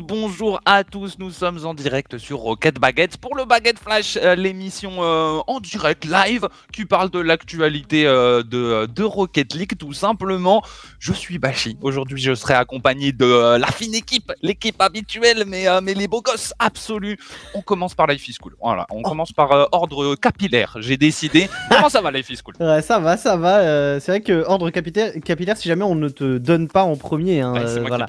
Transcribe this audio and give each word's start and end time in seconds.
Bonjour 0.00 0.60
à 0.64 0.82
tous, 0.82 1.20
nous 1.20 1.30
sommes 1.30 1.64
en 1.64 1.72
direct 1.72 2.18
sur 2.18 2.38
Rocket 2.38 2.80
Baguette 2.80 3.16
pour 3.16 3.36
le 3.36 3.44
Baguette 3.44 3.78
Flash, 3.78 4.18
euh, 4.20 4.34
l'émission 4.34 4.90
euh, 4.98 5.38
en 5.46 5.60
direct 5.60 6.04
live 6.04 6.48
qui 6.72 6.84
parle 6.84 7.10
de 7.10 7.20
l'actualité 7.20 8.04
euh, 8.04 8.42
de, 8.42 8.86
de, 8.86 9.02
Rocket 9.04 9.54
League 9.54 9.74
tout 9.78 9.92
simplement. 9.92 10.64
Je 10.98 11.12
suis 11.12 11.38
Bashi, 11.38 11.76
aujourd'hui 11.80 12.20
je 12.20 12.34
serai 12.34 12.54
accompagné 12.54 13.12
de 13.12 13.56
la 13.56 13.68
fine 13.68 13.94
équipe, 13.94 14.32
l'équipe 14.42 14.82
habituelle 14.82 15.44
mais, 15.46 15.66
mais 15.80 15.94
les 15.94 16.08
beaux 16.08 16.22
gosses 16.22 16.54
absolus. 16.58 17.16
On 17.54 17.62
commence 17.62 17.94
par 17.94 18.08
Life 18.08 18.28
is 18.28 18.34
Cool, 18.42 18.56
voilà, 18.60 18.88
on 18.90 18.98
oh. 19.04 19.08
commence 19.08 19.30
par 19.30 19.68
ordre 19.70 20.16
capillaire, 20.16 20.76
j'ai 20.80 20.96
décidé. 20.96 21.48
Comment 21.70 21.88
ça 21.88 22.00
va 22.00 22.10
Life 22.10 22.30
is 22.30 22.38
Cool? 22.42 22.54
Ouais, 22.60 22.82
Ça 22.82 22.98
va, 22.98 23.16
ça 23.16 23.36
va, 23.36 24.00
c'est 24.00 24.10
vrai 24.10 24.22
que 24.22 24.44
ordre 24.44 24.70
capillaire, 24.70 25.12
capillaire 25.24 25.56
si 25.56 25.68
jamais 25.68 25.84
on 25.84 25.94
ne 25.94 26.08
te 26.08 26.38
donne 26.38 26.66
pas 26.66 26.82
en 26.82 26.96
premier, 26.96 27.42
hein, 27.42 27.54
voilà. 27.86 28.08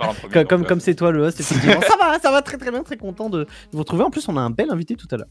comme 0.49 0.65
comme 0.65 0.79
c'est 0.79 0.95
toi 0.95 1.11
le 1.11 1.21
host, 1.21 1.43
ça 1.81 1.97
va, 1.97 2.19
ça 2.19 2.31
va 2.31 2.41
très 2.41 2.57
très 2.57 2.71
bien, 2.71 2.83
très 2.83 2.97
content 2.97 3.29
de 3.29 3.47
vous 3.71 3.79
retrouver. 3.79 4.03
En 4.03 4.11
plus, 4.11 4.27
on 4.27 4.37
a 4.37 4.41
un 4.41 4.49
bel 4.49 4.69
invité 4.71 4.95
tout 4.95 5.07
à 5.11 5.17
l'heure. 5.17 5.27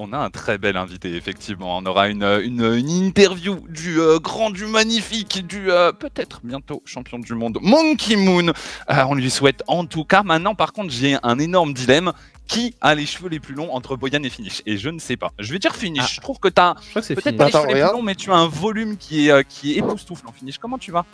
On 0.00 0.12
a 0.12 0.18
un 0.18 0.30
très 0.30 0.58
bel 0.58 0.76
invité, 0.76 1.16
effectivement. 1.16 1.76
On 1.76 1.84
aura 1.84 2.08
une, 2.08 2.22
une, 2.22 2.88
interview 2.88 3.58
du 3.68 4.00
euh, 4.00 4.20
grand, 4.20 4.50
du 4.50 4.66
magnifique, 4.66 5.44
du 5.44 5.72
euh, 5.72 5.90
peut-être 5.90 6.40
bientôt 6.44 6.82
champion 6.84 7.18
du 7.18 7.34
monde, 7.34 7.58
Monkey 7.60 8.14
Moon. 8.14 8.48
Euh, 8.48 9.04
on 9.08 9.16
lui 9.16 9.28
souhaite 9.28 9.64
en 9.66 9.86
tout 9.86 10.04
cas. 10.04 10.22
Maintenant, 10.22 10.54
par 10.54 10.72
contre, 10.72 10.92
j'ai 10.92 11.16
un 11.22 11.38
énorme 11.38 11.72
dilemme. 11.72 12.12
Qui 12.46 12.74
a 12.80 12.94
les 12.94 13.04
cheveux 13.04 13.28
les 13.28 13.40
plus 13.40 13.54
longs 13.54 13.70
entre 13.74 13.94
Boyan 13.96 14.22
et 14.22 14.30
Finish? 14.30 14.62
Et 14.64 14.78
je 14.78 14.88
ne 14.88 14.98
sais 14.98 15.18
pas. 15.18 15.32
Je 15.38 15.52
vais 15.52 15.58
dire 15.58 15.76
Finish. 15.76 16.02
Ah. 16.02 16.10
Je 16.14 16.20
trouve 16.22 16.38
que 16.38 16.48
tu 16.48 16.58
as 16.58 16.76
peut-être 16.94 17.36
pas 17.36 17.44
les 17.44 17.52
cheveux 17.52 17.66
les 17.66 17.82
plus 17.82 17.92
longs, 17.92 18.00
mais 18.00 18.14
tu 18.14 18.32
as 18.32 18.36
un 18.36 18.48
volume 18.48 18.96
qui 18.96 19.28
est, 19.28 19.46
qui 19.46 19.74
est 19.74 19.76
époustouflant. 19.76 20.32
Finish, 20.32 20.56
comment 20.56 20.78
tu 20.78 20.90
vas? 20.90 21.04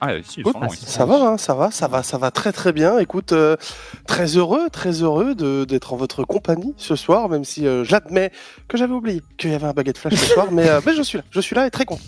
Ah, 0.00 0.10
ça 0.22 1.06
va, 1.06 1.16
hein, 1.16 1.38
ça 1.38 1.54
va, 1.54 1.70
ça 1.70 1.88
va, 1.88 2.02
ça 2.02 2.18
va 2.18 2.30
très 2.30 2.52
très 2.52 2.72
bien. 2.72 2.98
Écoute, 2.98 3.32
euh, 3.32 3.56
très 4.06 4.36
heureux, 4.36 4.68
très 4.70 5.02
heureux 5.02 5.34
d'être 5.34 5.94
en 5.94 5.96
votre 5.96 6.24
compagnie 6.24 6.74
ce 6.76 6.96
soir, 6.96 7.28
même 7.28 7.44
si 7.44 7.66
euh, 7.66 7.82
j'admets 7.84 8.30
que 8.68 8.76
j'avais 8.76 8.92
oublié 8.92 9.22
qu'il 9.38 9.50
y 9.50 9.54
avait 9.54 9.66
un 9.66 9.72
baguette 9.72 9.98
flash 9.98 10.14
ce 10.14 10.26
soir, 10.26 10.48
mais, 10.52 10.68
euh, 10.68 10.80
mais, 10.84 10.94
je 10.94 11.02
suis 11.02 11.18
là, 11.18 11.24
je 11.30 11.40
suis 11.40 11.56
là 11.56 11.66
et 11.66 11.70
très 11.70 11.86
content. 11.86 12.02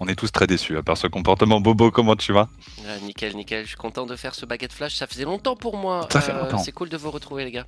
On 0.00 0.08
est 0.08 0.16
tous 0.16 0.30
très 0.30 0.46
déçus 0.46 0.76
par 0.82 0.96
ce 0.96 1.06
comportement. 1.06 1.60
Bobo, 1.60 1.90
comment 1.90 2.16
tu 2.16 2.32
vas? 2.32 2.48
Ah, 2.86 2.98
Nickel, 3.02 3.34
nickel. 3.34 3.62
Je 3.62 3.68
suis 3.68 3.76
content 3.76 4.04
de 4.04 4.16
faire 4.16 4.34
ce 4.34 4.44
baguette 4.44 4.72
flash. 4.72 4.96
Ça 4.96 5.06
faisait 5.06 5.24
longtemps 5.24 5.56
pour 5.56 5.76
moi. 5.76 6.06
Ça 6.10 6.20
fait 6.20 6.34
longtemps. 6.34 6.58
C'est 6.58 6.72
cool 6.72 6.90
de 6.90 6.96
vous 6.96 7.10
retrouver, 7.10 7.44
les 7.44 7.52
gars. 7.52 7.64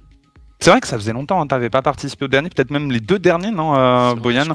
C'est 0.59 0.71
vrai 0.71 0.81
que 0.81 0.89
ça 0.89 0.97
faisait 0.97 1.13
longtemps, 1.13 1.41
hein, 1.41 1.47
t'avais 1.47 1.69
pas 1.69 1.83
participé 1.83 2.25
au 2.25 2.29
dernier, 2.29 2.49
peut-être 2.49 2.71
même 2.71 2.91
les 2.91 3.01
deux 3.01 3.19
derniers, 3.19 3.51
non, 3.51 4.15
Boyan? 4.15 4.47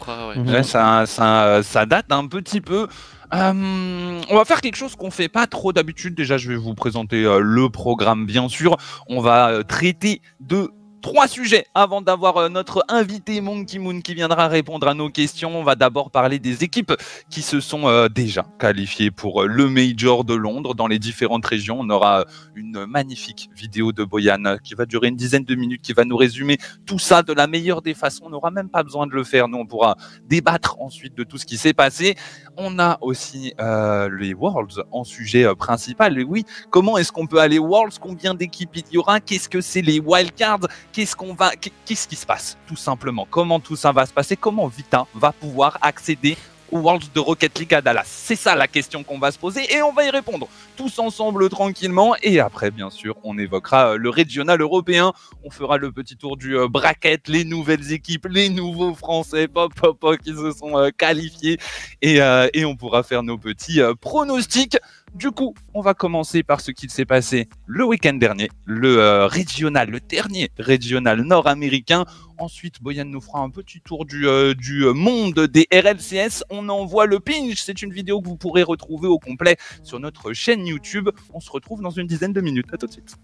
ça, 0.64 1.06
ça, 1.06 1.62
ça, 1.64 1.86
date 1.86 2.12
un 2.12 2.26
petit 2.28 2.60
peu. 2.60 2.88
Euh, 3.34 4.22
on 4.30 4.36
va 4.36 4.46
faire 4.46 4.62
quelque 4.62 4.76
chose 4.76 4.96
qu'on 4.96 5.12
fait 5.12 5.30
pas 5.30 5.48
trop 5.48 5.74
d'habitude. 5.74 6.16
Déjà, 6.16 6.38
je 6.38 6.50
vais 6.50 6.58
vous 6.58 6.74
présenter 6.74 7.24
euh, 7.24 7.40
le 7.40 7.70
programme, 7.70 8.26
bien 8.26 8.50
sûr. 8.50 8.78
On 9.08 9.22
va 9.22 9.50
euh, 9.50 9.64
traiter 9.64 10.22
de 10.40 10.72
trois 11.02 11.28
sujets 11.28 11.66
avant 11.74 12.02
d'avoir 12.02 12.38
euh, 12.38 12.50
notre 12.50 12.86
invité 12.88 13.42
Monkey 13.42 13.80
Moon 13.80 14.02
qui 14.02 14.14
viendra 14.14 14.48
répondre 14.48 14.88
à 14.88 14.94
nos 14.94 15.10
questions. 15.10 15.58
On 15.60 15.64
va 15.64 15.76
d'abord 15.76 16.12
parler 16.12 16.40
des 16.40 16.64
équipes 16.64 16.94
qui 17.30 17.42
se 17.42 17.60
sont 17.60 17.88
euh, 17.88 18.08
déjà 18.08 18.46
qualifiées 18.60 19.12
pour 19.12 19.44
euh, 19.44 19.48
le 19.48 19.68
Major 19.68 20.24
de 20.24 20.34
Londres 20.34 20.76
dans 20.76 20.88
les 20.88 21.00
différentes 21.00 21.46
régions. 21.46 21.78
On 21.80 21.90
aura 21.90 22.26
une 22.56 22.86
magnifique 22.86 23.50
vidéo 23.56 23.92
de 23.92 24.04
Boyan 24.04 24.58
qui 24.64 24.76
va 24.76 24.86
durer 24.86 25.08
une 25.08 25.16
dizaine 25.16 25.44
de 25.44 25.56
minutes, 25.56 25.82
qui 25.82 25.94
va 25.94 26.06
nous 26.06 26.18
résumer 26.18 26.58
tout 26.86 27.00
ça 27.00 27.24
de 27.24 27.34
la 27.34 27.48
meilleure 27.48 27.82
des 27.82 27.94
façons. 27.94 28.26
On 28.28 28.30
n'aura 28.30 28.52
même 28.52 28.70
pas 28.70 28.84
besoin 28.84 29.08
de 29.08 29.14
le 29.14 29.24
faire. 29.24 29.48
Nous, 29.48 29.58
on 29.58 29.66
pourra 29.66 29.98
débattre 30.26 30.78
ensuite 30.80 31.16
de 31.16 31.24
tout 31.24 31.38
ce 31.38 31.46
qui 31.46 31.58
s'est 31.58 31.74
passé. 31.74 32.16
On 32.58 32.80
a 32.80 32.98
aussi 33.02 33.54
les 33.60 34.34
Worlds 34.34 34.84
en 34.92 35.04
sujet 35.04 35.46
principal. 35.56 36.20
Et 36.20 36.24
oui, 36.24 36.46
comment 36.70 36.98
est-ce 36.98 37.12
qu'on 37.12 37.28
peut 37.28 37.40
aller 37.40 37.60
Worlds? 37.60 37.98
Combien 38.00 38.34
d'équipes 38.34 38.76
il 38.76 38.84
y 38.94 38.98
aura? 38.98 39.20
Qu'est-ce 39.20 39.50
que 39.50 39.62
c'est 39.62 39.82
les 39.82 40.00
wildcards? 40.00 40.68
Qu'est-ce 40.92 42.08
qui 42.08 42.16
se 42.16 42.26
passe, 42.26 42.58
tout 42.68 42.76
simplement? 42.76 43.28
Comment 43.30 43.60
tout 43.60 43.76
ça 43.76 43.92
va 43.92 44.06
se 44.06 44.14
passer? 44.14 44.36
Comment 44.36 44.68
Vita 44.68 45.08
va 45.14 45.32
pouvoir 45.32 45.78
accéder 45.82 46.38
au 46.72 46.80
Worlds 46.80 47.12
de 47.14 47.20
Rocket 47.20 47.60
League 47.60 47.74
à 47.74 47.82
Dallas? 47.82 48.06
C'est 48.06 48.36
ça 48.36 48.56
la 48.56 48.68
question 48.68 49.04
qu'on 49.04 49.20
va 49.20 49.32
se 49.32 49.38
poser 49.38 49.74
et 49.74 49.82
on 49.82 49.92
va 49.92 50.06
y 50.06 50.10
répondre 50.10 50.48
tous 50.78 51.00
ensemble 51.00 51.50
tranquillement. 51.50 52.16
Et 52.24 52.40
après, 52.40 52.72
bien 52.72 52.90
sûr, 52.90 53.18
on 53.24 53.38
évoquera 53.38 53.92
euh, 53.92 53.98
le 53.98 54.10
régional 54.10 54.62
européen. 54.62 55.12
On 55.44 55.52
fera 55.52 55.78
le 55.78 55.92
petit 55.92 56.16
tour 56.16 56.38
du 56.38 56.58
euh, 56.58 56.68
bracket, 56.68 57.28
les 57.28 57.44
nouvelles 57.44 57.92
équipes, 57.92 58.28
les 58.30 58.50
nouveaux 58.50 58.96
Français, 58.96 59.48
pop, 59.48 59.74
pop, 59.74 60.00
pop 60.00 60.18
qui 60.18 60.32
se 60.32 60.52
sont 60.52 60.78
euh, 60.78 60.90
qualifiés. 60.98 61.60
Et, 62.02 62.20
et 62.54 62.66
on 62.66 62.76
pourra 62.76 63.04
faire 63.04 63.22
nos 63.22 63.38
petits 63.38 63.80
pronostics. 64.00 64.78
Du 65.16 65.32
coup, 65.32 65.54
on 65.74 65.82
va 65.82 65.94
commencer 65.94 66.42
par 66.42 66.62
ce 66.62 66.72
qu'il 66.72 66.90
s'est 66.90 67.06
passé 67.06 67.50
le 67.66 67.84
week-end 67.86 68.14
dernier, 68.14 68.50
le 68.66 69.00
euh, 69.00 69.28
régional, 69.28 69.90
le 69.90 70.00
dernier 70.00 70.50
régional 70.58 71.22
nord-américain. 71.22 72.06
Ensuite, 72.38 72.82
Boyan 72.82 73.06
nous 73.06 73.20
fera 73.20 73.40
un 73.40 73.50
petit 73.50 73.82
tour 73.82 74.06
du, 74.06 74.26
euh, 74.26 74.94
monde 74.94 75.40
des 75.48 75.68
RLCS. 75.72 76.44
On 76.50 76.70
envoie 76.70 77.06
le 77.08 77.20
pinch. 77.20 77.62
C'est 77.62 77.82
une 77.82 77.92
vidéo 77.92 78.22
que 78.22 78.28
vous 78.28 78.38
pourrez 78.38 78.64
retrouver 78.64 79.10
au 79.10 79.20
complet 79.20 79.58
sur 79.84 80.00
notre 80.00 80.32
chaîne 80.32 80.66
YouTube. 80.66 81.10
On 81.34 81.42
se 81.42 81.52
retrouve 81.52 81.82
dans 81.82 81.92
une 81.92 82.08
dizaine 82.08 82.34
de 82.34 82.42
minutes. 82.42 82.68
À 82.74 82.78
tout 82.78 82.88
de 82.88 82.92
suite. 82.94 83.18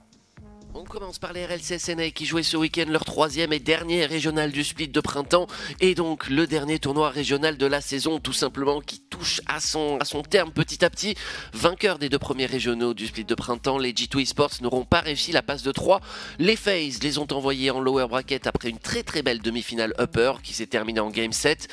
On 0.73 0.83
commence 0.83 1.17
par 1.17 1.33
les 1.33 1.45
RLCSNA 1.45 2.11
qui 2.11 2.25
jouaient 2.25 2.43
ce 2.43 2.57
week-end 2.57 2.85
leur 2.89 3.05
troisième 3.05 3.51
et 3.53 3.59
dernier 3.59 4.05
régional 4.05 4.51
du 4.51 4.63
split 4.63 4.87
de 4.87 4.99
printemps 4.99 5.47
et 5.79 5.95
donc 5.95 6.29
le 6.29 6.45
dernier 6.45 6.77
tournoi 6.77 7.09
régional 7.09 7.57
de 7.57 7.65
la 7.65 7.81
saison 7.81 8.19
tout 8.19 8.33
simplement 8.33 8.81
qui 8.81 8.99
touche 8.99 9.41
à 9.47 9.59
son, 9.59 9.97
à 9.97 10.23
terme 10.23 10.51
petit 10.51 10.85
à 10.85 10.89
petit. 10.89 11.15
Vainqueurs 11.53 11.97
des 11.97 12.09
deux 12.09 12.19
premiers 12.19 12.45
régionaux 12.45 12.93
du 12.93 13.07
split 13.07 13.25
de 13.25 13.33
printemps, 13.33 13.77
les 13.77 13.93
G2 13.93 14.21
Esports 14.21 14.51
n'auront 14.61 14.85
pas 14.85 14.99
réussi 14.99 15.31
la 15.31 15.41
passe 15.41 15.63
de 15.63 15.71
3. 15.71 16.01
Les 16.37 16.55
FaZe 16.55 17.01
les 17.01 17.17
ont 17.17 17.27
envoyés 17.31 17.71
en 17.71 17.79
lower 17.79 18.07
bracket 18.07 18.45
après 18.45 18.69
une 18.69 18.79
très 18.79 19.03
très 19.03 19.23
belle 19.23 19.41
demi-finale 19.41 19.93
upper 19.99 20.33
qui 20.43 20.53
s'est 20.53 20.67
terminée 20.67 20.99
en 20.99 21.09
game 21.09 21.33
7 21.33 21.67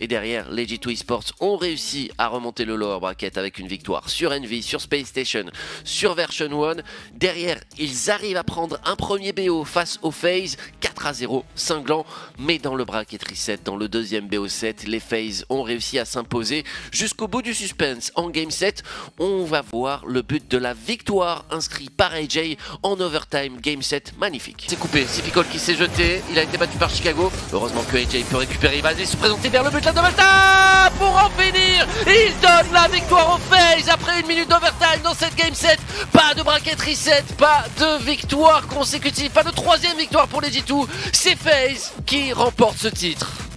et 0.00 0.08
derrière 0.08 0.50
les 0.50 0.66
G2 0.66 0.92
Esports 0.92 1.32
ont 1.40 1.56
réussi 1.56 2.10
à 2.18 2.28
remonter 2.28 2.64
le 2.64 2.76
lower 2.76 3.00
bracket 3.00 3.38
avec 3.38 3.58
une 3.58 3.68
victoire 3.68 4.10
sur 4.10 4.32
Envy, 4.32 4.62
sur 4.62 4.80
Space 4.80 5.06
Station, 5.06 5.46
sur 5.84 6.14
Version 6.14 6.64
1. 6.64 6.76
Derrière 7.14 7.60
ils 7.78 8.10
arrivent 8.10 8.36
à 8.36 8.44
prendre 8.50 8.80
un 8.84 8.96
premier 8.96 9.32
BO 9.32 9.64
face 9.64 10.00
au 10.02 10.10
FaZe, 10.10 10.56
4 10.80 11.06
à 11.06 11.12
0, 11.12 11.44
cinglant, 11.54 12.04
mais 12.36 12.58
dans 12.58 12.74
le 12.74 12.84
bracket 12.84 13.22
reset, 13.22 13.60
dans 13.64 13.76
le 13.76 13.88
deuxième 13.88 14.26
BO7, 14.26 14.88
les 14.88 14.98
FaZe 14.98 15.44
ont 15.50 15.62
réussi 15.62 16.00
à 16.00 16.04
s'imposer 16.04 16.64
jusqu'au 16.90 17.28
bout 17.28 17.42
du 17.42 17.54
suspense. 17.54 18.10
En 18.16 18.28
game 18.28 18.50
7, 18.50 18.82
on 19.20 19.44
va 19.44 19.62
voir 19.62 20.04
le 20.04 20.22
but 20.22 20.50
de 20.50 20.58
la 20.58 20.74
victoire. 20.74 21.44
Inscrit 21.52 21.90
par 21.90 22.12
AJ 22.12 22.56
en 22.82 22.98
overtime, 22.98 23.60
game 23.60 23.82
7, 23.82 24.14
magnifique. 24.18 24.66
C'est 24.68 24.78
coupé, 24.78 25.06
c'est 25.08 25.22
Picole 25.22 25.46
qui 25.46 25.60
s'est 25.60 25.76
jeté, 25.76 26.20
il 26.32 26.38
a 26.38 26.42
été 26.42 26.58
battu 26.58 26.76
par 26.76 26.90
Chicago, 26.90 27.30
heureusement 27.52 27.84
que 27.84 27.98
AJ 27.98 28.24
peut 28.24 28.38
récupérer, 28.38 28.78
il 28.78 28.82
va 28.82 28.88
aller 28.88 29.06
se 29.06 29.16
présenter 29.16 29.48
vers 29.48 29.62
le 29.62 29.70
but 29.70 29.84
de 29.84 29.94
la 29.94 30.90
pour 30.98 31.14
en 31.14 31.30
finir, 31.40 31.86
il 32.04 32.32
donne 32.42 32.72
la 32.72 32.88
victoire 32.88 33.36
au 33.36 33.54
FaZe. 33.54 33.88
Après 33.88 34.18
une 34.20 34.26
minute 34.26 34.48
d'overtime 34.48 35.02
dans 35.04 35.14
cette 35.14 35.36
game 35.36 35.54
7, 35.54 35.78
pas 36.12 36.34
de 36.34 36.42
bracket 36.42 36.80
reset, 36.80 37.22
pas 37.38 37.64
de 37.78 38.02
victoire 38.04 38.29
consécutive, 38.68 39.30
pas 39.30 39.42
de 39.42 39.50
troisième 39.50 39.96
victoire 39.96 40.28
pour 40.28 40.40
les 40.40 40.50
G2, 40.50 40.86
c'est 41.12 41.36
FaZe 41.36 41.92
qui 42.06 42.32
remporte 42.32 42.78
ce 42.78 42.88
titre. 42.88 43.49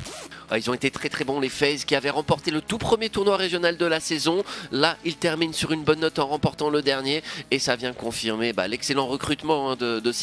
Ah, 0.53 0.59
ils 0.59 0.69
ont 0.69 0.75
été 0.75 0.91
très 0.91 1.09
très 1.09 1.23
bons 1.23 1.39
les 1.39 1.49
FaZe 1.49 1.83
qui 1.83 1.95
avaient 1.95 2.11
remporté 2.11 2.51
le 2.51 2.61
tout 2.61 2.77
premier 2.77 3.09
tournoi 3.09 3.37
régional 3.37 3.75
de 3.75 3.85
la 3.87 3.99
saison. 3.99 4.43
Là, 4.71 4.97
ils 5.03 5.15
terminent 5.15 5.51
sur 5.51 5.71
une 5.71 5.83
bonne 5.83 6.01
note 6.01 6.19
en 6.19 6.27
remportant 6.27 6.69
le 6.69 6.83
dernier 6.83 7.23
et 7.49 7.57
ça 7.57 7.75
vient 7.75 7.91
confirmer 7.91 8.53
bah, 8.53 8.67
l'excellent 8.67 9.07
recrutement 9.07 9.71
hein, 9.71 9.75
de, 9.75 9.99
de 9.99 10.13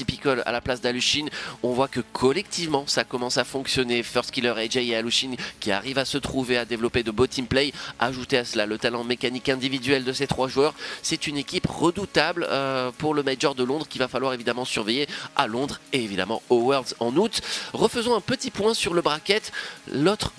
à 0.46 0.52
la 0.52 0.60
place 0.60 0.80
d'Alushin. 0.80 1.26
On 1.64 1.72
voit 1.72 1.88
que 1.88 1.98
collectivement 2.12 2.84
ça 2.86 3.02
commence 3.02 3.38
à 3.38 3.44
fonctionner. 3.44 4.04
First 4.04 4.30
Killer 4.30 4.54
AJ 4.56 4.76
et 4.76 4.94
Alushin 4.94 5.32
qui 5.58 5.72
arrivent 5.72 5.98
à 5.98 6.04
se 6.04 6.16
trouver 6.16 6.56
à 6.58 6.64
développer 6.64 7.02
de 7.02 7.10
beaux 7.10 7.26
team 7.26 7.48
play. 7.48 7.72
Ajouter 7.98 8.38
à 8.38 8.44
cela 8.44 8.66
le 8.66 8.78
talent 8.78 9.02
mécanique 9.02 9.48
individuel 9.48 10.04
de 10.04 10.12
ces 10.12 10.28
trois 10.28 10.46
joueurs, 10.46 10.74
c'est 11.02 11.26
une 11.26 11.38
équipe 11.38 11.66
redoutable 11.66 12.46
euh, 12.48 12.92
pour 12.96 13.14
le 13.14 13.24
Major 13.24 13.56
de 13.56 13.64
Londres 13.64 13.88
qu'il 13.88 13.98
va 13.98 14.06
falloir 14.06 14.32
évidemment 14.32 14.64
surveiller 14.64 15.08
à 15.34 15.48
Londres 15.48 15.80
et 15.92 16.04
évidemment 16.04 16.40
au 16.50 16.60
Worlds 16.60 16.94
en 17.00 17.16
août. 17.16 17.40
Refaisons 17.72 18.14
un 18.14 18.20
petit 18.20 18.52
point 18.52 18.74
sur 18.74 18.94
le 18.94 19.02
bracket. 19.02 19.50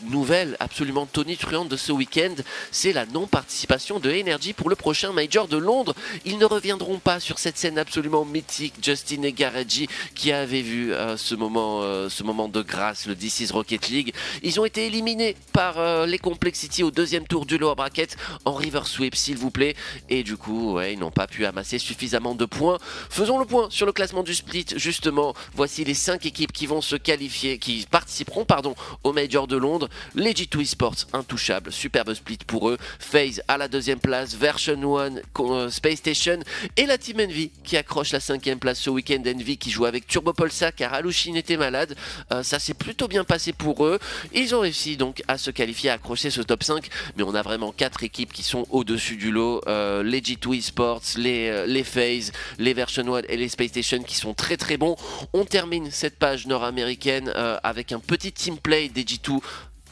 Nouvelle 0.03 0.57
absolument 0.59 1.05
tonitruante 1.05 1.69
de 1.69 1.77
ce 1.77 1.91
week-end, 1.91 2.35
c'est 2.71 2.93
la 2.93 3.05
non-participation 3.05 3.99
de 3.99 4.11
Energy 4.11 4.53
pour 4.53 4.69
le 4.69 4.75
prochain 4.75 5.11
Major 5.11 5.47
de 5.47 5.57
Londres. 5.57 5.93
Ils 6.25 6.37
ne 6.37 6.45
reviendront 6.45 6.99
pas 6.99 7.19
sur 7.19 7.39
cette 7.39 7.57
scène 7.57 7.77
absolument 7.77 8.25
mythique, 8.25 8.73
Justin 8.81 9.23
et 9.23 9.31
Garaji 9.31 9.87
qui 10.15 10.31
avaient 10.31 10.61
vu 10.61 10.93
euh, 10.93 11.17
ce, 11.17 11.35
moment, 11.35 11.81
euh, 11.81 12.09
ce 12.09 12.23
moment 12.23 12.47
de 12.47 12.61
grâce, 12.61 13.07
le 13.07 13.15
DC's 13.15 13.51
Rocket 13.51 13.89
League. 13.89 14.13
Ils 14.43 14.59
ont 14.59 14.65
été 14.65 14.85
éliminés 14.85 15.35
par 15.53 15.79
euh, 15.79 16.05
les 16.05 16.17
Complexity 16.17 16.83
au 16.83 16.91
deuxième 16.91 17.25
tour 17.25 17.45
du 17.45 17.57
lower 17.57 17.75
bracket 17.75 18.15
en 18.45 18.53
river 18.53 18.81
sweep, 18.85 19.15
s'il 19.15 19.37
vous 19.37 19.51
plaît. 19.51 19.75
Et 20.09 20.23
du 20.23 20.37
coup, 20.37 20.79
ils 20.81 20.99
n'ont 20.99 21.11
pas 21.11 21.27
pu 21.27 21.45
amasser 21.45 21.79
suffisamment 21.79 22.35
de 22.35 22.45
points. 22.45 22.77
Faisons 23.09 23.39
le 23.39 23.45
point 23.45 23.67
sur 23.69 23.85
le 23.85 23.91
classement 23.91 24.23
du 24.23 24.35
split, 24.35 24.65
justement. 24.75 25.33
Voici 25.55 25.83
les 25.83 25.93
cinq 25.93 26.25
équipes 26.25 26.51
qui 26.51 26.67
vont 26.67 26.81
se 26.81 26.95
qualifier, 26.95 27.57
qui 27.57 27.87
participeront 27.89 28.45
pardon, 28.45 28.75
au 29.03 29.13
Major 29.13 29.47
de 29.47 29.55
Londres. 29.61 29.87
Les 30.15 30.33
G2 30.33 30.61
Esports, 30.61 31.05
intouchables, 31.13 31.71
superbe 31.71 32.13
split 32.13 32.39
pour 32.45 32.69
eux. 32.69 32.77
FaZe 32.99 33.41
à 33.47 33.57
la 33.57 33.67
deuxième 33.67 33.99
place, 33.99 34.35
Version 34.35 34.97
1, 34.97 35.11
euh, 35.39 35.69
Space 35.69 35.99
Station 35.99 36.39
et 36.75 36.85
la 36.85 36.97
Team 36.97 37.21
Envy 37.21 37.51
qui 37.63 37.77
accroche 37.77 38.11
la 38.11 38.19
cinquième 38.19 38.59
place 38.59 38.79
ce 38.79 38.89
week-end. 38.89 39.21
Envy 39.25 39.57
qui 39.57 39.69
joue 39.69 39.85
avec 39.85 40.07
Turbo 40.07 40.33
Polsa 40.33 40.71
car 40.71 40.93
Alushin 40.93 41.35
était 41.35 41.57
malade. 41.57 41.95
Euh, 42.31 42.43
ça 42.43 42.59
s'est 42.59 42.73
plutôt 42.73 43.07
bien 43.07 43.23
passé 43.23 43.53
pour 43.53 43.85
eux. 43.85 43.99
Ils 44.33 44.53
ont 44.55 44.61
réussi 44.61 44.97
donc 44.97 45.23
à 45.27 45.37
se 45.37 45.51
qualifier, 45.51 45.89
à 45.89 45.93
accrocher 45.93 46.29
ce 46.29 46.41
top 46.41 46.63
5. 46.63 46.87
Mais 47.15 47.23
on 47.23 47.35
a 47.35 47.41
vraiment 47.41 47.71
quatre 47.71 48.03
équipes 48.03 48.33
qui 48.33 48.43
sont 48.43 48.65
au-dessus 48.69 49.15
du 49.15 49.31
lot. 49.31 49.61
Euh, 49.67 50.03
les 50.03 50.21
G2 50.21 50.57
Esports, 50.57 51.03
les, 51.17 51.65
les 51.67 51.83
FaZe, 51.83 52.31
les 52.57 52.73
Version 52.73 53.15
1 53.15 53.21
et 53.29 53.37
les 53.37 53.49
Space 53.49 53.69
Station 53.69 54.03
qui 54.03 54.15
sont 54.15 54.33
très 54.33 54.57
très 54.57 54.77
bons. 54.77 54.95
On 55.33 55.45
termine 55.45 55.91
cette 55.91 56.17
page 56.17 56.47
nord-américaine 56.47 57.31
avec 57.63 57.91
un 57.91 57.99
petit 57.99 58.31
team 58.31 58.57
play 58.57 58.89
des 58.89 59.03
G2 59.03 59.39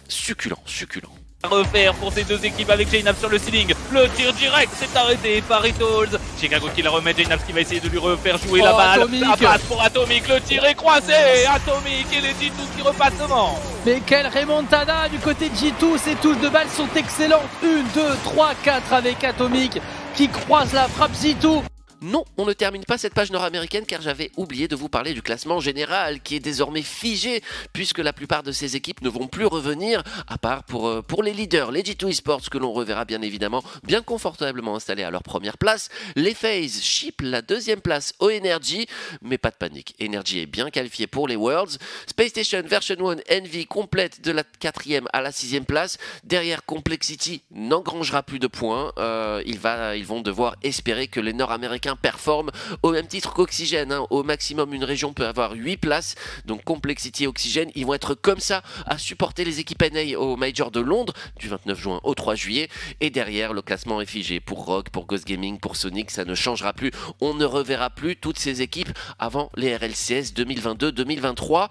succulent, 0.10 0.60
succulent 0.66 1.12
refaire 1.48 1.94
pour 1.96 2.12
ces 2.12 2.24
deux 2.24 2.44
équipes 2.44 2.70
avec 2.70 2.92
Jainab 2.92 3.16
sur 3.18 3.30
le 3.30 3.38
ceiling. 3.38 3.74
Le 3.92 4.08
tir 4.10 4.34
direct 4.34 4.72
s'est 4.76 4.98
arrêté 4.98 5.42
par 5.42 5.66
Itols. 5.66 6.20
Chicago 6.40 6.68
qui 6.76 6.82
la 6.82 6.90
remet, 6.90 7.14
Jainab 7.16 7.40
qui 7.46 7.54
va 7.54 7.62
essayer 7.62 7.80
de 7.80 7.88
lui 7.88 7.98
refaire 7.98 8.38
jouer 8.38 8.62
la 8.62 8.74
oh, 8.74 8.78
balle. 8.78 9.20
La 9.20 9.38
passe 9.38 9.62
pour 9.62 9.82
Atomic, 9.82 10.28
le 10.28 10.42
tir 10.42 10.66
est 10.66 10.76
croisé. 10.76 11.14
Atomic 11.48 12.08
et 12.14 12.22
les 12.22 12.34
G2 12.34 12.76
qui 12.76 12.82
repassent 12.82 13.18
devant. 13.18 13.58
Mais 13.86 14.02
quelle 14.06 14.28
remontada 14.28 15.08
du 15.10 15.18
côté 15.20 15.50
de 15.50 15.56
G2. 15.56 15.98
Ces 15.98 16.16
touches 16.16 16.40
de 16.40 16.50
balle 16.50 16.68
sont 16.70 16.90
excellentes. 16.96 17.50
1, 17.64 17.68
2, 17.96 18.02
3, 18.26 18.52
4 18.64 18.94
avec 18.94 19.24
Atomic 19.24 19.80
qui 20.16 20.28
croise 20.28 20.74
la 20.74 20.88
frappe 20.88 21.14
G2. 21.14 21.62
Non, 22.02 22.24
on 22.38 22.46
ne 22.46 22.54
termine 22.54 22.86
pas 22.86 22.98
cette 22.98 23.14
page 23.14 23.30
nord-américaine 23.30 23.86
car 23.86 24.02
j'avais 24.02 24.32
oublié 24.38 24.70
de 24.70 24.76
vous 24.78 24.88
parler 24.88 25.14
du 25.14 25.22
classement 25.22 25.60
général 25.60 26.22
qui 26.22 26.38
est 26.38 26.40
désormais 26.40 26.82
figé 26.82 27.42
puisque 27.74 28.00
la 28.00 28.14
plupart 28.14 28.42
de 28.42 28.54
ces 28.54 28.78
équipes 28.78 29.02
ne 29.02 29.10
vont 29.10 29.28
plus 29.28 29.46
revenir 29.46 30.02
à 30.28 30.38
part 30.38 30.64
pour, 30.64 30.88
euh, 30.88 31.04
les 31.22 31.34
leaders, 31.34 31.72
les 31.72 31.84
G2 31.84 32.10
Esports 32.10 32.50
que 32.50 32.58
l'on 32.58 32.72
reverra 32.72 33.04
bien 33.04 33.22
évidemment 33.22 33.62
bien 33.84 34.02
confortablement 34.02 34.78
installés 34.78 35.04
à 35.04 35.12
leur 35.12 35.24
première 35.24 35.58
place. 35.58 35.90
Les 36.16 36.34
FaZe 36.34 36.82
chip 36.82 37.20
la 37.22 37.42
deuxième 37.42 37.82
place 37.82 38.14
au 38.20 38.30
Energy, 38.30 38.88
mais 39.22 39.38
pas 39.38 39.52
de 39.52 39.58
panique, 39.58 39.94
Energy 40.02 40.40
est 40.40 40.46
bien 40.46 40.70
qualifié 40.70 41.06
pour 41.06 41.28
les 41.28 41.36
Worlds. 41.36 41.80
Space 42.08 42.30
Station 42.30 42.64
Version 42.66 42.96
1 43.10 43.18
Envy 43.30 43.66
complète 43.66 44.22
de 44.22 44.32
la 44.32 44.44
quatrième 44.44 45.08
à 45.12 45.22
la 45.22 45.34
sixième 45.34 45.66
place. 45.66 45.98
Derrière 46.24 46.64
Complexity 46.64 47.44
n'engrangera 47.52 48.24
plus 48.24 48.40
de 48.40 48.48
points. 48.48 48.94
Euh, 48.98 49.44
ils 49.46 50.06
vont 50.06 50.22
devoir 50.22 50.56
espérer 50.64 51.08
que 51.08 51.20
les 51.20 51.34
Nord-Américains 51.34 51.89
performe 51.96 52.52
au 52.84 52.92
même 52.92 53.08
titre 53.08 53.34
qu'Oxygène. 53.34 53.92
Hein. 53.92 54.06
Au 54.10 54.24
maximum, 54.24 54.74
une 54.74 54.84
région 54.84 55.14
peut 55.14 55.26
avoir 55.26 55.54
8 55.54 55.78
places. 55.78 56.16
Donc 56.46 56.64
Complexity 56.64 57.28
Oxygène, 57.28 57.72
ils 57.76 57.86
vont 57.86 57.94
être 57.94 58.16
comme 58.16 58.40
ça 58.40 58.62
à 58.86 58.98
supporter 58.98 59.44
les 59.44 59.60
équipes 59.60 59.84
NA 59.92 60.18
au 60.18 60.36
Major 60.36 60.72
de 60.72 60.80
Londres 60.80 61.14
du 61.38 61.48
29 61.48 61.80
juin 61.80 62.00
au 62.04 62.14
3 62.14 62.36
juillet. 62.36 62.70
Et 63.02 63.10
derrière, 63.10 63.54
le 63.54 63.62
classement 63.62 64.02
est 64.02 64.06
figé 64.06 64.40
pour 64.40 64.66
Rock, 64.66 64.90
pour 64.90 65.06
Ghost 65.06 65.26
Gaming, 65.26 65.60
pour 65.60 65.76
Sonic. 65.76 66.12
Ça 66.12 66.26
ne 66.26 66.36
changera 66.36 66.74
plus. 66.74 66.92
On 67.22 67.34
ne 67.34 67.46
reverra 67.46 67.90
plus 67.90 68.16
toutes 68.16 68.40
ces 68.40 68.62
équipes 68.62 68.90
avant 69.18 69.50
les 69.56 69.76
RLCS 69.76 70.34
2022-2023. 70.36 71.70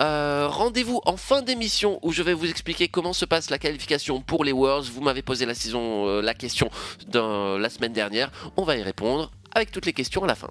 Euh, 0.00 0.48
rendez-vous 0.48 1.00
en 1.04 1.16
fin 1.16 1.42
d'émission 1.42 1.98
où 2.02 2.12
je 2.12 2.22
vais 2.22 2.34
vous 2.34 2.48
expliquer 2.48 2.88
comment 2.88 3.12
se 3.12 3.24
passe 3.24 3.50
la 3.50 3.58
qualification 3.58 4.20
pour 4.20 4.44
les 4.44 4.52
Worlds. 4.52 4.90
Vous 4.90 5.00
m'avez 5.00 5.22
posé 5.22 5.46
la, 5.46 5.54
saison, 5.54 6.08
euh, 6.08 6.22
la 6.22 6.34
question 6.34 6.70
dans, 7.08 7.58
la 7.58 7.68
semaine 7.70 7.92
dernière. 7.92 8.30
On 8.56 8.64
va 8.64 8.76
y 8.76 8.82
répondre 8.82 9.30
avec 9.52 9.70
toutes 9.70 9.86
les 9.86 9.92
questions 9.92 10.24
à 10.24 10.26
la 10.26 10.34
fin. 10.34 10.50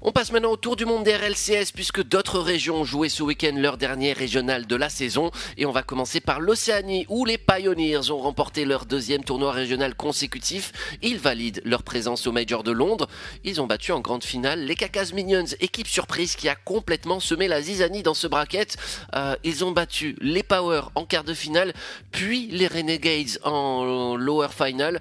On 0.00 0.12
passe 0.12 0.30
maintenant 0.30 0.52
au 0.52 0.56
tour 0.56 0.76
du 0.76 0.84
monde 0.84 1.02
des 1.02 1.16
RLCS 1.16 1.72
puisque 1.74 2.04
d'autres 2.04 2.38
régions 2.38 2.76
ont 2.76 2.84
joué 2.84 3.08
ce 3.08 3.24
week-end 3.24 3.54
leur 3.56 3.76
dernier 3.76 4.12
régional 4.12 4.64
de 4.64 4.76
la 4.76 4.88
saison 4.88 5.32
et 5.56 5.66
on 5.66 5.72
va 5.72 5.82
commencer 5.82 6.20
par 6.20 6.38
l'Océanie 6.38 7.04
où 7.08 7.24
les 7.24 7.36
Pioneers 7.36 8.12
ont 8.12 8.18
remporté 8.18 8.64
leur 8.64 8.86
deuxième 8.86 9.24
tournoi 9.24 9.50
régional 9.50 9.96
consécutif. 9.96 10.98
Ils 11.02 11.18
valident 11.18 11.60
leur 11.64 11.82
présence 11.82 12.28
au 12.28 12.32
Major 12.32 12.62
de 12.62 12.70
Londres. 12.70 13.08
Ils 13.42 13.60
ont 13.60 13.66
battu 13.66 13.90
en 13.90 13.98
grande 13.98 14.22
finale 14.22 14.60
les 14.60 14.76
Cacas 14.76 15.10
Minions, 15.12 15.56
équipe 15.58 15.88
surprise 15.88 16.36
qui 16.36 16.48
a 16.48 16.54
complètement 16.54 17.18
semé 17.18 17.48
la 17.48 17.60
zizanie 17.60 18.04
dans 18.04 18.14
ce 18.14 18.28
bracket. 18.28 18.76
Euh, 19.16 19.34
ils 19.42 19.64
ont 19.64 19.72
battu 19.72 20.14
les 20.20 20.44
Power 20.44 20.82
en 20.94 21.06
quart 21.06 21.24
de 21.24 21.34
finale 21.34 21.72
puis 22.12 22.46
les 22.52 22.68
Renegades 22.68 23.40
en 23.42 24.14
lower 24.14 24.50
final. 24.56 25.00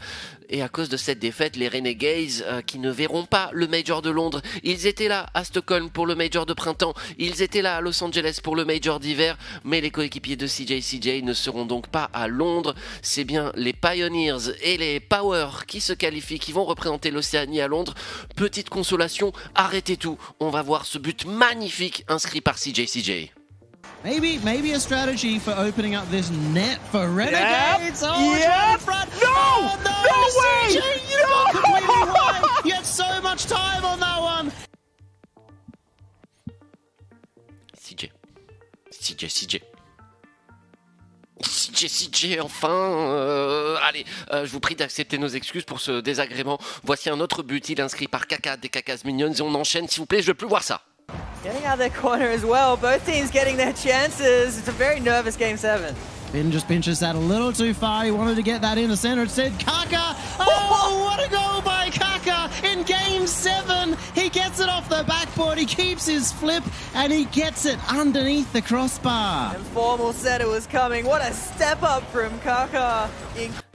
Et 0.50 0.62
à 0.62 0.70
cause 0.70 0.90
de 0.90 0.98
cette 0.98 1.20
défaite, 1.20 1.56
les 1.56 1.68
Renegades, 1.68 2.44
euh, 2.44 2.62
qui 2.62 2.80
ne 2.80 2.90
verront 2.90 3.26
pas 3.26 3.50
le 3.54 3.68
Major 3.68 4.02
de 4.02 4.10
Londres, 4.10 4.42
ils 4.64 4.88
étaient 4.88 5.08
là 5.08 5.28
à 5.34 5.44
Stockholm 5.44 5.90
pour 5.90 6.06
le 6.06 6.16
Major 6.16 6.46
de 6.46 6.54
printemps, 6.54 6.94
ils 7.18 7.42
étaient 7.42 7.62
là 7.62 7.78
à 7.78 7.82
Los 7.82 8.02
Angeles 8.04 8.40
pour 8.42 8.56
le 8.56 8.64
Major 8.64 9.00
d'hiver, 9.00 9.38
mais 9.64 9.82
les 9.82 9.92
coéquipiers 9.92 10.36
de 10.38 10.48
CJ 10.48 10.80
CJ 10.82 11.24
ne 11.24 11.34
seront 11.34 11.66
donc 11.66 11.88
pas 11.88 12.10
à 12.14 12.28
Londres. 12.28 12.76
C'est 13.02 13.26
bien 13.26 13.52
les 13.56 13.74
Pioneers 13.74 14.54
et 14.62 14.78
les 14.78 15.00
Power 15.00 15.50
qui 15.68 15.82
se 15.82 15.94
qualifient, 15.94 16.40
qui 16.40 16.54
vont 16.54 16.66
représenter 16.66 17.12
l'Océanie 17.12 17.62
à 17.62 17.68
Londres. 17.68 17.94
Petite 18.36 18.70
consolation, 18.70 19.34
arrêtez 19.56 19.98
tout, 19.98 20.18
on 20.40 20.50
va 20.50 20.62
voir 20.62 20.86
ce 20.86 20.98
but 20.98 21.26
magnifique 21.26 22.06
inscrit 22.08 22.42
par 22.42 22.56
CJ 22.56 22.86
CJ. 22.86 23.37
Maybe, 24.04 24.38
maybe 24.40 24.72
a 24.74 24.80
strategy 24.80 25.40
for 25.40 25.52
opening 25.52 25.96
up 25.96 26.10
this 26.10 26.30
net 26.30 26.80
for 26.92 27.10
Renegades. 27.10 28.02
Yep. 28.02 28.12
Oh, 28.14 28.38
yep. 28.38 28.80
front. 28.80 29.10
No! 29.14 29.28
Oh, 29.28 29.80
no! 29.84 29.92
No 29.92 30.18
way! 30.40 30.76
CJ, 30.76 31.12
you 31.12 31.22
no! 31.24 31.52
completely 31.52 32.14
wide. 32.14 32.62
You 32.66 32.74
had 32.74 32.86
so 32.86 33.22
much 33.22 33.46
time 33.46 33.84
on 33.84 34.00
that 34.00 34.22
one. 34.22 34.52
CJ. 37.76 38.12
CJ, 38.92 39.28
CJ. 39.28 39.62
CJ, 41.42 41.88
CJ, 41.88 42.42
enfin, 42.42 42.70
euh, 42.70 43.78
allez, 43.84 44.06
euh, 44.32 44.46
je 44.46 44.52
vous 44.52 44.60
prie 44.60 44.76
d'accepter 44.76 45.18
nos 45.18 45.28
excuses 45.28 45.66
pour 45.66 45.80
ce 45.80 46.02
désagrément. 46.02 46.60
Voici 46.84 47.10
un 47.10 47.20
autre 47.20 47.44
but, 47.44 47.70
il 47.70 47.80
est 47.80 47.84
inscrit 47.84 48.08
par 48.08 48.28
Kaka 48.28 48.58
des 48.58 48.70
Cacas 48.70 49.02
Minions 49.06 49.34
et 49.34 49.42
on 49.42 49.54
enchaîne, 49.54 49.88
s'il 49.88 50.00
vous 50.00 50.06
plaît, 50.08 50.22
je 50.22 50.28
veux 50.28 50.34
plus 50.34 50.48
voir 50.48 50.64
ça. 50.64 50.82
Getting 51.48 51.64
out 51.64 51.74
of 51.74 51.80
their 51.80 51.90
corner 51.90 52.26
as 52.26 52.44
well. 52.44 52.76
Both 52.76 53.06
teams 53.06 53.32
getting 53.32 53.56
their 53.56 53.72
chances. 53.72 54.60
It's 54.60 54.68
a 54.68 54.72
very 54.74 55.00
nervous 55.00 55.38
game 55.38 55.56
seven. 55.56 55.96
Ben 56.34 56.52
just 56.52 56.68
pinches 56.68 57.00
that 57.00 57.16
a 57.16 57.20
little 57.20 57.54
too 57.54 57.74
far. 57.74 58.04
He 58.04 58.12
wanted 58.12 58.36
to 58.36 58.42
get 58.42 58.62
that 58.64 58.78
in 58.78 58.90
the 58.90 58.98
center. 58.98 59.22
Instead, 59.22 59.58
Kaka. 59.60 60.16
Oh, 60.80 61.04
what 61.04 61.26
a 61.26 61.30
goal 61.30 61.62
by 61.62 61.90
Kaka 61.90 62.50
in 62.68 62.84
game 62.84 63.28
seven. 63.28 63.98
He 64.14 64.30
gets 64.30 64.60
it 64.60 64.70
off 64.70 64.88
the 64.90 65.04
backboard. 65.08 65.58
He 65.58 65.66
keeps 65.66 66.06
his 66.06 66.32
flip 66.32 66.64
and 66.94 67.12
he 67.12 67.26
gets 67.26 67.66
it 67.66 67.80
underneath 67.92 68.52
the 68.54 68.62
crossbar. 68.62 69.56
Informal 69.56 70.14
said 70.14 70.42
it 70.42 70.48
was 70.48 70.68
coming. 70.68 71.06
What 71.06 71.22
a 71.22 71.34
step 71.34 71.82
up 71.84 72.04
from 72.12 72.40
Kaka. 72.42 73.10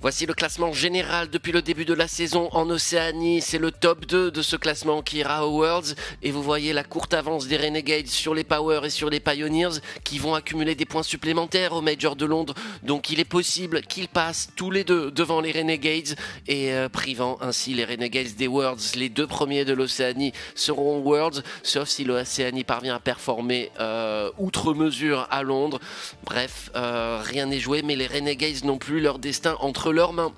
Voici 0.02 0.26
le 0.26 0.34
classement 0.34 0.72
général 0.72 1.30
depuis 1.30 1.52
le 1.52 1.62
début 1.62 1.84
de 1.84 1.94
la 1.94 2.08
saison 2.08 2.48
en 2.50 2.68
Océanie. 2.70 3.40
C'est 3.40 3.58
le 3.58 3.70
top 3.70 4.04
2 4.04 4.32
de 4.32 4.42
ce 4.42 4.56
classement 4.56 5.00
qui 5.00 5.18
ira 5.18 5.46
aux 5.46 5.60
Worlds. 5.60 5.94
Et 6.24 6.32
vous 6.32 6.42
voyez 6.42 6.72
la 6.72 6.82
courte 6.82 7.14
avance 7.14 7.46
des 7.46 7.56
Renegades 7.56 8.08
sur 8.08 8.34
les 8.34 8.42
Power 8.42 8.80
et 8.82 8.90
sur 8.90 9.10
les 9.10 9.20
Pioneers 9.20 9.78
qui 10.02 10.18
vont 10.18 10.34
accumuler 10.34 10.74
des 10.74 10.86
points 10.86 11.04
supplémentaires 11.04 11.74
au 11.74 11.82
Major 11.82 12.16
de 12.16 12.26
Londres. 12.26 12.54
Donc 12.82 13.10
il 13.10 13.20
est 13.20 13.24
possible 13.24 13.82
qu'ils 13.82 14.08
passent 14.08 14.48
tous 14.56 14.72
les 14.72 14.82
deux 14.82 15.12
devant 15.12 15.40
les 15.40 15.52
Renegades 15.52 16.16
et 16.48 16.72
euh, 16.72 16.88
privant 16.88 17.38
ainsi 17.40 17.72
les 17.72 17.84
Renegades 17.84 18.34
des 18.36 18.48
Worlds. 18.48 18.96
Les 18.96 19.08
deux 19.08 19.28
premiers 19.28 19.64
de 19.64 19.72
l'Océanie 19.72 20.32
seront 20.56 20.96
aux 20.96 21.02
Worlds, 21.02 21.44
sauf 21.62 21.88
si 21.88 22.02
l'Océanie 22.02 22.64
parvient 22.64 22.96
à 22.96 23.00
performer 23.00 23.70
euh, 23.78 24.32
outre 24.36 24.74
mesure 24.74 25.28
à 25.30 25.44
Londres. 25.44 25.78
Bref, 26.24 26.72
euh, 26.74 27.22
rien 27.22 27.46
n'est 27.46 27.60
joué, 27.60 27.82
mais 27.82 27.94
les 27.94 28.08
Renegades 28.08 28.64
n'ont 28.64 28.78
plus 28.78 29.00
leur 29.00 29.20
destin 29.20 29.56
entre 29.60 29.91
leurs 29.92 30.12
mains. 30.12 30.32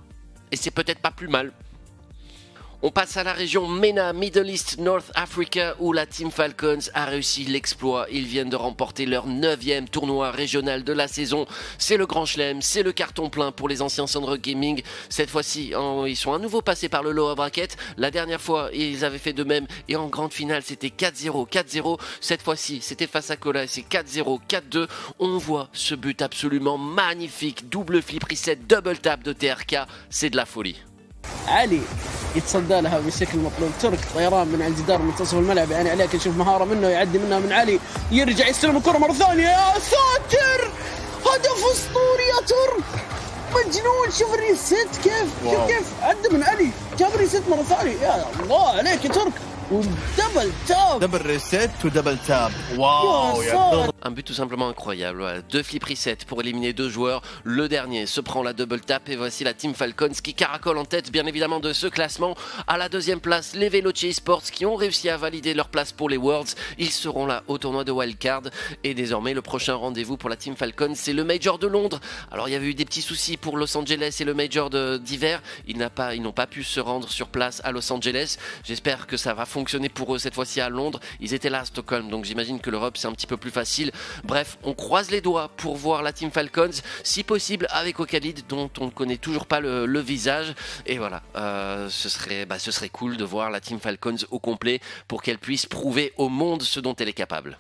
Et 0.52 0.56
c'est 0.56 0.70
peut-être 0.70 1.00
pas 1.00 1.10
plus 1.10 1.28
mal. 1.28 1.52
On 2.86 2.90
passe 2.90 3.16
à 3.16 3.24
la 3.24 3.32
région 3.32 3.66
MENA, 3.66 4.12
Middle 4.12 4.50
East, 4.50 4.76
North 4.78 5.10
Africa, 5.14 5.74
où 5.78 5.94
la 5.94 6.04
Team 6.04 6.30
Falcons 6.30 6.90
a 6.92 7.06
réussi 7.06 7.44
l'exploit. 7.44 8.06
Ils 8.12 8.26
viennent 8.26 8.50
de 8.50 8.56
remporter 8.56 9.06
leur 9.06 9.26
neuvième 9.26 9.88
tournoi 9.88 10.30
régional 10.30 10.84
de 10.84 10.92
la 10.92 11.08
saison. 11.08 11.46
C'est 11.78 11.96
le 11.96 12.04
grand 12.04 12.26
chelem, 12.26 12.60
c'est 12.60 12.82
le 12.82 12.92
carton 12.92 13.30
plein 13.30 13.52
pour 13.52 13.70
les 13.70 13.80
anciens 13.80 14.06
Sandro 14.06 14.36
Gaming. 14.36 14.82
Cette 15.08 15.30
fois-ci, 15.30 15.72
ils 16.06 16.14
sont 16.14 16.34
à 16.34 16.38
nouveau 16.38 16.60
passés 16.60 16.90
par 16.90 17.02
le 17.02 17.12
lower 17.12 17.36
bracket. 17.36 17.74
La 17.96 18.10
dernière 18.10 18.42
fois, 18.42 18.68
ils 18.74 19.02
avaient 19.02 19.16
fait 19.16 19.32
de 19.32 19.44
même. 19.44 19.66
Et 19.88 19.96
en 19.96 20.08
grande 20.08 20.34
finale, 20.34 20.62
c'était 20.62 20.88
4-0, 20.88 21.48
4-0. 21.48 21.98
Cette 22.20 22.42
fois-ci, 22.42 22.82
c'était 22.82 23.06
face 23.06 23.30
à 23.30 23.36
Cola, 23.36 23.66
c'est 23.66 23.88
4-0, 23.88 24.40
4-2. 24.46 24.88
On 25.20 25.38
voit 25.38 25.70
ce 25.72 25.94
but 25.94 26.20
absolument 26.20 26.76
magnifique. 26.76 27.70
Double 27.70 28.02
flip 28.02 28.24
reset, 28.24 28.56
double 28.56 28.98
tap 28.98 29.22
de 29.22 29.32
TRK. 29.32 29.76
C'est 30.10 30.28
de 30.28 30.36
la 30.36 30.44
folie. 30.44 30.76
علي 31.48 31.80
يتصدى 32.36 32.80
لها 32.80 32.98
بالشكل 32.98 33.38
المطلوب 33.38 33.70
ترك 33.82 33.98
طيران 34.14 34.48
من 34.48 34.62
على 34.62 34.72
الجدار 34.72 35.02
منتصف 35.02 35.34
الملعب. 35.34 35.70
يعني 35.70 35.90
عليك 35.90 36.14
نشوف 36.14 36.36
مهارة 36.36 36.64
منه 36.64 36.88
يعدي 36.88 37.18
منها 37.18 37.38
من 37.38 37.52
علي. 37.52 37.80
يرجع 38.10 38.46
يستلم 38.48 38.76
الكرة 38.76 38.98
مرة 38.98 39.12
ثانية. 39.12 39.48
يا 39.48 39.74
ساتر! 39.74 40.70
هدف 41.26 41.64
أسطوري 41.72 42.28
يا 42.36 42.46
ترك 42.46 43.04
مجنون! 43.50 44.10
شوف 44.18 44.34
الريست 44.34 44.88
كيف 45.04 45.28
شوف 45.44 45.66
كيف 45.66 45.86
عدى 46.02 46.28
من 46.28 46.42
علي. 46.42 46.70
جاب 46.98 47.16
ريست 47.16 47.42
مرة 47.50 47.62
ثانية. 47.62 48.00
يا 48.02 48.24
الله 48.40 48.68
عليك 48.68 49.04
يا 49.04 49.10
ترك. 49.10 49.32
Double 49.70 50.52
top 50.66 51.00
Double 51.00 51.26
reset 51.26 51.70
double 51.82 52.18
tap 52.26 52.52
wow, 52.76 53.40
Un 54.02 54.10
but 54.10 54.22
tout 54.22 54.34
simplement 54.34 54.68
incroyable. 54.68 55.42
Deux 55.50 55.62
flip 55.62 55.84
reset 55.84 56.18
pour 56.26 56.42
éliminer 56.42 56.74
deux 56.74 56.90
joueurs. 56.90 57.22
Le 57.44 57.66
dernier 57.66 58.04
se 58.04 58.20
prend 58.20 58.42
la 58.42 58.52
double 58.52 58.82
tap 58.82 59.08
et 59.08 59.16
voici 59.16 59.42
la 59.42 59.54
team 59.54 59.72
Falcons 59.74 60.12
qui 60.22 60.34
caracole 60.34 60.76
en 60.76 60.84
tête 60.84 61.10
bien 61.10 61.24
évidemment 61.24 61.60
de 61.60 61.72
ce 61.72 61.86
classement. 61.86 62.36
À 62.66 62.76
la 62.76 62.90
deuxième 62.90 63.20
place, 63.20 63.54
les 63.54 63.70
Veloce 63.70 64.10
Sports 64.12 64.42
qui 64.42 64.66
ont 64.66 64.74
réussi 64.74 65.08
à 65.08 65.16
valider 65.16 65.54
leur 65.54 65.68
place 65.68 65.92
pour 65.92 66.10
les 66.10 66.18
Worlds. 66.18 66.54
Ils 66.78 66.90
seront 66.90 67.24
là 67.24 67.42
au 67.48 67.56
tournoi 67.56 67.84
de 67.84 67.92
Wildcard. 67.92 68.42
Et 68.82 68.92
désormais, 68.92 69.32
le 69.32 69.40
prochain 69.40 69.76
rendez-vous 69.76 70.18
pour 70.18 70.28
la 70.28 70.36
team 70.36 70.56
Falcons, 70.56 70.92
c'est 70.94 71.14
le 71.14 71.24
Major 71.24 71.58
de 71.58 71.68
Londres. 71.68 72.00
Alors 72.30 72.50
il 72.50 72.52
y 72.52 72.56
avait 72.56 72.66
eu 72.66 72.74
des 72.74 72.84
petits 72.84 73.02
soucis 73.02 73.38
pour 73.38 73.56
Los 73.56 73.74
Angeles 73.78 74.18
et 74.20 74.24
le 74.24 74.34
Major 74.34 74.68
d'hiver. 74.98 75.42
Ils 75.66 75.78
n'ont 75.78 75.88
pas, 75.88 76.12
pas 76.34 76.46
pu 76.46 76.64
se 76.64 76.80
rendre 76.80 77.08
sur 77.08 77.28
place 77.28 77.62
à 77.64 77.72
Los 77.72 77.90
Angeles. 77.90 78.36
J'espère 78.64 79.06
que 79.06 79.16
ça 79.16 79.32
va 79.32 79.46
fonctionner 79.54 79.88
pour 79.88 80.12
eux 80.14 80.18
cette 80.18 80.34
fois-ci 80.34 80.60
à 80.60 80.68
Londres. 80.68 80.98
Ils 81.20 81.32
étaient 81.32 81.48
là 81.48 81.60
à 81.60 81.64
Stockholm, 81.64 82.08
donc 82.08 82.24
j'imagine 82.24 82.58
que 82.60 82.70
l'Europe 82.70 82.96
c'est 82.96 83.06
un 83.06 83.12
petit 83.12 83.28
peu 83.28 83.36
plus 83.36 83.52
facile. 83.52 83.92
Bref, 84.24 84.58
on 84.64 84.74
croise 84.74 85.12
les 85.12 85.20
doigts 85.20 85.48
pour 85.56 85.76
voir 85.76 86.02
la 86.02 86.12
Team 86.12 86.32
Falcons, 86.32 86.82
si 87.04 87.22
possible 87.22 87.68
avec 87.70 88.00
Okalid, 88.00 88.40
dont 88.48 88.68
on 88.80 88.86
ne 88.86 88.90
connaît 88.90 89.16
toujours 89.16 89.46
pas 89.46 89.60
le, 89.60 90.00
visage. 90.00 90.54
Et 90.86 90.98
voilà, 90.98 91.22
euh, 91.36 91.88
bah, 92.48 92.58
ce 92.58 92.70
serait 92.72 92.88
cool 92.88 93.16
de 93.16 93.24
voir 93.24 93.50
la 93.50 93.60
Team 93.60 93.78
Falcons 93.78 94.16
au 94.30 94.40
complet 94.40 94.80
pour 95.06 95.22
qu'elle 95.22 95.38
puisse 95.38 95.66
prouver 95.66 96.12
au 96.16 96.28
monde 96.28 96.62
ce 96.62 96.80
dont 96.80 96.94
elle 96.96 97.08
est 97.08 97.12
capable. 97.12 97.58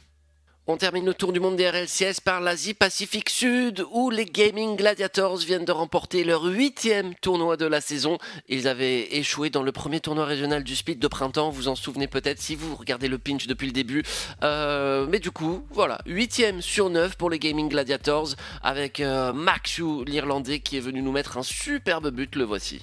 On 0.66 0.78
termine 0.78 1.04
le 1.04 1.12
tour 1.12 1.34
du 1.34 1.40
monde 1.40 1.56
des 1.56 1.68
RLCS 1.68 2.22
par 2.24 2.40
l'Asie 2.40 2.72
Pacifique 2.72 3.28
Sud 3.28 3.84
où 3.92 4.08
les 4.08 4.24
Gaming 4.24 4.76
Gladiators 4.76 5.36
viennent 5.36 5.66
de 5.66 5.72
remporter 5.72 6.24
leur 6.24 6.42
huitième 6.44 7.14
tournoi 7.16 7.58
de 7.58 7.66
la 7.66 7.82
saison. 7.82 8.16
Ils 8.48 8.66
avaient 8.66 9.14
échoué 9.14 9.50
dans 9.50 9.62
le 9.62 9.72
premier 9.72 10.00
tournoi 10.00 10.24
régional 10.24 10.64
du 10.64 10.74
Speed 10.74 10.98
de 10.98 11.06
printemps, 11.06 11.50
vous 11.50 11.68
en 11.68 11.74
souvenez 11.74 12.06
peut-être 12.06 12.40
si 12.40 12.56
vous 12.56 12.76
regardez 12.76 13.08
le 13.08 13.18
pinch 13.18 13.46
depuis 13.46 13.66
le 13.66 13.74
début. 13.74 14.04
Euh, 14.42 15.06
mais 15.06 15.18
du 15.18 15.30
coup, 15.30 15.66
voilà, 15.70 16.00
huitième 16.06 16.62
sur 16.62 16.88
neuf 16.88 17.16
pour 17.16 17.28
les 17.28 17.38
Gaming 17.38 17.68
Gladiators 17.68 18.28
avec 18.62 19.00
euh, 19.00 19.34
Maxu 19.34 20.06
l'Irlandais 20.06 20.60
qui 20.60 20.78
est 20.78 20.80
venu 20.80 21.02
nous 21.02 21.12
mettre 21.12 21.36
un 21.36 21.42
superbe 21.42 22.08
but, 22.08 22.36
le 22.36 22.44
voici. 22.44 22.80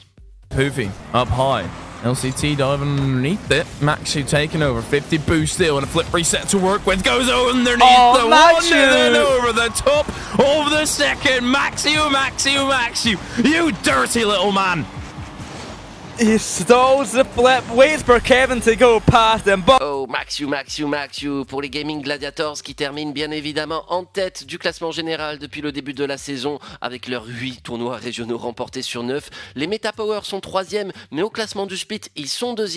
Poofy, 0.51 0.91
up 1.13 1.27
high. 1.29 1.69
LCT 2.01 2.57
diving 2.57 2.99
underneath 2.99 3.51
it. 3.51 3.65
Maxu 3.79 4.27
taking 4.27 4.63
over. 4.63 4.81
50 4.81 5.19
boost 5.19 5.53
still 5.53 5.77
and 5.77 5.85
a 5.85 5.89
flip 5.89 6.11
reset 6.11 6.49
to 6.49 6.57
work 6.57 6.85
with. 6.87 7.03
Goes 7.03 7.29
underneath 7.29 7.79
oh, 7.83 8.17
the 8.17 8.35
Maxu. 8.35 8.71
one 8.71 8.79
and 8.79 8.91
then 8.91 9.15
over 9.15 9.53
the 9.53 9.69
top 9.69 10.07
of 10.39 10.71
the 10.71 10.85
second. 10.85 11.43
Maxu, 11.43 11.95
oh, 11.97 12.11
Maxu, 12.11 12.55
oh, 12.57 12.71
Maxu. 12.71 13.45
You 13.45 13.71
dirty 13.83 14.25
little 14.25 14.51
man. 14.51 14.85
He 16.19 16.37
stalls 16.37 17.11
the 17.13 17.23
flip, 17.35 17.63
waits 17.75 18.03
for 18.03 18.19
Kevin 18.19 18.61
to 18.61 18.75
go 18.75 18.99
past 18.99 19.47
him. 19.47 19.63
Oh, 19.81 20.05
Maxiu, 20.07 20.47
Maxiu, 20.47 20.85
Maxiu 20.85 21.45
pour 21.45 21.61
les 21.61 21.69
Gaming 21.69 22.01
Gladiators 22.01 22.61
qui 22.61 22.75
terminent 22.75 23.11
bien 23.11 23.31
évidemment 23.31 23.85
en 23.89 24.03
tête 24.03 24.45
du 24.45 24.59
classement 24.59 24.91
général 24.91 25.39
depuis 25.39 25.61
le 25.61 25.71
début 25.71 25.93
de 25.93 26.05
la 26.05 26.17
saison 26.17 26.59
avec 26.79 27.07
leurs 27.07 27.25
8 27.25 27.63
tournois 27.63 27.95
régionaux 27.95 28.37
remportés 28.37 28.83
sur 28.83 29.01
9. 29.01 29.29
Les 29.55 29.65
Meta 29.65 29.91
Power 29.93 30.19
sont 30.23 30.41
3 30.41 30.63
mais 31.11 31.23
au 31.23 31.29
classement 31.29 31.65
du 31.65 31.75
split, 31.75 32.01
ils 32.15 32.27
sont 32.27 32.53
2 32.53 32.67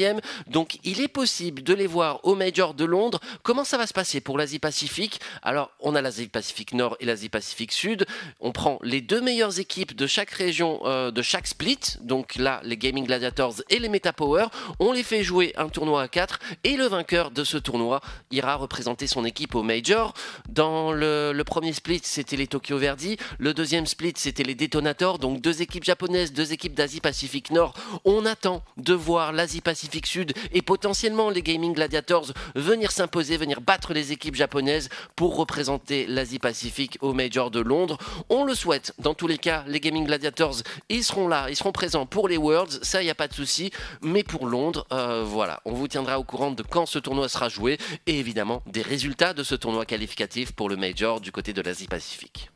Donc 0.46 0.78
il 0.84 1.02
est 1.02 1.08
possible 1.08 1.62
de 1.62 1.74
les 1.74 1.86
voir 1.86 2.20
au 2.22 2.34
Major 2.34 2.72
de 2.72 2.84
Londres. 2.84 3.20
Comment 3.42 3.64
ça 3.64 3.76
va 3.76 3.86
se 3.86 3.92
passer 3.92 4.20
pour 4.20 4.38
l'Asie-Pacifique 4.38 5.20
Alors, 5.42 5.70
on 5.80 5.94
a 5.94 6.00
l'Asie-Pacifique 6.00 6.72
Nord 6.72 6.96
et 7.00 7.04
l'Asie-Pacifique 7.04 7.72
Sud. 7.72 8.06
On 8.40 8.52
prend 8.52 8.78
les 8.82 9.02
deux 9.02 9.20
meilleures 9.20 9.58
équipes 9.60 9.94
de 9.94 10.06
chaque 10.06 10.30
région, 10.30 10.80
euh, 10.86 11.10
de 11.10 11.20
chaque 11.20 11.46
split. 11.46 11.78
Donc 12.00 12.36
là, 12.36 12.60
les 12.64 12.76
Gaming 12.76 13.04
Gladiators 13.04 13.33
et 13.70 13.78
les 13.78 13.88
Meta 13.88 14.12
Power. 14.12 14.46
On 14.78 14.92
les 14.92 15.02
fait 15.02 15.22
jouer 15.22 15.52
un 15.56 15.68
tournoi 15.68 16.02
à 16.02 16.08
4 16.08 16.38
et 16.62 16.76
le 16.76 16.86
vainqueur 16.86 17.30
de 17.30 17.42
ce 17.44 17.56
tournoi 17.56 18.00
ira 18.30 18.54
représenter 18.54 19.06
son 19.06 19.24
équipe 19.24 19.54
au 19.54 19.62
Major. 19.62 20.14
Dans 20.48 20.92
le, 20.92 21.42
premier 21.44 21.72
split, 21.72 22.00
c'était 22.04 22.36
les 22.36 22.46
Tokyo 22.46 22.78
Verdi. 22.78 23.16
Le 23.38 23.54
deuxième 23.54 23.86
split, 23.86 24.14
c'était 24.16 24.44
les 24.44 24.54
Detonators. 24.54 25.18
Donc 25.18 25.40
deux 25.40 25.62
équipes 25.62 25.84
japonaises, 25.84 26.32
deux 26.32 26.52
équipes 26.52 26.74
d'Asie-Pacifique 26.74 27.50
Nord. 27.50 27.74
On 28.04 28.24
attend 28.24 28.62
de 28.76 28.94
voir 28.94 29.32
l'Asie-Pacifique 29.32 30.06
Sud 30.06 30.32
et 30.52 30.62
potentiellement 30.62 31.30
les 31.30 31.42
Gaming 31.42 31.74
Gladiators 31.74 32.32
venir 32.54 32.90
s'imposer, 32.90 33.36
venir 33.36 33.60
battre 33.60 33.92
les 33.92 34.12
équipes 34.12 34.36
japonaises 34.36 34.88
pour 35.16 35.36
représenter 35.36 36.06
l'Asie-Pacifique 36.06 36.98
au 37.00 37.12
Major 37.12 37.50
de 37.50 37.60
Londres. 37.60 37.98
On 38.28 38.44
le 38.44 38.54
souhaite. 38.54 38.92
Dans 38.98 39.14
tous 39.14 39.26
les 39.26 39.38
cas, 39.38 39.64
les 39.66 39.80
Gaming 39.80 40.06
Gladiators, 40.06 40.62
ils 40.88 41.04
seront 41.04 41.28
là, 41.28 41.46
ils 41.50 41.56
seront 41.56 41.72
présents 41.72 42.06
pour 42.06 42.28
les 42.28 42.36
Worlds. 42.36 42.78
Ça, 42.82 42.98
a 42.98 43.13
pas 43.14 43.28
de 43.28 43.34
souci. 43.34 43.70
Mais 44.02 44.22
pour 44.22 44.46
Londres, 44.46 44.86
euh, 44.92 45.24
voilà, 45.24 45.60
on 45.64 45.72
vous 45.72 45.88
tiendra 45.88 46.18
au 46.18 46.24
courant 46.24 46.50
de 46.50 46.62
quand 46.62 46.86
ce 46.86 46.98
tournoi 46.98 47.28
sera 47.28 47.48
joué 47.48 47.78
et 48.06 48.18
évidemment 48.18 48.62
des 48.66 48.82
résultats 48.82 49.34
de 49.34 49.42
ce 49.42 49.54
tournoi 49.54 49.86
qualificatif 49.86 50.52
pour 50.52 50.68
le 50.68 50.76
Major 50.76 51.20
du 51.20 51.32
côté 51.32 51.52
de 51.52 51.62
l'Asie-Pacifique 51.62 52.50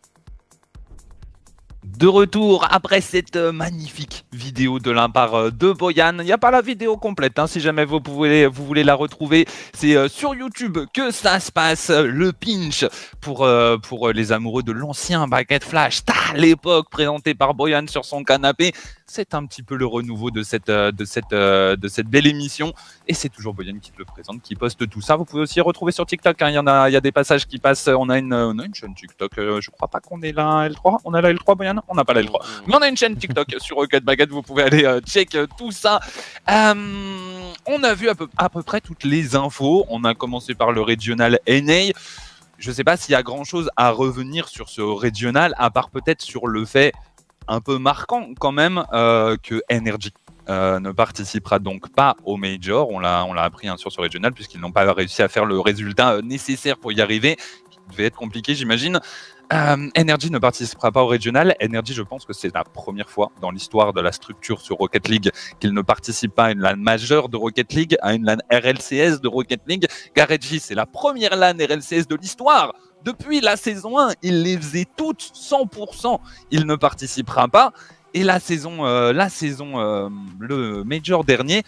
de 1.96 2.06
retour 2.06 2.66
après 2.70 3.00
cette 3.00 3.36
euh, 3.36 3.50
magnifique 3.50 4.26
vidéo 4.32 4.78
de 4.78 4.90
l'impart 4.90 5.34
euh, 5.34 5.50
de 5.50 5.72
Boyan. 5.72 6.18
Il 6.18 6.24
n'y 6.24 6.32
a 6.32 6.38
pas 6.38 6.50
la 6.50 6.60
vidéo 6.60 6.96
complète, 6.96 7.38
hein, 7.38 7.46
si 7.46 7.60
jamais 7.60 7.84
vous, 7.84 8.00
pouvez, 8.00 8.46
vous 8.46 8.66
voulez 8.66 8.84
la 8.84 8.94
retrouver. 8.94 9.46
C'est 9.72 10.08
sur 10.08 10.34
YouTube 10.34 10.78
que 10.92 11.10
ça 11.10 11.40
se 11.40 11.50
passe, 11.50 11.90
le 11.90 12.32
pinch 12.32 12.84
pour, 13.20 13.48
pour 13.82 14.10
les 14.10 14.32
amoureux 14.32 14.62
de 14.62 14.72
l'ancien 14.72 15.26
Baguette 15.26 15.64
Flash, 15.64 16.02
à 16.08 16.36
l'époque 16.36 16.90
présenté 16.90 17.34
par 17.34 17.54
Boyan 17.54 17.86
sur 17.86 18.04
son 18.04 18.22
canapé. 18.22 18.72
C'est 19.10 19.34
un 19.34 19.46
petit 19.46 19.62
peu 19.62 19.76
le 19.76 19.86
renouveau 19.86 20.30
de 20.30 20.42
cette, 20.42 20.70
de 20.70 21.04
cette, 21.04 21.30
de 21.30 21.88
cette 21.88 22.06
belle 22.06 22.26
émission. 22.26 22.72
Et 23.06 23.14
c'est 23.14 23.28
toujours 23.28 23.54
Boyan 23.54 23.78
qui 23.80 23.90
te 23.90 23.98
le 23.98 24.04
présente, 24.04 24.42
qui 24.42 24.54
poste 24.54 24.88
tout 24.88 25.00
ça. 25.00 25.16
Vous 25.16 25.24
pouvez 25.24 25.42
aussi 25.42 25.60
retrouver 25.60 25.92
sur 25.92 26.04
TikTok. 26.06 26.40
Hein. 26.42 26.50
Il, 26.50 26.54
y 26.54 26.58
en 26.58 26.66
a, 26.66 26.90
il 26.90 26.92
y 26.92 26.96
a 26.96 27.00
des 27.00 27.12
passages 27.12 27.46
qui 27.46 27.58
passent. 27.58 27.88
On 27.88 28.08
a 28.10 28.18
une, 28.18 28.34
on 28.34 28.58
a 28.58 28.64
une 28.64 28.74
chaîne 28.74 28.94
TikTok. 28.94 29.32
je 29.36 29.70
crois 29.70 29.88
pas 29.88 30.00
qu'on 30.00 30.20
est 30.22 30.32
là 30.32 30.68
L3. 30.68 30.98
On 31.04 31.14
a 31.14 31.20
la 31.20 31.32
L3, 31.32 31.56
Boyan? 31.56 31.82
On 31.88 31.94
n'a 31.94 32.04
pas 32.04 32.14
la 32.14 32.22
L3. 32.22 32.44
Mais 32.66 32.74
on 32.76 32.82
a 32.82 32.88
une 32.88 32.96
chaîne 32.96 33.16
TikTok 33.16 33.48
sur 33.58 33.76
Rocket 33.76 34.04
Baguette, 34.04 34.30
vous 34.30 34.42
pouvez 34.42 34.64
aller 34.64 34.84
euh, 34.84 35.00
check 35.00 35.34
euh, 35.34 35.46
tout 35.56 35.72
ça. 35.72 36.00
Euh, 36.50 37.52
on 37.66 37.82
a 37.82 37.94
vu 37.94 38.08
à 38.08 38.14
peu, 38.14 38.28
à 38.36 38.48
peu 38.48 38.62
près 38.62 38.80
toutes 38.80 39.04
les 39.04 39.36
infos. 39.36 39.86
On 39.88 40.04
a 40.04 40.14
commencé 40.14 40.54
par 40.54 40.72
le 40.72 40.80
régional 40.80 41.38
NA. 41.46 41.92
Je 42.58 42.70
ne 42.70 42.74
sais 42.74 42.84
pas 42.84 42.96
s'il 42.96 43.12
y 43.12 43.14
a 43.14 43.22
grand 43.22 43.44
chose 43.44 43.70
à 43.76 43.90
revenir 43.90 44.48
sur 44.48 44.68
ce 44.68 44.80
régional, 44.80 45.54
à 45.58 45.70
part 45.70 45.90
peut-être 45.90 46.22
sur 46.22 46.48
le 46.48 46.64
fait 46.64 46.92
un 47.48 47.60
peu 47.60 47.78
marquant 47.78 48.28
quand 48.38 48.52
même 48.52 48.84
que 48.92 49.62
Energy 49.72 50.12
ne 50.48 50.92
participera 50.92 51.58
donc 51.58 51.92
pas 51.94 52.16
au 52.24 52.36
Major. 52.36 52.88
On 52.90 52.98
l'a, 52.98 53.24
on 53.24 53.32
l'a 53.32 53.42
appris 53.42 53.68
hein, 53.68 53.76
sur 53.76 53.92
ce 53.92 54.00
régional, 54.00 54.32
puisqu'ils 54.32 54.60
n'ont 54.60 54.72
pas 54.72 54.90
réussi 54.92 55.22
à 55.22 55.28
faire 55.28 55.44
le 55.44 55.60
résultat 55.60 56.20
nécessaire 56.22 56.78
pour 56.78 56.92
y 56.92 57.00
arriver. 57.00 57.36
Qui 57.70 57.78
devait 57.90 58.06
être 58.06 58.16
compliqué, 58.16 58.54
j'imagine. 58.54 59.00
Euh, 59.52 59.88
Energy 59.96 60.30
ne 60.30 60.38
participera 60.38 60.92
pas 60.92 61.02
au 61.02 61.06
régional. 61.06 61.54
Energy, 61.62 61.94
je 61.94 62.02
pense 62.02 62.26
que 62.26 62.32
c'est 62.32 62.54
la 62.54 62.64
première 62.64 63.08
fois 63.08 63.30
dans 63.40 63.50
l'histoire 63.50 63.92
de 63.94 64.00
la 64.00 64.12
structure 64.12 64.60
sur 64.60 64.76
Rocket 64.76 65.08
League 65.08 65.30
qu'il 65.58 65.72
ne 65.72 65.80
participe 65.80 66.34
pas 66.34 66.46
à 66.46 66.50
une 66.50 66.60
LAN 66.60 66.76
majeure 66.76 67.28
de 67.30 67.36
Rocket 67.36 67.72
League, 67.72 67.96
à 68.02 68.12
une 68.14 68.26
LAN 68.26 68.38
RLCS 68.52 69.20
de 69.20 69.28
Rocket 69.28 69.62
League. 69.66 69.86
Gareji, 70.14 70.60
c'est 70.60 70.74
la 70.74 70.84
première 70.84 71.34
LAN 71.34 71.54
RLCS 71.54 72.06
de 72.08 72.16
l'histoire. 72.16 72.74
Depuis 73.04 73.40
la 73.40 73.56
saison 73.56 73.98
1, 73.98 74.12
il 74.22 74.42
les 74.42 74.56
faisait 74.56 74.86
toutes 74.96 75.20
100%. 75.20 76.18
Il 76.50 76.66
ne 76.66 76.74
participera 76.74 77.48
pas. 77.48 77.72
Et 78.14 78.24
la 78.24 78.40
saison, 78.40 78.84
euh, 78.84 79.12
la 79.12 79.28
saison, 79.28 79.78
euh, 79.78 80.08
le 80.38 80.82
Major 80.84 81.24
dernier, 81.24 81.62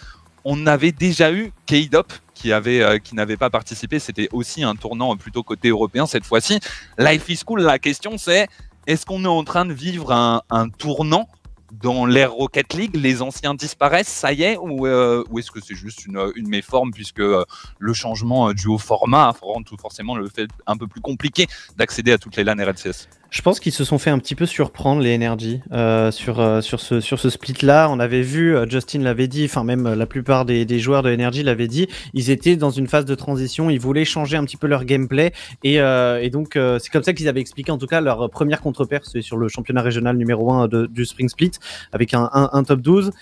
on 0.44 0.66
avait 0.66 0.92
déjà 0.92 1.32
eu 1.32 1.52
K-Dop 1.66 2.12
qui 2.34 2.52
avait 2.52 2.82
euh, 2.82 2.98
n'avait 3.12 3.36
pas 3.36 3.50
participé. 3.50 3.98
C'était 3.98 4.28
aussi 4.32 4.62
un 4.62 4.74
tournant 4.74 5.16
plutôt 5.16 5.42
côté 5.42 5.68
européen 5.68 6.06
cette 6.06 6.24
fois-ci. 6.24 6.58
Life 6.98 7.28
is 7.28 7.42
cool. 7.44 7.60
La 7.60 7.78
question 7.78 8.16
c'est 8.16 8.48
est-ce 8.86 9.04
qu'on 9.04 9.24
est 9.24 9.28
en 9.28 9.44
train 9.44 9.66
de 9.66 9.74
vivre 9.74 10.12
un 10.12 10.68
tournant 10.70 11.28
dans 11.72 12.06
l'ère 12.06 12.32
Rocket 12.32 12.74
League, 12.74 12.96
les 12.96 13.22
anciens 13.22 13.54
disparaissent, 13.54 14.08
ça 14.08 14.32
y 14.32 14.42
est, 14.42 14.56
ou, 14.56 14.86
euh, 14.86 15.24
est-ce 15.36 15.50
que 15.50 15.60
c'est 15.60 15.74
juste 15.74 16.06
une, 16.06 16.48
méforme 16.48 16.90
puisque 16.92 17.20
euh, 17.20 17.44
le 17.78 17.92
changement 17.92 18.52
du 18.52 18.66
haut 18.66 18.78
format 18.78 19.34
rend 19.40 19.62
tout 19.62 19.76
forcément 19.76 20.16
le 20.16 20.28
fait 20.28 20.48
un 20.66 20.76
peu 20.76 20.86
plus 20.86 21.00
compliqué 21.00 21.46
d'accéder 21.76 22.12
à 22.12 22.18
toutes 22.18 22.36
les 22.36 22.44
LAN 22.44 22.56
RLCS 22.56 23.08
je 23.30 23.42
pense 23.42 23.60
qu'ils 23.60 23.72
se 23.72 23.84
sont 23.84 23.98
fait 23.98 24.10
un 24.10 24.18
petit 24.18 24.34
peu 24.34 24.44
surprendre 24.44 25.00
les 25.00 25.14
Energy 25.14 25.60
euh, 25.72 26.10
sur 26.10 26.40
euh, 26.40 26.60
sur 26.60 26.80
ce 26.80 27.00
sur 27.00 27.20
ce 27.20 27.30
split 27.30 27.54
là. 27.62 27.88
On 27.88 28.00
avait 28.00 28.22
vu, 28.22 28.56
euh, 28.56 28.66
Justin 28.68 29.00
l'avait 29.00 29.28
dit, 29.28 29.44
enfin 29.44 29.62
même 29.62 29.94
la 29.94 30.06
plupart 30.06 30.44
des, 30.44 30.78
joueurs 30.80 31.02
de 31.02 31.12
Energy 31.12 31.42
l'avaient 31.44 31.68
dit. 31.68 31.86
Ils 32.12 32.30
étaient 32.30 32.56
dans 32.56 32.70
une 32.70 32.88
phase 32.88 33.04
de 33.04 33.14
transition. 33.14 33.70
Ils 33.70 33.78
voulaient 33.80 34.04
changer 34.04 34.36
un 34.36 34.44
petit 34.44 34.56
peu 34.56 34.66
leur 34.66 34.84
gameplay 34.84 35.32
et, 35.62 35.76
et 35.76 36.30
donc 36.30 36.54
c'est 36.54 36.90
comme 36.90 37.02
ça 37.02 37.12
qu'ils 37.12 37.28
avaient 37.28 37.40
expliqué 37.40 37.70
en 37.70 37.78
tout 37.78 37.86
cas 37.86 38.00
leur 38.00 38.28
première 38.30 38.60
contre-paire, 38.60 39.02
sur 39.04 39.36
le 39.36 39.48
championnat 39.48 39.82
régional 39.82 40.16
numéro 40.16 40.52
1 40.52 40.68
de, 40.68 40.86
du 40.86 41.04
Spring 41.04 41.28
Split 41.28 41.52
avec 41.92 42.14
un, 42.14 42.28
un, 42.32 42.50
un 42.52 42.64
top 42.64 42.80
12 42.80 43.12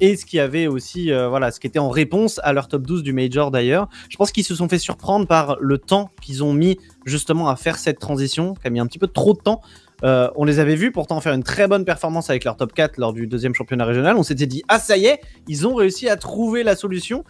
et 0.00 0.16
ce 0.16 0.24
qui 0.24 0.40
avait 0.40 0.66
aussi 0.66 1.10
voilà 1.10 1.50
ce 1.50 1.60
qui 1.60 1.66
était 1.66 1.78
en 1.78 1.90
réponse 1.90 2.40
à 2.42 2.52
leur 2.52 2.68
top 2.68 2.82
12 2.82 3.02
du 3.02 3.12
major 3.12 3.50
d'ailleurs. 3.50 3.88
Je 4.08 4.16
pense 4.16 4.32
qu'ils 4.32 4.44
se 4.44 4.54
sont 4.54 4.68
fait 4.68 4.78
surprendre 4.78 5.26
par 5.26 5.56
le 5.60 5.78
temps 5.78 6.10
qu'ils 6.20 6.42
ont 6.42 6.52
mis 6.52 6.78
justement 7.06 7.48
à 7.48 7.56
faire 7.56 7.78
cette 7.78 7.98
transition, 7.98 8.54
qui 8.54 8.66
a 8.66 8.70
mis 8.70 8.80
un 8.80 8.86
petit 8.86 8.98
peu 8.98 9.06
trop 9.06 9.32
de 9.32 9.38
temps. 9.38 9.62
Euh, 10.04 10.28
on 10.34 10.44
les 10.44 10.58
avait 10.58 10.74
vus 10.74 10.92
pourtant 10.92 11.20
faire 11.20 11.32
une 11.32 11.44
très 11.44 11.68
bonne 11.68 11.84
performance 11.84 12.28
avec 12.28 12.44
leur 12.44 12.56
top 12.56 12.74
4 12.74 12.98
lors 12.98 13.14
du 13.14 13.26
deuxième 13.26 13.54
championnat 13.54 13.86
régional. 13.86 14.16
On 14.16 14.22
s'était 14.22 14.46
dit, 14.46 14.62
ah 14.68 14.78
ça 14.78 14.98
y 14.98 15.06
est, 15.06 15.20
ils 15.48 15.66
ont 15.66 15.74
réussi 15.74 16.08
à 16.08 16.16
trouver 16.16 16.64
la 16.64 16.76
solution. 16.76 17.24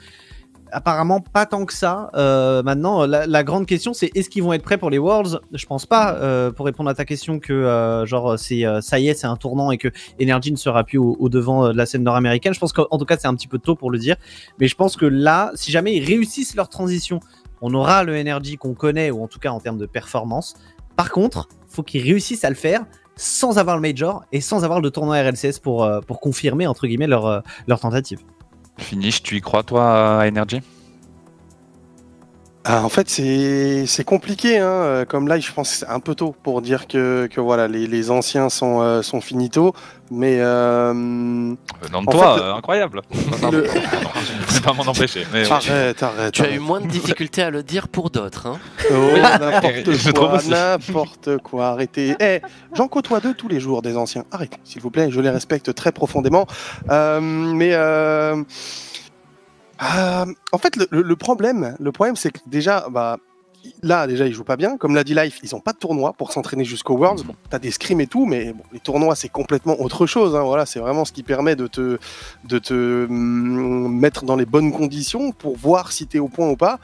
apparemment 0.72 1.20
pas 1.20 1.46
tant 1.46 1.64
que 1.64 1.74
ça. 1.74 2.10
Euh, 2.16 2.62
maintenant, 2.64 3.06
la, 3.06 3.44
grande 3.44 3.66
question, 3.66 3.92
c'est 3.92 4.10
est-ce 4.16 4.28
qu'ils 4.28 4.42
vont 4.42 4.52
être 4.52 4.64
prêts 4.64 4.78
pour 4.78 4.90
les 4.90 4.98
Worlds? 4.98 5.38
Je 5.52 5.66
pense 5.66 5.86
pas. 5.86 6.16
Euh, 6.16 6.50
pour 6.50 6.66
répondre 6.66 6.90
à 6.90 6.94
ta 6.94 7.04
question, 7.04 7.38
que 7.38 8.02
genre 8.06 8.36
c'est 8.38 8.64
ça 8.80 8.98
y 8.98 9.08
est, 9.08 9.14
c'est 9.14 9.28
un 9.28 9.36
tournant 9.36 9.70
et 9.70 9.78
que 9.78 9.88
Energy 10.20 10.50
ne 10.50 10.56
sera 10.56 10.82
plus 10.82 10.98
au, 10.98 11.28
devant 11.28 11.68
de 11.68 11.76
la 11.76 11.86
scène 11.86 12.02
nord-américaine. 12.02 12.54
Je 12.54 12.58
pense 12.58 12.72
qu'en 12.72 12.98
tout 12.98 13.04
cas, 13.04 13.16
c'est 13.16 13.28
un 13.28 13.34
petit 13.34 13.48
peu 13.48 13.58
tôt 13.58 13.76
pour 13.76 13.90
le 13.90 13.98
dire. 13.98 14.16
Mais 14.58 14.66
je 14.66 14.74
pense 14.74 14.96
que 14.96 15.06
là, 15.06 15.52
si 15.54 15.70
jamais 15.70 15.94
ils 15.94 16.04
réussissent 16.04 16.56
leur 16.56 16.68
transition, 16.68 17.20
on 17.60 17.72
aura 17.74 18.04
le 18.04 18.18
Energy 18.18 18.56
qu'on 18.56 18.74
connaît 18.74 19.10
ou 19.10 19.22
en 19.22 19.28
tout 19.28 19.38
cas 19.38 19.50
en 19.50 19.60
termes 19.60 19.78
de 19.78 19.86
performance. 19.86 20.54
Par 20.96 21.10
contre, 21.10 21.48
faut 21.68 21.82
qu'ils 21.82 22.02
réussissent 22.02 22.44
à 22.44 22.50
le 22.50 22.56
faire 22.56 22.84
sans 23.16 23.58
avoir 23.58 23.76
le 23.76 23.82
major 23.82 24.24
et 24.32 24.40
sans 24.40 24.64
avoir 24.64 24.80
le 24.80 24.90
tournoi 24.90 25.22
RLCS 25.22 25.58
pour, 25.62 25.88
pour 26.06 26.20
confirmer 26.20 26.66
entre 26.66 26.86
guillemets 26.86 27.06
leur, 27.06 27.42
leur 27.66 27.80
tentative. 27.80 28.20
Finish, 28.78 29.22
tu 29.22 29.36
y 29.36 29.40
crois 29.40 29.62
toi 29.62 30.20
à 30.20 30.28
Energy 30.28 30.60
ah, 32.68 32.82
en 32.82 32.88
fait, 32.88 33.08
c'est 33.08 34.04
compliqué. 34.04 34.58
Hein. 34.58 35.04
Comme 35.08 35.28
là, 35.28 35.38
je 35.38 35.52
pense 35.52 35.70
que 35.70 35.76
c'est 35.76 35.88
un 35.88 36.00
peu 36.00 36.16
tôt 36.16 36.34
pour 36.42 36.62
dire 36.62 36.88
que, 36.88 37.28
que 37.30 37.40
voilà, 37.40 37.68
les, 37.68 37.86
les 37.86 38.10
anciens 38.10 38.48
sont, 38.48 38.80
euh, 38.80 39.02
sont 39.02 39.20
finito. 39.20 39.72
Mais. 40.10 40.38
Euh, 40.40 40.92
non, 40.92 42.04
toi, 42.10 42.40
euh, 42.40 42.54
incroyable. 42.54 43.02
Le... 43.52 43.66
je 43.66 44.56
ne 44.56 44.60
pas 44.62 44.72
m'en 44.72 44.82
empêcher. 44.82 45.24
Mais... 45.32 45.48
Arrête, 45.48 46.02
arrête. 46.02 46.32
Tu 46.32 46.42
as 46.42 46.50
eu 46.50 46.58
moins 46.58 46.80
de 46.80 46.88
difficultés 46.88 47.42
à 47.42 47.50
le 47.50 47.62
dire 47.62 47.86
pour 47.86 48.10
d'autres. 48.10 48.48
Hein. 48.48 48.58
Oh, 48.90 48.94
n'importe 49.40 50.12
quoi. 50.12 50.40
N'importe 50.48 51.38
quoi. 51.38 51.68
Arrêtez. 51.68 52.16
Eh, 52.18 52.40
j'en 52.74 52.88
côtoie 52.88 53.20
deux 53.20 53.34
tous 53.34 53.48
les 53.48 53.60
jours 53.60 53.80
des 53.80 53.96
anciens. 53.96 54.24
Arrêtez, 54.32 54.58
s'il 54.64 54.82
vous 54.82 54.90
plaît. 54.90 55.12
Je 55.12 55.20
les 55.20 55.30
respecte 55.30 55.72
très 55.72 55.92
profondément. 55.92 56.46
mais. 56.88 57.76
Euh, 59.82 60.26
en 60.52 60.58
fait, 60.58 60.76
le, 60.90 61.16
problème, 61.16 61.76
le 61.78 61.92
problème, 61.92 62.16
c'est 62.16 62.30
que 62.30 62.38
déjà, 62.46 62.88
bah, 62.90 63.18
là, 63.82 64.06
déjà, 64.06 64.26
ils 64.26 64.32
jouent 64.32 64.44
pas 64.44 64.56
bien. 64.56 64.76
Comme 64.76 64.94
l'a 64.94 65.04
dit 65.04 65.14
Life, 65.14 65.40
ils 65.42 65.54
ont 65.54 65.60
pas 65.60 65.72
de 65.72 65.78
tournoi 65.78 66.12
pour 66.12 66.32
s'entraîner 66.32 66.64
jusqu'au 66.64 66.96
Worlds. 66.96 67.24
Bon, 67.24 67.34
t'as 67.50 67.58
des 67.58 67.70
scrims 67.70 68.00
et 68.00 68.06
tout, 68.06 68.26
mais 68.26 68.52
bon, 68.52 68.62
les 68.72 68.80
tournois, 68.80 69.14
c'est 69.14 69.28
complètement 69.28 69.80
autre 69.80 70.06
chose. 70.06 70.34
Hein. 70.34 70.42
Voilà, 70.42 70.66
c'est 70.66 70.80
vraiment 70.80 71.04
ce 71.04 71.12
qui 71.12 71.22
permet 71.22 71.56
de 71.56 71.66
te, 71.66 71.98
de 72.44 72.58
te 72.58 73.06
mm, 73.08 73.88
mettre 73.88 74.24
dans 74.24 74.36
les 74.36 74.46
bonnes 74.46 74.72
conditions 74.72 75.32
pour 75.32 75.56
voir 75.56 75.92
si 75.92 76.06
t'es 76.06 76.18
au 76.18 76.28
point 76.28 76.48
ou 76.48 76.56
pas. 76.56 76.78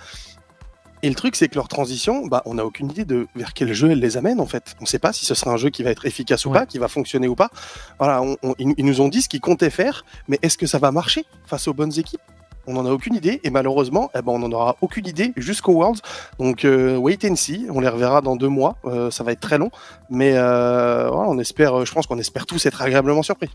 Et 1.04 1.08
le 1.08 1.16
truc, 1.16 1.34
c'est 1.34 1.48
que 1.48 1.56
leur 1.56 1.66
transition, 1.66 2.28
bah, 2.28 2.42
on 2.46 2.54
n'a 2.54 2.64
aucune 2.64 2.88
idée 2.88 3.04
de 3.04 3.26
vers 3.34 3.54
quel 3.54 3.72
jeu 3.72 3.90
elle 3.90 3.98
les 3.98 4.16
amène 4.16 4.40
en 4.40 4.46
fait. 4.46 4.76
On 4.78 4.84
ne 4.84 4.86
sait 4.86 5.00
pas 5.00 5.12
si 5.12 5.24
ce 5.24 5.34
sera 5.34 5.50
un 5.50 5.56
jeu 5.56 5.68
qui 5.68 5.82
va 5.82 5.90
être 5.90 6.06
efficace 6.06 6.46
ou 6.46 6.52
pas, 6.52 6.64
qui 6.64 6.78
va 6.78 6.86
fonctionner 6.86 7.26
ou 7.26 7.34
pas. 7.34 7.50
Voilà, 7.98 8.22
ils 8.58 8.84
nous 8.84 9.00
ont 9.00 9.08
dit 9.08 9.20
ce 9.20 9.28
qu'ils 9.28 9.40
comptaient 9.40 9.70
faire, 9.70 10.04
mais 10.28 10.38
est-ce 10.42 10.56
que 10.56 10.66
ça 10.66 10.78
va 10.78 10.92
marcher 10.92 11.24
face 11.44 11.66
aux 11.66 11.74
bonnes 11.74 11.98
équipes? 11.98 12.20
On 12.66 12.74
n'en 12.74 12.86
a 12.86 12.90
aucune 12.90 13.14
idée 13.14 13.40
et 13.44 13.50
malheureusement, 13.50 14.10
eh 14.14 14.22
ben, 14.22 14.32
on 14.32 14.38
n'en 14.38 14.52
aura 14.52 14.76
aucune 14.80 15.06
idée 15.06 15.32
jusqu'au 15.36 15.72
Worlds. 15.72 16.00
Donc 16.38 16.64
euh, 16.64 16.96
wait 16.96 17.18
and 17.24 17.36
see, 17.36 17.66
on 17.70 17.80
les 17.80 17.88
reverra 17.88 18.20
dans 18.20 18.36
deux 18.36 18.48
mois. 18.48 18.76
Euh, 18.84 19.10
ça 19.10 19.24
va 19.24 19.32
être 19.32 19.40
très 19.40 19.58
long, 19.58 19.70
mais 20.10 20.32
euh, 20.34 21.10
on 21.10 21.38
espère, 21.38 21.84
je 21.84 21.92
pense 21.92 22.06
qu'on 22.06 22.18
espère 22.18 22.46
tous 22.46 22.64
être 22.66 22.82
agréablement 22.82 23.22
surpris. 23.22 23.50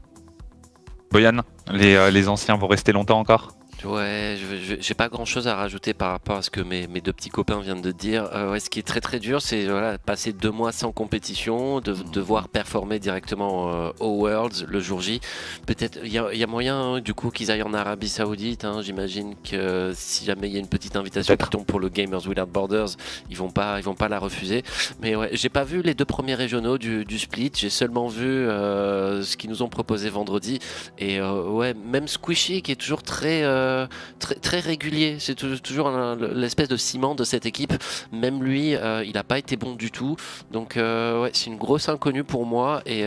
Boyan, 1.11 1.41
les, 1.71 2.11
les 2.11 2.27
anciens 2.27 2.57
vont 2.57 2.67
rester 2.67 2.91
longtemps 2.91 3.19
encore? 3.19 3.56
Ouais, 3.83 4.37
j'ai 4.79 4.93
pas 4.95 5.07
grand 5.07 5.25
chose 5.25 5.47
à 5.47 5.55
rajouter 5.55 5.93
par 5.93 6.09
rapport 6.09 6.37
à 6.37 6.41
ce 6.41 6.49
que 6.49 6.61
mes, 6.61 6.87
mes 6.87 6.99
deux 6.99 7.13
petits 7.13 7.29
copains 7.29 7.61
viennent 7.61 7.81
de 7.81 7.91
dire. 7.91 8.27
Euh, 8.33 8.51
ouais, 8.51 8.59
ce 8.59 8.71
qui 8.71 8.79
est 8.79 8.83
très 8.83 9.01
très 9.01 9.19
dur, 9.19 9.39
c'est 9.39 9.65
voilà, 9.65 9.99
passer 9.99 10.33
deux 10.33 10.49
mois 10.49 10.71
sans 10.71 10.91
compétition, 10.91 11.79
de 11.79 11.93
devoir 11.93 12.49
performer 12.49 12.97
directement 12.97 13.71
euh, 13.71 13.91
au 13.99 14.23
Worlds 14.23 14.65
le 14.67 14.79
jour 14.79 14.99
J. 14.99 15.21
Peut-être 15.67 15.99
il 16.03 16.09
y, 16.09 16.13
y 16.13 16.43
a, 16.43 16.47
moyen 16.47 16.75
hein, 16.75 16.99
du 17.01 17.13
coup 17.13 17.29
qu'ils 17.29 17.51
aillent 17.51 17.61
en 17.61 17.73
Arabie 17.73 18.09
Saoudite. 18.09 18.65
Hein. 18.65 18.81
J'imagine 18.81 19.35
que 19.43 19.91
si 19.95 20.25
jamais 20.25 20.47
il 20.47 20.53
y 20.53 20.57
a 20.57 20.59
une 20.59 20.67
petite 20.67 20.95
invitation 20.95 21.37
qui 21.37 21.49
tombe 21.49 21.65
pour 21.65 21.79
le 21.79 21.89
Gamers 21.89 22.27
Without 22.27 22.47
Borders, 22.47 22.89
ils 23.29 23.37
vont 23.37 23.51
pas 23.51 23.77
ils 23.77 23.83
vont 23.83 23.95
pas 23.95 24.09
la 24.09 24.17
refuser. 24.17 24.63
Mais 25.01 25.15
ouais, 25.15 25.29
j'ai 25.33 25.49
pas 25.49 25.63
vu 25.63 25.83
les 25.83 25.93
deux 25.93 26.05
premiers 26.05 26.35
régionaux 26.35 26.79
du, 26.79 27.05
du 27.05 27.19
split. 27.19 27.51
J'ai 27.55 27.69
seulement 27.69 28.07
vu 28.07 28.25
euh, 28.25 29.21
ce 29.21 29.37
qu'ils 29.37 29.51
nous 29.51 29.61
ont 29.61 29.69
proposé 29.69 30.09
vendredi. 30.09 30.57
Et 30.97 31.19
euh, 31.19 31.43
ouais, 31.43 31.75
même 31.75 32.07
Squishy 32.07 32.63
qui 32.63 32.71
est 32.71 32.75
toujours 32.75 33.03
très 33.03 33.43
euh, 33.67 33.87
très, 34.19 34.59
régulier. 34.59 35.17
C'est 35.19 35.35
toujours 35.35 35.91
l'espèce 36.33 36.67
de 36.67 36.77
ciment 36.77 37.15
de 37.15 37.23
cette 37.23 37.45
équipe. 37.45 37.73
Même 38.11 38.43
lui, 38.43 38.75
euh, 38.75 39.03
il 39.05 39.13
n'a 39.13 39.23
pas 39.23 39.37
été 39.37 39.55
bon 39.55 39.75
du 39.75 39.91
tout. 39.91 40.15
Donc 40.51 40.77
euh, 40.77 41.29
c'est 41.33 41.47
une 41.47 41.57
grosse 41.57 41.89
inconnue 41.89 42.23
pour 42.23 42.45
moi 42.45 42.81
et 42.85 43.05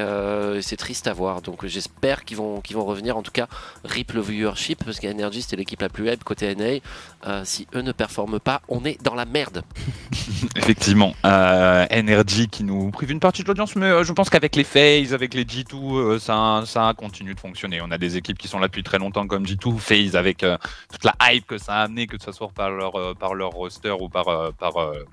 c'est 0.62 0.76
triste 0.76 1.06
à 1.06 1.12
voir. 1.12 1.42
Donc 1.42 1.66
j'espère 1.66 2.24
qu'ils 2.24 2.37
vont, 2.37 2.61
qu'ils 2.61 2.76
vont 2.76 2.84
revenir. 2.84 3.16
En 3.16 3.22
tout 3.22 3.32
cas, 3.32 3.48
rip 3.84 4.12
le 4.12 4.20
viewership 4.20 4.84
parce 4.84 5.00
qu'Energy 5.00 5.42
c'était 5.42 5.56
l'équipe 5.56 5.80
la 5.80 5.88
plus 5.88 6.04
web 6.04 6.22
côté 6.24 6.54
NA. 6.54 7.44
si 7.44 7.66
eux 7.74 7.82
ne 7.82 7.92
performent 7.92 8.40
pas, 8.40 8.62
on 8.68 8.84
est 8.84 9.02
dans 9.02 9.14
la 9.14 9.24
merde. 9.24 9.62
Effectivement, 10.56 11.14
Energy 11.24 12.48
qui 12.48 12.64
nous 12.64 12.90
prive 12.90 13.11
une 13.11 13.20
partie 13.20 13.42
de 13.42 13.48
l'audience, 13.48 13.76
mais 13.76 14.04
je 14.04 14.12
pense 14.12 14.30
qu'avec 14.30 14.56
les 14.56 14.64
FaZe, 14.64 15.14
avec 15.14 15.34
les 15.34 15.44
G2, 15.44 16.18
ça, 16.18 16.62
ça 16.66 16.92
continue 16.96 17.34
de 17.34 17.40
fonctionner. 17.40 17.80
On 17.82 17.90
a 17.90 17.98
des 17.98 18.16
équipes 18.16 18.38
qui 18.38 18.48
sont 18.48 18.58
là 18.58 18.68
depuis 18.68 18.82
très 18.82 18.98
longtemps 18.98 19.26
comme 19.26 19.44
G2, 19.44 19.78
FaZe 19.78 20.16
avec 20.16 20.44
toute 20.90 21.04
la 21.04 21.14
hype 21.22 21.46
que 21.46 21.58
ça 21.58 21.74
a 21.74 21.82
amené, 21.82 22.06
que 22.06 22.16
ce 22.20 22.32
soit 22.32 22.48
par 22.48 22.70
leur, 22.70 22.96
euh, 22.96 23.14
par 23.14 23.34
leur 23.34 23.50
roster 23.50 23.94
ou 23.98 24.08
par, 24.08 24.28
euh, 24.28 24.50
par 24.52 24.76
euh, 24.76 25.04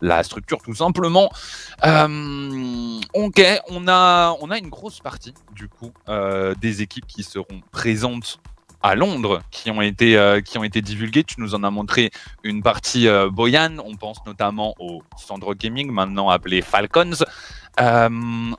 la 0.00 0.22
structure 0.22 0.58
tout 0.62 0.74
simplement. 0.74 1.30
ok, 1.82 3.42
on 3.68 3.88
a, 3.88 4.36
on 4.40 4.50
a 4.50 4.58
une 4.58 4.68
grosse 4.68 5.00
partie 5.00 5.34
du 5.52 5.68
coup 5.68 5.92
des 6.60 6.82
équipes 6.82 7.06
qui 7.06 7.22
seront 7.22 7.60
présentes 7.70 8.38
à 8.82 8.94
Londres 8.94 9.42
qui 9.50 9.70
ont 9.70 9.80
été 9.80 10.40
qui 10.44 10.58
ont 10.58 10.64
été 10.64 10.80
divulguées. 10.80 11.24
Tu 11.24 11.40
nous 11.40 11.54
en 11.54 11.64
as 11.64 11.70
montré 11.70 12.10
une 12.44 12.62
partie 12.62 13.08
Boyan. 13.32 13.78
On 13.84 13.96
pense 13.96 14.18
notamment 14.26 14.74
au 14.78 15.02
Sandro 15.16 15.54
Gaming, 15.54 15.90
maintenant 15.90 16.28
appelé 16.28 16.62
Falcons. 16.62 17.24
Euh, 17.78 18.08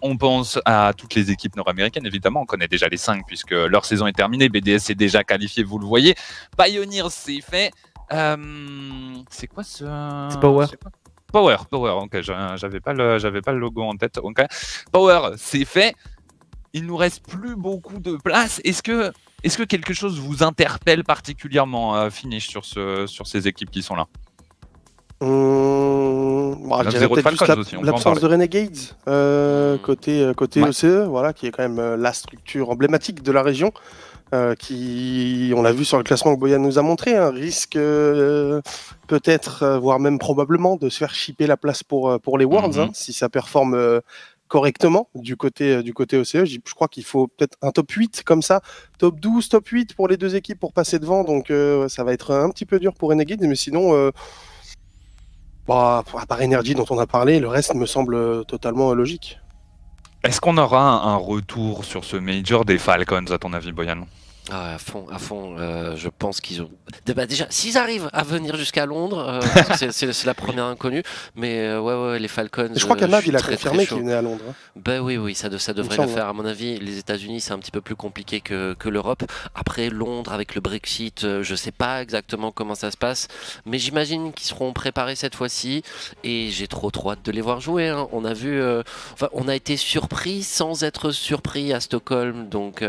on 0.01 0.17
pense 0.17 0.59
à 0.65 0.93
toutes 0.95 1.15
les 1.15 1.31
équipes 1.31 1.55
nord-américaines, 1.55 2.05
évidemment, 2.05 2.41
on 2.41 2.45
connaît 2.45 2.67
déjà 2.67 2.87
les 2.87 2.97
cinq 2.97 3.25
puisque 3.25 3.51
leur 3.51 3.85
saison 3.85 4.07
est 4.07 4.13
terminée. 4.13 4.49
BDS 4.49 4.89
est 4.89 4.95
déjà 4.95 5.23
qualifié, 5.23 5.63
vous 5.63 5.79
le 5.79 5.85
voyez. 5.85 6.15
Pioneer, 6.57 7.09
c'est 7.09 7.41
fait. 7.41 7.71
Euh, 8.13 9.15
c'est 9.29 9.47
quoi 9.47 9.63
ce. 9.63 9.85
C'est 10.31 10.39
Power. 10.39 10.67
Power, 11.31 11.57
Power, 11.69 11.91
ok, 12.03 12.21
j'avais 12.21 12.79
pas, 12.79 12.93
le, 12.93 13.19
j'avais 13.19 13.41
pas 13.41 13.51
le 13.51 13.59
logo 13.59 13.83
en 13.83 13.95
tête. 13.95 14.17
Ok, 14.17 14.41
Power, 14.91 15.31
c'est 15.37 15.65
fait. 15.65 15.95
Il 16.73 16.85
nous 16.85 16.95
reste 16.95 17.25
plus 17.27 17.55
beaucoup 17.55 17.99
de 17.99 18.15
place. 18.17 18.61
Est-ce 18.63 18.81
que, 18.81 19.11
est-ce 19.43 19.57
que 19.57 19.63
quelque 19.63 19.93
chose 19.93 20.19
vous 20.19 20.43
interpelle 20.43 21.03
particulièrement, 21.03 21.95
à 21.95 22.09
Finish, 22.09 22.47
sur, 22.47 22.63
ce, 22.63 23.07
sur 23.07 23.27
ces 23.27 23.47
équipes 23.47 23.71
qui 23.71 23.83
sont 23.83 23.95
là? 23.95 24.07
Hum, 25.19 26.67
bah, 26.67 26.83
l'absence 26.83 28.19
de 28.19 28.27
Renegades 28.27 28.77
euh, 29.07 29.75
hmm. 29.75 29.79
côté, 29.79 30.21
euh, 30.21 30.33
côté 30.33 30.61
OCE, 30.61 31.07
voilà, 31.07 31.33
qui 31.33 31.47
est 31.47 31.51
quand 31.51 31.63
même 31.63 31.79
euh, 31.79 31.97
la 31.97 32.13
structure 32.13 32.69
emblématique 32.69 33.23
de 33.23 33.31
la 33.31 33.41
région. 33.41 33.71
qui, 34.59 35.53
on 35.55 35.61
l'a 35.63 35.71
vu 35.71 35.85
sur 35.85 35.97
le 35.97 36.03
classement 36.03 36.35
que 36.35 36.39
Boyan 36.39 36.59
nous 36.59 36.77
a 36.77 36.81
montré, 36.81 37.15
un 37.15 37.31
risque 37.31 37.79
peut-être, 39.07 39.79
voire 39.81 39.99
même 39.99 40.19
probablement, 40.19 40.75
de 40.75 40.89
se 40.89 40.97
faire 40.97 41.13
chipper 41.13 41.47
la 41.47 41.57
place 41.57 41.81
pour, 41.81 42.19
pour 42.19 42.37
les 42.37 42.45
Worlds, 42.45 42.77
hein, 42.77 42.87
mhm. 42.87 42.93
si 42.93 43.13
ça 43.13 43.29
performe 43.29 44.01
correctement 44.49 45.09
du 45.15 45.37
côté, 45.37 45.81
du 45.81 45.93
côté 45.93 46.17
OCE. 46.17 46.43
Je, 46.43 46.73
crois 46.75 46.89
qu'il 46.89 47.05
faut 47.05 47.27
peut-être 47.27 47.57
un 47.61 47.71
top 47.71 47.89
8 47.89 48.23
comme 48.25 48.41
ça, 48.41 48.61
top 48.97 49.19
12, 49.19 49.47
top 49.47 49.65
8 49.65 49.95
pour 49.95 50.09
les 50.09 50.17
deux 50.17 50.35
équipes 50.35 50.59
pour 50.59 50.73
passer 50.73 50.99
devant, 50.99 51.23
donc 51.23 51.51
ça 51.87 52.03
va 52.03 52.11
être 52.11 52.31
un 52.31 52.49
petit 52.49 52.65
peu 52.65 52.79
dur 52.79 52.93
pour 52.93 53.09
Renegades, 53.09 53.41
mais 53.41 53.55
sinon 53.55 54.11
Bah, 55.67 56.03
à 56.17 56.25
part 56.25 56.41
Energy 56.41 56.75
dont 56.75 56.85
on 56.89 56.99
a 56.99 57.05
parlé, 57.05 57.39
le 57.39 57.47
reste 57.49 57.75
me 57.75 57.85
semble 57.85 58.45
totalement 58.45 58.93
logique. 58.93 59.39
Est-ce 60.23 60.39
qu'on 60.41 60.57
aura 60.57 61.03
un 61.03 61.15
retour 61.15 61.85
sur 61.85 62.03
ce 62.03 62.17
Major 62.17 62.65
des 62.65 62.77
Falcons, 62.77 63.25
à 63.31 63.37
ton 63.37 63.53
avis, 63.53 63.71
Boyan? 63.71 64.07
Ah, 64.49 64.75
à 64.75 64.77
fond, 64.77 65.07
à 65.11 65.19
fond. 65.19 65.55
Euh, 65.57 65.95
je 65.95 66.07
pense 66.07 66.39
qu'ils 66.39 66.61
ont. 66.61 66.69
Bah, 67.07 67.25
déjà, 67.25 67.47
s'ils 67.49 67.77
arrivent 67.77 68.09
à 68.13 68.23
venir 68.23 68.55
jusqu'à 68.55 68.85
Londres, 68.85 69.41
euh, 69.41 69.75
c'est 69.91 70.25
la 70.25 70.33
première 70.33 70.65
inconnue. 70.65 71.03
Mais 71.35 71.59
euh, 71.59 71.81
ouais, 71.81 72.11
ouais, 72.11 72.19
les 72.19 72.27
Falcons. 72.27 72.71
Je 72.73 72.83
crois 72.83 72.95
qu'Amav, 72.95 73.27
il 73.27 73.35
a 73.35 73.41
confirmé 73.41 73.85
qu'il 73.85 73.97
venait 73.97 74.13
à 74.13 74.21
Londres. 74.21 74.43
Hein. 74.49 74.53
Ben 74.75 75.01
oui, 75.01 75.17
oui, 75.17 75.35
ça, 75.35 75.49
ça 75.59 75.73
devrait 75.73 75.97
le 75.97 76.07
faire. 76.07 76.27
À 76.27 76.33
mon 76.33 76.45
avis, 76.45 76.79
les 76.79 76.97
États-Unis, 76.97 77.41
c'est 77.41 77.51
un 77.51 77.59
petit 77.59 77.71
peu 77.71 77.81
plus 77.81 77.95
compliqué 77.95 78.39
que, 78.39 78.73
que 78.73 78.87
l'Europe. 78.87 79.23
Après, 79.53 79.89
Londres, 79.89 80.31
avec 80.31 80.55
le 80.55 80.61
Brexit, 80.61 81.25
je 81.41 81.55
sais 81.55 81.71
pas 81.71 82.01
exactement 82.01 82.51
comment 82.51 82.75
ça 82.75 82.91
se 82.91 82.97
passe. 82.97 83.27
Mais 83.65 83.79
j'imagine 83.79 84.31
qu'ils 84.31 84.47
seront 84.47 84.71
préparés 84.71 85.15
cette 85.15 85.35
fois-ci. 85.35 85.83
Et 86.23 86.49
j'ai 86.51 86.67
trop, 86.67 86.89
trop 86.91 87.11
hâte 87.11 87.25
de 87.25 87.31
les 87.31 87.41
voir 87.41 87.59
jouer. 87.59 87.89
Hein. 87.89 88.07
On 88.13 88.23
a 88.23 88.33
vu. 88.33 88.61
Enfin, 89.13 89.27
on 89.33 89.47
a 89.49 89.55
été 89.55 89.75
surpris 89.75 90.43
sans 90.43 90.83
être 90.83 91.11
surpris 91.11 91.73
à 91.73 91.81
Stockholm. 91.81 92.47
Donc, 92.47 92.83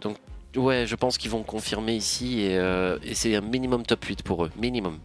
donc 0.00 0.16
Ouais, 0.56 0.86
je 0.86 0.94
pense 0.96 1.18
qu'ils 1.18 1.30
vont 1.30 1.42
confirmer 1.42 1.94
ici 1.94 2.40
et, 2.40 2.58
euh, 2.58 2.98
et 3.02 3.14
c'est 3.14 3.36
un 3.36 3.40
minimum 3.40 3.84
top 3.84 4.04
8 4.04 4.22
pour 4.22 4.44
eux. 4.44 4.50
Minimum. 4.56 4.98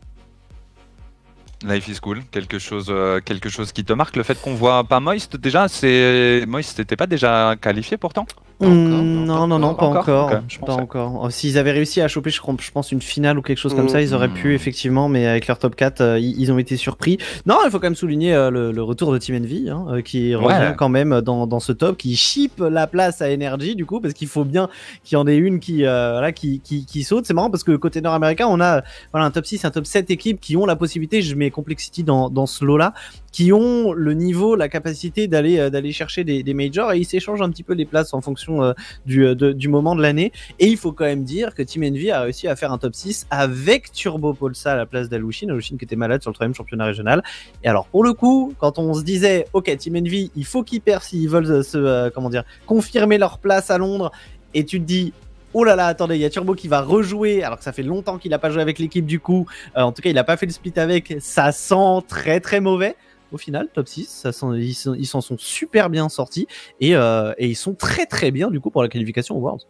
Life 1.63 1.87
is 1.87 1.99
cool, 2.01 2.23
quelque 2.31 2.59
chose, 2.59 2.87
euh, 2.89 3.21
quelque 3.21 3.49
chose 3.49 3.71
qui 3.71 3.85
te 3.85 3.93
marque. 3.93 4.15
Le 4.15 4.23
fait 4.23 4.39
qu'on 4.41 4.53
voit 4.53 4.83
pas 4.83 4.99
Moist 4.99 5.37
déjà, 5.37 5.67
c'est 5.67 6.43
Moist 6.45 6.77
n'était 6.79 6.97
pas 6.97 7.07
déjà 7.07 7.55
qualifié 7.61 7.97
pourtant? 7.97 8.25
Hmm, 8.63 9.25
non, 9.25 9.47
non, 9.47 9.59
non, 9.59 9.75
pas 9.75 9.85
encore. 9.85 10.31
Pas 10.65 10.73
encore. 10.73 11.21
Oh, 11.23 11.29
s'ils 11.29 11.57
avaient 11.57 11.71
réussi 11.71 12.01
à 12.01 12.07
choper, 12.07 12.29
je, 12.29 12.39
pense, 12.71 12.91
une 12.91 13.01
finale 13.01 13.37
ou 13.37 13.41
quelque 13.41 13.57
chose 13.57 13.73
comme 13.73 13.89
ça, 13.89 14.01
ils 14.01 14.13
auraient 14.13 14.29
pu, 14.29 14.49
hmm. 14.49 14.55
effectivement, 14.55 15.09
mais 15.09 15.27
avec 15.27 15.47
leur 15.47 15.59
top 15.59 15.75
4, 15.75 16.01
euh, 16.01 16.19
ils, 16.19 16.51
ont 16.51 16.57
été 16.57 16.77
surpris. 16.77 17.17
Non, 17.45 17.57
il 17.65 17.71
faut 17.71 17.79
quand 17.79 17.87
même 17.87 17.95
souligner 17.95 18.33
euh, 18.33 18.49
le, 18.49 18.83
retour 18.83 19.11
de 19.11 19.17
Team 19.17 19.35
Envy, 19.35 19.69
hein, 19.69 19.85
euh, 19.89 20.01
qui 20.01 20.35
revient 20.35 20.73
quand 20.77 20.89
même 20.89 21.21
dans, 21.21 21.59
ce 21.59 21.71
top, 21.71 21.97
qui 21.97 22.15
ship 22.15 22.59
la 22.59 22.87
place 22.87 23.21
à 23.21 23.31
Energy, 23.31 23.75
du 23.75 23.85
coup, 23.85 23.99
parce 23.99 24.13
qu'il 24.13 24.27
faut 24.27 24.45
bien 24.45 24.69
qu'il 25.03 25.17
y 25.17 25.19
en 25.19 25.27
ait 25.27 25.37
une 25.37 25.59
qui, 25.59 25.83
voilà, 25.83 26.31
qui, 26.31 26.59
qui, 26.59 27.03
saute. 27.03 27.25
C'est 27.25 27.33
marrant 27.33 27.49
parce 27.49 27.63
que 27.63 27.75
côté 27.75 28.01
nord-américain, 28.01 28.47
on 28.49 28.59
a 28.61 28.81
voilà, 29.11 29.25
un 29.25 29.31
top 29.31 29.45
6, 29.45 29.65
un 29.65 29.71
top 29.71 29.85
7 29.85 30.09
équipes 30.11 30.39
qui 30.39 30.57
ont 30.57 30.65
la 30.65 30.75
possibilité, 30.75 31.21
je 31.21 31.35
mets 31.35 31.51
Complexity 31.51 32.03
dans, 32.03 32.29
dans 32.29 32.45
ce 32.45 32.65
lot-là, 32.65 32.93
qui 33.33 33.51
ont 33.51 33.91
le 33.91 34.13
niveau, 34.13 34.55
la 34.55 34.69
capacité 34.69 35.27
d'aller 35.27 35.69
d'aller 35.69 35.91
chercher 35.91 36.23
des, 36.23 36.53
majors 36.53 36.93
et 36.93 36.99
ils 36.99 37.05
s'échangent 37.05 37.41
un 37.41 37.49
petit 37.49 37.63
peu 37.63 37.73
les 37.73 37.85
places 37.85 38.13
en 38.13 38.21
fonction 38.21 38.63
euh, 38.63 38.73
du, 39.05 39.25
euh, 39.25 39.35
du 39.35 39.67
moment 39.67 39.95
de 39.95 40.01
l'année. 40.01 40.31
Et 40.59 40.67
il 40.67 40.77
faut 40.77 40.91
quand 40.91 41.05
même 41.05 41.23
dire 41.23 41.55
que 41.55 41.63
Team 41.63 41.83
Envy 41.83 42.11
a 42.11 42.21
réussi 42.21 42.47
à 42.47 42.55
faire 42.55 42.71
un 42.71 42.77
top 42.77 42.95
6 42.95 43.27
avec 43.29 43.91
Turbo 43.91 44.33
Polsa 44.33 44.73
à 44.73 44.75
la 44.75 44.85
place 44.85 45.09
d'Alushin. 45.09 45.49
Alushin 45.49 45.77
qui 45.77 45.85
était 45.85 45.95
malade 45.95 46.21
sur 46.21 46.29
le 46.29 46.35
troisième 46.35 46.53
championnat 46.53 46.85
régional. 46.85 47.23
Et 47.63 47.67
alors, 47.67 47.87
pour 47.87 48.03
le 48.03 48.13
coup, 48.13 48.53
quand 48.59 48.77
on 48.79 48.93
se 48.93 49.03
disait, 49.03 49.47
OK, 49.53 49.75
Team 49.77 49.95
Envy, 49.97 50.31
il 50.35 50.45
faut 50.45 50.63
qu'ils 50.63 50.81
perdent 50.81 51.03
s'ils 51.03 51.27
veulent 51.27 51.51
euh, 51.51 51.63
se, 51.63 52.09
comment 52.09 52.29
dire, 52.29 52.43
confirmer 52.67 53.17
leur 53.17 53.39
place 53.39 53.71
à 53.71 53.77
Londres, 53.77 54.11
et 54.53 54.63
tu 54.65 54.79
te 54.79 54.85
dis, 54.85 55.13
oh 55.55 55.63
là 55.63 55.75
là, 55.75 55.87
attendez, 55.87 56.15
il 56.15 56.21
y 56.21 56.25
a 56.25 56.29
Turbo 56.29 56.53
qui 56.53 56.67
va 56.67 56.81
rejouer, 56.81 57.43
alors 57.43 57.57
que 57.57 57.63
ça 57.63 57.71
fait 57.71 57.81
longtemps 57.81 58.19
qu'il 58.19 58.29
n'a 58.29 58.39
pas 58.39 58.51
joué 58.51 58.61
avec 58.61 58.77
l'équipe 58.77 59.05
du 59.05 59.19
coup. 59.19 59.47
en 59.75 59.91
tout 59.91 60.03
cas, 60.03 60.09
il 60.09 60.15
n'a 60.15 60.23
pas 60.23 60.37
fait 60.37 60.45
le 60.45 60.51
split 60.51 60.73
avec. 60.75 61.15
Ça 61.19 61.51
sent 61.51 62.03
très 62.07 62.39
très 62.39 62.59
mauvais 62.59 62.95
au 63.33 63.37
final, 63.37 63.67
top 63.73 63.87
6. 63.87 64.07
Ça 64.31 64.31
ils 64.55 65.05
s'en 65.07 65.21
sont 65.21 65.37
super 65.37 65.89
bien 65.89 66.09
sortis 66.09 66.47
euh, 66.81 67.33
et, 67.37 67.47
ils 67.47 67.55
sont 67.55 67.73
très 67.73 68.05
très 68.05 68.31
bien 68.31 68.49
du 68.49 68.59
coup 68.59 68.69
pour 68.69 68.83
la 68.83 68.89
qualification 68.89 69.35
au 69.35 69.39
Worlds. 69.39 69.65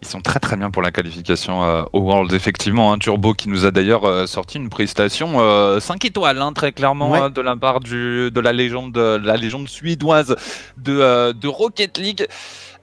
Ils 0.00 0.06
sont 0.06 0.20
très 0.20 0.38
très 0.38 0.56
bien 0.56 0.70
pour 0.70 0.80
la 0.80 0.92
qualification 0.92 1.64
euh, 1.64 1.82
au 1.92 2.00
Worlds, 2.00 2.32
effectivement. 2.32 2.92
un 2.92 2.98
Turbo 2.98 3.34
qui 3.34 3.48
nous 3.48 3.64
a 3.64 3.72
d'ailleurs 3.72 4.04
euh, 4.04 4.26
sorti 4.26 4.58
une 4.58 4.68
prestation 4.68 5.38
5 5.80 6.04
étoiles, 6.04 6.40
hein, 6.40 6.52
très 6.52 6.70
clairement, 6.70 7.28
de 7.30 7.40
la 7.40 7.56
part 7.56 7.80
du, 7.80 8.30
de 8.30 8.40
la 8.40 8.52
légende, 8.52 8.96
la 8.96 9.36
légende 9.36 9.68
suédoise 9.68 10.36
de, 10.76 11.32
de 11.32 11.48
Rocket 11.48 11.98
League. 11.98 12.28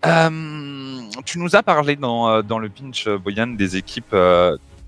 tu 0.03 1.39
nous 1.39 1.55
as 1.55 1.63
parlé 1.63 1.95
dans, 1.95 2.41
dans 2.43 2.59
le 2.59 2.67
pinch, 2.67 3.07
Boyan, 3.07 3.47
des 3.47 3.77
équipes 3.77 4.15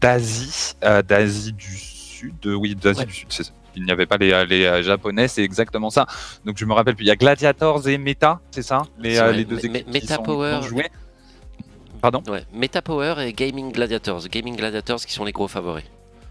d'Asie, 0.02 0.74
d'Asie 1.08 1.54
du 1.54 1.78
Sud, 1.78 2.46
oui, 2.46 2.76
d'Asie 2.76 3.06
du 3.06 3.14
Sud, 3.14 3.28
c'est 3.30 3.44
ça 3.44 3.54
il 3.78 3.84
n'y 3.84 3.92
avait 3.92 4.06
pas 4.06 4.18
les, 4.18 4.46
les 4.46 4.66
euh, 4.66 4.82
japonais, 4.82 5.28
c'est 5.28 5.44
exactement 5.44 5.90
ça. 5.90 6.08
Donc 6.46 6.58
je 6.58 6.66
me 6.66 6.74
rappelle 6.74 6.96
plus, 6.96 7.06
il 7.06 7.08
y 7.08 7.12
a 7.12 7.16
Gladiators 7.16 7.88
et 7.88 7.98
Meta, 7.98 8.42
c'est 8.52 8.64
ça? 8.64 8.82
Les, 9.00 9.18
euh, 9.20 9.32
les, 9.32 9.46
deux 9.46 9.64
équipes 9.64 9.88
Meta 9.88 10.18
qui 10.18 10.24
Power. 10.24 10.60
Sont 10.64 10.76
Pardon? 12.02 12.24
Ouais, 12.28 12.44
Meta 12.54 12.82
Power 12.82 13.16
et 13.20 13.34
Gaming 13.34 13.72
Gladiators. 13.72 14.28
Gaming 14.30 14.56
Gladiators 14.56 15.00
qui 15.00 15.14
sont 15.14 15.26
les 15.26 15.32
gros 15.32 15.48
favoris. 15.48 15.86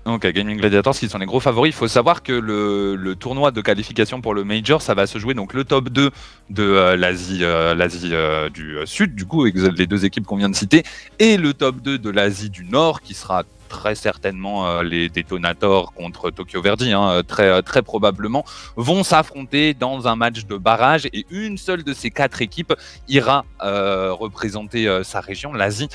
Donc 0.04 0.24
Gaming 0.24 0.58
Gladiators 0.58 0.96
qui 0.96 1.08
sont 1.08 1.18
les 1.18 1.26
gros 1.26 1.40
favoris. 1.40 1.74
Il 1.74 1.76
faut 1.76 1.88
savoir 1.88 2.22
que 2.22 2.32
le, 2.32 2.94
le, 2.94 3.16
tournoi 3.16 3.50
de 3.50 3.60
qualification 3.60 4.20
pour 4.20 4.34
le 4.34 4.44
Major, 4.44 4.80
ça 4.80 4.94
va 4.94 5.08
se 5.08 5.18
jouer 5.18 5.34
donc 5.34 5.52
le 5.52 5.64
top 5.64 5.88
2 5.88 6.10
de 6.50 6.62
euh, 6.62 6.96
l'Asie 6.96 7.40
l'Asie 7.40 8.12
du 8.52 8.76
Sud, 8.84 9.16
du 9.16 9.24
coup, 9.26 9.44
les 9.44 9.86
deux 9.86 10.04
équipes 10.04 10.24
qu'on 10.24 10.36
vient 10.36 10.48
de 10.48 10.54
citer, 10.54 10.84
et 11.18 11.36
le 11.36 11.54
top 11.54 11.80
2 11.80 11.98
de 11.98 12.10
l'Asie 12.10 12.50
du 12.50 12.64
Nord 12.64 13.00
qui 13.00 13.14
sera 13.14 13.42
très 13.66 13.94
certainement 13.94 14.66
euh, 14.66 14.82
les 14.82 15.08
détonateurs 15.08 15.92
contre 15.92 16.30
Tokyo 16.30 16.62
Verdi, 16.62 16.92
hein, 16.92 17.22
très, 17.26 17.48
euh, 17.48 17.62
très 17.62 17.82
probablement, 17.82 18.44
vont 18.76 19.04
s'affronter 19.04 19.74
dans 19.74 20.08
un 20.08 20.16
match 20.16 20.46
de 20.46 20.56
barrage 20.56 21.06
et 21.12 21.26
une 21.30 21.58
seule 21.58 21.82
de 21.82 21.92
ces 21.92 22.10
quatre 22.10 22.42
équipes 22.42 22.74
ira 23.08 23.44
euh, 23.62 24.12
représenter 24.12 25.02
sa 25.04 25.20
région, 25.20 25.52
l'Asie, 25.52 25.88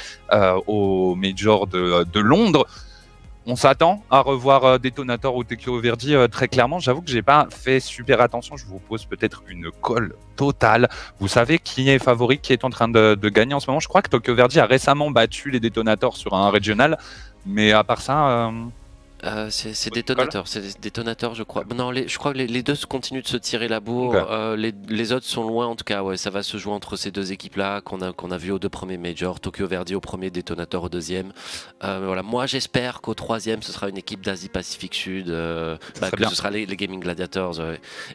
au 0.68 1.16
Major 1.16 1.68
de, 1.68 2.20
Londres. 2.20 2.66
On 3.48 3.56
s'attend 3.56 4.04
à 4.12 4.20
revoir 4.20 4.80
Détonator 4.80 5.36
ou 5.36 5.44
Tokyo 5.44 5.80
Verdi 5.80 6.16
très 6.32 6.48
clairement. 6.48 6.80
J'avoue 6.80 7.02
que 7.02 7.10
j'ai 7.10 7.24
pas 7.24 7.48
fait 7.50 7.80
super 7.80 8.22
attention. 8.22 8.56
Je 8.56 8.66
vous 8.66 8.80
pose 8.80 9.06
peut-être 9.06 9.44
une 9.48 9.72
colle 9.72 10.14
totale. 10.36 10.90
Vous 11.20 11.28
savez 11.28 11.60
qui 11.60 11.90
est 11.90 12.00
favori, 12.00 12.40
qui 12.40 12.52
est 12.52 12.64
en 12.64 12.72
train 12.72 12.88
de, 12.88 13.16
gagner 13.30 13.54
en 13.54 13.60
ce 13.60 13.68
moment? 13.68 13.80
Je 13.80 13.88
crois 13.88 14.02
que 14.02 14.10
Tokyo 14.10 14.34
Verdi 14.34 14.60
a 14.60 14.66
récemment 14.66 15.12
battu 15.12 15.52
les 15.52 15.60
Détonateurs 15.60 16.18
sur 16.18 16.34
un 16.34 16.50
régional. 16.50 16.98
Mais 17.46 17.72
à 17.72 17.84
part 17.84 18.02
ça, 18.02 18.52
euh, 19.24 19.48
c'est 19.50 19.94
détonateur, 19.94 20.48
c'est 20.48 20.80
détonateur, 20.80 21.36
je 21.36 21.44
crois. 21.44 21.64
Non, 21.76 21.92
les, 21.92 22.08
je 22.08 22.18
crois 22.18 22.34
que 22.34 22.40
les, 22.40 22.64
deux 22.64 22.76
continuent 22.88 23.22
de 23.22 23.28
se 23.28 23.38
tirer 23.38 23.68
la 23.68 23.80
bourre. 23.80 24.16
Euh, 24.16 24.56
les, 24.56 24.74
les, 24.90 25.12
autres 25.12 25.26
sont 25.26 25.48
loin, 25.48 25.68
en 25.68 25.76
tout 25.76 25.84
cas. 25.84 26.02
Ouais, 26.02 26.18
ça 26.18 26.30
va 26.30 26.42
se 26.42 26.58
jouer 26.58 26.74
entre 26.74 26.96
ces 26.96 27.12
deux 27.12 27.32
équipes-là 27.32 27.82
qu'on 27.82 28.02
a 28.02 28.14
qu'on 28.14 28.32
a 28.32 28.38
vu 28.38 28.52
aux 28.52 28.60
deux 28.60 28.70
premiers 28.70 28.98
majors. 28.98 29.40
Tokyo 29.40 29.68
Verdi 29.68 29.94
au 29.94 30.00
premier, 30.00 30.32
détonateur 30.32 30.84
au 30.84 30.90
deuxième. 30.90 31.34
Euh, 31.84 32.02
voilà, 32.06 32.24
moi 32.24 32.48
j'espère 32.48 33.02
qu'au 33.02 33.14
troisième, 33.14 33.62
ce 33.62 33.72
sera 33.72 33.90
une 33.90 33.98
équipe 33.98 34.22
d'Asie 34.22 34.50
Pacifique 34.50 34.96
Sud. 34.96 35.28
Bah, 35.30 36.10
que 36.12 36.28
ce 36.28 36.36
sera 36.36 36.50
les, 36.50 36.66
Gaming 36.66 37.02
Gladiators. 37.02 37.62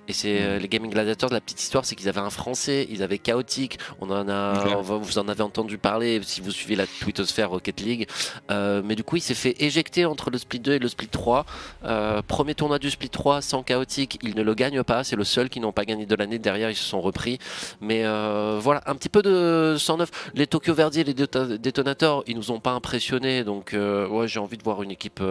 Et 0.09 0.13
c'est 0.13 0.57
mm. 0.57 0.61
les 0.61 0.69
Gaming 0.69 0.91
Gladiators. 0.91 1.31
La 1.31 1.41
petite 1.41 1.63
histoire, 1.63 1.85
c'est 1.85 1.95
qu'ils 1.95 2.09
avaient 2.09 2.21
un 2.21 2.31
Français, 2.31 2.87
ils 2.91 3.03
avaient 3.03 3.19
chaotique. 3.19 3.79
On 4.01 4.11
en 4.11 4.29
a, 4.29 4.81
vous 4.83 5.19
en 5.19 5.29
avez 5.29 5.43
entendu 5.43 5.79
parler 5.79 6.21
si 6.25 6.41
vous 6.41 6.51
suivez 6.51 6.75
la 6.75 6.87
twittosphère 6.87 7.51
Rocket 7.51 7.81
League. 7.81 8.09
mais 8.51 8.97
du 8.97 9.05
coup, 9.05 9.17
il 9.17 9.23
s'est 9.23 9.35
fait 9.35 9.55
éjecter 9.63 10.05
entre 10.05 10.31
le 10.31 10.39
split 10.39 10.59
2 10.59 10.73
et 10.73 10.79
le 10.79 10.89
Split 10.96 10.96
3. 11.05 11.45
Euh, 11.85 12.23
premier 12.23 12.55
tournoi 12.55 12.79
du 12.79 12.91
Split 12.91 13.11
3 13.11 13.43
sans 13.43 13.63
chaotique, 13.63 14.19
ils 14.23 14.35
ne 14.35 14.43
le 14.43 14.55
gagnent 14.55 14.83
pas. 14.83 15.05
C'est 15.05 15.17
le 15.17 15.25
seul 15.25 15.49
qui 15.49 15.61
n'ont 15.61 15.73
pas 15.73 15.85
gagné 15.85 16.07
de 16.07 16.15
l'année. 16.15 16.39
Derrière, 16.39 16.71
ils 16.71 16.77
se 16.77 16.85
sont 16.85 17.01
repris. 17.01 17.39
Mais 17.81 18.05
euh, 18.05 18.59
voilà, 18.61 18.83
un 18.87 18.95
petit 18.95 19.09
peu 19.09 19.23
de 19.23 19.77
109. 19.79 20.31
Les 20.35 20.47
Tokyo 20.47 20.75
Verdi 20.75 21.01
et 21.01 21.05
les 21.05 21.15
Détonateurs, 21.15 22.23
ils 22.27 22.37
nous 22.37 22.51
ont 22.51 22.61
pas 22.61 22.73
impressionnés. 22.73 23.45
Donc, 23.45 23.75
euh, 23.75 24.09
ouais, 24.09 24.29
j'ai 24.29 24.41
envie 24.41 24.57
de 24.57 24.63
voir 24.63 24.83
une 24.83 24.91
équipe 24.91 25.23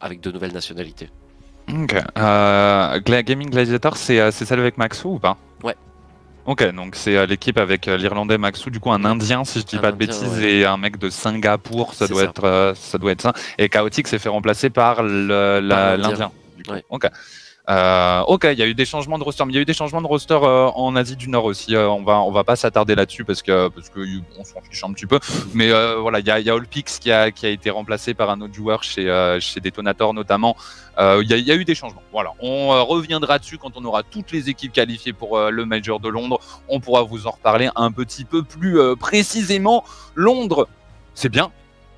avec 0.00 0.20
de 0.20 0.30
nouvelles 0.30 0.52
nationalités. 0.52 1.08
Ok. 1.68 1.96
Gaming 3.24 3.50
Gladiator, 3.50 3.96
c'est 3.96 4.30
celle 4.32 4.60
avec 4.60 4.76
Maxou 4.76 5.14
ou 5.14 5.18
pas? 5.18 5.38
Ouais. 5.62 5.76
Ok, 6.46 6.62
donc 6.72 6.94
c'est 6.94 7.16
euh, 7.16 7.24
l'équipe 7.24 7.56
avec 7.58 7.88
euh, 7.88 7.96
l'Irlandais 7.96 8.36
Maxou, 8.36 8.68
du 8.68 8.78
coup 8.78 8.92
un 8.92 9.04
Indien 9.04 9.44
si 9.44 9.60
je 9.60 9.64
dis 9.64 9.78
pas 9.78 9.92
de 9.92 9.96
bêtises 9.96 10.40
et 10.40 10.66
un 10.66 10.76
mec 10.76 10.98
de 10.98 11.08
Singapour, 11.08 11.94
ça 11.94 12.06
doit 12.06 12.24
être 12.24 12.44
euh, 12.44 12.74
ça 12.74 12.98
doit 12.98 13.12
être 13.12 13.22
ça. 13.22 13.32
Et 13.56 13.70
Chaotic 13.70 14.06
s'est 14.06 14.18
fait 14.18 14.28
remplacer 14.28 14.68
par 14.68 15.02
l'Indien. 15.02 16.30
Ok. 16.90 17.06
Euh, 17.70 18.20
ok, 18.26 18.46
il 18.52 18.58
y 18.58 18.62
a 18.62 18.66
eu 18.66 18.74
des 18.74 18.84
changements 18.84 19.18
de 19.18 19.24
roster, 19.24 19.42
mais 19.46 19.52
il 19.52 19.56
y 19.56 19.58
a 19.58 19.62
eu 19.62 19.64
des 19.64 19.72
changements 19.72 20.02
de 20.02 20.06
roster 20.06 20.34
euh, 20.34 20.66
en 20.66 20.94
Asie 20.96 21.16
du 21.16 21.30
Nord 21.30 21.46
aussi. 21.46 21.74
Euh, 21.74 21.88
on 21.88 22.02
va 22.02 22.20
on 22.20 22.30
va 22.30 22.44
pas 22.44 22.56
s'attarder 22.56 22.94
là-dessus 22.94 23.24
parce 23.24 23.40
que 23.40 23.68
parce 23.68 23.88
que 23.88 24.00
on 24.38 24.44
s'en 24.44 24.60
fiche 24.60 24.84
un 24.84 24.92
petit 24.92 25.06
peu. 25.06 25.18
Mais 25.54 25.70
voilà, 25.98 26.20
il 26.20 26.26
y 26.26 26.30
a, 26.30 26.40
y 26.40 26.50
a 26.50 26.58
qui 26.60 27.10
a 27.10 27.30
qui 27.30 27.46
a 27.46 27.48
été 27.48 27.70
remplacé 27.70 28.12
par 28.12 28.28
un 28.28 28.40
autre 28.42 28.52
joueur 28.52 28.82
chez 28.82 29.38
chez 29.40 29.60
Detonator 29.60 30.12
notamment. 30.12 30.56
Il 30.98 31.30
y 31.30 31.40
y, 31.40 31.50
a 31.52 31.54
eu 31.54 31.64
des 31.64 31.74
changements. 31.74 32.02
Voilà, 32.12 32.32
on 32.40 32.84
reviendra 32.84 33.38
dessus 33.38 33.58
quand 33.58 33.76
on 33.76 33.84
aura 33.84 34.02
toutes 34.02 34.30
les 34.30 34.50
équipes 34.50 34.72
qualifiées 34.72 35.12
pour 35.12 35.38
le 35.38 35.64
Major 35.64 36.00
de 36.00 36.08
Londres. 36.08 36.40
On 36.68 36.80
pourra 36.80 37.02
vous 37.02 37.26
en 37.26 37.30
reparler 37.30 37.70
un 37.76 37.90
petit 37.92 38.24
peu 38.24 38.42
plus 38.42 38.78
précisément. 38.96 39.84
Londres, 40.14 40.68
c'est 41.14 41.30
bien, 41.30 41.50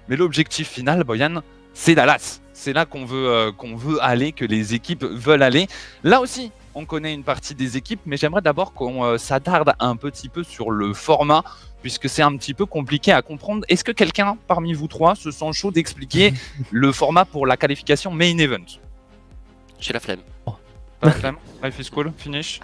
mais 0.08 0.16
l'objectif 0.16 0.68
final, 0.68 1.02
Boyan, 1.04 1.42
c'est 1.74 1.94
Dallas 1.94 2.40
c'est 2.56 2.72
là 2.72 2.86
qu'on 2.86 3.04
veut, 3.04 3.28
euh, 3.28 3.52
qu'on 3.52 3.76
veut 3.76 4.02
aller, 4.02 4.32
que 4.32 4.44
les 4.44 4.74
équipes 4.74 5.04
veulent 5.04 5.42
aller. 5.42 5.68
Là 6.02 6.20
aussi, 6.20 6.50
on 6.74 6.86
connaît 6.86 7.12
une 7.12 7.22
partie 7.22 7.54
des 7.54 7.76
équipes, 7.76 8.00
mais 8.06 8.16
j'aimerais 8.16 8.40
d'abord 8.40 8.72
qu'on 8.72 9.04
euh, 9.04 9.18
s'attarde 9.18 9.74
un 9.78 9.94
petit 9.96 10.30
peu 10.30 10.42
sur 10.42 10.70
le 10.70 10.94
format, 10.94 11.44
puisque 11.82 12.08
c'est 12.08 12.22
un 12.22 12.34
petit 12.36 12.54
peu 12.54 12.64
compliqué 12.64 13.12
à 13.12 13.20
comprendre. 13.20 13.62
Est-ce 13.68 13.84
que 13.84 13.92
quelqu'un 13.92 14.38
parmi 14.48 14.72
vous 14.72 14.88
trois 14.88 15.14
se 15.14 15.30
sent 15.30 15.52
chaud 15.52 15.70
d'expliquer 15.70 16.32
le 16.70 16.92
format 16.92 17.26
pour 17.26 17.46
la 17.46 17.58
qualification 17.58 18.10
main 18.10 18.38
event? 18.38 18.64
J'ai 19.78 19.92
la 19.92 20.00
flemme. 20.00 20.20
la 21.02 21.10
flemme? 21.10 21.36
Life 21.62 21.78
is 21.78 21.90
cool, 21.90 22.10
finish 22.16 22.60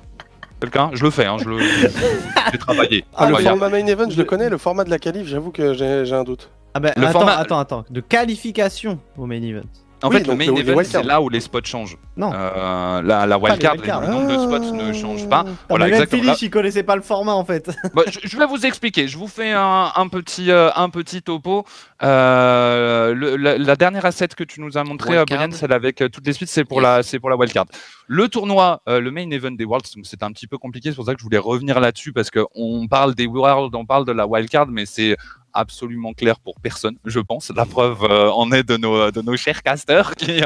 Quelqu'un? 0.59 0.90
Je 0.94 1.02
le 1.02 1.11
fais, 1.11 1.26
hein, 1.26 1.37
je 1.38 1.44
le. 1.44 1.59
J'ai 2.52 2.59
travaillé. 2.59 3.05
Ah, 3.14 3.28
le 3.28 3.37
format 3.37 3.68
main 3.68 3.87
event, 3.87 4.09
je 4.09 4.16
le 4.16 4.24
connais, 4.24 4.48
le 4.48 4.59
format 4.59 4.85
de 4.85 4.90
la 4.90 4.98
qualif, 4.98 5.26
j'avoue 5.26 5.50
que 5.50 5.74
j'ai 5.74 6.12
un 6.12 6.24
doute. 6.24 6.50
Ah 6.75 6.81
ben, 6.81 6.93
attends, 6.97 7.27
attends, 7.27 7.59
attends. 7.59 7.85
De 7.91 8.01
qualification 8.01 8.99
au 9.17 9.27
main 9.27 9.43
event. 9.43 9.63
En 10.03 10.11
fait, 10.11 10.27
le 10.27 10.35
main 10.35 10.55
event, 10.55 10.81
c'est 10.85 11.03
là 11.03 11.21
où 11.23 11.29
les 11.29 11.41
spots 11.41 11.61
changent. 11.65 11.97
Non. 12.17 12.33
Euh, 12.35 13.03
la, 13.03 13.27
la 13.27 13.39
wildcard, 13.39 14.01
le 14.01 14.09
nombre 14.09 14.29
de 14.29 14.39
spots 14.39 14.75
ne 14.75 14.93
change 14.93 15.29
pas. 15.29 15.45
Ah, 15.47 15.53
voilà, 15.69 15.89
exactement. 15.89 16.23
Philippe, 16.23 16.43
il 16.43 16.51
connaissait 16.51 16.83
pas 16.83 16.97
le 16.97 17.03
format 17.03 17.33
en 17.33 17.45
fait. 17.45 17.71
Bah, 17.95 18.03
je, 18.07 18.37
vais 18.37 18.47
vous 18.47 18.65
expliquer. 18.65 19.07
Je 19.07 19.19
vous 19.19 19.29
fais 19.29 19.53
un, 19.53 20.09
petit, 20.11 20.51
euh, 20.51 20.71
un 20.75 20.89
petit 20.89 21.23
topo. 21.23 21.65
Euh, 22.03 23.15
la, 23.39 23.77
dernière 23.77 24.05
asset 24.05 24.29
que 24.29 24.45
tu 24.45 24.61
nous 24.61 24.77
as 24.77 24.85
montré, 24.85 25.23
Brian, 25.25 25.51
celle 25.53 25.73
avec 25.73 25.97
toutes 25.97 26.27
les 26.27 26.33
suites, 26.33 26.49
c'est 26.49 26.65
pour, 26.65 26.81
la, 26.81 27.03
pour 27.21 27.31
la 27.31 27.37
wildcard. 27.37 27.67
Le 28.07 28.29
tournoi, 28.29 28.81
le 28.87 29.11
main 29.11 29.31
event 29.31 29.53
des 29.53 29.65
Worlds, 29.65 29.95
donc 29.95 30.07
c'est 30.07 30.23
un 30.23 30.33
petit 30.33 30.47
peu 30.47 30.59
compliqué. 30.59 30.91
C'est 30.91 30.97
pour 30.97 31.07
ça 31.07 31.15
que 31.15 31.21
je 31.21 31.25
voulais 31.25 31.39
revenir 31.39 31.81
là-dessus 31.81 32.13
parce 32.13 32.31
qu'on 32.31 32.87
parle 32.89 33.15
des 33.15 33.27
Worlds, 33.27 33.77
on 33.77 33.85
parle 33.87 34.07
de 34.07 34.13
la 34.13 34.27
wildcard, 34.27 34.67
mais 34.69 34.87
c'est 34.87 35.17
absolument 35.53 36.12
clair 36.12 36.38
pour 36.41 36.61
personne, 36.61 36.97
je 37.05 37.21
pense. 37.21 37.51
La 37.55 37.67
preuve 37.67 38.03
en 38.03 38.51
est 38.53 38.62
de 38.62 38.77
nos, 38.77 39.11
de 39.11 39.23
nos 39.23 39.37
chers 39.37 39.62
casters 39.62 40.15
qui, 40.17 40.41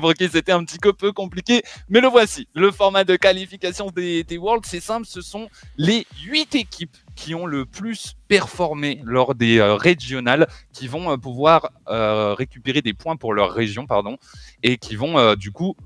pour 0.00 0.14
qui 0.14 0.28
c'était 0.28 0.52
un 0.52 0.64
petit 0.64 0.78
peu 0.78 1.12
compliqué. 1.12 1.62
Mais 1.88 2.00
le 2.00 2.08
voici. 2.08 2.48
Le 2.54 2.70
format 2.70 3.04
de 3.04 3.16
qualification 3.16 3.90
des, 3.90 4.24
des 4.24 4.38
Worlds, 4.38 4.66
c'est 4.66 4.80
simple, 4.80 5.06
ce 5.06 5.20
sont 5.20 5.48
les 5.76 6.06
8 6.24 6.54
équipes 6.54 6.96
qui 7.14 7.34
ont 7.34 7.46
le 7.46 7.66
plus 7.66 8.14
performé 8.28 9.00
lors 9.04 9.34
des 9.34 9.60
régionales, 9.62 10.46
qui 10.72 10.88
vont 10.88 11.18
pouvoir 11.18 11.70
récupérer 11.86 12.82
des 12.82 12.94
points 12.94 13.16
pour 13.16 13.34
leur 13.34 13.52
région, 13.52 13.86
pardon, 13.86 14.16
et 14.62 14.78
qui 14.78 14.96
vont 14.96 15.34
du 15.34 15.52
coup 15.52 15.76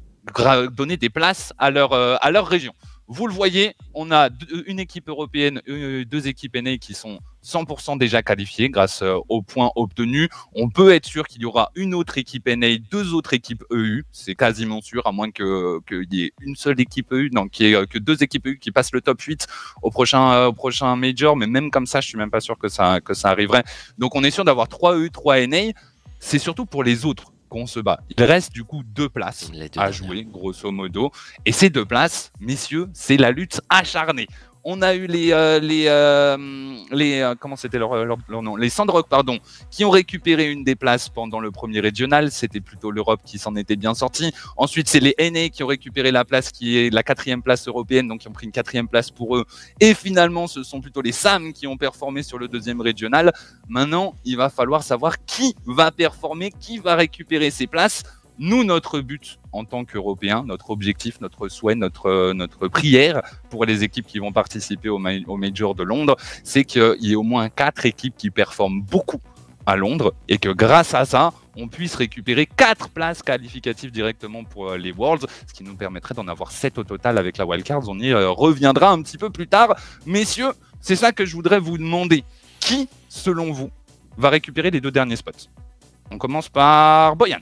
donner 0.72 0.96
des 0.96 1.10
places 1.10 1.52
à 1.58 1.66
à 1.66 2.30
leur 2.30 2.46
région. 2.46 2.72
Vous 3.08 3.28
le 3.28 3.32
voyez, 3.32 3.76
on 3.94 4.10
a 4.10 4.30
une 4.66 4.80
équipe 4.80 5.08
européenne, 5.08 5.62
euh, 5.68 6.04
deux 6.04 6.26
équipes 6.26 6.56
NA 6.56 6.76
qui 6.78 6.92
sont 6.92 7.20
100% 7.44 7.98
déjà 7.98 8.20
qualifiées 8.20 8.68
grâce 8.68 9.00
euh, 9.02 9.18
aux 9.28 9.42
points 9.42 9.70
obtenus. 9.76 10.28
On 10.56 10.68
peut 10.68 10.92
être 10.92 11.06
sûr 11.06 11.24
qu'il 11.28 11.42
y 11.42 11.44
aura 11.44 11.70
une 11.76 11.94
autre 11.94 12.18
équipe 12.18 12.48
NA, 12.48 12.78
deux 12.90 13.14
autres 13.14 13.32
équipes 13.32 13.62
EU. 13.70 14.04
C'est 14.10 14.34
quasiment 14.34 14.80
sûr, 14.80 15.06
à 15.06 15.12
moins 15.12 15.30
qu'il 15.30 16.06
y 16.10 16.24
ait 16.24 16.32
une 16.40 16.56
seule 16.56 16.80
équipe 16.80 17.12
EU, 17.12 17.30
donc 17.30 17.52
qu'il 17.52 17.66
y 17.66 17.70
ait 17.70 17.76
euh, 17.76 17.86
que 17.86 17.98
deux 17.98 18.24
équipes 18.24 18.48
EU 18.48 18.58
qui 18.58 18.72
passent 18.72 18.92
le 18.92 19.00
top 19.00 19.20
8 19.20 19.46
au 19.82 19.90
prochain, 19.92 20.96
Major. 20.96 21.36
Mais 21.36 21.46
même 21.46 21.70
comme 21.70 21.86
ça, 21.86 22.00
je 22.00 22.08
suis 22.08 22.18
même 22.18 22.32
pas 22.32 22.40
sûr 22.40 22.58
que 22.58 22.68
ça, 22.68 23.00
que 23.00 23.14
ça 23.14 23.28
arriverait. 23.28 23.62
Donc 23.98 24.16
on 24.16 24.24
est 24.24 24.32
sûr 24.32 24.44
d'avoir 24.44 24.66
trois 24.66 24.96
EU, 24.96 25.10
trois 25.10 25.46
NA. 25.46 25.72
C'est 26.18 26.40
surtout 26.40 26.66
pour 26.66 26.82
les 26.82 27.04
autres 27.04 27.30
qu'on 27.56 27.66
se 27.66 27.80
bat. 27.80 28.00
Il 28.10 28.22
reste 28.22 28.52
du 28.52 28.64
coup 28.64 28.82
deux 28.84 29.08
places 29.08 29.50
à 29.76 29.90
jouer, 29.90 30.24
grosso 30.24 30.70
modo. 30.70 31.10
Et 31.46 31.52
ces 31.52 31.70
deux 31.70 31.86
places, 31.86 32.30
messieurs, 32.38 32.88
c'est 32.92 33.16
la 33.16 33.30
lutte 33.30 33.62
acharnée 33.70 34.26
on 34.68 34.82
a 34.82 34.94
eu 34.96 35.06
les 35.06 35.30
euh, 35.30 35.60
les 35.60 35.86
euh, 35.86 36.36
euh, 36.92 37.34
comment 37.38 37.54
c'était 37.54 37.78
leur, 37.78 37.92
nom? 38.28 38.56
Les 38.56 38.68
Sandrock 38.68 39.08
pardon 39.08 39.38
qui 39.70 39.84
ont 39.84 39.90
récupéré 39.90 40.50
une 40.50 40.64
des 40.64 40.74
places 40.74 41.08
pendant 41.08 41.38
le 41.38 41.52
premier 41.52 41.78
régional. 41.78 42.32
C'était 42.32 42.60
plutôt 42.60 42.90
l'Europe 42.90 43.20
qui 43.24 43.38
s'en 43.38 43.54
était 43.54 43.76
bien 43.76 43.94
sortie. 43.94 44.34
Ensuite 44.56 44.88
c'est 44.88 44.98
les 44.98 45.14
NA 45.18 45.50
qui 45.50 45.62
ont 45.62 45.68
récupéré 45.68 46.10
la 46.10 46.24
place 46.24 46.50
qui 46.50 46.78
est 46.78 46.92
la 46.92 47.04
quatrième 47.04 47.42
place 47.42 47.68
européenne 47.68 48.08
donc 48.08 48.20
qui 48.20 48.28
ont 48.28 48.32
pris 48.32 48.46
une 48.46 48.52
quatrième 48.52 48.88
place 48.88 49.12
pour 49.12 49.36
eux. 49.36 49.44
Et 49.78 49.94
finalement 49.94 50.48
ce 50.48 50.64
sont 50.64 50.80
plutôt 50.80 51.00
les 51.00 51.12
SAM 51.12 51.52
qui 51.52 51.68
ont 51.68 51.76
performé 51.76 52.24
sur 52.24 52.36
le 52.36 52.48
deuxième 52.48 52.80
régional. 52.80 53.32
Maintenant 53.68 54.16
il 54.24 54.36
va 54.36 54.50
falloir 54.50 54.82
savoir 54.82 55.24
qui 55.24 55.54
va 55.64 55.92
performer 55.92 56.50
qui 56.50 56.78
va 56.78 56.96
récupérer 56.96 57.52
ces 57.52 57.68
places 57.68 58.02
nous, 58.38 58.64
notre 58.64 59.00
but 59.00 59.38
en 59.52 59.64
tant 59.64 59.84
qu'Européens, 59.84 60.44
notre 60.44 60.70
objectif, 60.70 61.20
notre 61.20 61.48
souhait, 61.48 61.74
notre, 61.74 62.34
prière 62.68 63.22
pour 63.50 63.64
les 63.64 63.82
équipes 63.82 64.06
qui 64.06 64.18
vont 64.18 64.32
participer 64.32 64.88
au, 64.88 64.98
Major 64.98 65.74
de 65.74 65.82
Londres, 65.82 66.16
c'est 66.44 66.64
qu'il 66.64 66.96
y 67.00 67.12
ait 67.12 67.16
au 67.16 67.22
moins 67.22 67.48
quatre 67.48 67.86
équipes 67.86 68.14
qui 68.16 68.30
performent 68.30 68.82
beaucoup 68.82 69.20
à 69.64 69.76
Londres 69.76 70.14
et 70.28 70.38
que 70.38 70.48
grâce 70.48 70.94
à 70.94 71.04
ça, 71.04 71.32
on 71.56 71.68
puisse 71.68 71.94
récupérer 71.94 72.46
quatre 72.46 72.88
places 72.90 73.22
qualificatives 73.22 73.90
directement 73.90 74.44
pour 74.44 74.70
euh, 74.70 74.76
les 74.76 74.92
Worlds, 74.92 75.26
ce 75.46 75.54
qui 75.54 75.64
nous 75.64 75.74
permettrait 75.74 76.14
d'en 76.14 76.28
avoir 76.28 76.52
sept 76.52 76.78
au 76.78 76.84
total 76.84 77.18
avec 77.18 77.38
la 77.38 77.46
wildcard. 77.46 77.82
On 77.88 77.98
y 77.98 78.12
euh, 78.12 78.30
reviendra 78.30 78.90
un 78.90 79.02
petit 79.02 79.18
peu 79.18 79.30
plus 79.30 79.48
tard. 79.48 79.74
Messieurs, 80.04 80.52
c'est 80.80 80.96
ça 80.96 81.12
que 81.12 81.24
je 81.24 81.34
voudrais 81.34 81.58
vous 81.58 81.78
demander. 81.78 82.24
Qui, 82.60 82.88
selon 83.08 83.52
vous, 83.52 83.70
va 84.16 84.28
récupérer 84.28 84.70
les 84.70 84.80
deux 84.80 84.90
derniers 84.90 85.16
spots? 85.16 85.48
On 86.10 86.18
commence 86.18 86.48
par 86.48 87.16
Boyan. 87.16 87.40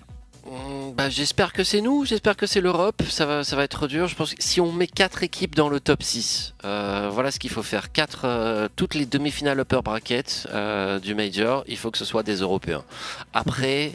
Bah, 0.97 1.09
j'espère 1.09 1.53
que 1.53 1.65
c'est 1.65 1.81
nous, 1.81 2.05
j'espère 2.05 2.37
que 2.37 2.47
c'est 2.47 2.61
l'Europe, 2.61 3.03
ça 3.09 3.27
va, 3.27 3.43
ça 3.43 3.57
va 3.57 3.65
être 3.65 3.89
dur. 3.89 4.07
Je 4.07 4.15
pense 4.15 4.33
que 4.33 4.41
si 4.41 4.61
on 4.61 4.71
met 4.71 4.87
4 4.87 5.25
équipes 5.25 5.57
dans 5.57 5.69
le 5.69 5.81
top 5.81 6.05
6, 6.05 6.55
euh, 6.65 7.11
voilà 7.13 7.33
ce 7.33 7.41
qu'il 7.41 7.51
faut 7.51 7.65
faire. 7.65 7.91
Quatre, 7.91 8.27
euh, 8.27 8.69
toutes 8.77 8.95
les 8.95 9.05
demi-finales 9.05 9.59
upper 9.59 9.81
bracket 9.83 10.47
euh, 10.53 11.01
du 11.01 11.17
Major, 11.17 11.65
il 11.67 11.77
faut 11.79 11.91
que 11.91 11.99
ce 11.99 12.05
soit 12.05 12.23
des 12.23 12.37
Européens. 12.37 12.85
Après, 13.33 13.87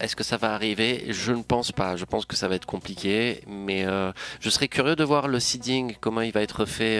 est-ce 0.00 0.16
que 0.16 0.24
ça 0.24 0.38
va 0.38 0.54
arriver? 0.54 1.04
Je 1.10 1.32
ne 1.32 1.42
pense 1.42 1.70
pas, 1.70 1.96
je 1.96 2.06
pense 2.06 2.24
que 2.24 2.34
ça 2.34 2.48
va 2.48 2.54
être 2.54 2.64
compliqué, 2.64 3.42
mais 3.46 3.84
je 4.40 4.48
serais 4.48 4.68
curieux 4.68 4.96
de 4.96 5.04
voir 5.04 5.28
le 5.28 5.38
seeding, 5.38 5.96
comment 6.00 6.22
il 6.22 6.32
va 6.32 6.40
être 6.40 6.64
fait 6.64 6.98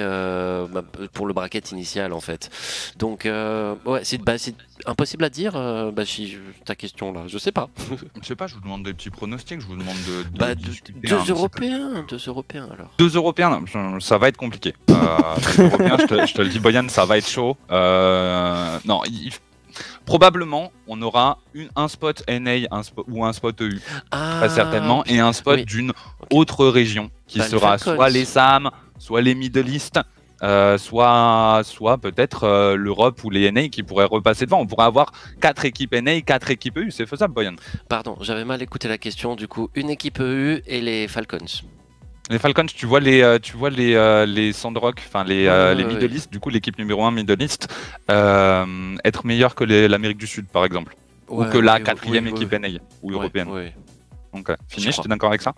bah, 0.70 0.84
pour 1.14 1.26
le 1.26 1.32
bracket 1.32 1.72
initial 1.72 2.12
en 2.12 2.20
fait. 2.20 2.50
Donc, 2.98 3.24
ouais, 3.24 4.00
c'est 4.02 4.18
bah, 4.18 4.34
impossible 4.84 5.24
à 5.24 5.30
dire, 5.30 5.52
ta 6.66 6.74
question 6.74 7.12
là, 7.14 7.22
je 7.28 7.38
sais 7.38 7.52
pas. 7.52 7.70
je 8.20 8.26
sais 8.26 8.36
pas, 8.36 8.46
je 8.46 8.54
vous 8.54 8.60
demande 8.60 8.89
des 8.90 8.94
petits 8.94 9.10
pronostics, 9.10 9.60
je 9.60 9.66
vous 9.66 9.76
demande 9.76 9.96
de. 10.08 10.38
bah, 10.38 10.54
deux, 10.54 11.30
Européens, 11.30 12.04
deux 12.08 12.16
Européens 12.26 12.68
alors. 12.72 12.90
Deux 12.98 13.14
Européens, 13.14 13.60
ça 14.00 14.18
va 14.18 14.28
être 14.28 14.36
compliqué. 14.36 14.74
Euh, 14.90 14.94
deux 15.56 15.64
Européens, 15.64 15.96
je, 16.00 16.06
te, 16.06 16.26
je, 16.26 16.34
te, 16.34 16.42
le 16.42 16.48
dis, 16.48 16.58
Boyan, 16.58 16.88
ça 16.88 17.04
va 17.04 17.18
être 17.18 17.28
chaud. 17.28 17.56
Euh, 17.70 18.78
non, 18.84 19.02
probablement, 20.04 20.72
on 20.88 21.00
aura 21.02 21.38
une, 21.54 21.68
un 21.76 21.86
spot 21.86 22.24
NA 22.28 22.66
un 22.72 22.82
spot, 22.82 23.06
ou 23.08 23.24
un 23.24 23.32
spot 23.32 23.60
EU, 23.60 23.78
ah, 24.10 24.38
très 24.40 24.48
certainement, 24.48 25.04
et 25.06 25.20
un 25.20 25.32
spot 25.32 25.60
d'une 25.60 25.92
autre 26.32 26.66
région 26.66 27.10
qui 27.28 27.38
bah, 27.38 27.48
sera 27.48 27.78
soit 27.78 28.10
les 28.10 28.24
SAM, 28.24 28.70
soit 28.98 29.22
les 29.22 29.36
Middle 29.36 29.68
East. 29.68 30.00
Euh, 30.42 30.78
soit, 30.78 31.60
soit 31.64 31.98
peut-être 31.98 32.44
euh, 32.44 32.74
l'Europe 32.74 33.22
ou 33.24 33.30
les 33.30 33.50
NA 33.52 33.68
qui 33.68 33.82
pourraient 33.82 34.06
repasser 34.06 34.46
devant. 34.46 34.60
On 34.60 34.66
pourrait 34.66 34.86
avoir 34.86 35.12
quatre 35.40 35.64
équipes 35.64 35.94
NA, 35.94 36.22
quatre 36.22 36.50
équipes 36.50 36.78
EU, 36.78 36.90
c'est 36.90 37.06
faisable, 37.06 37.34
Boyan. 37.34 37.56
Pardon, 37.88 38.16
j'avais 38.20 38.44
mal 38.44 38.62
écouté 38.62 38.88
la 38.88 38.96
question. 38.96 39.36
Du 39.36 39.48
coup, 39.48 39.68
une 39.74 39.90
équipe 39.90 40.18
EU 40.20 40.62
et 40.66 40.80
les 40.80 41.08
Falcons. 41.08 41.38
Les 42.30 42.38
Falcons, 42.38 42.66
tu 42.66 42.86
vois 42.86 43.00
les, 43.00 43.22
euh, 43.22 43.38
tu 43.38 43.56
vois 43.56 43.70
les, 43.70 44.24
les 44.26 44.52
Sandrock, 44.52 45.02
enfin 45.06 45.24
les, 45.24 45.44
les 45.74 45.84
Middle 45.84 46.14
East, 46.14 46.30
du 46.30 46.38
coup 46.38 46.48
l'équipe 46.48 46.78
numéro 46.78 47.04
1 47.04 47.10
Middle 47.10 47.42
East, 47.42 47.68
être 48.08 49.26
meilleure 49.26 49.54
que 49.54 49.64
l'Amérique 49.64 50.18
du 50.18 50.28
Sud 50.28 50.46
par 50.46 50.64
exemple, 50.64 50.96
ou 51.28 51.44
que 51.44 51.58
la 51.58 51.80
quatrième 51.80 52.28
équipe 52.28 52.52
NA 52.52 52.68
ou 53.02 53.12
européenne. 53.12 53.48
Donc, 54.32 54.48
fini, 54.68 54.86
je 54.86 54.92
suis 54.92 55.08
d'accord 55.08 55.30
avec 55.30 55.42
ça? 55.42 55.52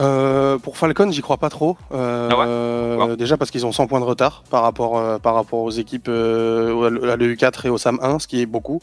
Euh, 0.00 0.58
pour 0.58 0.76
Falcon, 0.78 1.10
j'y 1.10 1.20
crois 1.20 1.36
pas 1.36 1.50
trop. 1.50 1.76
Euh, 1.92 2.98
ah 3.00 3.16
déjà 3.16 3.36
parce 3.36 3.50
qu'ils 3.50 3.66
ont 3.66 3.72
100 3.72 3.86
points 3.86 4.00
de 4.00 4.04
retard 4.04 4.42
par 4.50 4.62
rapport, 4.62 4.98
euh, 4.98 5.18
par 5.18 5.34
rapport 5.34 5.60
aux 5.60 5.70
équipes 5.70 6.08
à 6.08 6.12
l'EU4 6.12 7.66
et 7.66 7.68
au 7.68 7.78
SAM 7.78 7.98
1, 8.02 8.18
ce 8.18 8.26
qui 8.26 8.40
est 8.40 8.46
beaucoup. 8.46 8.80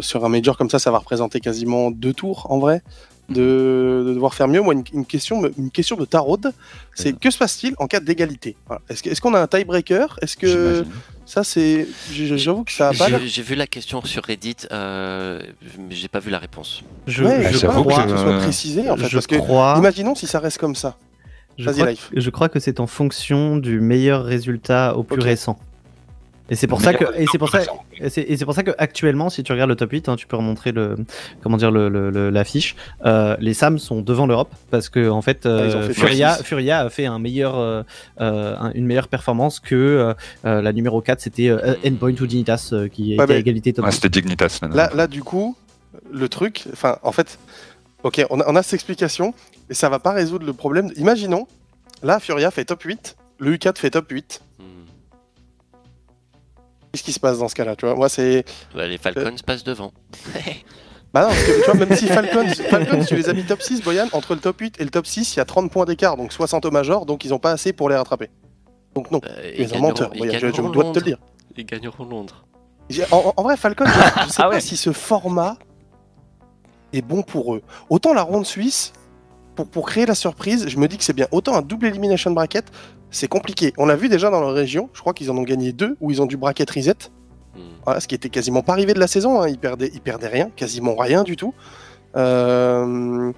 sur 0.00 0.24
un 0.24 0.28
major 0.28 0.56
comme 0.58 0.70
ça, 0.70 0.78
ça 0.78 0.90
va 0.90 0.98
représenter 0.98 1.40
quasiment 1.40 1.90
deux 1.90 2.12
tours 2.12 2.46
en 2.50 2.58
vrai. 2.58 2.82
De, 3.28 4.04
devoir 4.06 4.34
faire 4.34 4.46
mieux. 4.46 4.60
Moi, 4.60 4.74
une, 4.92 5.04
question, 5.04 5.42
une 5.58 5.70
question 5.70 5.96
de 5.96 6.04
tarot, 6.04 6.38
c'est 6.94 7.18
que 7.18 7.30
se 7.30 7.38
passe-t-il 7.38 7.74
en 7.78 7.88
cas 7.88 7.98
d'égalité? 7.98 8.56
Est-ce 8.88 9.20
qu'on 9.20 9.34
a 9.34 9.40
un 9.40 9.46
tiebreaker? 9.48 10.18
Est-ce 10.22 10.36
que 10.36 10.84
ça, 11.26 11.42
c'est. 11.42 11.88
J'avoue 12.12 12.62
que 12.62 12.70
ça 12.70 12.90
a 12.90 12.94
pas. 12.94 13.08
J'ai 13.24 13.42
vu 13.42 13.56
la 13.56 13.66
question 13.66 14.02
sur 14.04 14.24
Reddit, 14.24 14.56
euh, 14.70 15.42
mais 15.76 15.94
j'ai 15.96 16.06
pas 16.06 16.20
vu 16.20 16.30
la 16.30 16.38
réponse. 16.38 16.84
Je, 17.08 17.24
ouais, 17.24 17.52
je 17.52 17.66
crois 17.66 18.04
que 18.04 18.10
ce 18.10 18.16
soit 18.16 18.38
précisé 18.38 18.88
en 18.88 18.96
fait. 18.96 19.08
Je 19.08 19.16
parce 19.16 19.26
crois... 19.26 19.74
que, 19.74 19.78
imaginons 19.80 20.14
si 20.14 20.28
ça 20.28 20.38
reste 20.38 20.58
comme 20.58 20.76
ça. 20.76 20.96
Je 21.58 21.68
crois, 21.70 21.88
je 22.14 22.30
crois 22.30 22.48
que 22.48 22.60
c'est 22.60 22.80
en 22.80 22.86
fonction 22.86 23.56
du 23.56 23.80
meilleur 23.80 24.24
résultat 24.24 24.96
au 24.96 25.02
plus 25.02 25.20
récent. 25.20 25.58
Et 26.48 26.54
c'est 26.54 26.68
pour, 26.68 26.80
ça 26.80 26.94
que, 26.94 27.04
et 27.16 27.26
c'est 27.30 27.38
pour 27.38 27.48
ça, 27.48 27.62
et 28.00 28.36
c'est 28.36 28.44
pour 28.44 28.54
ça 28.54 28.62
que 28.62 28.70
actuellement, 28.78 29.30
si 29.30 29.42
tu 29.42 29.50
regardes 29.50 29.70
le 29.70 29.74
top 29.74 29.90
8, 29.90 30.08
hein, 30.08 30.16
tu 30.16 30.28
peux 30.28 30.36
remontrer 30.36 30.70
le, 30.70 30.96
comment 31.42 31.56
dire, 31.56 31.72
le, 31.72 31.88
le, 31.88 32.30
l'affiche. 32.30 32.76
Euh, 33.04 33.36
les 33.40 33.52
Sam 33.52 33.78
sont 33.80 34.00
devant 34.00 34.26
l'Europe 34.26 34.52
parce 34.70 34.88
que 34.88 35.08
en 35.08 35.22
fait, 35.22 35.44
euh, 35.44 35.92
Furia, 35.92 36.34
Furia 36.34 36.80
a 36.80 36.90
fait 36.90 37.06
un 37.06 37.18
meilleur, 37.18 37.58
euh, 37.58 37.82
euh 38.20 38.56
une 38.74 38.86
meilleure 38.86 39.08
performance 39.08 39.58
que 39.58 40.14
euh, 40.44 40.62
la 40.62 40.72
numéro 40.72 41.00
4, 41.00 41.20
c'était 41.20 41.52
Endpoint 41.84 42.14
ou 42.20 42.26
Dignitas 42.26 42.72
qui 42.92 43.14
était 43.14 43.32
à 43.32 43.36
égalité 43.36 43.72
totale. 43.72 43.92
c'était 43.92 44.08
Dignitas. 44.08 44.60
Là, 44.72 44.90
là, 44.94 45.08
du 45.08 45.24
coup, 45.24 45.56
le 46.12 46.28
truc, 46.28 46.64
enfin, 46.72 46.98
en 47.02 47.12
fait, 47.12 47.40
ok, 48.04 48.24
on 48.30 48.40
a, 48.40 48.44
on 48.46 48.54
a 48.54 48.62
cette 48.62 48.74
explication, 48.74 49.34
et 49.68 49.74
ça 49.74 49.88
va 49.88 49.98
pas 49.98 50.12
résoudre 50.12 50.46
le 50.46 50.52
problème. 50.52 50.92
Imaginons, 50.96 51.48
là, 52.04 52.20
Furia 52.20 52.52
fait 52.52 52.64
top 52.64 52.82
8, 52.82 53.16
le 53.40 53.56
U4 53.56 53.78
fait 53.78 53.90
top 53.90 54.08
8 54.10 54.42
Qu'est-ce 56.96 57.04
qui 57.04 57.12
se 57.12 57.20
passe 57.20 57.38
dans 57.40 57.48
ce 57.48 57.54
cas-là 57.54 57.76
Tu 57.76 57.84
vois, 57.84 57.94
moi 57.94 58.08
c'est. 58.08 58.42
Bah, 58.74 58.86
les 58.86 58.96
Falcons 58.96 59.20
euh, 59.20 59.44
passent 59.44 59.64
devant. 59.64 59.92
bah 61.12 61.24
non, 61.24 61.28
parce 61.28 61.44
que 61.44 61.60
tu 61.60 61.70
vois, 61.70 61.74
même 61.74 61.94
si 61.94 62.06
Falcons, 62.06 62.48
Falcons, 62.70 63.04
tu 63.04 63.16
les 63.16 63.28
as 63.28 63.34
mis 63.34 63.44
top 63.44 63.60
6, 63.60 63.82
Boyan, 63.82 64.06
entre 64.12 64.34
le 64.34 64.40
top 64.40 64.58
8 64.58 64.80
et 64.80 64.84
le 64.84 64.88
top 64.88 65.06
6, 65.06 65.34
il 65.34 65.36
y 65.36 65.40
a 65.40 65.44
30 65.44 65.70
points 65.70 65.84
d'écart, 65.84 66.16
donc 66.16 66.32
60 66.32 66.64
au 66.64 66.70
major, 66.70 67.04
donc 67.04 67.26
ils 67.26 67.34
ont 67.34 67.38
pas 67.38 67.50
assez 67.50 67.74
pour 67.74 67.90
les 67.90 67.96
rattraper. 67.96 68.30
Donc 68.94 69.10
non, 69.10 69.18
bah, 69.18 69.28
ils 69.58 69.68
sont 69.68 69.78
menteurs, 69.78 70.10
je, 70.14 70.22
je 70.22 70.62
me 70.62 70.70
dois 70.70 70.84
de 70.84 70.92
te 70.92 71.00
le 71.00 71.04
dire. 71.04 71.18
Ils 71.54 71.66
gagneront 71.66 72.06
Londres. 72.06 72.46
En, 73.10 73.42
vrai, 73.42 73.58
Falcons, 73.58 73.84
je 73.84 74.32
sais 74.32 74.42
ah 74.42 74.48
pas 74.48 74.60
si 74.60 74.78
ce 74.78 74.92
format 74.92 75.58
est 76.94 77.02
bon 77.02 77.22
pour 77.22 77.56
eux. 77.56 77.62
Autant 77.90 78.14
la 78.14 78.22
ronde 78.22 78.46
suisse, 78.46 78.94
pour, 79.54 79.68
pour 79.68 79.86
créer 79.86 80.06
la 80.06 80.14
surprise, 80.14 80.66
je 80.66 80.78
me 80.78 80.88
dis 80.88 80.96
que 80.96 81.04
c'est 81.04 81.12
bien. 81.12 81.26
Autant 81.30 81.56
un 81.56 81.62
double 81.62 81.88
elimination 81.88 82.30
bracket, 82.30 82.64
c'est 83.16 83.28
compliqué. 83.28 83.72
On 83.78 83.86
l'a 83.86 83.96
vu 83.96 84.08
déjà 84.08 84.30
dans 84.30 84.40
leur 84.40 84.52
région, 84.52 84.90
je 84.92 85.00
crois 85.00 85.14
qu'ils 85.14 85.30
en 85.30 85.36
ont 85.36 85.42
gagné 85.42 85.72
deux, 85.72 85.96
où 86.00 86.10
ils 86.10 86.22
ont 86.22 86.26
du 86.26 86.36
bracket 86.36 86.70
reset. 86.70 86.94
Hmm. 87.56 87.98
ce 87.98 88.06
qui 88.06 88.14
était 88.14 88.28
quasiment 88.28 88.62
pas 88.62 88.74
arrivé 88.74 88.92
de 88.92 89.00
la 89.00 89.06
saison, 89.06 89.40
hein. 89.40 89.48
ils, 89.48 89.58
perdaient, 89.58 89.90
ils 89.94 90.00
perdaient 90.00 90.28
rien, 90.28 90.50
quasiment 90.54 90.94
rien 90.94 91.22
du 91.22 91.36
tout. 91.36 91.54
Euh, 92.14 93.32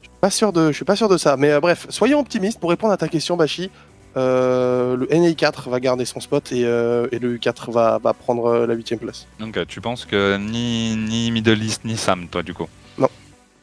je 0.00 0.08
suis 0.08 0.18
pas 0.20 0.30
sûr 0.30 0.52
de, 0.52 0.68
je 0.68 0.76
suis 0.76 0.84
pas 0.84 0.94
sûr 0.94 1.08
de 1.08 1.16
ça. 1.16 1.36
Mais 1.36 1.50
euh, 1.50 1.60
bref, 1.60 1.86
soyons 1.88 2.20
optimistes 2.20 2.60
pour 2.60 2.70
répondre 2.70 2.92
à 2.92 2.96
ta 2.96 3.08
question, 3.08 3.36
Bashi. 3.36 3.70
le 4.14 5.06
NA4 5.10 5.68
va 5.68 5.80
garder 5.80 6.04
son 6.04 6.20
spot 6.20 6.52
et, 6.52 6.62
le 6.62 7.38
U4 7.38 7.72
va, 7.72 7.98
va 7.98 8.14
prendre 8.14 8.66
la 8.66 8.74
8 8.74 8.96
place. 8.96 9.26
Donc 9.40 9.58
tu 9.66 9.80
penses 9.80 10.04
que 10.04 10.36
ni, 10.36 10.94
ni 10.94 11.32
Middle 11.32 11.62
East 11.62 11.84
ni 11.84 11.96
Sam, 11.96 12.28
toi 12.28 12.44
du 12.44 12.54
coup? 12.54 12.68
Non. 12.98 13.08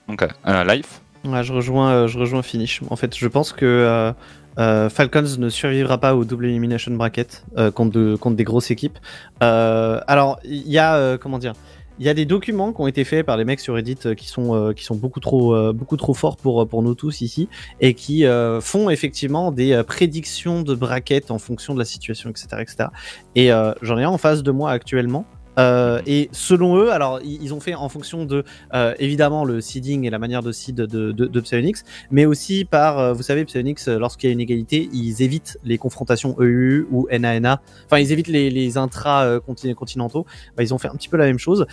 Donc 0.09 0.21
Life 0.45 1.01
Ouais, 1.23 1.43
je 1.43 1.51
rejoins, 1.51 2.07
je 2.07 2.19
rejoins 2.19 2.41
Finish. 2.41 2.81
En 2.89 2.95
fait, 2.95 3.17
je 3.17 3.27
pense 3.27 3.51
que 3.51 4.13
euh, 4.57 4.89
Falcons 4.89 5.37
ne 5.37 5.49
survivra 5.49 5.97
pas 5.97 6.15
au 6.15 6.25
double 6.25 6.45
elimination 6.45 6.91
bracket 6.95 7.45
euh, 7.57 7.71
contre, 7.71 8.29
des 8.31 8.43
grosses 8.43 8.71
équipes. 8.71 8.97
Euh, 9.43 9.99
alors, 10.07 10.39
il 10.43 10.67
y 10.67 10.77
a 10.77 11.17
comment 11.17 11.39
dire 11.39 11.53
il 11.99 12.05
y 12.05 12.09
a 12.09 12.13
des 12.13 12.25
documents 12.25 12.73
qui 12.73 12.81
ont 12.81 12.85
été 12.85 13.03
faits 13.03 13.25
par 13.25 13.37
les 13.37 13.45
mecs 13.45 13.59
sur 13.59 13.73
Reddit 13.73 13.97
qui 14.15 14.27
sont 14.27 14.71
beaucoup 14.91 15.19
trop 15.19 16.13
forts 16.13 16.37
pour 16.37 16.67
pour 16.67 16.83
nous 16.83 16.93
tous 16.93 17.21
ici 17.21 17.49
et 17.81 17.95
qui 17.95 18.23
font 18.61 18.91
effectivement 18.91 19.51
des 19.51 19.81
prédictions 19.87 20.61
de 20.61 20.75
bracket 20.75 21.31
en 21.31 21.39
fonction 21.39 21.73
de 21.73 21.79
la 21.79 21.85
situation 21.85 22.29
etc 22.29 22.47
etc 22.59 22.89
et 23.35 23.49
j'en 23.81 23.97
ai 23.97 24.03
un 24.03 24.09
en 24.09 24.19
face 24.19 24.43
de 24.43 24.51
moi 24.51 24.69
actuellement 24.69 25.25
euh, 25.57 26.01
et 26.05 26.29
selon 26.31 26.77
eux, 26.77 26.91
alors 26.91 27.19
ils 27.23 27.53
ont 27.53 27.59
fait 27.59 27.75
en 27.75 27.89
fonction 27.89 28.25
de 28.25 28.43
euh, 28.73 28.93
évidemment 28.99 29.43
le 29.43 29.61
seeding 29.61 30.05
et 30.05 30.09
la 30.09 30.19
manière 30.19 30.43
de 30.43 30.51
seed 30.51 30.75
de, 30.75 31.11
de, 31.11 31.39
Psyonix, 31.41 31.83
mais 32.11 32.25
aussi 32.25 32.65
par, 32.65 32.99
euh, 32.99 33.13
vous 33.13 33.23
savez, 33.23 33.45
Psyonix, 33.45 33.87
lorsqu'il 33.87 34.29
y 34.29 34.31
a 34.31 34.33
une 34.33 34.39
égalité, 34.39 34.89
ils 34.93 35.21
évitent 35.21 35.57
les 35.63 35.77
confrontations 35.77 36.35
EU 36.39 36.87
ou 36.91 37.07
NANA, 37.11 37.61
enfin 37.85 37.99
ils 37.99 38.11
évitent 38.11 38.27
les, 38.27 38.49
les 38.49 38.77
intra-continentaux. 38.77 40.25
Bah, 40.55 40.63
ils 40.63 40.73
ont 40.73 40.77
fait 40.77 40.89
un 40.89 40.95
petit 40.95 41.09
peu 41.09 41.17
la 41.17 41.25
même 41.25 41.39
chose. 41.39 41.65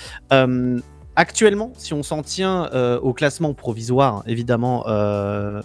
Actuellement, 1.16 1.70
si 1.76 1.94
on 1.94 2.02
s'en 2.02 2.22
tient 2.22 2.68
au 3.02 3.12
classement 3.12 3.54
provisoire, 3.54 4.24
évidemment 4.26 4.84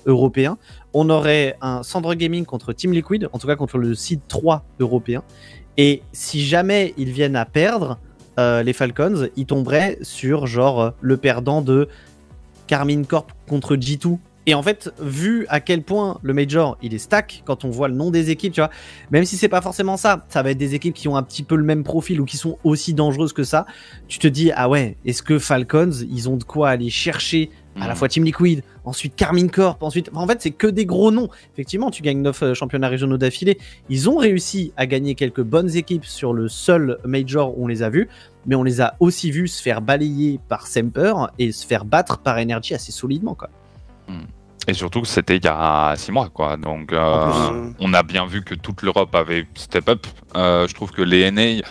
européen, 0.06 0.58
on 0.94 1.10
aurait 1.10 1.58
un 1.62 1.84
Sandro 1.84 2.14
Gaming 2.14 2.46
contre 2.46 2.74
Team 2.74 2.94
Liquid, 2.94 3.30
en 3.34 3.40
tout 3.40 3.48
cas 3.48 3.56
contre 3.56 3.78
le 3.78 3.96
seed 3.96 4.20
3 4.28 4.64
européen. 4.80 5.24
Et 5.78 6.04
si 6.12 6.46
jamais 6.46 6.94
ils 6.98 7.12
viennent 7.12 7.38
à 7.38 7.46
perdre, 7.46 8.00
euh, 8.40 8.64
les 8.64 8.74
Falcons, 8.74 9.28
ils 9.36 9.46
tomberaient 9.46 9.98
sur 10.02 10.48
genre 10.48 10.82
euh, 10.82 10.90
le 11.02 11.18
perdant 11.18 11.62
de 11.62 11.90
Carmine 12.68 13.06
Corp 13.06 13.32
contre 13.48 13.76
G2. 13.76 14.18
Et 14.46 14.54
en 14.54 14.64
fait, 14.64 14.92
vu 15.00 15.46
à 15.50 15.60
quel 15.60 15.84
point 15.84 16.18
le 16.24 16.34
Major 16.34 16.78
il 16.82 16.94
est 16.94 17.00
stack, 17.00 17.44
quand 17.46 17.66
on 17.66 17.70
voit 17.70 17.90
le 17.90 17.94
nom 17.94 18.10
des 18.10 18.32
équipes, 18.32 18.54
tu 18.54 18.62
vois, 18.62 18.70
même 19.12 19.26
si 19.26 19.36
c'est 19.36 19.50
pas 19.50 19.62
forcément 19.62 19.98
ça, 19.98 20.26
ça 20.30 20.42
va 20.42 20.52
être 20.52 20.58
des 20.58 20.74
équipes 20.74 20.96
qui 20.96 21.08
ont 21.08 21.18
un 21.18 21.24
petit 21.24 21.44
peu 21.44 21.56
le 21.56 21.64
même 21.64 21.84
profil 21.84 22.22
ou 22.22 22.26
qui 22.26 22.38
sont 22.38 22.58
aussi 22.64 22.94
dangereuses 22.94 23.34
que 23.34 23.44
ça. 23.44 23.66
Tu 24.08 24.18
te 24.18 24.28
dis, 24.28 24.52
ah 24.56 24.70
ouais, 24.70 24.96
est-ce 25.06 25.22
que 25.22 25.38
Falcons, 25.38 25.92
ils 26.10 26.30
ont 26.30 26.38
de 26.38 26.46
quoi 26.46 26.70
aller 26.70 26.90
chercher 26.90 27.52
à 27.76 27.88
la 27.88 27.94
mm. 27.94 27.98
fois 27.98 28.08
Team 28.08 28.24
Liquid, 28.24 28.64
ensuite 28.86 29.16
Carmine 29.16 29.50
Corp, 29.50 29.82
ensuite. 29.84 30.10
en 30.14 30.28
fait, 30.28 30.42
c'est 30.42 30.52
que 30.52 30.68
des 30.68 30.86
gros 30.86 31.12
noms. 31.12 31.30
Effectivement, 31.54 31.92
tu 31.92 32.02
gagnes 32.02 32.22
9 32.22 32.44
euh, 32.44 32.54
championnats 32.54 32.90
régionaux 32.90 33.18
d'affilée. 33.18 33.58
Ils 33.90 34.10
ont 34.10 34.18
réussi 34.18 34.74
à 34.78 34.86
gagner 34.86 35.16
quelques 35.16 35.44
bonnes 35.44 35.76
équipes 35.76 36.06
sur 36.06 36.34
le 36.34 36.48
seul 36.48 36.98
Major 37.06 37.58
où 37.58 37.66
on 37.66 37.68
les 37.68 37.84
a 37.84 37.90
vus, 37.90 38.10
mais 38.46 38.56
on 38.56 38.64
les 38.64 38.82
a 38.82 38.96
aussi 39.00 39.32
vus 39.32 39.48
se 39.48 39.62
faire 39.62 39.82
balayer 39.82 40.40
par 40.48 40.68
Semper 40.68 41.14
et 41.38 41.52
se 41.52 41.66
faire 41.66 41.86
battre 41.86 42.20
par 42.20 42.38
Energy 42.38 42.74
assez 42.74 42.92
solidement, 42.92 43.36
quoi. 43.36 43.50
Mm. 44.08 44.24
Et 44.68 44.74
surtout, 44.74 45.04
c'était 45.06 45.38
il 45.38 45.46
y 45.46 45.48
a 45.48 45.96
6 45.96 46.12
mois, 46.12 46.30
quoi. 46.30 46.58
Donc, 46.58 46.94
euh, 46.94 47.72
on 47.80 47.94
a 47.94 48.04
bien 48.04 48.26
vu 48.26 48.44
que 48.44 48.54
toute 48.54 48.84
l'Europe 48.84 49.16
avait 49.16 49.48
step 49.56 49.90
up. 49.90 50.06
Euh, 50.36 50.68
je 50.68 50.74
trouve 50.76 50.92
que 50.92 51.02
les 51.02 51.32
NA 51.32 51.66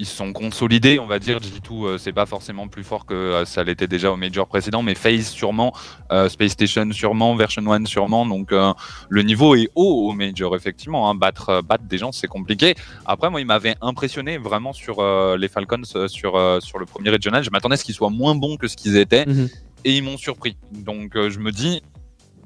ils 0.00 0.06
sont 0.06 0.32
consolidés, 0.32 0.98
on 0.98 1.06
va 1.06 1.18
dire. 1.18 1.38
G2, 1.38 1.84
euh, 1.84 1.98
c'est 1.98 2.14
pas 2.14 2.24
forcément 2.24 2.68
plus 2.68 2.82
fort 2.82 3.04
que 3.04 3.12
euh, 3.12 3.44
ça 3.44 3.62
l'était 3.62 3.86
déjà 3.86 4.10
au 4.10 4.16
Major 4.16 4.46
précédent, 4.46 4.82
mais 4.82 4.94
FaZe 4.94 5.28
sûrement, 5.28 5.74
euh, 6.10 6.30
Space 6.30 6.52
Station 6.52 6.90
sûrement, 6.90 7.36
Version 7.36 7.70
1 7.70 7.84
sûrement. 7.84 8.24
Donc 8.24 8.52
le 8.52 9.22
niveau 9.22 9.54
est 9.54 9.68
haut 9.74 10.08
au 10.08 10.12
Major, 10.12 10.56
effectivement. 10.56 11.10
Hein. 11.10 11.14
Battre, 11.14 11.62
battre 11.62 11.84
des 11.84 11.98
gens, 11.98 12.12
c'est 12.12 12.28
compliqué. 12.28 12.74
Après, 13.04 13.28
moi, 13.28 13.40
il 13.40 13.46
m'avait 13.46 13.76
impressionné 13.82 14.38
vraiment 14.38 14.72
sur 14.72 15.04
les 15.36 15.48
Falcons 15.48 15.82
sur, 15.84 16.08
sur 16.08 16.78
le 16.78 16.86
premier 16.86 17.10
Regional. 17.10 17.44
Je 17.44 17.50
m'attendais 17.50 17.74
à 17.74 17.76
ce 17.76 17.84
qu'ils 17.84 17.94
soient 17.94 18.10
moins 18.10 18.34
bons 18.34 18.56
que 18.56 18.68
ce 18.68 18.76
qu'ils 18.76 18.96
étaient. 18.96 19.26
Mhm. 19.26 19.48
Et 19.84 19.96
ils 19.96 20.02
m'ont 20.02 20.16
surpris. 20.16 20.56
Donc 20.72 21.12
je 21.14 21.38
me 21.38 21.52
dis, 21.52 21.82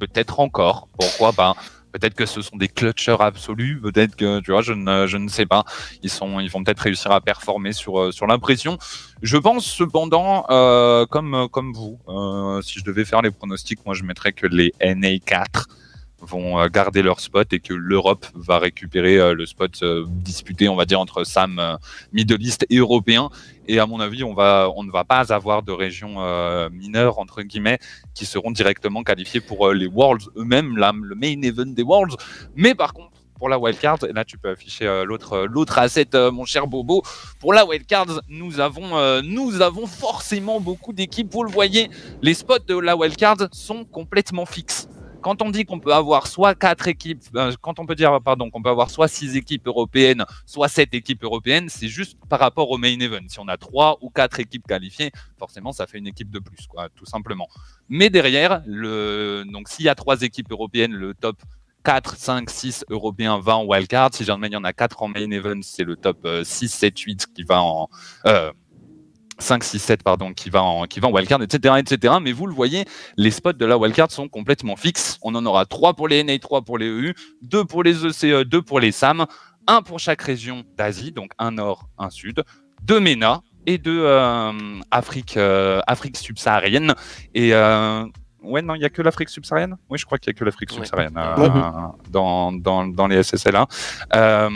peut-être 0.01 0.41
encore, 0.41 0.89
pourquoi 0.99 1.33
pas. 1.33 1.55
Peut-être 1.95 2.15
que 2.15 2.27
ce 2.27 2.43
sont 2.43 2.57
des 2.57 2.67
clutchers 2.67 3.21
absolus, 3.21 3.81
peut-être 3.81 4.17
que 4.17 4.41
tu 4.41 4.51
vois, 4.51 4.63
je 4.63 4.73
ne, 4.73 5.07
je 5.07 5.17
ne 5.17 5.29
sais 5.29 5.47
pas. 5.47 5.65
Ils 6.03 6.11
sont, 6.11 6.41
ils 6.41 6.51
vont 6.51 6.65
peut-être 6.65 6.81
réussir 6.81 7.13
à 7.13 7.21
performer 7.21 7.73
sur 7.73 8.01
euh, 8.01 8.11
sur 8.11 8.27
l'impression. 8.27 8.79
Je 9.23 9.37
pense 9.37 9.65
cependant, 9.65 10.45
euh, 10.51 11.07
comme 11.07 11.49
comme 11.53 11.73
vous, 11.73 12.01
euh, 12.09 12.61
si 12.63 12.81
je 12.81 12.85
devais 12.85 13.05
faire 13.05 13.23
les 13.23 13.31
pronostics, 13.31 13.79
moi 13.87 13.95
je 13.95 14.03
mettrais 14.03 14.33
que 14.33 14.49
les 14.49 14.75
NA4 14.81 15.67
vont 16.25 16.59
euh, 16.59 16.69
garder 16.69 17.03
leur 17.03 17.21
spot 17.21 17.53
et 17.53 17.61
que 17.61 17.75
l'Europe 17.75 18.27
va 18.35 18.59
récupérer 18.59 19.19
euh, 19.19 19.35
le 19.35 19.47
spot 19.47 19.83
euh, 19.83 20.05
disputé, 20.09 20.69
on 20.69 20.77
va 20.77 20.85
dire, 20.85 21.01
entre 21.01 21.25
Sam, 21.25 21.79
Middle 22.13 22.43
East 22.43 22.67
et 22.71 22.77
Européen. 22.79 23.31
Et 23.67 23.79
à 23.79 23.87
mon 23.87 24.01
avis, 24.01 24.25
on, 24.25 24.35
va, 24.35 24.71
on 24.77 24.83
ne 24.83 24.91
va 24.91 25.05
pas 25.05 25.33
avoir 25.33 25.63
de 25.63 25.73
régions 25.73 26.17
mineures, 26.71 27.19
entre 27.19 27.41
guillemets, 27.43 27.79
qui 28.15 28.27
seront 28.27 28.51
directement 28.51 29.03
qualifiées 29.03 29.41
pour 29.41 29.73
les 29.73 29.87
Worlds 29.87 30.29
eux-mêmes, 30.37 30.77
le 30.77 31.15
main 31.15 31.41
event 31.43 31.73
des 31.73 31.83
Worlds. 31.83 32.17
Mais 32.57 32.75
par 32.75 32.93
contre, 32.93 33.13
pour 33.39 33.49
la 33.49 33.59
wildcard, 33.59 33.99
et 34.09 34.13
là 34.13 34.25
tu 34.25 34.37
peux 34.37 34.51
afficher 34.51 35.05
l'autre 35.07 35.79
asset, 35.79 36.09
mon 36.31 36.45
cher 36.45 36.67
Bobo. 36.67 37.03
Pour 37.41 37.55
la 37.55 37.65
wildcard, 37.65 38.21
nous 38.29 38.61
avons 38.61 39.23
nous 39.23 39.63
avons 39.63 39.87
forcément 39.87 40.61
beaucoup 40.61 40.93
d'équipes. 40.93 41.33
Vous 41.33 41.43
le 41.43 41.51
voyez, 41.51 41.91
les 42.21 42.35
spots 42.35 42.59
de 42.69 42.79
la 42.79 42.97
wildcard 42.97 43.49
sont 43.53 43.85
complètement 43.85 44.45
fixes 44.45 44.89
quand 45.25 45.41
on 45.41 45.49
dit 45.49 45.65
qu'on 45.65 45.81
peut 45.81 45.95
avoir 45.95 46.27
soit 46.27 46.55
quatre 46.55 46.87
équipes, 46.87 47.23
euh, 47.35 47.51
quand 47.63 47.79
on 47.79 47.87
peut 47.87 47.95
dire 47.95 48.21
qu'on 48.53 48.63
peut 48.63 48.69
avoir 48.69 48.91
soit 48.91 49.09
six 49.09 49.37
équipes 49.37 49.67
européennes, 49.67 50.27
soit 50.45 50.69
sept 50.69 50.93
équipes 50.93 51.25
européennes, 51.25 51.71
c'est 51.71 51.89
juste 51.89 52.19
par 52.29 52.39
rapport 52.39 52.71
au 52.71 52.77
main 52.77 53.01
event. 53.01 53.27
Si 53.29 53.41
on 53.41 53.49
a 53.49 53.57
trois 53.57 53.97
ou 54.03 54.11
quatre 54.11 54.39
équipes 54.39 54.67
qualifiées, 54.67 55.13
forcément 55.39 55.73
ça 55.73 55.87
fait 55.87 55.97
une 55.97 56.07
équipe 56.07 56.31
de 56.31 56.41
plus, 56.41 56.69
tout 56.95 57.07
simplement. 57.07 57.49
Mais 57.89 58.11
derrière, 58.11 58.63
le, 58.67 59.45
donc 59.51 59.71
s'il 59.71 59.87
y 59.87 59.89
a 59.89 59.95
trois 59.95 60.21
équipes 60.21 60.53
européennes, 60.53 60.93
le 60.93 61.15
top 61.15 61.39
4, 61.85 62.17
5, 62.17 62.51
6 62.51 62.85
européens 62.91 63.41
va 63.41 63.57
en 63.57 63.65
wildcard. 63.65 64.11
Si 64.13 64.25
jamais 64.25 64.49
il 64.49 64.53
y 64.53 64.57
en 64.57 64.65
a 64.65 64.75
4 64.75 65.03
en 65.03 65.09
main 65.09 65.31
event, 65.31 65.61
c'est 65.63 65.85
le 65.85 65.97
top 65.97 66.29
6, 66.43 66.69
7, 66.69 66.99
8 66.99 67.27
qui 67.35 67.45
va 67.45 67.63
en. 67.63 67.89
Euh, 68.27 68.53
5, 69.39 69.65
6, 69.65 69.79
7, 69.79 70.03
pardon, 70.03 70.33
qui 70.33 70.51
va 70.51 70.63
en, 70.63 70.85
qui 70.85 71.01
va 71.01 71.09
en 71.09 71.13
wildcard, 71.13 71.43
etc., 71.43 71.75
etc. 71.79 72.15
Mais 72.23 72.33
vous 72.33 72.47
le 72.47 72.55
voyez, 72.55 72.85
les 73.17 73.31
spots 73.31 73.53
de 73.53 73.67
la 73.67 73.77
wildcard 73.77 74.11
sont 74.11 74.29
complètement 74.29 74.77
fixes. 74.77 75.19
On 75.23 75.35
en 75.35 75.45
aura 75.47 75.67
3 75.67 75.95
pour 75.95 76.09
les 76.09 76.23
NA, 76.23 76.39
3 76.39 76.63
pour 76.63 76.79
les 76.79 76.87
EU, 76.87 77.15
2 77.43 77.65
pour 77.65 77.83
les 77.83 78.05
ECE, 78.05 78.45
2 78.45 78.63
pour 78.63 78.81
les 78.81 78.93
SAM, 78.93 79.27
1 79.67 79.83
pour 79.83 79.99
chaque 79.99 80.23
région 80.23 80.65
d'Asie, 80.77 81.13
donc 81.13 81.33
un 81.39 81.53
nord, 81.53 81.89
un 81.99 82.11
sud, 82.11 82.45
2 82.83 83.01
MENA 83.01 83.43
et 83.67 83.79
2 83.79 84.03
euh, 84.05 84.53
Afrique, 84.91 85.37
euh, 85.37 85.81
Afrique 85.87 86.17
subsaharienne. 86.17 86.95
Et 87.35 87.55
euh, 87.55 88.05
Ouais, 88.45 88.63
non, 88.63 88.75
il 88.75 88.81
n'y 88.81 88.85
a 88.85 88.91
que 88.91 89.03
l'Afrique 89.03 89.29
subsaharienne? 89.29 89.77
Oui, 89.91 89.99
je 89.99 90.05
crois 90.05 90.19
qu'il 90.19 90.31
n'y 90.31 90.37
a 90.37 90.39
que 90.39 90.45
l'Afrique 90.45 90.71
subsaharienne 90.71 91.17
euh, 91.17 91.49
dans, 92.11 92.53
dans, 92.53 92.87
dans, 92.87 93.07
les 93.07 93.23
SSLA. 93.23 93.67
Euh, 94.15 94.51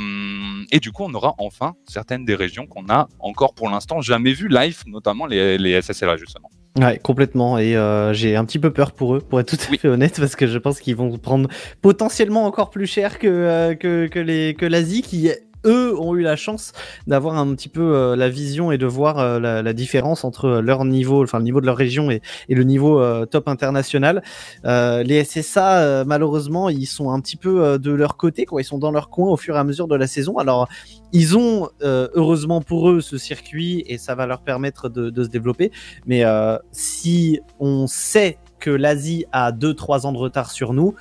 et 0.70 0.80
du 0.80 0.92
coup, 0.92 1.04
on 1.04 1.14
aura 1.14 1.34
enfin 1.38 1.74
certaines 1.86 2.24
des 2.24 2.34
régions 2.34 2.66
qu'on 2.66 2.88
a 2.88 3.08
encore 3.18 3.54
pour 3.54 3.68
l'instant 3.68 4.00
jamais 4.00 4.32
vues 4.32 4.48
live, 4.48 4.82
notamment 4.86 5.26
les, 5.26 5.58
les 5.58 5.80
SSLA, 5.80 6.16
justement. 6.16 6.50
Ouais, 6.78 6.98
complètement. 6.98 7.58
Et 7.58 7.76
euh, 7.76 8.12
j'ai 8.12 8.36
un 8.36 8.44
petit 8.44 8.58
peu 8.58 8.70
peur 8.70 8.92
pour 8.92 9.16
eux, 9.16 9.20
pour 9.20 9.40
être 9.40 9.56
tout 9.56 9.72
à 9.72 9.76
fait 9.76 9.88
honnête, 9.88 10.18
parce 10.18 10.36
que 10.36 10.46
je 10.46 10.58
pense 10.58 10.80
qu'ils 10.80 10.96
vont 10.96 11.16
prendre 11.18 11.48
potentiellement 11.82 12.44
encore 12.44 12.70
plus 12.70 12.86
cher 12.86 13.18
que, 13.18 13.74
que, 13.74 14.06
que, 14.06 14.18
les, 14.18 14.54
que 14.54 14.66
l'Asie, 14.66 15.02
qui 15.02 15.30
eux 15.68 15.94
ont 15.98 16.16
eu 16.16 16.22
la 16.22 16.36
chance 16.36 16.72
d'avoir 17.06 17.36
un 17.36 17.54
petit 17.54 17.68
peu 17.68 17.94
euh, 17.94 18.16
la 18.16 18.28
vision 18.28 18.72
et 18.72 18.78
de 18.78 18.86
voir 18.86 19.18
euh, 19.18 19.38
la, 19.38 19.72
différence 19.72 20.24
entre 20.24 20.60
leur 20.60 20.84
niveau, 20.84 21.22
enfin 21.22 21.38
le 21.38 21.44
niveau 21.44 21.60
de 21.60 21.66
leur 21.66 21.76
région 21.76 22.10
et, 22.10 22.20
le 22.48 22.64
niveau 22.64 23.00
euh, 23.00 23.26
top 23.26 23.46
international. 23.46 24.22
les 24.64 25.24
SSA, 25.24 26.04
malheureusement, 26.04 26.68
ils 26.68 26.86
sont 26.86 27.10
un 27.10 27.20
petit 27.20 27.36
peu 27.36 27.78
de 27.78 27.92
leur 27.92 28.16
côté, 28.16 28.46
quoi. 28.46 28.60
Ils 28.60 28.64
sont 28.64 28.78
dans 28.78 28.90
leur 28.90 29.10
coin 29.10 29.30
au 29.30 29.36
fur 29.36 29.54
et 29.54 29.58
à 29.58 29.64
mesure 29.64 29.86
de 29.86 29.94
la 29.94 30.06
saison. 30.06 30.38
Alors, 30.38 30.68
ils 31.12 31.36
ont 31.36 31.68
heureusement 31.82 32.60
pour 32.60 32.90
eux 32.90 33.00
ce 33.00 33.18
circuit 33.18 33.84
et 33.86 33.98
ça 33.98 34.14
va 34.14 34.26
leur 34.26 34.40
permettre 34.40 34.88
de, 34.88 35.10
de 35.10 35.24
se 35.24 35.28
développer. 35.28 35.70
Mais 36.06 36.24
si 36.72 37.40
on 37.60 37.86
sait 37.86 38.38
que 38.58 38.70
l'Asie 38.70 39.26
a 39.32 39.52
2-3 39.52 40.06
ans 40.06 40.12
de 40.12 40.18
retard 40.18 40.50
sur 40.50 40.72
nous, 40.72 40.94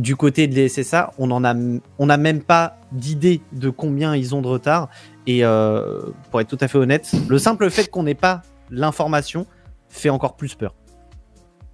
du 0.00 0.16
côté 0.16 0.46
de 0.46 0.54
l'ESSA, 0.54 1.12
on 1.18 1.30
en 1.30 1.44
a, 1.44 1.54
on 1.98 2.06
n'a 2.06 2.16
même 2.16 2.42
pas 2.42 2.78
d'idée 2.90 3.42
de 3.52 3.68
combien 3.68 4.16
ils 4.16 4.34
ont 4.34 4.40
de 4.40 4.48
retard. 4.48 4.88
Et 5.26 5.44
euh, 5.44 6.00
pour 6.30 6.40
être 6.40 6.48
tout 6.48 6.58
à 6.60 6.68
fait 6.68 6.78
honnête, 6.78 7.12
le 7.28 7.38
simple 7.38 7.70
fait 7.70 7.90
qu'on 7.90 8.02
n'ait 8.02 8.14
pas 8.14 8.42
l'information 8.70 9.46
fait 9.90 10.08
encore 10.08 10.36
plus 10.36 10.54
peur. 10.54 10.74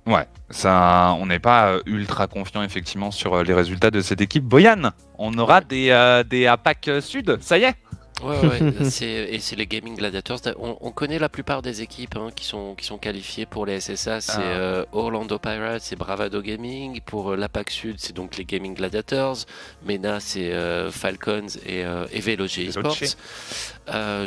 Ouais, 0.07 0.27
ça, 0.51 1.17
on 1.21 1.27
n'est 1.27 1.39
pas 1.39 1.69
euh, 1.69 1.81
ultra 1.87 2.27
confiant 2.27 2.63
effectivement 2.63 3.11
sur 3.11 3.35
euh, 3.35 3.43
les 3.45 3.55
résultats 3.55 3.91
de 3.91 4.01
cette 4.01 4.21
équipe. 4.21 4.45
Boyan, 4.45 4.91
on 5.19 5.37
aura 5.39 5.61
des, 5.61 6.23
des 6.29 6.47
APAC 6.47 6.91
Sud, 7.01 7.39
ça 7.41 7.59
y 7.59 7.63
est 7.63 7.75
Ouais, 8.23 8.39
ouais, 8.47 8.73
et 9.31 9.39
c'est 9.41 9.57
les 9.57 9.67
Gaming 9.67 9.97
Gladiators. 9.97 10.41
On, 10.59 10.91
connaît 10.91 11.19
la 11.19 11.29
plupart 11.29 11.61
des 11.61 11.83
équipes 11.83 12.17
hein, 12.17 12.31
qui, 12.35 12.47
sont, 12.47 12.75
qui 12.75 12.87
sont 12.87 12.97
qualifiées 12.97 13.45
pour 13.45 13.67
les 13.67 13.81
SSA. 13.81 14.21
C'est 14.23 14.33
ah. 14.37 14.41
euh, 14.41 14.85
Orlando 14.93 15.39
Pirates, 15.39 15.83
c'est 15.83 15.97
Bravado 15.97 16.41
Gaming. 16.41 17.01
Pour 17.03 17.33
euh, 17.33 17.37
l'APAC 17.37 17.71
Sud, 17.71 17.97
c'est 17.99 18.15
donc 18.15 18.37
les 18.37 18.47
Gaming 18.47 18.75
Gladiators. 18.75 19.45
MENA, 19.85 20.21
c'est 20.21 20.53
euh, 20.53 20.91
Falcons 20.91 21.47
et, 21.67 21.85
et 22.13 22.21
Veloce 22.21 22.59
Esports. 22.59 22.97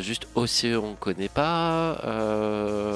juste 0.00 0.28
OCE, 0.36 0.76
on 0.80 0.94
connaît 0.94 1.28
pas. 1.28 1.98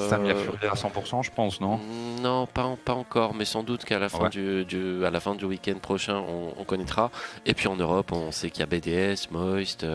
Ça 0.09 0.17
m'y 0.17 0.31
a 0.31 0.35
à 0.71 0.75
100%, 0.75 1.23
je 1.23 1.31
pense, 1.31 1.59
non? 1.59 1.79
Non, 2.21 2.47
pas, 2.47 2.75
pas 2.85 2.93
encore, 2.93 3.33
mais 3.33 3.45
sans 3.45 3.63
doute 3.63 3.83
qu'à 3.83 3.99
la, 3.99 4.07
fin 4.07 4.29
du, 4.29 4.63
du, 4.63 5.05
à 5.05 5.11
la 5.11 5.19
fin 5.19 5.35
du 5.35 5.43
week-end 5.43 5.77
prochain, 5.81 6.23
on, 6.57 6.63
connaîtra. 6.63 7.11
Et 7.45 7.53
puis 7.53 7.67
en 7.67 7.75
Europe, 7.75 8.11
on 8.13 8.31
sait 8.31 8.49
qu'il 8.49 8.61
y 8.61 8.63
a 8.63 8.65
BDS, 8.65 9.29
Moist. 9.31 9.85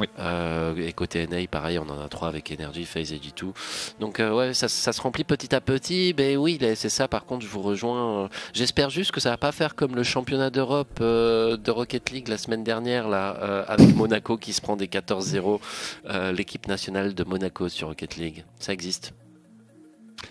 Oui. 0.00 0.07
Euh, 0.18 0.74
et 0.76 0.92
côté 0.92 1.26
NA, 1.26 1.46
pareil, 1.50 1.78
on 1.78 1.88
en 1.88 2.00
a 2.00 2.08
trois 2.08 2.28
avec 2.28 2.50
Energy, 2.52 2.84
Phase 2.84 3.12
et 3.12 3.16
G2. 3.18 3.52
Donc 4.00 4.20
euh, 4.20 4.32
ouais, 4.32 4.54
ça, 4.54 4.68
se 4.68 5.00
remplit 5.00 5.24
petit 5.24 5.54
à 5.54 5.60
petit. 5.60 6.14
Mais 6.16 6.36
oui, 6.36 6.58
c'est 6.74 6.88
ça. 6.88 7.08
Par 7.08 7.24
contre, 7.24 7.44
je 7.44 7.50
vous 7.50 7.62
rejoins. 7.62 8.24
Euh, 8.24 8.28
j'espère 8.52 8.90
juste 8.90 9.12
que 9.12 9.20
ça 9.20 9.30
va 9.30 9.36
pas 9.36 9.52
faire 9.52 9.74
comme 9.74 9.94
le 9.94 10.02
championnat 10.02 10.50
d'Europe 10.50 11.00
de 11.00 11.70
Rocket 11.70 12.10
League 12.10 12.28
la 12.28 12.38
semaine 12.38 12.64
dernière 12.64 13.08
là, 13.08 13.28
avec 13.68 13.94
Monaco 13.94 14.36
qui 14.36 14.52
se 14.52 14.60
prend 14.60 14.76
des 14.76 14.86
14-0. 14.86 15.60
L'équipe 16.32 16.66
nationale 16.66 17.14
de 17.14 17.24
Monaco 17.24 17.68
sur 17.68 17.88
Rocket 17.88 18.16
League, 18.16 18.44
ça 18.58 18.72
existe. 18.72 19.12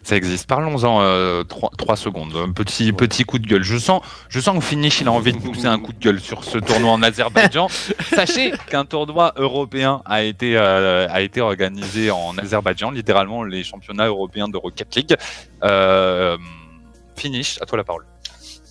Ça 0.04 0.16
existe. 0.16 0.48
Parlons-en 0.48 1.02
euh, 1.02 1.44
3, 1.44 1.96
secondes. 1.96 2.34
Un 2.36 2.52
petit, 2.52 2.94
petit 2.94 3.24
coup 3.24 3.40
de 3.40 3.48
gueule. 3.48 3.64
Je 3.64 3.78
sens, 3.78 4.02
je 4.30 4.40
sens 4.40 4.58
que 4.58 4.64
Finish, 4.64 5.02
il 5.02 5.08
a 5.08 5.12
envie 5.12 5.34
de 5.34 5.38
pousser 5.38 5.66
un 5.66 5.80
coup 5.80 5.94
de 5.94 6.00
gueule 6.00 6.20
sur 6.20 6.44
ce 6.44 6.58
tournoi 6.58 6.92
en 6.92 7.04
Azerbaïdjan. 7.04 7.68
Sachez 8.16 8.54
qu'un 8.70 8.86
tournoi 8.86 9.34
européen 9.36 10.02
a 10.06 10.24
été, 10.24 10.58
euh, 10.58 11.08
a 11.10 11.22
été 11.22 11.42
organisé 11.42 12.12
en 12.12 12.38
Azerbaïdjan, 12.38 12.92
littéralement 12.92 13.44
les 13.44 13.64
championnats 13.64 14.08
européens 14.08 14.48
de 14.48 14.58
Rocket 14.58 14.96
League. 14.96 15.16
Euh, 15.64 16.38
Finish, 17.16 17.58
à 17.62 17.66
toi 17.66 17.78
la 17.78 17.84
parole. 17.84 18.06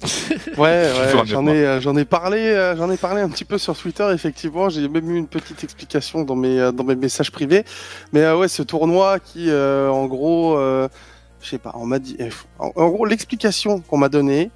Ouais, 0.02 0.56
ouais 0.58 1.24
j'en 1.26 1.46
ai, 1.46 1.64
euh, 1.64 1.80
j'en 1.80 1.96
ai 1.96 2.04
parlé, 2.04 2.38
euh, 2.38 2.76
j'en 2.76 2.90
ai 2.90 2.96
parlé 2.96 3.22
un 3.22 3.28
petit 3.28 3.44
peu 3.44 3.58
sur 3.58 3.76
Twitter. 3.76 4.08
Effectivement, 4.12 4.68
j'ai 4.68 4.88
même 4.88 5.10
eu 5.10 5.16
une 5.16 5.28
petite 5.28 5.62
explication 5.64 6.22
dans 6.22 6.36
mes, 6.36 6.58
euh, 6.58 6.72
dans 6.72 6.84
mes 6.84 6.96
messages 6.96 7.32
privés. 7.32 7.64
Mais 8.12 8.30
ouais, 8.32 8.48
ce 8.48 8.62
tournoi 8.62 9.18
qui, 9.18 9.50
en 9.52 10.06
gros, 10.06 10.56
je 10.58 11.48
sais 11.48 11.58
pas, 11.58 11.72
on 11.74 11.86
m'a 11.86 11.98
dit, 11.98 12.16
en, 12.58 12.70
gros, 12.88 13.04
l'explication 13.04 13.80
qu'on 13.80 13.98
m'a 13.98 14.08
donnée, 14.08 14.50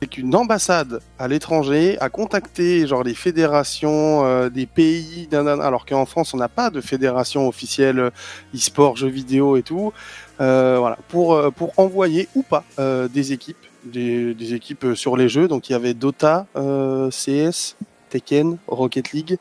c'est 0.00 0.08
qu'une 0.08 0.34
ambassade 0.36 1.00
à 1.18 1.26
l'étranger 1.26 1.98
a 1.98 2.08
contacté 2.08 2.86
genre 2.86 3.02
les 3.02 3.14
fédérations 3.14 4.48
des 4.48 4.66
pays, 4.66 5.28
alors 5.32 5.86
qu'en 5.86 6.06
France 6.06 6.34
on 6.34 6.36
n'a 6.36 6.48
pas 6.48 6.70
de 6.70 6.80
fédération 6.80 7.48
officielle 7.48 8.12
e-sport, 8.54 8.96
jeux 8.96 9.08
vidéo 9.08 9.56
et 9.56 9.62
tout, 9.62 9.92
voilà, 10.38 10.98
pour 11.08 11.52
pour 11.52 11.72
envoyer 11.78 12.28
ou 12.36 12.44
pas 12.44 12.64
des 12.78 13.32
équipes 13.32 13.67
des, 13.84 14.54
équipes 14.54 14.84
euh, 14.84 14.94
sur 14.94 15.16
les 15.16 15.28
jeux. 15.28 15.48
Donc 15.48 15.68
il 15.68 15.72
y 15.72 15.74
avait 15.74 15.94
Dota, 15.94 16.46
euh, 16.56 17.10
CS, 17.10 17.76
Tekken, 18.10 18.58
Rocket 18.66 19.12
League 19.12 19.38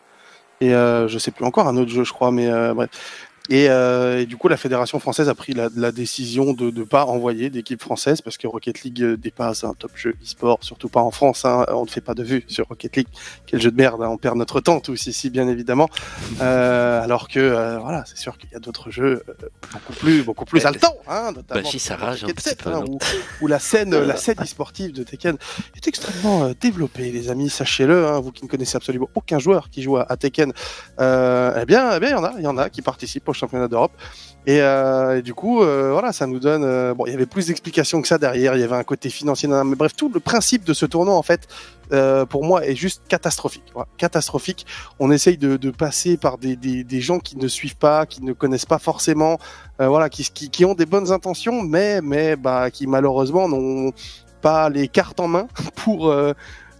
et 0.59 0.73
euh, 0.73 1.07
je 1.07 1.17
sais 1.17 1.31
plus 1.31 1.45
encore 1.45 1.67
un 1.67 1.77
autre 1.77 1.91
jeu, 1.91 2.03
je 2.03 2.13
crois, 2.13 2.31
mais 2.31 2.49
bref. 2.73 2.89
Euh, 3.51 4.19
et, 4.19 4.25
du 4.25 4.37
coup, 4.37 4.47
la 4.47 4.57
fédération 4.57 4.99
française 4.99 5.29
a 5.29 5.35
pris 5.35 5.53
la, 5.53 5.91
décision 5.91 6.53
de 6.53 6.69
ne 6.69 6.83
pas 6.83 7.05
envoyer 7.05 7.49
d'équipe 7.49 7.81
française 7.81 8.21
parce 8.21 8.37
que 8.37 8.45
Rocket 8.45 8.83
League 8.83 9.03
dépasse 9.15 9.63
un 9.63 9.73
top 9.73 9.91
jeu 9.95 10.15
e-sport, 10.21 10.59
surtout 10.61 10.89
pas 10.89 10.99
en 10.99 11.11
France. 11.11 11.45
Hein. 11.45 11.65
on 11.69 11.85
ne 11.85 11.89
fait 11.89 12.01
pas 12.01 12.13
de 12.13 12.23
vue 12.23 12.43
sur 12.47 12.67
Rocket 12.67 12.97
League. 12.97 13.07
Quel 13.45 13.61
jeu 13.61 13.71
de 13.71 13.77
merde, 13.77 14.01
hein. 14.03 14.09
on 14.09 14.17
perd 14.17 14.37
notre 14.37 14.59
temps 14.59 14.79
tous 14.79 15.07
ici, 15.07 15.29
bien 15.29 15.47
évidemment. 15.47 15.89
Euh, 16.41 17.01
alors 17.01 17.27
que, 17.29 17.39
euh, 17.39 17.79
voilà, 17.79 18.03
c'est 18.05 18.17
sûr 18.17 18.37
qu'il 18.37 18.51
y 18.51 18.55
a 18.55 18.59
d'autres 18.59 18.91
jeux 18.91 19.23
beaucoup 19.71 19.93
plus, 19.93 20.23
beaucoup 20.23 20.45
plus 20.45 20.65
haletants, 20.65 20.97
hein, 21.07 21.31
notamment 21.33 21.69
bah, 21.71 21.79
ça 21.79 21.95
rage 21.95 22.23
un 22.23 22.27
petit 22.27 22.55
peu, 22.55 22.73
hein, 22.73 22.83
où, 23.41 23.47
la 23.47 23.59
scène, 23.59 23.97
la 23.97 24.17
scène 24.17 24.37
e-sportive 24.41 24.91
de 24.91 25.03
Tekken 25.03 25.37
est 25.75 25.87
extrêmement 25.87 26.51
développée, 26.59 27.11
les 27.11 27.29
amis. 27.29 27.49
Sachez-le, 27.49 28.07
hein, 28.07 28.19
vous 28.19 28.31
qui 28.31 28.43
ne 28.43 28.49
connaissez 28.49 28.75
absolument 28.75 29.09
aucun 29.15 29.39
joueur 29.39 29.69
qui 29.69 29.81
joue 29.81 29.97
à, 29.97 30.17
Tekken, 30.17 30.51
eh 30.99 31.65
bien, 31.65 31.95
eh 31.95 31.99
bien, 31.99 32.09
il 32.09 32.11
y 32.11 32.15
en 32.15 32.23
a, 32.23 32.33
il 32.37 32.43
y 32.43 32.47
en 32.47 32.57
a 32.57 32.69
qui 32.69 32.81
participent 32.81 33.29
au 33.29 33.33
championnat 33.37 33.67
d'Europe. 33.67 33.91
Et, 34.47 34.61
euh, 34.61 35.21
du 35.21 35.33
coup, 35.33 35.61
euh, 35.61 35.91
voilà, 35.91 36.13
ça 36.13 36.25
nous 36.25 36.39
donne. 36.39 36.63
Euh, 36.63 36.93
bon, 36.93 37.05
il 37.05 37.11
y 37.11 37.15
avait 37.15 37.25
plus 37.25 37.47
d'explications 37.47 38.01
que 38.01 38.07
ça 38.07 38.17
derrière. 38.17 38.55
Il 38.55 38.61
y 38.61 38.63
avait 38.63 38.77
un 38.77 38.83
côté 38.85 39.09
financier. 39.09 39.49
Mais 39.49 39.75
bref, 39.75 39.93
tout 39.93 40.09
le 40.09 40.21
principe 40.21 40.63
de 40.63 40.73
ce 40.73 40.85
tournoi, 40.85 41.13
en 41.15 41.21
fait, 41.21 41.47
pour 42.29 42.45
moi, 42.45 42.65
est 42.65 42.75
juste 42.75 43.01
catastrophique. 43.09 43.73
catastrophique. 43.97 44.65
On 44.99 45.11
essaye 45.11 45.37
de, 45.37 45.69
passer 45.71 46.15
par 46.15 46.37
des, 46.37 46.55
des, 46.55 47.01
gens 47.01 47.19
qui 47.19 47.37
ne 47.37 47.49
suivent 47.49 47.75
pas, 47.75 48.05
qui 48.05 48.23
ne 48.23 48.31
connaissent 48.31 48.65
pas 48.65 48.79
forcément, 48.79 49.37
voilà, 49.79 50.09
qui, 50.09 50.23
qui, 50.31 50.63
ont 50.63 50.75
des 50.75 50.85
bonnes 50.85 51.11
intentions, 51.11 51.61
mais, 51.61 52.01
mais 52.01 52.37
bah, 52.37 52.71
qui 52.71 52.87
malheureusement 52.87 53.49
n'ont 53.49 53.91
pas 54.41 54.69
les 54.69 54.87
cartes 54.87 55.19
en 55.19 55.27
main 55.27 55.47
pour, 55.75 56.13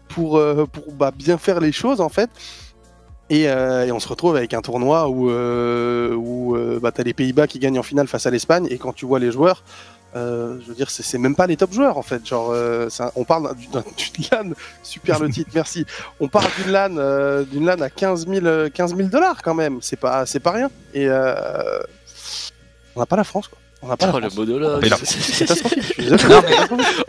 pour, 0.07 0.41
pour 0.71 0.93
bah, 0.93 1.11
bien 1.11 1.37
faire 1.37 1.59
les 1.59 1.73
choses, 1.73 1.99
en 1.99 2.09
fait. 2.09 2.29
Euh, 3.31 3.85
et, 3.85 3.91
on 3.91 3.99
se 3.99 4.07
retrouve 4.07 4.35
avec 4.35 4.53
un 4.53 4.61
tournoi 4.61 5.09
où, 5.09 5.29
euh, 5.29 6.15
euh, 6.15 6.79
bah, 6.79 6.91
tu 6.91 7.01
as 7.01 7.03
les 7.03 7.13
Pays-Bas 7.13 7.47
qui 7.47 7.59
gagnent 7.59 7.79
en 7.79 7.83
finale 7.83 8.07
face 8.07 8.25
à 8.25 8.31
l'Espagne, 8.31 8.67
et 8.69 8.77
quand 8.77 8.93
tu 8.93 9.05
vois 9.05 9.19
les 9.19 9.31
joueurs, 9.31 9.63
je 10.15 10.63
veux 10.67 10.73
dire, 10.73 10.89
c'est 10.89 11.19
même 11.19 11.35
pas 11.35 11.45
les 11.45 11.57
top 11.57 11.71
joueurs 11.71 11.97
en 11.97 12.01
fait. 12.01 12.25
Genre, 12.25 12.51
on 13.15 13.23
parle 13.23 13.55
d'une 13.55 13.83
LAN, 14.31 14.53
super 14.81 15.19
le 15.19 15.29
titre, 15.29 15.51
merci. 15.53 15.85
On 16.19 16.27
parle 16.27 16.47
d'une 16.57 16.71
LAN, 16.71 17.43
d'une 17.43 17.65
LAN 17.65 17.81
à 17.81 17.91
15 17.91 18.27
000 18.27 18.41
dollars 19.09 19.43
quand 19.43 19.53
même. 19.53 19.77
C'est 19.81 19.99
pas, 19.99 20.25
pas 20.25 20.51
rien. 20.51 20.71
Et 20.95 21.07
on 21.07 22.99
n'a 22.99 23.05
pas 23.05 23.15
la 23.15 23.23
France 23.23 23.47
quoi. 23.47 23.59
On 23.81 23.87
n'a 23.87 23.97
pas 23.97 24.11
oh, 24.11 24.19
le 24.19 24.29
monologue. 24.29 24.89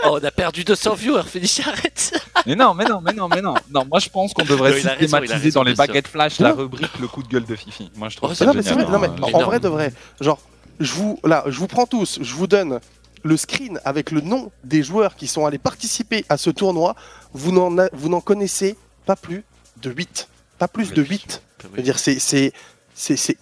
oh, 0.05 0.19
on 0.21 0.25
a 0.25 0.31
perdu 0.31 0.65
200 0.65 0.95
viewers, 0.95 1.23
Félicie, 1.23 1.63
arrête. 1.63 2.21
mais 2.47 2.55
non, 2.55 2.75
mais 2.75 2.85
non, 2.85 3.01
mais 3.01 3.13
non, 3.15 3.29
mais 3.29 3.41
non. 3.41 3.55
Non, 3.71 3.87
moi 3.87 3.99
je 4.01 4.11
pense 4.11 4.35
qu'on 4.35 4.45
devrait 4.45 4.79
systématiser 4.79 5.51
dans 5.51 5.63
les 5.63 5.75
baguettes 5.75 6.09
flash 6.09 6.39
la 6.41 6.53
rubrique 6.53 6.99
le 7.01 7.09
coup 7.09 7.23
de 7.23 7.29
gueule 7.29 7.47
de 7.47 7.57
Fifi. 7.57 7.91
Moi 7.97 8.11
je 8.11 8.17
trouve 8.17 8.31
oh, 8.33 8.35
ça 8.35 8.45
non, 8.45 8.53
génial. 8.53 8.91
non, 8.91 8.99
mais 8.99 9.09
en 9.35 9.43
vrai 9.45 9.61
de 9.61 9.69
vrai, 9.69 9.95
genre, 10.21 10.39
je 10.79 10.93
vous, 10.93 11.19
là, 11.25 11.45
je 11.47 11.59
vous 11.59 11.69
prends 11.69 11.87
tous, 11.87 12.19
je 12.21 12.35
vous 12.35 12.47
donne 12.47 12.81
le 13.23 13.37
screen 13.37 13.81
avec 13.85 14.11
le 14.11 14.21
nom 14.21 14.51
des 14.65 14.83
joueurs 14.83 15.17
qui 15.17 15.27
sont 15.27 15.47
allés 15.47 15.59
participer 15.59 16.25
à 16.29 16.37
ce 16.37 16.51
tournoi. 16.51 16.95
Vous 17.33 17.51
n'en 17.51 18.21
connaissez 18.21 18.77
pas 19.07 19.17
plus 19.17 19.45
de 19.83 19.91
8. 19.91 20.29
Pas 20.59 20.69
plus 20.69 20.93
de 20.93 21.03
8. 21.03 21.43
Je 21.63 21.69
veux 21.69 21.83
dire, 21.83 21.99
c'est 21.99 22.53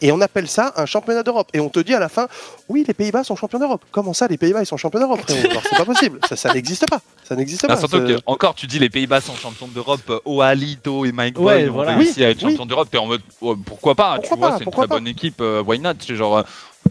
et 0.01 0.13
on 0.13 0.21
appelle 0.21 0.49
ça 0.49 0.73
un 0.77 0.87
championnat 0.87 1.23
d'Europe. 1.23 1.49
Et 1.55 1.61
on 1.61 1.69
te 1.69 1.81
dit 1.81 1.95
à 1.95 1.99
la 1.99 2.09
fin, 2.09 2.29
oui, 2.69 2.85
les 2.87 2.95
Pays-Bas 2.95 3.25
sont 3.25 3.37
champions 3.37 3.59
d'Europe. 3.59 3.85
Comment 3.91 4.13
ça, 4.13 4.27
les 4.29 4.37
Pays-Bas, 4.37 4.63
ils 4.63 4.67
sont 4.67 4.77
champions 4.77 5.01
d'Europe? 5.01 5.21
C'est 5.27 5.77
pas 5.77 5.85
possible. 5.85 6.21
Ça, 6.35 6.53
n'existe 6.53 6.89
pas. 6.89 7.01
Ça 7.25 7.35
n'existe 7.37 7.67
pas. 7.67 7.77
Surtout 7.77 8.01
que, 8.01 8.19
encore, 8.27 8.55
tu 8.55 8.67
dis 8.67 8.79
les 8.79 8.91
Pays-Bas 8.91 9.21
sont 9.21 9.35
champions 9.35 9.69
d'Europe. 9.69 10.01
Euh, 10.11 10.21
Oalito 10.25 11.05
et 11.05 11.13
Mike 11.13 11.35
Boy 11.35 11.69
ont 11.69 11.79
réussi 11.79 12.25
à 12.25 12.31
être 12.31 12.41
champions 12.41 12.67
d'Europe. 12.67 12.89
Et 12.93 12.99
en 12.99 13.07
mode, 13.07 13.23
oh, 13.41 13.57
pourquoi 13.57 13.95
pas 13.95 14.19
Tu 14.19 14.35
vois, 14.37 14.59
c'est 14.59 14.65
une 14.65 14.71
très 14.71 14.87
bonne 14.87 15.09
équipe. 15.09 15.41
Euh, 15.41 15.63
why 15.63 15.79
not? 15.79 15.95
C'est 16.01 16.17
genre. 16.17 16.45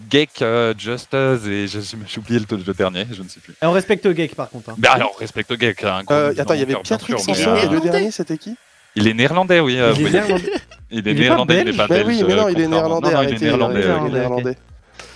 Geek, 0.10 0.42
euh, 0.42 0.74
Justus 0.78 1.48
et 1.48 1.68
j'ai 1.68 2.20
oublié 2.20 2.40
le, 2.40 2.74
dernier, 2.74 3.08
je 3.12 3.24
ne 3.24 3.30
sais 3.30 3.40
plus. 3.40 3.54
Et 3.62 3.66
on 3.66 3.72
respecte 3.72 4.06
Geek 4.14 4.36
par 4.36 4.50
contre. 4.50 4.72
Hein. 4.72 4.76
Bah 4.78 4.92
alors, 4.92 5.14
on 5.16 5.20
respecte 5.20 5.58
Geek. 5.58 5.84
Hein, 5.84 6.02
attends, 6.38 6.54
il 6.54 6.60
y 6.60 6.64
avait 6.64 6.76
Patrick 6.76 7.18
Sanson 7.20 7.56
et 7.56 7.68
le 7.68 7.80
dernier, 7.80 8.12
c'était 8.12 8.38
qui? 8.38 8.56
Il 8.96 9.08
est 9.08 9.14
néerlandais, 9.14 9.60
oui. 9.60 9.80
Euh, 9.80 9.94
il, 9.98 10.08
est 10.08 10.12
néerlandais. 10.12 10.52
il 10.92 11.08
est 11.08 11.14
néerlandais, 11.14 11.62
il 11.62 11.66
n'est 11.66 11.78
pas 11.78 11.88
belge. 11.88 12.08
oui, 12.08 12.24
mais 12.26 12.36
non, 12.36 12.50
il 12.50 12.62
est 12.62 12.68
néerlandais. 12.68 13.14
Non, 13.14 13.22
il 13.24 13.34
est 13.34 13.42
néerlandais. 13.42 14.58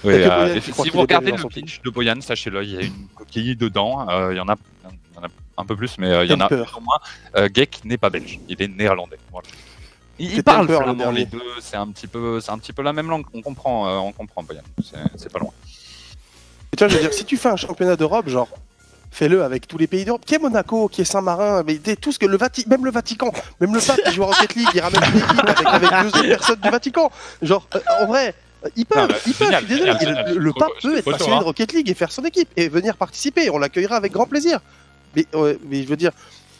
Oui, 0.03 0.13
euh, 0.13 0.59
si 0.61 0.89
vous 0.89 1.01
regardez 1.01 1.31
le 1.31 1.47
pitch 1.47 1.81
de 1.81 1.89
Boyan, 1.89 2.21
sachez-le, 2.21 2.63
il 2.63 2.71
y 2.71 2.77
a 2.77 2.81
une 2.81 3.07
coquille 3.15 3.55
dedans. 3.55 4.07
Euh, 4.09 4.33
il 4.33 4.37
y 4.37 4.39
en 4.39 4.47
a 4.47 4.55
un 5.57 5.65
peu 5.65 5.75
plus, 5.75 5.97
mais 5.97 6.25
il 6.25 6.31
y 6.31 6.33
en 6.33 6.39
a 6.39 6.47
au 6.47 6.81
moins. 6.81 7.47
Geek 7.53 7.83
n'est 7.85 7.97
pas 7.97 8.09
belge, 8.09 8.39
il 8.47 8.61
est 8.61 8.67
néerlandais. 8.67 9.17
Il, 10.21 10.43
parle 10.43 10.67
flamand 10.67 11.11
les 11.11 11.25
deux, 11.25 11.41
c'est 11.61 11.77
un 11.77 11.87
petit 11.87 12.07
peu, 12.07 12.41
c'est 12.41 12.51
un 12.51 12.57
petit 12.57 12.73
peu 12.73 12.81
la 12.81 12.91
même 12.91 13.09
langue. 13.09 13.25
On 13.33 13.41
comprend, 13.41 14.05
on 14.05 14.11
comprend 14.11 14.43
Boyan. 14.43 14.61
C'est 15.15 15.31
pas 15.31 15.39
loin. 15.39 15.51
Et 16.71 16.75
tu 16.75 16.83
vois, 16.83 16.89
je 16.89 16.95
veux 16.95 17.01
dire, 17.01 17.13
si 17.13 17.25
tu 17.25 17.37
fais 17.37 17.49
un 17.49 17.55
championnat 17.55 17.95
d'Europe, 17.95 18.27
genre 18.27 18.49
Fais-le 19.11 19.43
avec 19.43 19.67
tous 19.67 19.77
les 19.77 19.87
pays 19.87 20.05
d'Europe. 20.05 20.23
Qui 20.25 20.35
est 20.35 20.39
Monaco, 20.39 20.87
qui 20.87 21.01
est 21.01 21.05
Saint-Marin, 21.05 21.63
mais 21.65 21.77
tout 21.95 22.11
ce 22.11 22.19
que 22.19 22.25
le 22.25 22.37
Vatican, 22.37 22.69
même 22.69 22.85
le 22.85 22.91
Vatican, 22.91 23.31
même 23.59 23.73
le 23.73 23.81
pape 23.81 23.99
qui 24.05 24.13
joue 24.13 24.23
à 24.23 24.27
Rocket 24.27 24.55
League, 24.55 24.67
il 24.73 24.81
ramène 24.81 25.01
une 25.03 25.17
équipe 25.19 25.39
avec, 25.39 25.65
avec 25.65 25.89
deux 25.89 26.19
autres 26.19 26.27
personnes 26.27 26.59
du 26.59 26.69
Vatican. 26.69 27.11
Genre, 27.41 27.67
euh, 27.75 27.79
en 28.01 28.05
vrai, 28.07 28.35
il 28.75 28.85
peut, 28.85 28.99
il 29.25 29.33
peut, 29.33 29.45
je 29.51 29.57
suis 29.57 29.65
désolé. 29.65 29.91
le, 30.35 30.53
pape 30.53 30.69
peut 30.81 30.97
être 30.97 31.05
passionné 31.05 31.31
de 31.31 31.41
hein. 31.41 31.43
Rocket 31.43 31.73
League 31.73 31.89
et 31.89 31.93
faire 31.93 32.11
son 32.11 32.23
équipe 32.23 32.49
et 32.55 32.69
venir 32.69 32.95
participer. 32.95 33.49
On 33.49 33.57
l'accueillera 33.57 33.95
avec 33.95 34.11
grand 34.11 34.25
plaisir. 34.25 34.59
Mais, 35.15 35.25
mais 35.67 35.83
je 35.83 35.87
veux 35.87 35.97
dire, 35.97 36.11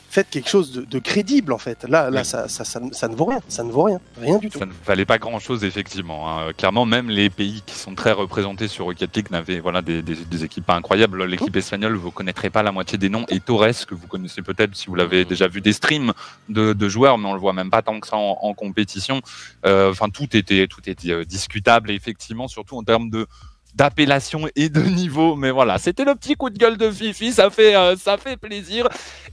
faites 0.09 0.29
quelque 0.29 0.49
chose 0.49 0.71
de, 0.71 0.99
crédible 0.99 1.53
en 1.53 1.57
fait. 1.57 1.83
Là, 1.87 2.09
là, 2.09 2.23
ça, 2.23 2.47
ça, 2.47 2.63
ça, 2.65 3.07
ne 3.07 3.15
vaut 3.15 3.25
rien, 3.25 3.39
ça 3.47 3.63
ne 3.63 3.71
vaut 3.71 3.83
rien, 3.83 3.99
rien 4.19 4.37
du 4.37 4.49
tout. 4.49 4.59
Ça 4.59 4.65
ne 4.65 4.71
valait 4.85 5.05
pas 5.05 5.17
grand 5.17 5.39
chose 5.39 5.63
effectivement. 5.63 6.29
Hein. 6.29 6.51
Clairement, 6.57 6.85
même 6.85 7.09
les 7.09 7.29
pays 7.29 7.61
qui 7.65 7.75
sont 7.75 7.95
très 7.95 8.11
représentés 8.11 8.67
sur 8.67 8.85
Rocket 8.85 9.15
League 9.15 9.31
n'avaient 9.31 9.59
voilà 9.59 9.81
des, 9.81 10.01
des, 10.01 10.43
équipes 10.43 10.65
pas 10.65 10.75
incroyables. 10.75 11.23
L'équipe 11.25 11.55
espagnole, 11.55 11.95
vous 11.95 12.11
connaîtrez 12.11 12.49
pas 12.49 12.63
la 12.63 12.71
moitié 12.71 12.97
des 12.97 13.09
noms. 13.09 13.25
Et 13.29 13.39
Torres, 13.39 13.85
que 13.87 13.95
vous 13.95 14.07
connaissez 14.07 14.41
peut-être 14.41 14.75
si 14.75 14.87
vous 14.87 14.95
l'avez 14.95 15.25
déjà 15.25 15.47
vu 15.47 15.61
des 15.61 15.73
streams 15.73 16.13
de, 16.49 16.73
de, 16.73 16.89
joueurs, 16.89 17.17
mais 17.17 17.27
on 17.27 17.33
le 17.33 17.39
voit 17.39 17.53
même 17.53 17.69
pas 17.69 17.81
tant 17.81 17.99
que 17.99 18.07
ça 18.07 18.17
en, 18.17 18.53
compétition. 18.53 19.21
Euh, 19.65 19.91
enfin, 19.91 20.09
tout 20.09 20.35
était 20.35 20.67
tout 20.67 20.81
était 20.89 21.11
euh, 21.11 21.23
discutable 21.23 21.91
et 21.91 21.93
effectivement, 21.93 22.47
surtout 22.47 22.77
en 22.77 22.83
termes 22.83 23.09
de 23.09 23.27
d'appellation 23.75 24.47
et 24.55 24.69
de 24.69 24.81
niveau. 24.81 25.35
Mais 25.35 25.51
voilà, 25.51 25.77
c'était 25.77 26.03
le 26.03 26.15
petit 26.15 26.35
coup 26.35 26.49
de 26.49 26.57
gueule 26.57 26.77
de 26.77 26.89
Fifi, 26.91 27.31
ça 27.31 27.49
fait, 27.49 27.75
euh, 27.75 27.95
ça 27.95 28.17
fait 28.17 28.37
plaisir. 28.37 28.87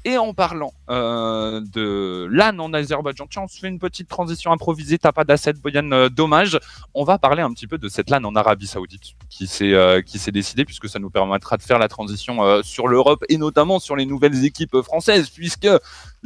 Et 0.04 0.18
en 0.18 0.34
parlant 0.34 0.72
euh, 0.88 1.60
de 1.72 2.28
LAN 2.30 2.58
en 2.58 2.72
Azerbaïdjan, 2.72 3.26
tiens, 3.28 3.42
on 3.44 3.48
se 3.48 3.58
fait 3.58 3.68
une 3.68 3.78
petite 3.78 4.08
transition 4.08 4.52
improvisée, 4.52 4.98
t'as 4.98 5.12
pas 5.12 5.24
d'asset, 5.24 5.54
Boyan, 5.54 5.90
euh, 5.92 6.08
dommage. 6.08 6.58
On 6.94 7.04
va 7.04 7.18
parler 7.18 7.42
un 7.42 7.52
petit 7.52 7.66
peu 7.66 7.78
de 7.78 7.88
cette 7.88 8.10
LAN 8.10 8.24
en 8.24 8.36
Arabie 8.36 8.66
Saoudite 8.66 9.14
qui 9.28 9.46
s'est 9.46 9.74
qui 10.06 10.18
s'est 10.18 10.32
décidée, 10.32 10.64
puisque 10.64 10.88
ça 10.88 10.98
nous 10.98 11.10
permettra 11.10 11.56
de 11.56 11.62
faire 11.62 11.78
la 11.78 11.88
transition 11.88 12.62
sur 12.62 12.88
l'Europe 12.88 13.24
et 13.28 13.36
notamment 13.36 13.78
sur 13.78 13.96
les 13.96 14.06
nouvelles 14.06 14.44
équipes 14.44 14.80
françaises, 14.82 15.28
puisque 15.30 15.68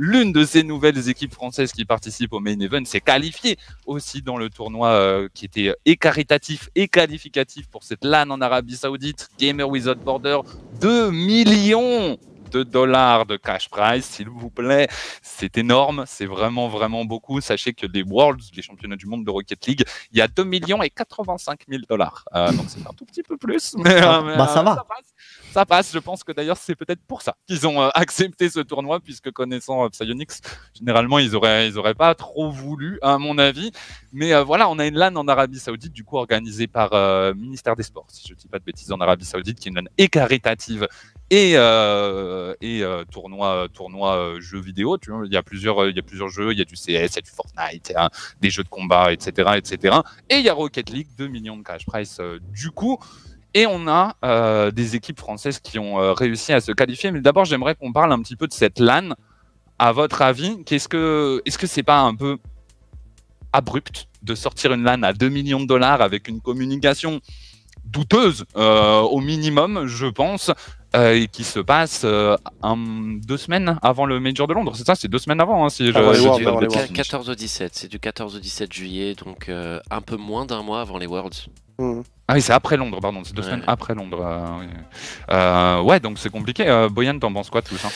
l'une 0.02 0.32
de 0.32 0.46
ces 0.46 0.62
nouvelles 0.62 1.10
équipes 1.10 1.34
françaises 1.34 1.72
qui 1.72 1.84
participent 1.84 2.32
au 2.32 2.40
main 2.40 2.58
event 2.58 2.84
s'est 2.86 3.02
qualifiée 3.02 3.58
aussi 3.84 4.22
dans 4.22 4.38
le 4.38 4.48
tournoi 4.48 5.28
qui 5.34 5.44
était 5.44 5.74
et 5.84 5.96
caritatif 5.96 6.70
et 6.74 6.88
qualificatif 6.88 7.68
pour 7.68 7.84
cette 7.84 8.02
LAN 8.02 8.30
en 8.30 8.40
Arabie 8.40 8.76
Saoudite, 8.76 9.28
Gamer 9.38 9.68
Without 9.68 9.96
Border, 9.96 10.38
2 10.80 11.10
millions 11.10 12.18
de 12.50 12.62
dollars 12.62 13.26
de 13.26 13.36
cash 13.36 13.68
prize, 13.68 14.04
s'il 14.04 14.28
vous 14.28 14.50
plaît. 14.50 14.88
C'est 15.22 15.56
énorme, 15.56 16.04
c'est 16.06 16.26
vraiment, 16.26 16.68
vraiment 16.68 17.04
beaucoup. 17.04 17.40
Sachez 17.40 17.72
que 17.72 17.86
les 17.86 18.02
Worlds, 18.02 18.42
les 18.54 18.62
championnats 18.62 18.96
du 18.96 19.06
monde 19.06 19.24
de 19.24 19.30
Rocket 19.30 19.66
League, 19.66 19.84
il 20.12 20.18
y 20.18 20.20
a 20.20 20.28
2 20.28 20.44
millions 20.44 20.82
et 20.82 20.90
85 20.90 21.60
000 21.68 21.82
dollars. 21.88 22.24
Euh, 22.34 22.50
donc 22.52 22.66
c'est 22.68 22.86
un 22.86 22.92
tout 22.92 23.04
petit 23.04 23.22
peu 23.22 23.36
plus. 23.36 23.74
Mais, 23.78 24.02
euh, 24.02 24.36
bah, 24.36 24.48
ça 24.48 24.60
euh, 24.60 24.62
va 24.62 24.74
ça 24.74 24.86
passe. 24.88 25.14
Je 25.52 25.98
pense 25.98 26.22
que 26.22 26.32
d'ailleurs, 26.32 26.56
c'est 26.56 26.76
peut-être 26.76 27.02
pour 27.06 27.22
ça 27.22 27.36
qu'ils 27.46 27.66
ont 27.66 27.82
euh, 27.82 27.88
accepté 27.94 28.48
ce 28.48 28.60
tournoi, 28.60 29.00
puisque 29.00 29.30
connaissant 29.30 29.84
euh, 29.84 29.88
Psyonix, 29.88 30.40
généralement, 30.78 31.18
ils 31.18 31.34
auraient, 31.34 31.68
ils 31.68 31.78
auraient 31.78 31.94
pas 31.94 32.14
trop 32.14 32.50
voulu, 32.50 32.98
à 33.02 33.18
mon 33.18 33.38
avis. 33.38 33.72
Mais 34.12 34.32
euh, 34.32 34.44
voilà, 34.44 34.68
on 34.68 34.78
a 34.78 34.86
une 34.86 34.96
LAN 34.96 35.16
en 35.16 35.26
Arabie 35.28 35.58
Saoudite, 35.58 35.92
du 35.92 36.04
coup, 36.04 36.16
organisée 36.16 36.66
par 36.66 36.90
le 36.92 37.34
ministère 37.34 37.76
des 37.76 37.82
Sports, 37.82 38.06
si 38.08 38.26
je 38.28 38.34
ne 38.34 38.38
dis 38.38 38.48
pas 38.48 38.58
de 38.58 38.64
bêtises, 38.64 38.92
en 38.92 39.00
Arabie 39.00 39.24
Saoudite, 39.24 39.58
qui 39.58 39.68
est 39.68 39.70
une 39.70 39.76
LAN 39.76 39.90
et 39.98 40.10
et, 41.32 41.52
et 42.60 42.84
tournoi, 43.12 43.68
tournoi 43.72 44.34
jeux 44.40 44.60
vidéo. 44.60 44.98
Tu 44.98 45.10
vois, 45.12 45.24
il 45.24 45.32
y 45.32 45.36
a 45.36 45.42
plusieurs, 45.42 45.88
il 45.88 45.94
y 45.94 45.98
a 45.98 46.02
plusieurs 46.02 46.28
jeux, 46.28 46.52
il 46.52 46.58
y 46.58 46.62
a 46.62 46.64
du 46.64 46.74
CS, 46.74 46.86
il 46.88 46.92
y 46.92 46.98
a 46.98 47.20
du 47.20 47.30
Fortnite, 47.30 47.92
des 48.40 48.50
jeux 48.50 48.64
de 48.64 48.68
combat, 48.68 49.12
etc., 49.12 49.52
etc. 49.56 49.98
Et 50.28 50.38
il 50.38 50.44
y 50.44 50.48
a 50.48 50.54
Rocket 50.54 50.90
League, 50.90 51.08
2 51.16 51.28
millions 51.28 51.56
de 51.56 51.62
cash 51.62 51.86
price. 51.86 52.20
du 52.52 52.72
coup, 52.72 52.98
et 53.54 53.66
on 53.66 53.88
a 53.88 54.16
euh, 54.24 54.70
des 54.70 54.96
équipes 54.96 55.18
françaises 55.18 55.58
qui 55.58 55.78
ont 55.78 56.00
euh, 56.00 56.12
réussi 56.12 56.52
à 56.52 56.60
se 56.60 56.72
qualifier. 56.72 57.10
Mais 57.10 57.20
d'abord, 57.20 57.44
j'aimerais 57.44 57.74
qu'on 57.74 57.92
parle 57.92 58.12
un 58.12 58.20
petit 58.20 58.36
peu 58.36 58.46
de 58.46 58.52
cette 58.52 58.78
LAN. 58.78 59.10
À 59.78 59.92
votre 59.92 60.22
avis, 60.22 60.62
qu'est-ce 60.64 60.88
que, 60.88 61.42
est-ce 61.46 61.58
que 61.58 61.66
c'est 61.66 61.82
pas 61.82 62.00
un 62.00 62.14
peu 62.14 62.38
abrupt 63.52 64.08
de 64.22 64.34
sortir 64.34 64.72
une 64.72 64.84
LAN 64.84 65.02
à 65.02 65.12
2 65.12 65.28
millions 65.28 65.60
de 65.60 65.66
dollars 65.66 66.02
avec 66.02 66.28
une 66.28 66.40
communication 66.40 67.20
douteuse 67.84 68.44
euh, 68.56 69.00
au 69.00 69.20
minimum, 69.20 69.86
je 69.86 70.06
pense, 70.06 70.52
et 70.94 71.28
qui 71.28 71.44
se 71.44 71.60
passe 71.60 72.04
un, 72.04 72.76
deux 73.26 73.36
semaines 73.36 73.78
avant 73.80 74.04
le 74.04 74.20
Major 74.20 74.46
de 74.46 74.52
Londres? 74.52 74.72
C'est 74.76 74.84
ça, 74.84 74.94
c'est 74.94 75.08
deux 75.08 75.18
semaines 75.18 75.40
avant. 75.40 75.64
Hein, 75.64 75.70
si 75.70 75.86
je, 75.86 75.92
je 75.92 76.92
14 76.92 77.30
au 77.30 77.34
17, 77.34 77.70
c'est 77.74 77.88
du 77.88 77.98
14 77.98 78.36
au 78.36 78.38
17 78.38 78.72
juillet, 78.72 79.14
donc 79.14 79.48
un 79.48 80.00
peu 80.02 80.16
moins 80.16 80.44
d'un 80.44 80.62
mois 80.62 80.82
avant 80.82 80.98
les 80.98 81.06
Worlds. 81.06 81.48
Mmh. 81.80 82.02
Ah 82.28 82.34
oui, 82.34 82.42
c'est 82.42 82.52
après 82.52 82.76
Londres, 82.76 83.00
pardon, 83.00 83.22
c'est 83.24 83.34
deux 83.34 83.42
semaines 83.42 83.64
après 83.66 83.94
Londres. 83.94 84.20
Euh, 84.22 84.66
euh, 85.32 85.82
ouais, 85.82 85.98
donc 85.98 86.18
c'est 86.18 86.30
compliqué. 86.30 86.68
Euh, 86.68 86.88
Boyan, 86.88 87.18
t'en 87.18 87.32
penses 87.32 87.50
quoi 87.50 87.62
tout 87.62 87.76
ça? 87.76 87.88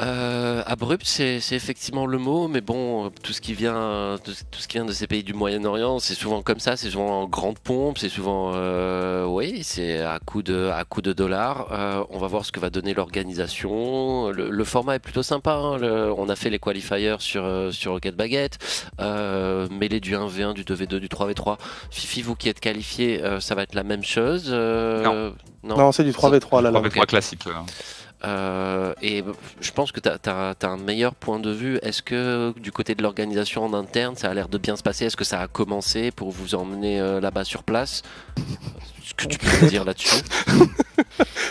Euh, 0.00 0.62
abrupt, 0.66 1.04
c'est 1.04 1.40
effectivement 1.50 2.06
le 2.06 2.18
mot, 2.18 2.46
mais 2.46 2.60
bon, 2.60 3.10
tout 3.22 3.32
ce 3.32 3.40
qui 3.40 3.54
vient 3.54 4.16
de, 4.24 4.32
tout 4.50 4.60
ce 4.60 4.68
qui 4.68 4.76
vient 4.76 4.84
de 4.84 4.92
ces 4.92 5.08
pays 5.08 5.24
du 5.24 5.34
Moyen-Orient, 5.34 5.98
c'est 5.98 6.14
souvent 6.14 6.40
comme 6.42 6.60
ça, 6.60 6.76
c'est 6.76 6.90
souvent 6.90 7.22
en 7.22 7.26
grande 7.26 7.58
pompe, 7.58 7.98
c'est 7.98 8.08
souvent, 8.08 8.52
euh, 8.54 9.24
oui, 9.24 9.60
c'est 9.64 10.00
à 10.02 10.20
coup 10.20 10.42
de 10.42 10.68
à 10.68 10.84
coup 10.84 11.02
de 11.02 11.12
dollars. 11.12 11.72
Euh, 11.72 12.04
on 12.10 12.18
va 12.18 12.28
voir 12.28 12.44
ce 12.44 12.52
que 12.52 12.60
va 12.60 12.70
donner 12.70 12.94
l'organisation. 12.94 14.30
Le, 14.30 14.64
format 14.64 14.96
est 14.96 15.00
plutôt 15.00 15.22
sympa. 15.22 15.54
Hein. 15.54 15.78
on 16.16 16.28
a 16.28 16.36
fait 16.36 16.50
les 16.50 16.58
qualifiers 16.58 17.16
sur 17.18 17.72
sur 17.72 17.92
Rocket 17.92 18.14
Baguette, 18.14 18.58
mêlé 19.00 20.00
du 20.00 20.14
1v1, 20.14 20.54
du 20.54 20.62
2v2, 20.64 20.98
du 20.98 21.08
3v3. 21.08 21.56
Fifi, 21.90 22.22
vous 22.22 22.36
qui 22.36 22.48
êtes 22.48 22.60
qualifié, 22.60 23.17
ça 23.40 23.54
va 23.54 23.62
être 23.62 23.74
la 23.74 23.84
même 23.84 24.04
chose. 24.04 24.50
non, 24.50 25.34
non, 25.64 25.92
c'est 25.92 26.04
du 26.04 26.12
3v3 26.12 26.62
là. 26.62 26.70
3v3 26.70 27.06
classique. 27.06 27.44
Euh, 28.24 28.94
et 29.00 29.22
je 29.60 29.70
pense 29.70 29.92
que 29.92 30.00
tu 30.00 30.08
as, 30.08 30.56
un 30.62 30.76
meilleur 30.76 31.14
point 31.14 31.38
de 31.38 31.50
vue. 31.50 31.78
Est-ce 31.82 32.02
que 32.02 32.52
du 32.58 32.72
côté 32.72 32.94
de 32.94 33.02
l'organisation 33.02 33.64
en 33.64 33.74
interne, 33.74 34.16
ça 34.16 34.30
a 34.30 34.34
l'air 34.34 34.48
de 34.48 34.58
bien 34.58 34.76
se 34.76 34.82
passer? 34.82 35.06
Est-ce 35.06 35.16
que 35.16 35.24
ça 35.24 35.40
a 35.40 35.48
commencé 35.48 36.10
pour 36.10 36.30
vous 36.30 36.54
emmener 36.54 37.00
euh, 37.00 37.20
là-bas 37.20 37.44
sur 37.44 37.62
place? 37.62 38.02
Ce 38.36 38.97
que 39.18 39.26
tu 39.26 39.38
peux 39.38 39.66
dire 39.66 39.84
là-dessus 39.84 40.22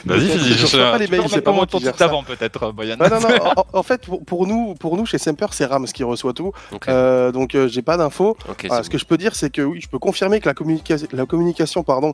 Vas-y, 0.06 0.30
je 0.54 0.78
pas 0.78 0.98
les 0.98 1.08
mails, 1.08 1.24
c'est 1.30 1.42
pas 1.42 1.52
moi 1.52 1.66
qui 1.66 1.80
gère 1.80 2.02
avant 2.02 2.24
peut-être, 2.24 2.72
Boyan. 2.72 2.98
non, 2.98 3.08
non, 3.10 3.20
en, 3.74 3.84
fait, 3.84 4.08
pour, 4.26 4.48
nous, 4.48 4.76
pour 4.76 4.98
nous 4.98 5.06
chez 5.06 5.18
Semper, 5.18 5.48
c'est 5.52 5.66
Rams 5.66 5.86
qui 5.86 6.04
reçoit 6.04 6.34
tout. 6.34 6.52
Euh, 6.88 7.32
donc, 7.32 7.58
j'ai 7.68 7.82
pas 7.82 7.98
d'infos. 7.98 8.38
ce 8.60 8.90
que 8.90 8.98
je 8.98 9.06
peux 9.06 9.18
dire, 9.18 9.36
c'est 9.36 9.50
que 9.50 9.62
oui, 9.62 9.82
je 9.82 9.88
peux 9.88 10.00
confirmer 10.00 10.40
que 10.40 10.48
la, 10.48 10.54
communication, 10.54 11.08
la 11.12 11.26
communication, 11.26 11.84
pardon, 11.84 12.14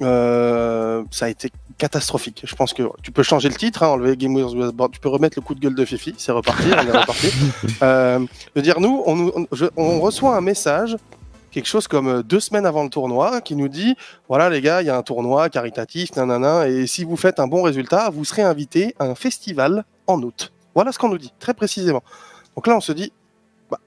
ça 0.00 1.26
a 1.26 1.28
été 1.28 1.50
catastrophique. 1.78 2.42
Je 2.44 2.54
pense 2.54 2.72
que 2.74 2.84
tu 3.02 3.10
peux 3.10 3.22
changer 3.22 3.48
le 3.48 3.56
titre, 3.56 3.82
hein, 3.82 3.88
enlever 3.88 4.16
Game 4.16 4.36
tu 4.92 5.00
peux 5.00 5.08
remettre 5.08 5.38
le 5.38 5.42
coup 5.42 5.54
de 5.54 5.60
gueule 5.60 5.74
de 5.74 5.84
Fifi, 5.84 6.14
c'est 6.16 6.32
reparti, 6.32 6.68
on 6.68 6.86
est 6.86 6.98
reparti. 6.98 7.28
Euh, 7.82 8.18
je 8.20 8.50
veux 8.54 8.62
dire, 8.62 8.80
nous, 8.80 9.02
on, 9.06 9.46
on, 9.76 10.00
reçoit 10.00 10.36
un 10.36 10.40
message, 10.40 10.96
quelque 11.52 11.66
chose 11.66 11.86
comme 11.86 12.08
euh, 12.08 12.22
deux 12.22 12.40
semaines 12.40 12.66
avant 12.66 12.82
le 12.82 12.88
tournoi, 12.88 13.40
qui 13.40 13.54
nous 13.54 13.68
dit 13.68 13.94
voilà 14.28 14.50
les 14.50 14.60
gars, 14.60 14.82
il 14.82 14.86
y 14.86 14.90
a 14.90 14.96
un 14.96 15.02
tournoi 15.02 15.48
caritatif, 15.48 16.16
nanana, 16.16 16.66
et 16.66 16.88
si 16.88 17.04
vous 17.04 17.16
faites 17.16 17.38
un 17.38 17.46
bon 17.46 17.62
résultat, 17.62 18.10
vous 18.10 18.24
serez 18.24 18.42
invité 18.42 18.96
à 18.98 19.04
un 19.04 19.14
festival 19.14 19.84
en 20.08 20.20
août. 20.20 20.52
Voilà 20.74 20.90
ce 20.90 20.98
qu'on 20.98 21.10
nous 21.10 21.18
dit, 21.18 21.32
très 21.38 21.54
précisément. 21.54 22.02
Donc 22.56 22.66
là, 22.66 22.76
on 22.76 22.80
se 22.80 22.92
dit 22.92 23.12
bah, 23.70 23.78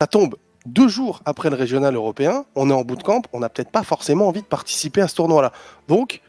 ça 0.00 0.06
tombe 0.06 0.34
deux 0.66 0.88
jours 0.88 1.20
après 1.24 1.50
le 1.50 1.56
régional 1.56 1.94
européen, 1.94 2.44
on 2.56 2.70
est 2.70 2.74
en 2.74 2.82
bootcamp, 2.82 3.22
on 3.32 3.40
n'a 3.40 3.48
peut-être 3.48 3.70
pas 3.70 3.84
forcément 3.84 4.26
envie 4.28 4.42
de 4.42 4.46
participer 4.46 5.00
à 5.00 5.08
ce 5.08 5.14
tournoi-là. 5.14 5.52
Donc, 5.86 6.20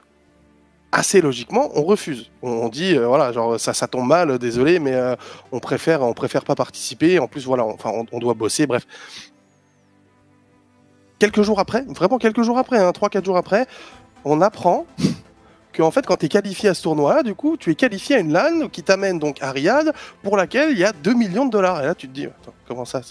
assez 0.91 1.21
logiquement, 1.21 1.69
on 1.75 1.83
refuse. 1.83 2.31
On, 2.41 2.69
dit 2.69 2.95
euh, 2.95 3.05
voilà, 3.05 3.31
genre 3.31 3.59
ça, 3.59 3.87
tombe 3.87 4.07
mal, 4.07 4.39
désolé, 4.39 4.79
mais 4.79 4.93
euh, 4.93 5.15
on 5.51 5.59
préfère, 5.59 6.01
on 6.01 6.13
pas 6.13 6.55
participer. 6.55 7.19
En 7.19 7.27
plus, 7.27 7.45
voilà, 7.45 7.65
enfin, 7.65 7.91
on, 8.11 8.19
doit 8.19 8.33
bosser, 8.33 8.65
bref. 8.65 8.87
Quelques 11.19 11.41
jours 11.41 11.59
après, 11.59 11.83
vraiment 11.89 12.17
quelques 12.17 12.43
jours 12.43 12.57
après, 12.57 12.79
hein, 12.79 12.91
3-4 12.91 13.25
jours 13.25 13.37
après, 13.37 13.67
on 14.23 14.41
apprend 14.41 14.85
en 15.81 15.91
fait, 15.91 16.05
quand 16.05 16.17
tu 16.17 16.25
es 16.25 16.29
qualifié 16.29 16.69
à 16.69 16.73
ce 16.73 16.83
tournoi-là, 16.83 17.23
du 17.23 17.35
coup, 17.35 17.57
tu 17.57 17.71
es 17.71 17.75
qualifié 17.75 18.17
à 18.17 18.19
une 18.19 18.33
LAN 18.33 18.67
qui 18.69 18.83
t'amène 18.83 19.19
donc 19.19 19.41
à 19.41 19.51
Riyad, 19.51 19.93
pour 20.23 20.37
laquelle 20.37 20.71
il 20.71 20.79
y 20.79 20.85
a 20.85 20.91
2 20.91 21.13
millions 21.13 21.45
de 21.45 21.51
dollars. 21.51 21.81
Et 21.81 21.85
là, 21.85 21.95
tu 21.95 22.07
te 22.07 22.13
dis, 22.13 22.27
comment 22.67 22.85
ça, 22.85 23.01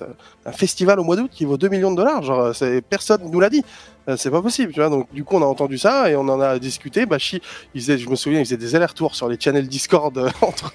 Un 0.45 0.53
festival 0.53 1.01
au 1.01 1.05
mois 1.05 1.17
d'août 1.17 1.31
qui 1.33 1.45
vaut 1.45 1.57
2 1.57 1.69
millions 1.69 1.91
de 1.91 1.97
dollars? 1.97 2.23
Genre, 2.23 2.53
personne 2.89 3.31
nous 3.31 3.41
l'a 3.41 3.51
dit. 3.51 3.65
Euh, 4.09 4.17
c'est 4.17 4.31
pas 4.31 4.41
possible, 4.41 4.73
tu 4.73 4.81
vois. 4.81 4.89
Donc, 4.89 5.13
du 5.13 5.23
coup, 5.23 5.37
on 5.37 5.43
a 5.43 5.47
entendu 5.47 5.77
ça 5.77 6.11
et 6.11 6.17
on 6.17 6.23
en 6.23 6.41
a 6.41 6.59
discuté. 6.59 7.05
Faisait, 7.75 7.99
je 7.99 8.09
me 8.09 8.17
souviens, 8.17 8.41
il 8.41 8.45
faisait 8.47 8.57
des 8.57 8.75
allers-retours 8.75 9.15
sur 9.15 9.29
les 9.29 9.39
channels 9.39 9.69
Discord 9.69 10.17
euh, 10.17 10.31
entre 10.41 10.73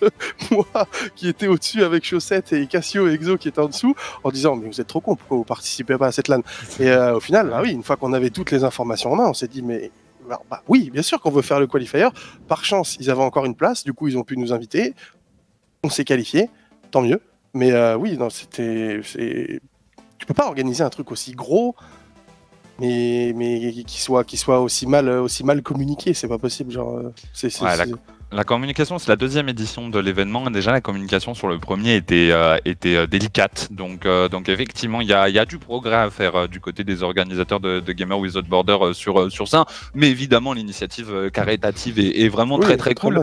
moi 0.52 0.88
qui 1.16 1.28
était 1.28 1.48
au-dessus 1.48 1.84
avec 1.84 2.06
Chaussette 2.06 2.54
et 2.54 2.68
Cassio 2.68 3.08
et 3.08 3.14
Exo 3.14 3.38
qui 3.38 3.48
était 3.48 3.60
en 3.60 3.68
dessous 3.68 3.96
en 4.24 4.30
disant, 4.30 4.56
mais 4.56 4.68
vous 4.68 4.80
êtes 4.80 4.88
trop 4.88 5.02
con, 5.02 5.16
pourquoi 5.16 5.38
vous 5.38 5.44
participez 5.44 5.98
pas 5.98 6.08
à 6.08 6.12
cette 6.12 6.28
LAN? 6.28 6.42
Et 6.80 6.90
euh, 6.90 7.16
au 7.16 7.20
final, 7.20 7.50
bah 7.50 7.60
oui, 7.64 7.72
une 7.72 7.84
fois 7.84 7.96
qu'on 7.96 8.14
avait 8.14 8.30
toutes 8.30 8.52
les 8.52 8.64
informations 8.64 9.12
en 9.12 9.16
main, 9.16 9.28
on 9.28 9.34
s'est 9.34 9.48
dit, 9.48 9.64
mais 9.64 9.92
bah, 10.28 10.42
bah, 10.50 10.64
oui, 10.68 10.90
bien 10.90 11.02
sûr 11.02 11.20
qu'on 11.22 11.32
veut 11.32 11.42
faire 11.42 11.60
le 11.60 11.68
qualifier. 11.68 12.08
Par 12.48 12.66
chance, 12.66 12.98
ils 13.00 13.10
avaient 13.10 13.22
encore 13.22 13.46
une 13.46 13.56
place, 13.56 13.84
du 13.84 13.94
coup, 13.94 14.08
ils 14.08 14.18
ont 14.18 14.24
pu 14.24 14.38
nous 14.38 14.54
inviter. 14.54 14.94
On 15.84 15.90
s'est 15.90 16.06
qualifié, 16.06 16.50
tant 16.92 17.02
mieux. 17.02 17.22
Mais 17.54 17.74
oui, 17.96 18.18
non, 18.18 18.30
c'était. 18.30 19.02
Tu 20.18 20.26
peux 20.26 20.34
pas 20.34 20.48
organiser 20.48 20.84
un 20.84 20.90
truc 20.90 21.12
aussi 21.12 21.34
gros 21.34 21.76
mais 22.80 23.34
mais 23.36 23.84
qui 23.84 24.02
soit 24.02 24.24
qui 24.24 24.38
soit 24.38 24.60
aussi 24.60 24.88
mal 24.88 25.08
aussi 25.10 25.44
mal 25.44 25.62
communiqué 25.62 26.14
c'est 26.14 26.28
pas 26.28 26.38
possible 26.38 26.72
genre 26.72 26.98
euh, 26.98 27.14
c'est 27.34 27.52
La 27.62 27.86
communication, 28.44 28.98
c'est 28.98 29.10
la 29.10 29.16
deuxième 29.16 29.48
édition 29.50 29.90
de 29.90 30.00
l'événement. 30.00 30.50
Déjà, 30.50 30.72
la 30.72 30.82
communication 30.82 31.36
sur 31.36 31.48
le 31.48 31.60
premier 31.60 31.96
était, 31.96 32.30
euh, 32.32 32.58
était 32.66 32.96
euh, 32.96 33.08
délicate. 33.08 33.68
Donc, 33.72 34.06
euh, 34.06 34.28
donc 34.28 34.50
effectivement, 34.50 35.02
il 35.02 35.08
y 35.08 35.14
a, 35.14 35.30
y 35.30 35.38
a, 35.38 35.46
du 35.46 35.60
progrès 35.60 35.98
à 35.98 36.10
faire 36.10 36.48
du 36.48 36.60
côté 36.60 36.84
des 36.84 37.04
organisateurs 37.04 37.60
de, 37.60 37.80
de 37.80 37.92
Gamer 37.94 38.18
Without 38.18 38.42
Border 38.42 38.94
sur, 38.94 39.32
sur 39.32 39.48
ça. 39.48 39.66
Mais 39.94 40.10
évidemment, 40.10 40.54
l'initiative 40.54 41.30
caritative 41.32 42.00
est, 42.00 42.24
est, 42.24 42.30
vraiment 42.30 42.58
très 42.58 42.78
très 42.78 42.96
cool. 42.96 43.22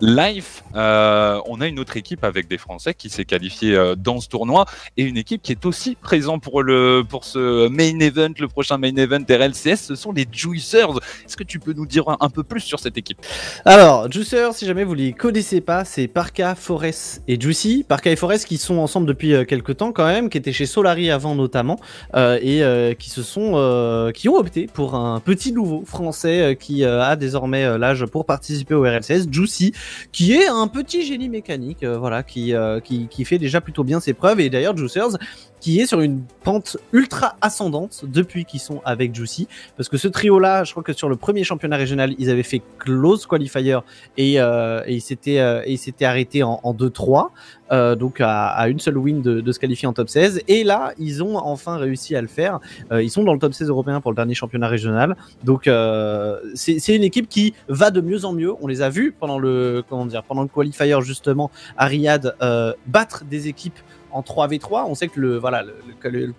Life, 0.00 0.62
on 0.74 1.60
a 1.60 1.66
une 1.66 1.78
autre 1.78 1.98
équipe 1.98 2.24
avec 2.24 2.48
des 2.48 2.56
Français 2.56 2.94
qui 2.94 3.10
s'est 3.10 3.26
qualifiée 3.26 3.78
dans 3.98 4.20
ce 4.20 4.28
tournoi 4.28 4.64
et 4.96 5.02
une 5.02 5.18
équipe 5.18 5.42
qui 5.42 5.52
est 5.52 5.66
aussi 5.66 5.94
présente 5.94 6.42
pour, 6.42 6.62
le, 6.62 7.02
pour 7.06 7.24
ce 7.24 7.68
main 7.68 7.98
event, 8.00 8.32
le 8.38 8.48
prochain 8.48 8.78
main 8.78 8.96
event 8.96 9.22
RLCS. 9.28 9.76
Ce 9.76 9.94
sont 9.94 10.12
les 10.12 10.26
Juicers. 10.30 10.88
Est-ce 11.26 11.36
que 11.36 11.44
tu 11.44 11.58
peux 11.58 11.74
nous 11.74 11.86
dire 11.86 12.04
un, 12.08 12.30
peu 12.30 12.42
plus 12.42 12.60
sur 12.60 12.80
cette 12.80 12.96
équipe? 12.96 13.18
Alors, 13.64 14.08
Si 14.52 14.64
jamais 14.64 14.84
vous 14.84 14.94
les 14.94 15.12
connaissez 15.12 15.60
pas, 15.60 15.84
c'est 15.84 16.06
Parka, 16.06 16.54
Forest 16.54 17.20
et 17.26 17.40
Juicy. 17.40 17.84
Parka 17.88 18.12
et 18.12 18.16
Forest 18.16 18.46
qui 18.46 18.58
sont 18.58 18.78
ensemble 18.78 19.08
depuis 19.08 19.34
euh, 19.34 19.44
quelques 19.44 19.78
temps 19.78 19.90
quand 19.90 20.06
même, 20.06 20.30
qui 20.30 20.38
étaient 20.38 20.52
chez 20.52 20.66
Solari 20.66 21.10
avant 21.10 21.34
notamment, 21.34 21.80
euh, 22.14 22.38
et 22.40 22.62
euh, 22.62 22.94
qui 22.94 23.10
se 23.10 23.24
sont, 23.24 24.12
qui 24.14 24.28
ont 24.28 24.36
opté 24.36 24.68
pour 24.72 24.94
un 24.94 25.18
petit 25.18 25.50
nouveau 25.50 25.82
français 25.84 26.56
qui 26.60 26.84
a 26.84 27.16
désormais 27.16 27.76
l'âge 27.76 28.06
pour 28.06 28.24
participer 28.24 28.74
au 28.74 28.82
RLCS, 28.82 29.26
Juicy, 29.32 29.72
qui 30.12 30.34
est 30.34 30.46
un 30.46 30.68
petit 30.68 31.02
génie 31.04 31.28
mécanique, 31.28 31.84
voilà, 31.84 32.22
qui, 32.22 32.54
qui, 32.84 33.08
qui 33.08 33.24
fait 33.24 33.38
déjà 33.38 33.60
plutôt 33.60 33.82
bien 33.82 33.98
ses 33.98 34.12
preuves. 34.12 34.38
Et 34.38 34.48
d'ailleurs, 34.48 34.76
Juicers, 34.76 35.18
qui 35.60 35.80
est 35.80 35.86
sur 35.86 36.00
une 36.00 36.22
pente 36.42 36.76
ultra 36.92 37.36
ascendante 37.40 38.04
depuis 38.06 38.44
qu'ils 38.44 38.60
sont 38.60 38.80
avec 38.84 39.14
Juicy. 39.14 39.48
Parce 39.76 39.88
que 39.88 39.96
ce 39.96 40.08
trio-là, 40.08 40.64
je 40.64 40.72
crois 40.72 40.82
que 40.82 40.92
sur 40.92 41.08
le 41.08 41.16
premier 41.16 41.44
championnat 41.44 41.76
régional, 41.76 42.14
ils 42.18 42.30
avaient 42.30 42.42
fait 42.42 42.62
close 42.78 43.26
qualifier 43.26 43.78
et, 44.16 44.40
euh, 44.40 44.82
et 44.86 44.94
ils 44.94 45.00
s'étaient 45.00 45.38
euh, 45.38 45.62
arrêtés 46.06 46.42
en, 46.42 46.60
en 46.62 46.74
2-3. 46.74 47.30
Euh, 47.72 47.94
donc 47.94 48.20
à, 48.20 48.68
une 48.68 48.80
seule 48.80 48.98
win 48.98 49.22
de, 49.22 49.52
se 49.52 49.58
qualifier 49.58 49.86
en 49.86 49.92
top 49.92 50.08
16. 50.08 50.42
Et 50.48 50.64
là, 50.64 50.92
ils 50.98 51.22
ont 51.22 51.36
enfin 51.36 51.76
réussi 51.76 52.16
à 52.16 52.22
le 52.22 52.28
faire. 52.28 52.60
Euh, 52.90 53.02
ils 53.02 53.10
sont 53.10 53.22
dans 53.22 53.32
le 53.32 53.38
top 53.38 53.54
16 53.54 53.68
européen 53.68 54.00
pour 54.00 54.10
le 54.10 54.16
dernier 54.16 54.34
championnat 54.34 54.68
régional. 54.68 55.16
Donc 55.44 55.66
euh, 55.66 56.38
c'est 56.54 56.94
une 56.94 57.04
équipe 57.04 57.28
qui 57.28 57.54
va 57.68 57.90
de 57.90 58.00
mieux 58.00 58.24
en 58.24 58.32
mieux. 58.32 58.52
On 58.60 58.66
les 58.66 58.82
a 58.82 58.90
vus 58.90 59.14
pendant 59.18 59.38
le 59.38 59.84
comment 59.88 60.46
qualifier 60.46 60.96
justement 61.02 61.50
à 61.76 61.86
Riyad 61.86 62.34
euh, 62.42 62.72
battre 62.86 63.24
des 63.24 63.48
équipes 63.48 63.78
en 64.12 64.22
3v3. 64.22 64.84
On 64.86 64.94
sait 64.94 65.08
que 65.08 65.20
le, 65.20 65.38
voilà, 65.38 65.64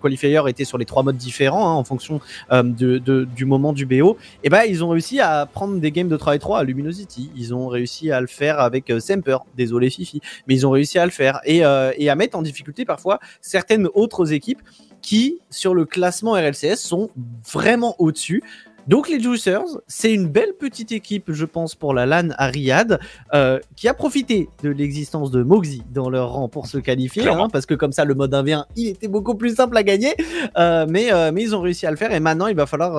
qualifier 0.00 0.40
était 0.48 0.64
sur 0.64 0.78
les 0.78 0.84
trois 0.84 1.02
modes 1.02 1.16
différents 1.16 1.68
hein, 1.68 1.74
en 1.74 1.84
fonction 1.84 2.20
euh, 2.50 2.62
du 2.62 3.44
moment 3.44 3.72
du 3.72 3.86
BO. 3.86 4.16
Et 4.44 4.48
ben 4.48 4.62
ils 4.68 4.84
ont 4.84 4.88
réussi 4.88 5.20
à 5.20 5.46
prendre 5.46 5.78
des 5.78 5.92
games 5.92 6.08
de 6.08 6.16
3v3 6.16 6.60
à 6.60 6.64
Luminosity. 6.64 7.30
Ils 7.36 7.54
ont 7.54 7.68
réussi 7.68 8.10
à 8.10 8.20
le 8.20 8.26
faire 8.26 8.60
avec 8.60 8.90
euh, 8.90 9.00
Semper. 9.00 9.38
Désolé 9.56 9.90
Fifi, 9.90 10.20
mais 10.46 10.54
ils 10.54 10.66
ont 10.66 10.70
réussi 10.70 10.98
à 10.98 11.04
le 11.04 11.10
faire 11.10 11.40
et, 11.44 11.64
euh, 11.64 11.92
et 11.96 12.10
à 12.10 12.14
mettre 12.14 12.36
en 12.36 12.42
difficulté 12.42 12.84
parfois 12.84 13.18
certaines 13.40 13.88
autres 13.94 14.32
équipes 14.32 14.62
qui 15.02 15.40
sur 15.50 15.74
le 15.74 15.84
classement 15.84 16.32
RLCS 16.32 16.76
sont 16.76 17.10
vraiment 17.52 17.96
au-dessus. 17.98 18.42
Donc 18.88 19.08
les 19.08 19.20
Juicers, 19.20 19.62
c'est 19.86 20.12
une 20.12 20.26
belle 20.26 20.54
petite 20.58 20.90
équipe, 20.90 21.30
je 21.32 21.44
pense, 21.44 21.74
pour 21.74 21.94
la 21.94 22.04
LAN 22.04 22.30
à 22.36 22.46
Riyad, 22.46 22.98
euh, 23.32 23.60
qui 23.76 23.88
a 23.88 23.94
profité 23.94 24.48
de 24.62 24.70
l'existence 24.70 25.30
de 25.30 25.42
Moxie 25.42 25.84
dans 25.92 26.10
leur 26.10 26.32
rang 26.32 26.48
pour 26.48 26.66
se 26.66 26.78
qualifier, 26.78 27.28
hein, 27.28 27.48
parce 27.52 27.66
que 27.66 27.74
comme 27.74 27.92
ça, 27.92 28.04
le 28.04 28.14
mode 28.14 28.32
1v1, 28.32 28.64
il 28.76 28.88
était 28.88 29.08
beaucoup 29.08 29.36
plus 29.36 29.54
simple 29.54 29.76
à 29.76 29.84
gagner, 29.84 30.14
euh, 30.58 30.86
mais, 30.88 31.12
euh, 31.12 31.30
mais 31.32 31.42
ils 31.42 31.54
ont 31.54 31.60
réussi 31.60 31.86
à 31.86 31.90
le 31.90 31.96
faire, 31.96 32.12
et 32.12 32.20
maintenant, 32.20 32.48
il 32.48 32.56
va 32.56 32.66
falloir 32.66 32.92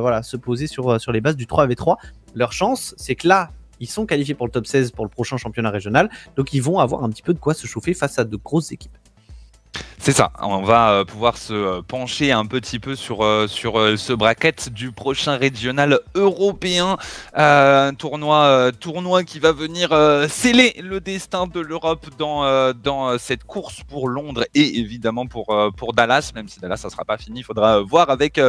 voilà, 0.00 0.22
se 0.22 0.36
poser 0.36 0.66
sur, 0.66 1.00
sur 1.00 1.12
les 1.12 1.20
bases 1.20 1.36
du 1.36 1.46
3v3. 1.46 1.96
Leur 2.34 2.52
chance, 2.52 2.94
c'est 2.96 3.14
que 3.14 3.28
là, 3.28 3.50
ils 3.80 3.88
sont 3.88 4.06
qualifiés 4.06 4.34
pour 4.34 4.46
le 4.46 4.52
top 4.52 4.66
16 4.66 4.90
pour 4.90 5.04
le 5.04 5.10
prochain 5.10 5.36
championnat 5.36 5.70
régional, 5.70 6.10
donc 6.36 6.52
ils 6.52 6.62
vont 6.62 6.80
avoir 6.80 7.04
un 7.04 7.10
petit 7.10 7.22
peu 7.22 7.32
de 7.32 7.38
quoi 7.38 7.54
se 7.54 7.66
chauffer 7.66 7.94
face 7.94 8.18
à 8.18 8.24
de 8.24 8.36
grosses 8.36 8.72
équipes. 8.72 8.96
C'est 10.08 10.14
ça, 10.14 10.32
on 10.40 10.62
va 10.62 10.90
euh, 10.92 11.04
pouvoir 11.04 11.36
se 11.36 11.52
euh, 11.52 11.82
pencher 11.86 12.32
un 12.32 12.46
petit 12.46 12.78
peu 12.78 12.96
sur, 12.96 13.22
euh, 13.22 13.46
sur 13.46 13.74
ce 13.98 14.14
bracket 14.14 14.70
du 14.70 14.90
prochain 14.90 15.36
régional 15.36 16.00
européen, 16.14 16.96
un 17.34 17.92
tournoi, 17.92 18.72
tournoi 18.80 19.24
qui 19.24 19.38
va 19.38 19.52
venir 19.52 19.90
sceller 20.30 20.80
le 20.82 21.00
destin 21.00 21.46
de 21.46 21.60
l'Europe 21.60 22.06
dans, 22.16 22.72
dans 22.72 23.18
cette 23.18 23.44
course 23.44 23.82
pour 23.82 24.08
Londres 24.08 24.46
et 24.54 24.78
évidemment 24.78 25.26
pour, 25.26 25.54
pour 25.76 25.92
Dallas, 25.92 26.32
même 26.34 26.48
si 26.48 26.58
Dallas 26.58 26.78
ça 26.78 26.88
sera 26.88 27.04
pas 27.04 27.18
fini, 27.18 27.40
il 27.40 27.44
faudra 27.44 27.82
voir 27.82 28.08
avec, 28.08 28.40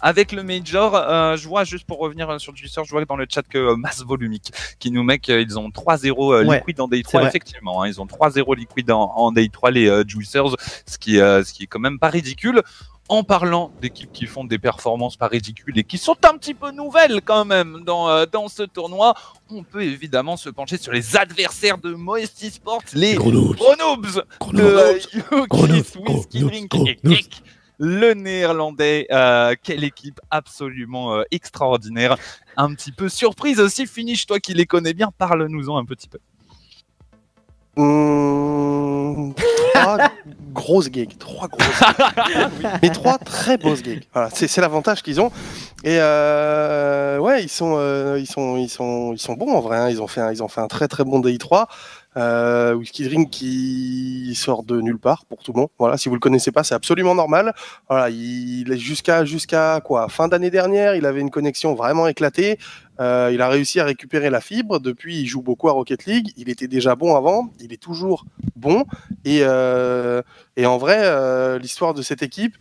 avec 0.00 0.30
le 0.30 0.44
Major. 0.44 0.92
je 1.36 1.48
vois, 1.48 1.64
juste 1.64 1.84
pour 1.84 1.98
revenir 1.98 2.40
sur 2.40 2.54
Juicer, 2.54 2.82
je 2.84 2.90
vois 2.92 3.04
dans 3.04 3.16
le 3.16 3.26
chat 3.28 3.42
que 3.42 3.74
Mass 3.74 4.04
Volumique 4.04 4.52
qui 4.78 4.92
nous 4.92 5.02
met 5.02 5.18
qu'ils 5.18 5.58
ont 5.58 5.70
3-0 5.70 6.46
ouais, 6.46 6.58
liquide 6.60 6.80
en 6.80 6.86
Day 6.86 7.02
3, 7.02 7.24
effectivement, 7.24 7.82
hein, 7.82 7.88
ils 7.88 8.00
ont 8.00 8.06
3-0 8.06 8.54
liquide 8.54 8.92
en, 8.92 9.10
en 9.16 9.32
Day 9.32 9.48
3 9.48 9.72
les 9.72 10.02
Juicers, 10.06 10.54
ce 10.86 10.96
qui, 10.96 11.07
euh, 11.16 11.42
ce 11.42 11.52
qui 11.52 11.64
est 11.64 11.66
quand 11.66 11.80
même 11.80 11.98
pas 11.98 12.10
ridicule. 12.10 12.62
En 13.10 13.24
parlant 13.24 13.72
d'équipes 13.80 14.12
qui 14.12 14.26
font 14.26 14.44
des 14.44 14.58
performances 14.58 15.16
pas 15.16 15.28
ridicules 15.28 15.78
et 15.78 15.84
qui 15.84 15.96
sont 15.96 16.16
un 16.30 16.36
petit 16.36 16.52
peu 16.52 16.72
nouvelles 16.72 17.22
quand 17.24 17.46
même 17.46 17.82
dans, 17.86 18.10
euh, 18.10 18.26
dans 18.30 18.48
ce 18.48 18.64
tournoi, 18.64 19.14
on 19.48 19.62
peut 19.62 19.82
évidemment 19.82 20.36
se 20.36 20.50
pencher 20.50 20.76
sur 20.76 20.92
les 20.92 21.16
adversaires 21.16 21.78
de 21.78 21.94
Moesty 21.94 22.50
Sports, 22.50 22.82
les 22.92 23.14
Gronoobs 23.14 24.22
de 24.52 24.98
Yukis, 25.14 25.98
Whiskey 25.98 26.40
Drink 26.40 26.74
et 26.86 26.98
Geek 27.02 27.42
le 27.78 28.12
néerlandais. 28.14 29.06
Euh, 29.10 29.54
quelle 29.62 29.84
équipe 29.84 30.20
absolument 30.30 31.14
euh, 31.14 31.22
extraordinaire. 31.30 32.16
Un 32.56 32.74
petit 32.74 32.92
peu 32.92 33.08
surprise 33.08 33.60
aussi. 33.60 33.86
Finish, 33.86 34.26
toi 34.26 34.40
qui 34.40 34.52
les 34.52 34.66
connais 34.66 34.94
bien, 34.94 35.10
parle-nous-en 35.16 35.78
un 35.78 35.84
petit 35.84 36.08
peu. 36.08 36.18
Mmh, 39.18 39.32
grosses 40.58 40.90
gigs, 40.92 41.16
trois 41.18 41.48
grosses 41.48 41.78
gigs. 41.78 42.68
mais 42.82 42.90
trois 42.90 43.18
très 43.18 43.58
grosses 43.58 43.82
gigs. 43.82 44.02
Voilà, 44.12 44.28
c'est 44.30 44.60
l'avantage 44.60 45.02
qu'ils 45.02 45.20
ont. 45.20 45.30
Et 45.84 45.98
euh, 46.00 47.18
ouais, 47.18 47.44
ils 47.44 47.48
sont, 47.48 47.76
euh, 47.76 48.18
ils 48.18 48.26
sont, 48.26 48.56
ils 48.56 48.68
sont, 48.68 49.12
ils 49.12 49.20
sont 49.20 49.34
bons 49.34 49.54
en 49.54 49.60
vrai. 49.60 49.78
Hein. 49.78 49.90
Ils 49.90 50.02
ont 50.02 50.08
fait, 50.08 50.20
un, 50.20 50.32
ils 50.32 50.42
ont 50.42 50.48
fait 50.48 50.60
un 50.60 50.66
très 50.66 50.88
très 50.88 51.04
bon 51.04 51.20
DI3. 51.20 51.66
Euh, 52.16 52.74
Whisky 52.74 53.04
Drink 53.04 53.30
qui 53.30 54.34
sort 54.34 54.64
de 54.64 54.80
nulle 54.80 54.98
part 54.98 55.24
pour 55.26 55.38
tout 55.44 55.52
le 55.52 55.60
monde. 55.60 55.68
Voilà, 55.78 55.96
si 55.96 56.08
vous 56.08 56.16
le 56.16 56.20
connaissez 56.20 56.50
pas, 56.50 56.64
c'est 56.64 56.74
absolument 56.74 57.14
normal. 57.14 57.54
Voilà, 57.88 58.10
il 58.10 58.72
est 58.72 58.78
jusqu'à 58.78 59.24
jusqu'à 59.24 59.80
quoi? 59.84 60.08
Fin 60.08 60.26
d'année 60.26 60.50
dernière, 60.50 60.96
il 60.96 61.06
avait 61.06 61.20
une 61.20 61.30
connexion 61.30 61.74
vraiment 61.74 62.08
éclatée. 62.08 62.58
Euh, 63.00 63.30
il 63.32 63.40
a 63.40 63.48
réussi 63.48 63.80
à 63.80 63.84
récupérer 63.84 64.30
la 64.30 64.40
fibre. 64.40 64.80
Depuis, 64.80 65.20
il 65.20 65.26
joue 65.26 65.42
beaucoup 65.42 65.68
à 65.68 65.72
Rocket 65.72 66.04
League. 66.06 66.32
Il 66.36 66.48
était 66.48 66.68
déjà 66.68 66.94
bon 66.94 67.14
avant. 67.16 67.50
Il 67.60 67.72
est 67.72 67.82
toujours 67.82 68.24
bon. 68.56 68.84
Et, 69.24 69.40
euh, 69.42 70.22
et 70.56 70.66
en 70.66 70.78
vrai, 70.78 70.98
euh, 71.00 71.58
l'histoire 71.58 71.94
de 71.94 72.02
cette 72.02 72.22
équipe, 72.22 72.56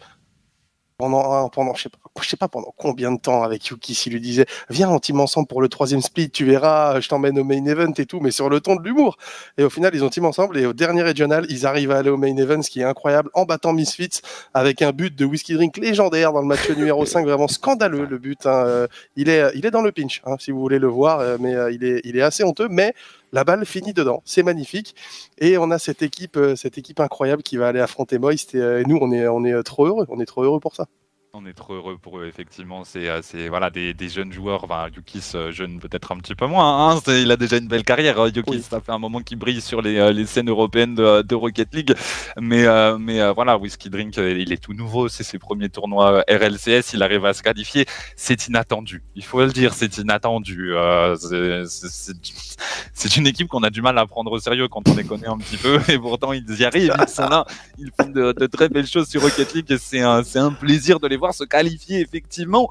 pendant, 0.98 1.48
pendant 1.50 1.76
je 1.76 1.84
sais 1.84 1.89
pas, 1.89 2.00
je 2.22 2.28
sais 2.28 2.38
pas 2.38 2.48
pendant 2.48 2.74
combien 2.76 3.12
de 3.12 3.20
temps 3.20 3.43
avec 3.43 3.68
Yuki, 3.68 3.93
s'il 3.93 4.14
lui 4.14 4.22
disait 4.22 4.48
viens 4.70 4.89
on 4.89 5.00
team 5.00 5.20
ensemble 5.20 5.48
pour 5.48 5.62
le 5.62 5.70
troisième 5.70 6.02
split, 6.02 6.32
tu 6.32 6.43
verras, 6.43 7.00
je 7.00 7.08
t'emmène 7.08 7.38
au 7.38 7.43
main 7.43 7.64
event 7.66 7.93
et 7.98 8.06
tout, 8.08 8.20
mais 8.20 8.32
sur 8.32 8.50
le 8.50 8.62
ton 8.62 8.76
de 8.76 8.84
l'humour. 8.84 9.18
Et 9.60 9.64
au 9.64 9.70
final 9.70 9.93
ils 9.93 10.04
ont 10.04 10.10
team 10.10 10.26
ensemble 10.26 10.58
et 10.58 10.66
au 10.66 10.74
dernier 10.74 11.04
regional 11.04 11.45
ils 11.50 11.68
arrivent 11.68 11.91
à 11.91 11.98
aller 11.98 12.10
au 12.10 12.18
main 12.18 12.36
event, 12.36 12.62
ce 12.64 12.72
qui 12.72 12.82
est 12.82 12.84
incroyable, 12.84 13.30
en 13.36 13.45
battant 13.45 13.74
Misfits 13.74 14.22
avec 14.56 14.82
un 14.82 14.91
but 14.91 15.16
de 15.16 15.26
whisky 15.26 15.54
drink 15.54 15.78
légendaire 15.78 16.34
dans 16.34 16.41
le 16.41 16.48
match 16.48 16.68
numéro 16.76 17.06
5, 17.06 17.26
vraiment 17.26 17.48
scandaleux 17.48 18.06
le 18.06 18.18
but. 18.18 18.45
Hein. 18.48 18.88
Il 19.16 19.30
est 19.30 19.52
il 19.54 19.66
est 19.68 19.72
dans 19.72 19.82
le 19.84 19.91
pinch, 19.91 20.22
hein, 20.26 20.36
si 20.39 20.50
vous 20.50 20.60
voulez 20.60 20.80
le 20.80 20.88
voir, 20.88 21.38
mais 21.39 21.54
il 21.72 21.84
est 21.84 22.02
il 22.06 22.18
est 22.18 22.22
assez 22.24 22.43
honteux, 22.43 22.68
mais 22.72 22.93
la 23.38 23.43
balle 23.43 23.67
finit 23.67 23.93
dedans. 23.93 24.23
C'est 24.25 24.41
magnifique. 24.41 24.95
Et 25.38 25.59
on 25.59 25.69
a 25.69 25.77
cette 25.77 26.01
équipe, 26.01 26.39
cette 26.55 26.79
équipe 26.79 26.99
incroyable 26.99 27.43
qui 27.43 27.55
va 27.57 27.67
aller 27.67 27.79
affronter 27.79 28.17
Moist. 28.17 28.55
Et 28.55 28.83
nous, 28.88 28.97
on 28.99 29.11
est, 29.11 29.27
on 29.27 29.45
est 29.45 29.61
trop 29.61 29.85
heureux. 29.85 30.07
On 30.09 30.19
est 30.19 30.25
trop 30.25 30.43
heureux 30.43 30.59
pour 30.59 30.75
ça. 30.75 30.88
On 31.39 31.45
est 31.45 31.53
trop 31.53 31.75
heureux 31.75 31.99
pour 32.01 32.17
eux, 32.17 32.25
effectivement. 32.25 32.83
C'est 32.83 33.47
voilà, 33.47 33.69
des, 33.69 33.93
des, 33.93 34.09
jeunes 34.09 34.33
joueurs. 34.33 34.63
Enfin, 34.63 34.88
Yukis, 34.95 35.33
jeune 35.51 35.79
peut-être 35.79 36.11
un 36.11 36.17
petit 36.17 36.33
peu 36.33 36.47
moins. 36.47 36.95
Hein. 36.95 36.99
il 37.09 37.31
a 37.31 37.38
déjà 37.38 37.57
une 37.57 37.67
belle 37.67 37.83
carrière. 37.83 38.25
Yukis, 38.25 38.41
oui. 38.47 38.61
ça 38.67 38.81
fait 38.81 38.91
un 38.91 38.97
moment 38.97 39.21
qu'il 39.21 39.38
brille 39.38 39.61
sur 39.61 39.83
les, 39.83 40.11
les 40.13 40.25
scènes 40.25 40.49
européennes 40.49 40.95
de, 40.95 41.21
de, 41.21 41.35
Rocket 41.35 41.75
League. 41.75 41.93
Mais, 42.41 42.65
euh, 42.65 42.97
mais 42.97 43.21
euh, 43.21 43.33
voilà, 43.33 43.55
Whiskey 43.55 43.89
Drink, 43.89 44.17
il 44.17 44.51
est 44.51 44.57
tout 44.57 44.73
nouveau. 44.73 45.09
C'est 45.09 45.23
ses 45.23 45.38
premiers 45.38 45.69
tournois 45.69 46.23
RLCS. 46.27 46.93
Il 46.93 47.03
arrive 47.03 47.23
à 47.23 47.35
se 47.35 47.43
qualifier. 47.43 47.85
C'est 48.15 48.47
inattendu. 48.47 49.03
Il 49.13 49.23
faut 49.23 49.39
le 49.39 49.51
dire, 49.51 49.75
c'est 49.75 49.99
inattendu. 49.99 50.73
Euh, 50.73 51.15
c'est 52.93 53.15
une 53.15 53.27
équipe 53.27 53.47
qu'on 53.47 53.61
a 53.61 53.69
du 53.69 53.83
mal 53.83 53.95
à 53.99 54.07
prendre 54.07 54.31
au 54.31 54.39
sérieux 54.39 54.67
quand 54.69 54.89
on 54.89 54.95
les 54.95 55.03
connaît 55.03 55.27
un 55.27 55.38
petit 55.38 55.57
peu. 55.57 55.79
Et 55.88 55.99
pourtant, 55.99 56.33
ils 56.33 56.49
y 56.59 56.65
arrivent. 56.65 56.95
Ils 56.99 57.07
sont 57.07 57.29
là. 57.29 57.45
Ils 57.77 57.91
font 57.95 58.09
de, 58.09 58.31
de 58.31 58.47
très 58.47 58.69
belles 58.69 58.88
choses 58.88 59.07
sur 59.07 59.21
Rocket 59.21 59.53
League. 59.53 59.77
C'est 59.79 60.01
un, 60.01 60.23
un 60.35 60.51
plaisir 60.51 60.99
de 60.99 61.07
les 61.07 61.17
voir 61.17 61.26
se 61.32 61.43
qualifier 61.43 61.99
effectivement. 62.01 62.69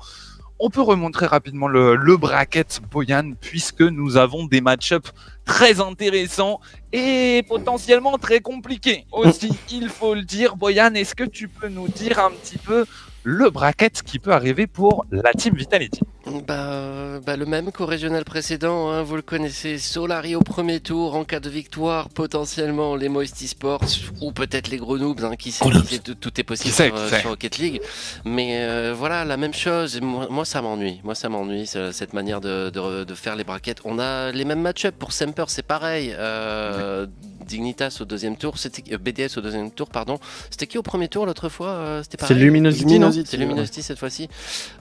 On 0.59 0.71
peut 0.71 0.81
remontrer 0.81 1.27
rapidement 1.27 1.69
le, 1.69 1.97
le 1.97 2.17
bracket 2.17 2.81
Boyan 2.91 3.33
puisque 3.39 3.83
nous 3.83 4.17
avons 4.17 4.47
des 4.47 4.63
match-ups 4.63 5.13
très 5.45 5.81
intéressants 5.81 6.61
et 6.93 7.45
potentiellement 7.47 8.17
très 8.17 8.41
compliqués 8.41 9.05
aussi, 9.13 9.51
il 9.71 9.91
faut 9.91 10.15
le 10.15 10.23
dire. 10.23 10.57
Boyan, 10.57 10.95
est-ce 10.95 11.15
que 11.15 11.25
tu 11.25 11.49
peux 11.49 11.69
nous 11.69 11.89
dire 11.89 12.19
un 12.19 12.31
petit 12.31 12.57
peu 12.57 12.87
le 13.23 13.51
bracket 13.51 14.03
qui 14.03 14.19
peut 14.19 14.33
arriver 14.33 14.67
pour 14.67 15.05
la 15.11 15.33
team 15.33 15.55
Vitality? 15.55 16.01
Bah, 16.47 17.21
bah, 17.25 17.37
le 17.37 17.47
même 17.47 17.71
qu'au 17.71 17.87
régional 17.87 18.25
précédent, 18.25 18.91
hein, 18.91 19.03
vous 19.03 19.17
le 19.17 19.23
connaissez, 19.23 19.79
Solari 19.79 20.35
au 20.35 20.41
premier 20.41 20.81
tour, 20.81 21.15
en 21.15 21.25
cas 21.25 21.41
de 21.41 21.49
victoire, 21.49 22.09
potentiellement 22.09 22.97
les 22.97 23.09
Moisty 23.09 23.47
Sports, 23.47 23.85
ou 24.21 24.33
peut-être 24.33 24.69
les 24.69 24.79
noobs, 24.79 25.25
hein, 25.25 25.37
qui 25.37 25.53
sait, 25.53 25.65
tout 25.99 26.41
est 26.41 26.45
possible 26.45 26.75
sur, 26.75 27.31
Rocket 27.31 27.59
League. 27.59 27.81
Mais 28.25 28.59
euh, 28.61 28.95
voilà, 28.97 29.25
la 29.25 29.37
même 29.37 29.55
chose, 29.55 30.01
moi, 30.01 30.45
ça 30.45 30.63
m'ennuie, 30.63 31.01
moi 31.05 31.15
ça 31.15 31.29
m'ennuie, 31.29 31.67
cette 31.67 32.13
manière 32.13 32.41
de, 32.41 32.71
de, 32.71 33.15
faire 33.15 33.37
les 33.37 33.45
braquettes. 33.45 33.81
On 33.85 33.99
a 33.99 34.33
les 34.33 34.45
mêmes 34.45 34.61
match-ups 34.61 34.97
pour 34.99 35.13
Semper, 35.13 35.45
c'est 35.49 35.67
pareil. 35.67 36.13
Euh, 36.19 37.07
Dignitas 37.47 37.99
au 38.01 38.05
deuxième 38.05 38.37
tour, 38.37 38.59
c'était 38.59 38.83
euh, 38.93 38.99
BDS 38.99 39.39
au 39.39 39.41
deuxième 39.41 39.71
tour, 39.71 39.89
pardon. 39.89 40.19
C'était 40.51 40.67
qui 40.67 40.79
au 40.79 40.83
premier 40.83 41.09
tour 41.09 41.27
l'autre 41.27 41.49
fois 41.49 41.69
euh, 41.69 42.03
C'était 42.03 42.25
C'est 42.27 42.35
Luminosity, 42.35 43.01
C'est 43.25 43.37
Luminosity 43.37 43.83
cette 43.83 43.99
fois-ci. 43.99 44.29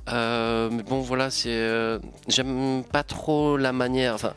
Euh, 0.10 0.70
mais 0.72 0.84
bon, 0.84 1.02
voilà, 1.02 1.30
c'est. 1.36 2.00
J'aime 2.28 2.84
pas 2.92 3.04
trop 3.04 3.58
la 3.58 3.74
manière. 3.74 4.14
Enfin, 4.16 4.34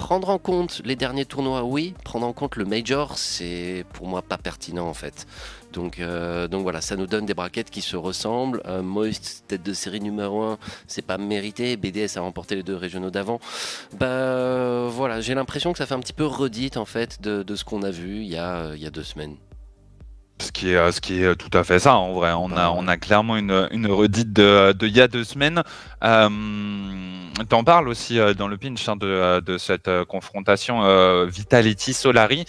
prendre 0.00 0.30
en 0.30 0.38
compte 0.38 0.80
les 0.84 0.96
derniers 0.96 1.24
tournois, 1.24 1.62
oui. 1.62 1.94
Prendre 2.04 2.26
en 2.26 2.32
compte 2.32 2.56
le 2.56 2.64
Major, 2.64 3.18
c'est 3.18 3.84
pour 3.92 4.08
moi 4.08 4.22
pas 4.22 4.38
pertinent 4.38 4.88
en 4.88 4.94
fait. 4.94 5.26
Donc, 5.72 6.00
euh, 6.00 6.48
donc 6.48 6.62
voilà, 6.62 6.80
ça 6.80 6.96
nous 6.96 7.06
donne 7.06 7.26
des 7.26 7.34
braquettes 7.34 7.70
qui 7.70 7.82
se 7.82 7.96
ressemblent. 7.96 8.62
Euh, 8.66 8.82
Moist, 8.82 9.44
tête 9.46 9.62
de 9.62 9.72
série 9.72 10.00
numéro 10.00 10.42
1, 10.42 10.58
c'est 10.88 11.04
pas 11.04 11.18
mérité. 11.18 11.76
BDS 11.76 12.16
a 12.16 12.22
remporté 12.22 12.56
les 12.56 12.62
deux 12.62 12.76
régionaux 12.76 13.10
d'avant. 13.10 13.40
Bah 13.98 14.86
voilà, 14.88 15.20
j'ai 15.20 15.34
l'impression 15.34 15.72
que 15.72 15.78
ça 15.78 15.86
fait 15.86 15.94
un 15.94 16.00
petit 16.00 16.14
peu 16.14 16.26
redite 16.26 16.76
en 16.76 16.86
fait 16.86 17.20
de, 17.20 17.54
ce 17.54 17.64
qu'on 17.64 17.82
a 17.82 17.90
vu 17.90 18.22
il 18.22 18.28
y 18.28 18.36
a, 18.36 18.72
il 18.74 18.82
y 18.82 18.86
a 18.86 18.90
deux 18.90 19.04
semaines. 19.04 19.36
Ce 20.40 20.52
qui, 20.52 20.70
est, 20.70 21.00
qui 21.00 21.22
est 21.22 21.36
tout 21.36 21.56
à 21.56 21.64
fait 21.64 21.78
ça 21.78 21.96
en 21.96 22.12
vrai. 22.12 22.32
On, 22.32 22.50
a, 22.56 22.96
clairement 22.96 23.36
une, 23.36 23.86
redite 23.86 24.32
de, 24.32 24.72
de 24.72 24.86
il 24.86 24.96
y 24.96 25.00
a 25.00 25.08
deux 25.08 25.24
semaines. 25.24 25.62
Euh, 26.02 26.28
T'en 27.48 27.64
parles 27.64 27.88
aussi 27.88 28.18
euh, 28.18 28.34
dans 28.34 28.48
le 28.48 28.58
pinch 28.58 28.88
hein, 28.88 28.96
de, 28.96 29.56
cette 29.58 29.90
confrontation 30.04 30.80
Vitality-Solari. 31.26 32.46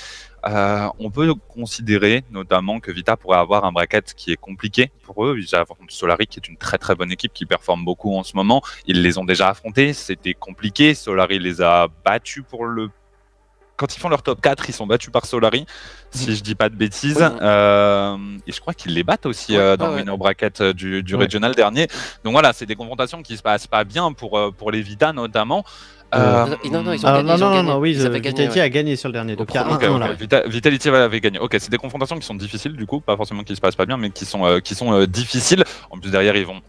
Euh, 0.48 0.88
on 0.98 1.12
peut 1.12 1.34
considérer 1.36 2.24
notamment 2.32 2.80
que 2.80 2.92
Vita 2.92 3.16
pourrait 3.16 3.38
avoir 3.38 3.64
un 3.64 3.72
bracket 3.72 4.14
qui 4.16 4.32
est 4.32 4.38
compliqué 4.38 4.92
pour 5.04 5.26
eux. 5.26 5.38
Ils 5.38 5.56
affrontent 5.56 5.86
Solari, 5.90 6.28
qui 6.28 6.40
est 6.40 6.48
une 6.48 6.58
très 6.58 6.78
très 6.78 6.96
bonne 6.96 7.12
équipe 7.12 7.34
qui 7.34 7.46
performe 7.46 7.86
beaucoup 7.86 8.16
en 8.16 8.24
ce 8.24 8.36
moment. 8.36 8.62
Ils 8.88 9.02
les 9.02 9.18
ont 9.18 9.26
déjà 9.26 9.50
affrontés, 9.50 9.94
c'était 9.94 10.34
compliqué. 10.34 10.96
Solari 10.96 11.40
les 11.40 11.62
a 11.62 11.88
battus 12.04 12.44
pour 12.48 12.66
le. 12.66 12.90
Quand 13.82 13.96
ils 13.96 14.00
font 14.00 14.10
leur 14.10 14.22
top 14.22 14.40
4, 14.42 14.70
ils 14.70 14.74
sont 14.74 14.86
battus 14.86 15.10
par 15.10 15.26
Solari, 15.26 15.66
si 16.12 16.36
je 16.36 16.44
dis 16.44 16.54
pas 16.54 16.70
de 16.70 16.76
bêtises. 16.76 17.28
Euh, 17.42 18.16
et 18.46 18.52
je 18.52 18.62
crois 18.62 18.76
qu'ils 18.76 18.94
les 18.94 19.02
battent 19.02 19.26
aussi 19.26 19.58
euh, 19.58 19.76
dans 19.76 19.88
le 19.88 19.96
winner 19.96 20.16
bracket 20.16 20.62
du, 20.62 21.02
du 21.02 21.16
regional 21.16 21.56
dernier. 21.56 21.88
Donc 22.24 22.34
voilà, 22.34 22.54
c'est 22.54 22.68
des 22.68 22.76
confrontations 22.76 23.24
qui 23.24 23.38
se 23.38 23.42
passent 23.42 23.66
pas 23.66 23.84
bien 23.84 24.14
pour, 24.14 24.54
pour 24.56 24.70
les 24.70 24.84
Vita 24.84 25.14
notamment. 25.14 25.66
Euh, 26.14 26.46
non, 26.70 26.84
non, 26.84 26.92
ils 26.92 27.06
ont 27.06 27.10
ah, 27.10 27.24
gagné. 27.24 27.40
Non, 27.40 27.50
non, 27.50 27.64
non, 27.64 27.78
oui, 27.78 27.94
Vitality 27.94 28.60
a 28.60 28.70
gagné 28.70 28.96
sur 28.96 29.08
le 29.08 29.14
dernier. 29.14 29.36
Donc 29.36 29.50
il 29.52 29.56
y 29.56 29.58
a 29.58 29.66
un, 29.66 30.00
là. 30.00 30.14
Vitality 30.46 30.90
avait 30.90 31.22
gagné. 31.22 31.40
Ok, 31.40 31.56
c'est 31.60 31.72
des 31.72 31.78
confrontations 31.78 32.18
qui 32.20 32.26
sont 32.26 32.36
difficiles 32.36 32.76
du 32.76 32.86
coup, 32.86 33.00
pas 33.00 33.16
forcément 33.16 33.44
qui 33.44 33.56
se 33.56 33.62
passent 33.62 33.76
pas 33.76 33.86
bien, 33.86 33.98
mais 33.98 34.10
qui 34.10 34.26
sont, 34.26 34.46
euh, 34.46 34.60
qui 34.60 34.76
sont 34.76 34.94
euh, 34.94 35.08
difficiles. 35.08 35.64
En 35.90 35.98
plus, 35.98 36.12
derrière, 36.12 36.36
ils 36.36 36.46
vont 36.46 36.62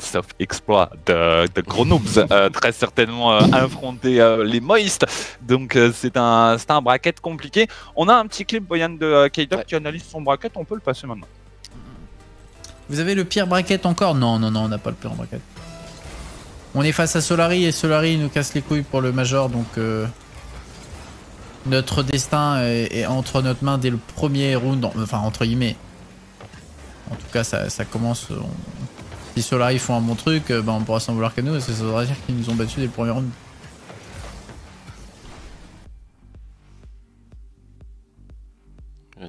sauf 0.00 0.26
exploit 0.38 0.90
de, 1.06 1.46
de 1.46 1.60
Grenoble, 1.60 2.08
très 2.52 2.72
certainement 2.72 3.30
affronter 3.38 4.18
les 4.44 4.60
Moist. 4.60 5.06
Donc 5.42 5.78
c'est 5.94 6.16
un, 6.16 6.56
un 6.68 6.82
bracket 6.82 7.20
compliqué. 7.20 7.68
On 7.94 8.08
a 8.08 8.14
un 8.14 8.26
petit 8.26 8.44
clip, 8.44 8.64
Boyan, 8.66 8.90
de 8.90 9.28
K-Dog 9.28 9.64
qui 9.64 9.74
analyse 9.74 10.04
son 10.04 10.20
bracket. 10.20 10.52
On 10.56 10.64
peut 10.64 10.74
le 10.74 10.80
passer 10.80 11.06
maintenant. 11.06 11.28
Vous 12.88 12.98
avez 12.98 13.14
le 13.14 13.24
pire 13.24 13.46
bracket 13.46 13.86
encore? 13.86 14.14
Non, 14.14 14.38
non, 14.38 14.50
non, 14.50 14.62
on 14.64 14.68
n'a 14.68 14.78
pas 14.78 14.90
le 14.90 14.96
pire 14.96 15.12
bracket. 15.12 15.40
On 16.74 16.82
est 16.82 16.92
face 16.92 17.16
à 17.16 17.20
Solari 17.20 17.64
et 17.64 17.72
Solari 17.72 18.16
nous 18.16 18.28
casse 18.28 18.54
les 18.54 18.62
couilles 18.62 18.82
pour 18.82 19.00
le 19.00 19.12
Major 19.12 19.48
donc 19.48 19.66
euh, 19.76 20.06
notre 21.66 22.02
destin 22.02 22.62
est, 22.62 23.06
entre 23.06 23.42
notre 23.42 23.64
main 23.64 23.76
dès 23.76 23.90
le 23.90 23.98
premier 24.14 24.54
round, 24.54 24.84
enfin 24.84 25.18
entre 25.18 25.44
guillemets. 25.44 25.76
En 27.10 27.16
tout 27.16 27.26
cas 27.32 27.42
ça, 27.44 27.84
commence. 27.84 28.28
Si 29.34 29.42
Solari 29.42 29.78
font 29.78 29.96
un 29.96 30.00
bon 30.00 30.14
truc, 30.14 30.48
ben 30.48 30.68
on 30.68 30.82
pourra 30.82 31.00
s'en 31.00 31.14
vouloir 31.14 31.34
qu'à 31.34 31.42
nous 31.42 31.52
parce 31.52 31.66
que 31.66 31.72
ça 31.72 31.82
voudra 31.82 32.04
dire 32.04 32.16
qu'ils 32.26 32.36
nous 32.36 32.50
ont 32.50 32.54
battus 32.54 32.76
dès 32.76 32.86
le 32.86 32.90
premier 32.90 33.10
round. 33.10 33.30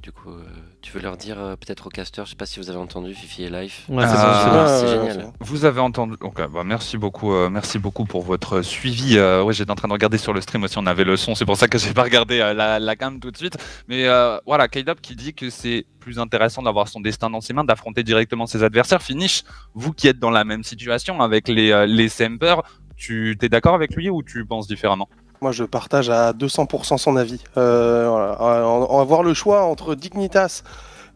Du 0.01 0.11
coup, 0.11 0.31
euh, 0.31 0.45
tu 0.91 0.97
veux 0.97 1.03
leur 1.03 1.15
dire 1.15 1.39
euh, 1.39 1.55
peut-être 1.55 1.87
au 1.87 1.89
caster, 1.89 2.23
je 2.25 2.31
sais 2.31 2.35
pas 2.35 2.45
si 2.45 2.59
vous 2.59 2.69
avez 2.69 2.77
entendu 2.77 3.13
Fifi 3.13 3.43
et 3.43 3.49
Life. 3.49 3.85
Ouais, 3.87 4.05
c'est 4.05 4.87
génial. 4.87 5.31
Vous 5.39 5.63
avez 5.63 5.79
entendu. 5.79 6.15
Bah, 6.51 6.63
merci 6.65 6.97
beaucoup, 6.97 7.33
euh, 7.33 7.49
merci 7.49 7.79
beaucoup 7.79 8.03
pour 8.03 8.23
votre 8.23 8.61
suivi. 8.61 9.17
ouais, 9.17 9.53
j'étais 9.53 9.71
en 9.71 9.75
train 9.75 9.87
de 9.87 9.93
regarder 9.93 10.17
sur 10.17 10.33
le 10.33 10.41
stream 10.41 10.63
aussi, 10.63 10.77
on 10.77 10.85
avait 10.85 11.05
le 11.05 11.15
son, 11.15 11.33
c'est 11.33 11.45
pour 11.45 11.55
ça 11.55 11.69
que 11.69 11.77
j'ai 11.77 11.93
pas 11.93 12.03
regardé 12.03 12.39
la, 12.39 12.77
la 12.77 12.95
gamme 12.95 13.21
tout 13.21 13.31
de 13.31 13.37
suite. 13.37 13.57
Mais 13.87 14.05
voilà, 14.45 14.67
K-Dub 14.67 14.99
qui 14.99 15.15
dit 15.15 15.33
que 15.33 15.49
c'est 15.49 15.85
plus 15.99 16.19
intéressant 16.19 16.61
d'avoir 16.61 16.89
son 16.89 16.99
destin 16.99 17.29
dans 17.29 17.41
ses 17.41 17.53
mains, 17.53 17.63
d'affronter 17.63 18.03
directement 18.03 18.45
ses 18.45 18.61
adversaires. 18.63 19.01
Finish, 19.01 19.43
vous 19.73 19.93
qui 19.93 20.07
êtes 20.09 20.19
dans 20.19 20.31
la 20.31 20.43
même 20.43 20.63
situation 20.63 21.21
avec 21.21 21.47
les 21.47 21.85
les 21.87 22.09
Sempers, 22.09 22.63
tu 22.97 23.37
es 23.41 23.49
d'accord 23.49 23.75
avec 23.75 23.95
lui 23.95 24.09
ou 24.09 24.23
tu 24.23 24.45
penses 24.45 24.67
différemment? 24.67 25.07
Moi, 25.41 25.51
je 25.51 25.63
partage 25.63 26.11
à 26.11 26.33
200% 26.33 26.99
son 26.99 27.15
avis. 27.15 27.41
Euh, 27.57 28.07
avoir 28.35 29.23
le 29.23 29.33
choix 29.33 29.63
entre 29.63 29.95
Dignitas 29.95 30.61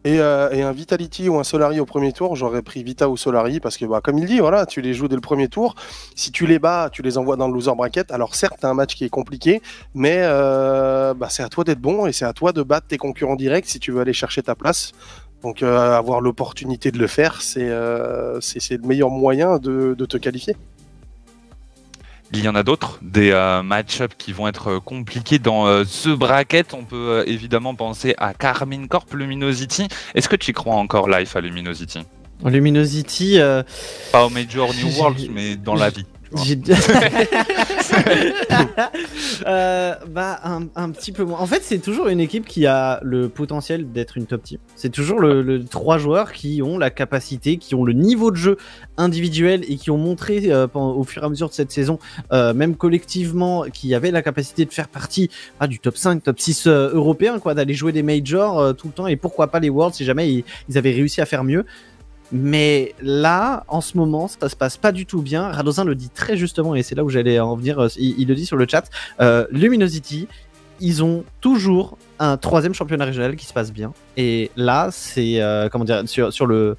euh, 0.04 0.50
et, 0.50 0.62
un 0.62 0.72
Vitality 0.72 1.28
ou 1.28 1.38
un 1.38 1.44
Solari 1.44 1.78
au 1.78 1.86
premier 1.86 2.12
tour, 2.12 2.34
j'aurais 2.34 2.62
pris 2.62 2.82
Vita 2.82 3.08
ou 3.08 3.16
Solari 3.16 3.60
parce 3.60 3.76
que, 3.76 3.84
bah, 3.84 4.00
comme 4.02 4.18
il 4.18 4.26
dit, 4.26 4.40
voilà, 4.40 4.66
tu 4.66 4.80
les 4.80 4.94
joues 4.94 5.06
dès 5.06 5.14
le 5.14 5.20
premier 5.20 5.46
tour. 5.46 5.76
Si 6.16 6.32
tu 6.32 6.44
les 6.46 6.58
bats, 6.58 6.90
tu 6.90 7.02
les 7.02 7.18
envoies 7.18 7.36
dans 7.36 7.46
le 7.46 7.54
loser 7.54 7.72
bracket. 7.76 8.10
Alors 8.10 8.34
certes, 8.34 8.64
as 8.64 8.68
un 8.68 8.74
match 8.74 8.96
qui 8.96 9.04
est 9.04 9.08
compliqué, 9.08 9.62
mais 9.94 10.18
euh, 10.22 11.14
bah, 11.14 11.28
c'est 11.30 11.44
à 11.44 11.48
toi 11.48 11.62
d'être 11.62 11.80
bon 11.80 12.06
et 12.06 12.12
c'est 12.12 12.24
à 12.24 12.32
toi 12.32 12.50
de 12.50 12.64
battre 12.64 12.88
tes 12.88 12.98
concurrents 12.98 13.36
directs 13.36 13.66
si 13.66 13.78
tu 13.78 13.92
veux 13.92 14.00
aller 14.00 14.12
chercher 14.12 14.42
ta 14.42 14.56
place. 14.56 14.90
Donc 15.42 15.62
avoir 15.62 16.20
l'opportunité 16.20 16.90
de 16.90 16.98
le 16.98 17.06
faire, 17.06 17.42
c'est 17.42 17.68
le 17.68 18.40
meilleur 18.82 19.10
moyen 19.10 19.58
de 19.58 19.94
te 19.94 20.16
qualifier. 20.16 20.56
Il 22.32 22.44
y 22.44 22.48
en 22.48 22.54
a 22.56 22.62
d'autres, 22.62 22.98
des 23.02 23.30
euh, 23.30 23.62
match-ups 23.62 24.14
qui 24.18 24.32
vont 24.32 24.48
être 24.48 24.68
euh, 24.72 24.80
compliqués 24.80 25.38
dans 25.38 25.66
euh, 25.66 25.84
ce 25.86 26.08
bracket. 26.08 26.74
On 26.74 26.82
peut 26.82 27.22
évidemment 27.26 27.74
penser 27.74 28.14
à 28.18 28.34
Carmine 28.34 28.88
Corp, 28.88 29.12
Luminosity. 29.14 29.86
Est-ce 30.14 30.28
que 30.28 30.36
tu 30.36 30.50
y 30.50 30.54
crois 30.54 30.74
encore 30.74 31.08
live 31.08 31.30
à 31.34 31.40
Luminosity? 31.40 32.00
Luminosity. 32.44 33.38
Pas 34.12 34.26
au 34.26 34.30
Major 34.30 34.74
New 34.74 34.98
World, 34.98 35.30
mais 35.32 35.56
dans 35.56 35.74
la 35.74 35.90
vie. 35.90 36.04
euh, 39.46 39.94
bah 40.08 40.40
un, 40.42 40.90
petit 40.90 41.12
peu 41.12 41.24
moins. 41.24 41.38
En 41.38 41.46
fait, 41.46 41.62
c'est 41.62 41.78
toujours 41.78 42.08
une 42.08 42.20
équipe 42.20 42.46
qui 42.46 42.66
a 42.66 43.00
le 43.02 43.28
potentiel 43.28 43.92
d'être 43.92 44.16
une 44.16 44.26
top 44.26 44.42
team. 44.42 44.58
C'est 44.74 44.90
toujours 44.90 45.20
le, 45.20 45.64
trois 45.64 45.98
joueurs 45.98 46.32
qui 46.32 46.62
ont 46.62 46.78
la 46.78 46.90
capacité, 46.90 47.58
qui 47.58 47.74
ont 47.74 47.84
le 47.84 47.92
niveau 47.92 48.30
de 48.30 48.36
jeu 48.36 48.56
individuel 48.96 49.64
et 49.68 49.76
qui 49.76 49.90
ont 49.90 49.98
montré 49.98 50.42
euh, 50.46 50.66
au 50.74 51.04
fur 51.04 51.22
et 51.22 51.26
à 51.26 51.28
mesure 51.28 51.48
de 51.48 51.54
cette 51.54 51.70
saison, 51.70 51.98
euh, 52.32 52.54
même 52.54 52.76
collectivement, 52.76 53.64
qui 53.72 53.94
avaient 53.94 54.10
la 54.10 54.22
capacité 54.22 54.64
de 54.64 54.72
faire 54.72 54.88
partie 54.88 55.30
ah, 55.60 55.66
du 55.66 55.78
top 55.78 55.96
5, 55.96 56.22
top 56.22 56.40
6 56.40 56.66
euh, 56.66 56.90
européen, 56.92 57.38
quoi, 57.38 57.54
d'aller 57.54 57.74
jouer 57.74 57.92
des 57.92 58.02
majors 58.02 58.74
tout 58.74 58.88
le 58.88 58.92
temps 58.92 59.06
et 59.06 59.16
pourquoi 59.16 59.48
pas 59.48 59.60
les 59.60 59.70
Worlds 59.70 59.94
si 59.94 60.04
jamais 60.04 60.44
ils 60.68 60.78
avaient 60.78 60.92
réussi 60.92 61.20
à 61.20 61.26
faire 61.26 61.44
mieux. 61.44 61.64
Mais 62.32 62.94
là, 63.00 63.64
en 63.68 63.80
ce 63.80 63.96
moment, 63.96 64.28
ça 64.28 64.48
se 64.48 64.56
passe 64.56 64.76
pas 64.76 64.92
du 64.92 65.06
tout 65.06 65.22
bien. 65.22 65.50
Radozin 65.50 65.84
le 65.84 65.94
dit 65.94 66.10
très 66.10 66.36
justement, 66.36 66.74
et 66.74 66.82
c'est 66.82 66.94
là 66.94 67.04
où 67.04 67.08
j'allais 67.08 67.38
en 67.38 67.56
venir. 67.56 67.78
Euh, 67.78 67.88
il, 67.96 68.26
le 68.26 68.34
dit 68.34 68.46
sur 68.46 68.56
le 68.56 68.66
chat. 68.68 68.84
Euh, 69.20 69.46
Luminosity, 69.50 70.26
ils 70.80 71.04
ont 71.04 71.24
toujours 71.40 71.96
un 72.18 72.36
troisième 72.36 72.74
championnat 72.74 73.04
régional 73.04 73.36
qui 73.36 73.46
se 73.46 73.52
passe 73.52 73.72
bien. 73.72 73.92
Et 74.16 74.50
là, 74.56 74.88
c'est 74.90 75.40
euh, 75.40 75.68
comment 75.68 75.84
dire 75.84 76.02
sur, 76.06 76.46
le 76.46 76.76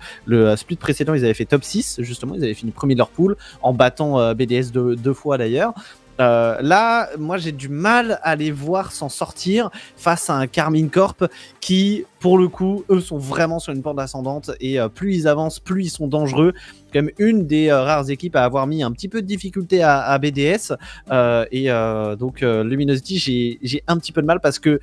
split 0.56 0.76
précédent, 0.76 1.14
ils 1.14 1.24
avaient 1.24 1.34
fait 1.34 1.46
top 1.46 1.64
6 1.64 2.02
justement, 2.02 2.36
ils 2.36 2.44
avaient 2.44 2.54
fini 2.54 2.72
premier 2.72 2.96
de 2.96 3.00
leur 3.00 3.10
pool 3.10 3.38
en 3.62 3.74
battant 3.74 4.34
BDS 4.34 4.72
deux 4.72 5.14
fois 5.14 5.38
d'ailleurs. 5.38 5.74
Euh, 6.20 6.58
là, 6.62 7.10
moi, 7.18 7.38
j'ai 7.38 7.52
du 7.52 7.70
mal 7.70 8.20
à 8.24 8.36
les 8.36 8.52
voir 8.52 8.92
s'en 8.92 9.10
sortir 9.10 9.70
face 9.96 10.30
à 10.30 10.36
un 10.36 10.48
Carmine 10.48 10.90
Corp 10.90 11.26
qui, 11.60 12.06
pour 12.20 12.38
le 12.38 12.48
coup, 12.48 12.84
eux 12.90 13.02
sont 13.02 13.18
vraiment 13.18 13.60
sur 13.60 13.74
une 13.74 13.82
pente 13.82 14.00
ascendante 14.00 14.52
et 14.60 14.80
euh, 14.80 14.90
plus 14.90 15.16
ils 15.16 15.28
avancent, 15.28 15.60
plus 15.60 15.86
ils 15.86 15.90
sont 15.90 16.08
dangereux. 16.08 16.54
Comme 16.94 17.12
une 17.18 17.46
des 17.46 17.70
euh, 17.70 17.82
rares 17.84 18.10
équipes 18.10 18.36
à 18.36 18.44
avoir 18.44 18.66
mis 18.66 18.82
un 18.82 18.92
petit 18.92 19.10
peu 19.10 19.22
de 19.22 19.28
difficulté 19.28 19.84
à, 19.84 20.18
BDS. 20.18 20.74
et 21.52 21.70
donc, 22.18 22.42
Luminosity, 22.42 23.60
j'ai 23.62 23.84
un 23.88 23.98
petit 23.98 24.12
peu 24.12 24.22
de 24.22 24.28
mal 24.28 24.40
parce 24.40 24.60
que 24.60 24.80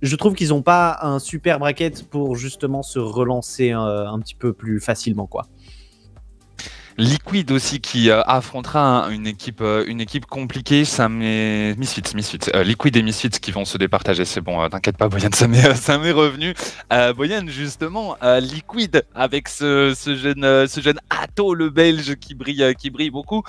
je 0.00 0.14
trouve 0.14 0.34
qu'ils 0.34 0.50
n'ont 0.50 0.62
pas 0.62 0.98
un 1.02 1.18
super 1.18 1.58
bracket 1.58 2.04
pour 2.08 2.36
justement 2.36 2.82
se 2.82 3.00
relancer 3.00 3.72
un 3.72 4.18
petit 4.20 4.36
peu 4.36 4.52
plus 4.52 4.78
facilement, 4.78 5.26
quoi. 5.26 5.46
Liquid 6.98 7.52
aussi 7.52 7.80
qui 7.80 8.10
euh, 8.10 8.22
affrontera 8.22 9.06
une 9.12 9.28
équipe 9.28 9.60
euh, 9.60 9.84
une 9.86 10.00
équipe 10.00 10.26
compliquée. 10.26 10.84
Ça 10.84 11.08
met 11.08 11.76
Misfits, 11.76 12.02
Misfits, 12.16 12.50
euh, 12.56 12.64
Liquid 12.64 12.96
et 12.96 13.02
Misfits 13.02 13.30
qui 13.30 13.52
vont 13.52 13.64
se 13.64 13.78
départager. 13.78 14.24
C'est 14.24 14.40
bon, 14.40 14.68
t'inquiète 14.68 14.96
pas, 14.96 15.08
Boyan, 15.08 15.28
ça 15.32 15.46
m'est 15.46 15.76
ça 15.76 15.96
m'est 15.98 16.10
revenu. 16.10 16.54
Boyan, 17.14 17.46
justement, 17.46 18.16
Liquid 18.40 19.04
avec 19.14 19.48
ce, 19.48 19.94
ce 19.96 20.16
jeune 20.16 20.66
ce 20.66 20.80
jeune 20.80 20.98
Atto 21.08 21.54
le 21.54 21.70
Belge 21.70 22.16
qui 22.16 22.34
brille 22.34 22.74
qui 22.76 22.90
brille 22.90 23.10
beaucoup. 23.10 23.44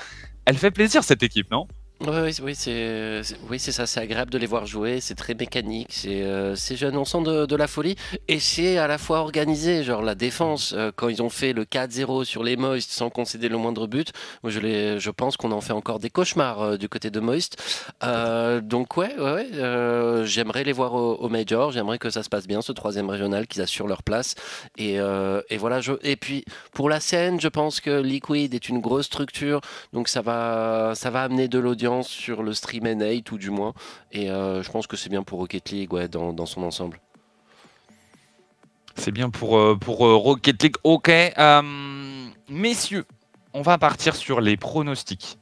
elle 0.45 0.57
fait 0.57 0.71
plaisir 0.71 1.03
cette 1.03 1.23
équipe, 1.23 1.49
non? 1.49 1.67
Oui, 2.01 2.33
oui, 2.41 2.55
c'est 2.55 3.21
oui, 3.49 3.59
ça. 3.59 3.85
C'est 3.85 3.99
agréable 3.99 4.31
de 4.31 4.37
les 4.37 4.45
voir 4.45 4.65
jouer. 4.65 5.01
C'est 5.01 5.15
très 5.15 5.33
mécanique. 5.33 5.89
C'est 5.89 6.23
euh, 6.23 6.55
jeune. 6.55 6.95
On 6.95 7.03
sent 7.03 7.23
de, 7.23 7.55
la 7.55 7.67
folie 7.67 7.97
et 8.29 8.39
c'est 8.39 8.77
à 8.77 8.87
la 8.87 8.97
fois 8.97 9.19
organisé. 9.19 9.83
Genre 9.83 10.01
la 10.01 10.15
défense 10.15 10.73
euh, 10.73 10.91
quand 10.95 11.09
ils 11.09 11.21
ont 11.21 11.29
fait 11.29 11.51
le 11.51 11.65
4-0 11.65 12.23
sur 12.23 12.43
les 12.43 12.55
Moist 12.55 12.91
sans 12.91 13.09
concéder 13.09 13.49
le 13.49 13.57
moindre 13.57 13.85
but. 13.87 14.13
Moi, 14.43 14.51
je 14.51 14.59
je 14.99 15.09
pense 15.09 15.35
qu'on 15.35 15.51
en 15.51 15.59
fait 15.59 15.73
encore 15.73 15.99
des 15.99 16.09
cauchemars 16.09 16.61
euh, 16.61 16.77
du 16.77 16.87
côté 16.87 17.09
de 17.09 17.19
Moist. 17.19 17.57
Euh, 18.03 18.61
donc 18.61 18.95
ouais, 18.95 19.13
ouais, 19.19 20.25
j'aimerais 20.25 20.63
les 20.63 20.71
voir 20.71 20.93
au, 20.93 21.15
au 21.15 21.27
Major. 21.27 21.71
J'aimerais 21.71 21.97
que 21.97 22.09
ça 22.09 22.23
se 22.23 22.29
passe 22.29 22.47
bien 22.47 22.61
ce 22.61 22.71
troisième 22.71 23.09
régional, 23.09 23.45
qu'ils 23.45 23.61
assurent 23.61 23.87
leur 23.87 24.03
place. 24.03 24.35
Et, 24.77 24.99
voilà. 25.57 25.81
Et 26.03 26.15
puis 26.15 26.45
pour 26.71 26.87
la 26.87 27.01
scène, 27.01 27.41
je 27.41 27.49
pense 27.49 27.81
que 27.81 28.01
Liquid 28.01 28.53
est 28.53 28.69
une 28.69 28.79
grosse 28.79 29.07
structure. 29.07 29.59
Donc 29.91 30.07
ça 30.07 30.21
va, 30.21 30.93
ça 30.95 31.09
va 31.09 31.23
amener 31.23 31.49
de 31.49 31.59
l'audience 31.59 31.88
sur 32.03 32.43
le 32.43 32.53
stream 32.53 32.85
N8 32.85 33.31
ou 33.31 33.37
du 33.37 33.49
moins. 33.49 33.73
Et 34.11 34.29
euh, 34.29 34.63
je 34.63 34.71
pense 34.71 34.87
que 34.87 34.97
c'est 34.97 35.09
bien 35.09 35.23
pour 35.23 35.39
Rocket 35.39 35.69
League 35.71 35.93
ouais, 35.93 36.07
dans, 36.07 36.33
dans 36.33 36.45
son 36.45 36.63
ensemble. 36.63 36.99
C'est 38.95 39.11
bien 39.11 39.29
pour, 39.29 39.57
euh, 39.57 39.75
pour 39.75 40.05
euh, 40.05 40.15
Rocket 40.15 40.61
League. 40.61 40.75
Ok. 40.83 41.11
messieurs, 42.49 43.05
on 43.53 43.61
va 43.61 43.77
partir 43.77 44.15
sur 44.15 44.41
les 44.41 44.57
pronostics 44.57 45.37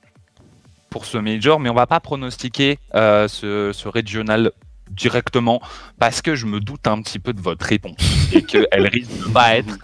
pour 0.89 1.05
ce 1.05 1.17
Major, 1.17 1.59
mais 1.59 1.69
on 1.69 1.75
va 1.75 1.87
pas 1.87 1.99
pronostiquer 1.99 2.79
ce, 2.93 3.71
ce 3.73 3.87
regional 3.87 4.51
directement 4.91 5.61
parce 5.99 6.21
que 6.21 6.35
je 6.35 6.45
me 6.45 6.59
doute 6.59 6.87
un 6.87 7.01
petit 7.01 7.19
peu 7.19 7.33
de 7.33 7.41
votre 7.41 7.65
réponse 7.65 7.97
et 8.31 8.41
qu'elle 8.41 8.87
risque 8.87 9.11
de 9.11 9.31
pas 9.31 9.57
être 9.57 9.77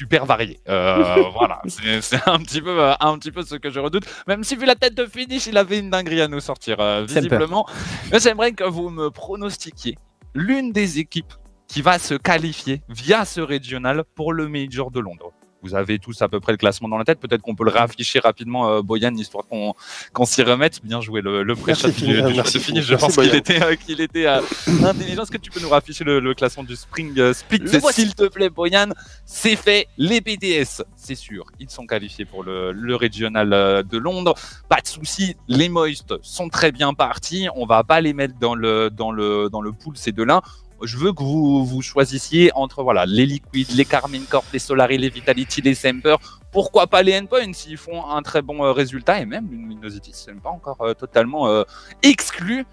super 0.00 0.24
varié. 0.24 0.58
Euh, 0.68 1.22
voilà, 1.34 1.60
c'est 1.66 2.26
un 2.26 2.38
petit 2.38 2.62
peu 2.62 2.80
euh, 2.80 2.94
un 3.00 3.18
petit 3.18 3.30
peu 3.30 3.42
ce 3.42 3.56
que 3.56 3.68
je 3.68 3.80
redoute. 3.80 4.04
Même 4.26 4.44
si 4.44 4.56
vu 4.56 4.64
la 4.64 4.74
tête 4.74 4.94
de 4.94 5.04
finish, 5.04 5.46
il 5.46 5.58
avait 5.58 5.78
une 5.78 5.90
dinguerie 5.90 6.22
à 6.22 6.28
nous 6.28 6.40
sortir 6.40 6.80
euh, 6.80 7.04
visiblement. 7.04 7.66
Mais 8.10 8.18
j'aimerais 8.18 8.52
que 8.52 8.64
vous 8.64 8.88
me 8.88 9.10
pronostiquiez 9.10 9.98
l'une 10.34 10.72
des 10.72 11.00
équipes 11.00 11.34
qui 11.68 11.82
va 11.82 11.98
se 11.98 12.14
qualifier 12.14 12.80
via 12.88 13.26
ce 13.26 13.42
régional 13.42 14.04
pour 14.14 14.32
le 14.32 14.48
Major 14.48 14.90
de 14.90 15.00
Londres. 15.00 15.32
Vous 15.62 15.74
avez 15.74 15.98
tous 15.98 16.22
à 16.22 16.28
peu 16.28 16.40
près 16.40 16.52
le 16.52 16.58
classement 16.58 16.88
dans 16.88 16.96
la 16.96 17.04
tête. 17.04 17.20
Peut-être 17.20 17.42
qu'on 17.42 17.54
peut 17.54 17.64
le 17.64 17.70
réafficher 17.70 18.18
rapidement, 18.18 18.68
euh, 18.70 18.82
Boyan, 18.82 19.14
histoire 19.14 19.44
qu'on 19.46 20.24
s'y 20.24 20.42
remette. 20.42 20.80
Bien 20.82 21.00
joué 21.00 21.20
le, 21.20 21.42
le 21.42 21.54
pré 21.54 21.74
du, 21.74 22.22
du 22.22 22.58
finish. 22.58 22.84
Je 22.84 22.94
pense 22.94 23.16
qu'il 23.16 23.34
était, 23.34 23.62
euh, 23.62 23.74
qu'il 23.74 24.00
était 24.00 24.26
euh, 24.26 24.40
intelligent. 24.84 25.22
Est-ce 25.22 25.30
que 25.30 25.36
tu 25.38 25.50
peux 25.50 25.60
nous 25.60 25.68
réafficher 25.68 26.04
le, 26.04 26.34
classement 26.34 26.64
du 26.64 26.76
Spring 26.76 27.18
euh, 27.18 27.34
Split, 27.34 27.62
s'il 27.92 28.14
te 28.14 28.28
plaît, 28.28 28.48
Boyan? 28.48 28.88
C'est 29.26 29.56
fait. 29.56 29.88
Les 29.98 30.20
BDS, 30.20 30.82
c'est 30.96 31.14
sûr, 31.14 31.44
ils 31.58 31.70
sont 31.70 31.86
qualifiés 31.86 32.24
pour 32.24 32.42
le, 32.42 32.72
le 32.72 32.96
régional 32.96 33.50
de 33.50 33.98
Londres. 33.98 34.34
Pas 34.68 34.80
de 34.80 34.86
souci. 34.86 35.36
Les 35.48 35.68
Moist 35.68 36.14
sont 36.22 36.48
très 36.48 36.72
bien 36.72 36.94
partis. 36.94 37.48
On 37.54 37.66
va 37.66 37.84
pas 37.84 38.00
les 38.00 38.12
mettre 38.12 38.34
dans 38.38 38.54
le, 38.54 38.90
dans 38.90 39.12
le, 39.12 39.48
dans 39.50 39.60
le 39.60 39.72
pool 39.72 39.96
ces 39.96 40.12
deux-là 40.12 40.42
je 40.82 40.96
veux 40.96 41.12
que 41.12 41.22
vous, 41.22 41.64
vous 41.64 41.82
choisissiez 41.82 42.50
entre 42.54 42.82
voilà, 42.82 43.06
les 43.06 43.26
Liquid, 43.26 43.70
les 43.72 43.84
Carmine 43.84 44.24
Corp, 44.24 44.44
les 44.52 44.58
Solari, 44.58 44.98
les 44.98 45.08
Vitality, 45.08 45.60
les 45.60 45.74
Semper. 45.74 46.16
Pourquoi 46.52 46.86
pas 46.86 47.02
les 47.02 47.18
Endpoints 47.18 47.52
s'ils 47.52 47.76
font 47.76 48.08
un 48.08 48.22
très 48.22 48.42
bon 48.42 48.64
euh, 48.64 48.72
résultat 48.72 49.20
et 49.20 49.26
même 49.26 49.48
Luminosity, 49.50 50.10
c'est 50.14 50.34
pas 50.40 50.50
encore 50.50 50.80
euh, 50.80 50.94
totalement 50.94 51.48
euh, 51.48 51.64
exclu. 52.02 52.64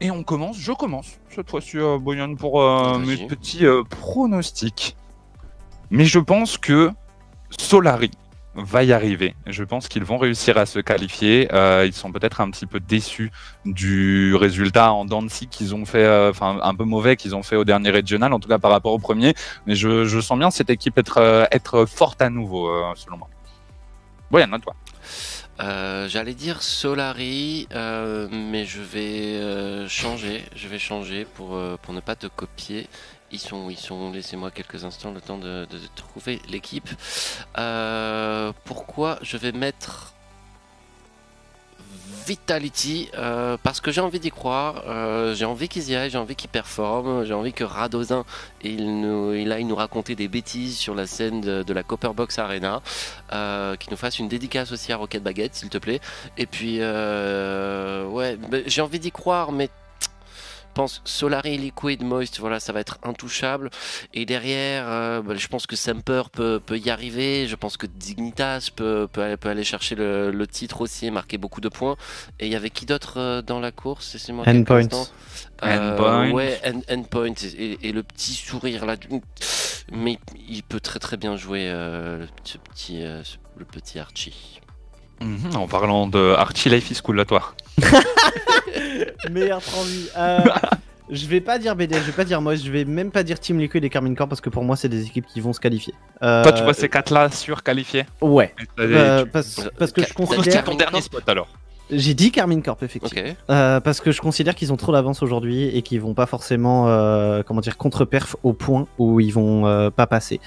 Et 0.00 0.10
on 0.10 0.22
commence, 0.22 0.58
je 0.58 0.72
commence 0.72 1.18
cette 1.30 1.50
fois-ci, 1.50 1.78
Boyan, 2.00 2.34
pour 2.34 2.60
mes 2.98 3.16
petits 3.26 3.64
pronostics. 3.88 4.96
Mais 5.90 6.04
je 6.04 6.18
pense 6.18 6.58
que 6.58 6.90
Solari 7.58 8.10
va 8.54 8.84
y 8.84 8.92
arriver. 8.92 9.34
Je 9.46 9.64
pense 9.64 9.88
qu'ils 9.88 10.04
vont 10.04 10.16
réussir 10.16 10.56
à 10.58 10.66
se 10.66 10.78
qualifier. 10.78 11.48
Euh, 11.52 11.84
ils 11.86 11.92
sont 11.92 12.12
peut-être 12.12 12.40
un 12.40 12.50
petit 12.50 12.66
peu 12.66 12.80
déçus 12.80 13.30
du 13.64 14.34
résultat 14.34 14.92
en 14.92 15.04
Dancy 15.04 15.48
qu'ils 15.48 15.74
ont 15.74 15.84
fait, 15.84 16.04
euh, 16.04 16.30
enfin 16.30 16.58
un 16.62 16.74
peu 16.74 16.84
mauvais 16.84 17.16
qu'ils 17.16 17.34
ont 17.34 17.42
fait 17.42 17.56
au 17.56 17.64
dernier 17.64 17.90
régional, 17.90 18.32
en 18.32 18.40
tout 18.40 18.48
cas 18.48 18.58
par 18.58 18.70
rapport 18.70 18.92
au 18.92 18.98
premier. 18.98 19.34
Mais 19.66 19.74
je, 19.74 20.20
sens 20.20 20.38
bien 20.38 20.50
cette 20.50 20.70
équipe 20.70 20.96
être, 20.98 21.18
euh, 21.18 21.44
être 21.50 21.84
forte 21.86 22.22
à 22.22 22.30
nouveau, 22.30 22.70
selon 22.96 23.18
moi. 23.18 23.28
Boyan, 24.30 24.58
toi. 24.60 24.74
Euh, 25.60 26.08
J'allais 26.08 26.34
dire 26.34 26.62
Solari, 26.62 27.68
mais 27.72 28.64
je 28.64 28.80
vais 28.80 29.88
changer. 29.88 30.44
Je 30.54 30.68
vais 30.68 30.78
changer 30.78 31.26
pour 31.34 31.56
ne 31.56 32.00
pas 32.00 32.16
te 32.16 32.26
copier. 32.26 32.88
Ils 33.34 33.40
sont, 33.40 33.68
ils 33.68 33.76
sont. 33.76 34.12
Laissez-moi 34.12 34.52
quelques 34.52 34.84
instants 34.84 35.10
le 35.10 35.20
temps 35.20 35.38
de, 35.38 35.66
trouver 35.96 36.40
l'équipe. 36.48 36.88
Euh, 37.58 38.52
pourquoi 38.64 39.18
je 39.22 39.36
vais 39.36 39.50
mettre 39.50 40.14
Vitality? 42.28 43.10
Euh, 43.14 43.56
parce 43.60 43.80
que 43.80 43.90
j'ai 43.90 44.00
envie 44.00 44.20
d'y 44.20 44.30
croire, 44.30 44.84
euh, 44.86 45.34
j'ai 45.34 45.46
envie 45.46 45.68
qu'ils 45.68 45.90
y 45.90 45.96
aillent, 45.96 46.10
j'ai 46.10 46.18
envie 46.18 46.36
qu'ils 46.36 46.48
performent, 46.48 47.24
j'ai 47.24 47.34
envie 47.34 47.52
que 47.52 47.64
Radozin 47.64 48.24
il 48.62 49.00
nous, 49.00 49.34
il 49.34 49.50
aille 49.50 49.64
nous 49.64 49.74
raconter 49.74 50.14
des 50.14 50.28
bêtises 50.28 50.78
sur 50.78 50.94
la 50.94 51.08
scène 51.08 51.40
de, 51.40 51.72
la 51.72 51.82
Copperbox 51.82 52.38
Arena, 52.38 52.82
qu'il 53.80 53.90
nous 53.90 53.96
fasse 53.96 54.20
une 54.20 54.28
dédicace 54.28 54.70
aussi 54.70 54.92
à 54.92 54.96
Rocket 54.96 55.24
Baguette 55.24 55.56
s'il 55.56 55.70
te 55.70 55.78
plaît. 55.78 56.00
Et 56.38 56.46
puis 56.46 56.78
ouais, 56.78 58.38
j'ai 58.66 58.80
envie 58.80 59.00
d'y 59.00 59.10
croire, 59.10 59.50
mais 59.50 59.70
pense 60.74 61.00
Solari, 61.04 61.56
Liquid, 61.56 62.02
Moist, 62.02 62.40
voilà, 62.40 62.60
ça 62.60 62.72
va 62.72 62.80
être 62.80 62.98
intouchable. 63.02 63.70
Et 64.12 64.26
derrière, 64.26 64.84
euh, 64.88 65.22
bah, 65.22 65.34
je 65.34 65.46
pense 65.48 65.66
que 65.66 65.76
Semper 65.76 66.24
peut, 66.32 66.60
peut, 66.64 66.78
y 66.78 66.90
arriver. 66.90 67.46
Je 67.46 67.56
pense 67.56 67.76
que 67.76 67.86
Dignitas 67.86 68.70
peut, 68.74 69.08
peut, 69.10 69.36
peut 69.36 69.48
aller 69.48 69.64
chercher 69.64 69.94
le, 69.94 70.46
titre 70.50 70.82
aussi 70.82 71.06
et 71.06 71.10
marquer 71.10 71.38
beaucoup 71.38 71.60
de 71.60 71.68
points. 71.68 71.96
Et 72.38 72.46
il 72.46 72.52
y 72.52 72.56
avait 72.56 72.70
qui 72.70 72.84
d'autre 72.84 73.18
euh, 73.18 73.42
dans 73.42 73.60
la 73.60 73.72
course 73.72 74.16
Endpoint. 74.46 74.88
Euh, 75.62 76.30
ouais, 76.32 76.60
Endpoint 76.90 77.34
et, 77.56 77.92
le 77.92 78.02
petit 78.02 78.34
sourire 78.34 78.84
là. 78.84 78.96
Mais 79.92 80.18
il 80.48 80.62
peut 80.62 80.80
très 80.80 80.98
très 80.98 81.16
bien 81.16 81.36
jouer 81.36 81.68
euh, 81.68 82.26
ce 82.42 82.58
petit, 82.58 83.02
le 83.02 83.64
petit 83.64 83.98
Archie. 83.98 84.60
Mhm, 85.20 85.56
en 85.56 85.66
parlant 85.66 86.06
de 86.06 86.34
Archie 86.36 86.68
Life 86.68 86.90
is 86.90 87.00
Cool, 87.02 87.20
à 87.20 87.24
toi. 87.24 87.54
Meilleur 89.30 89.62
transi. 89.62 90.08
Euh, 90.16 90.40
je 91.10 91.26
vais 91.26 91.40
pas 91.40 91.58
dire 91.58 91.76
BDS, 91.76 91.96
je 91.96 92.06
vais 92.06 92.12
pas 92.12 92.24
dire 92.24 92.40
moi, 92.40 92.54
je 92.54 92.70
vais 92.70 92.84
même 92.84 93.10
pas 93.10 93.22
dire 93.22 93.38
Team 93.38 93.58
Liquid 93.58 93.84
et 93.84 93.90
Carmine 93.90 94.16
Corp 94.16 94.28
parce 94.28 94.40
que 94.40 94.50
pour 94.50 94.64
moi, 94.64 94.76
c'est 94.76 94.88
des 94.88 95.06
équipes 95.06 95.26
qui 95.26 95.40
vont 95.40 95.52
se 95.52 95.60
qualifier. 95.60 95.94
Euh, 96.22 96.42
toi, 96.42 96.52
tu 96.52 96.62
vois 96.62 96.74
ces 96.74 96.88
quatre-là 96.88 97.30
sur 97.30 97.62
qualifiés? 97.62 98.06
Ouais. 98.20 98.54
Euh, 98.78 99.24
parce, 99.26 99.54
que 99.92 100.02
je 100.02 100.12
considère. 100.14 100.64
ton 100.64 100.74
dernier 100.74 101.02
spot 101.02 101.28
alors 101.28 101.48
j'ai 101.90 102.14
dit 102.14 102.32
Carmine 102.32 102.62
Corp, 102.62 102.82
effectivement. 102.82 103.34
Euh, 103.50 103.78
parce 103.80 104.00
que 104.00 104.10
je 104.10 104.20
considère 104.20 104.54
qu'ils 104.54 104.72
ont 104.72 104.76
trop 104.76 104.92
d'avance 104.92 105.22
aujourd'hui 105.22 105.64
et 105.64 105.82
qu'ils 105.82 106.00
vont 106.00 106.14
pas 106.14 106.24
forcément, 106.26 106.88
euh, 106.88 107.42
comment 107.42 107.60
dire, 107.60 107.76
contre-perf 107.76 108.36
au 108.42 108.54
point 108.54 108.86
où 108.98 109.20
ils 109.20 109.32
vont 109.32 109.66
euh, 109.66 109.90
pas 109.90 110.06
passer. 110.06 110.40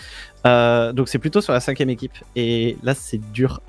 donc 0.44 1.10
c'est 1.10 1.20
plutôt 1.20 1.42
sur 1.42 1.54
la 1.54 1.60
cinquième 1.60 1.90
équipe. 1.90 2.14
Et 2.36 2.78
là, 2.82 2.96
c'est 2.96 3.20
dur. 3.32 3.62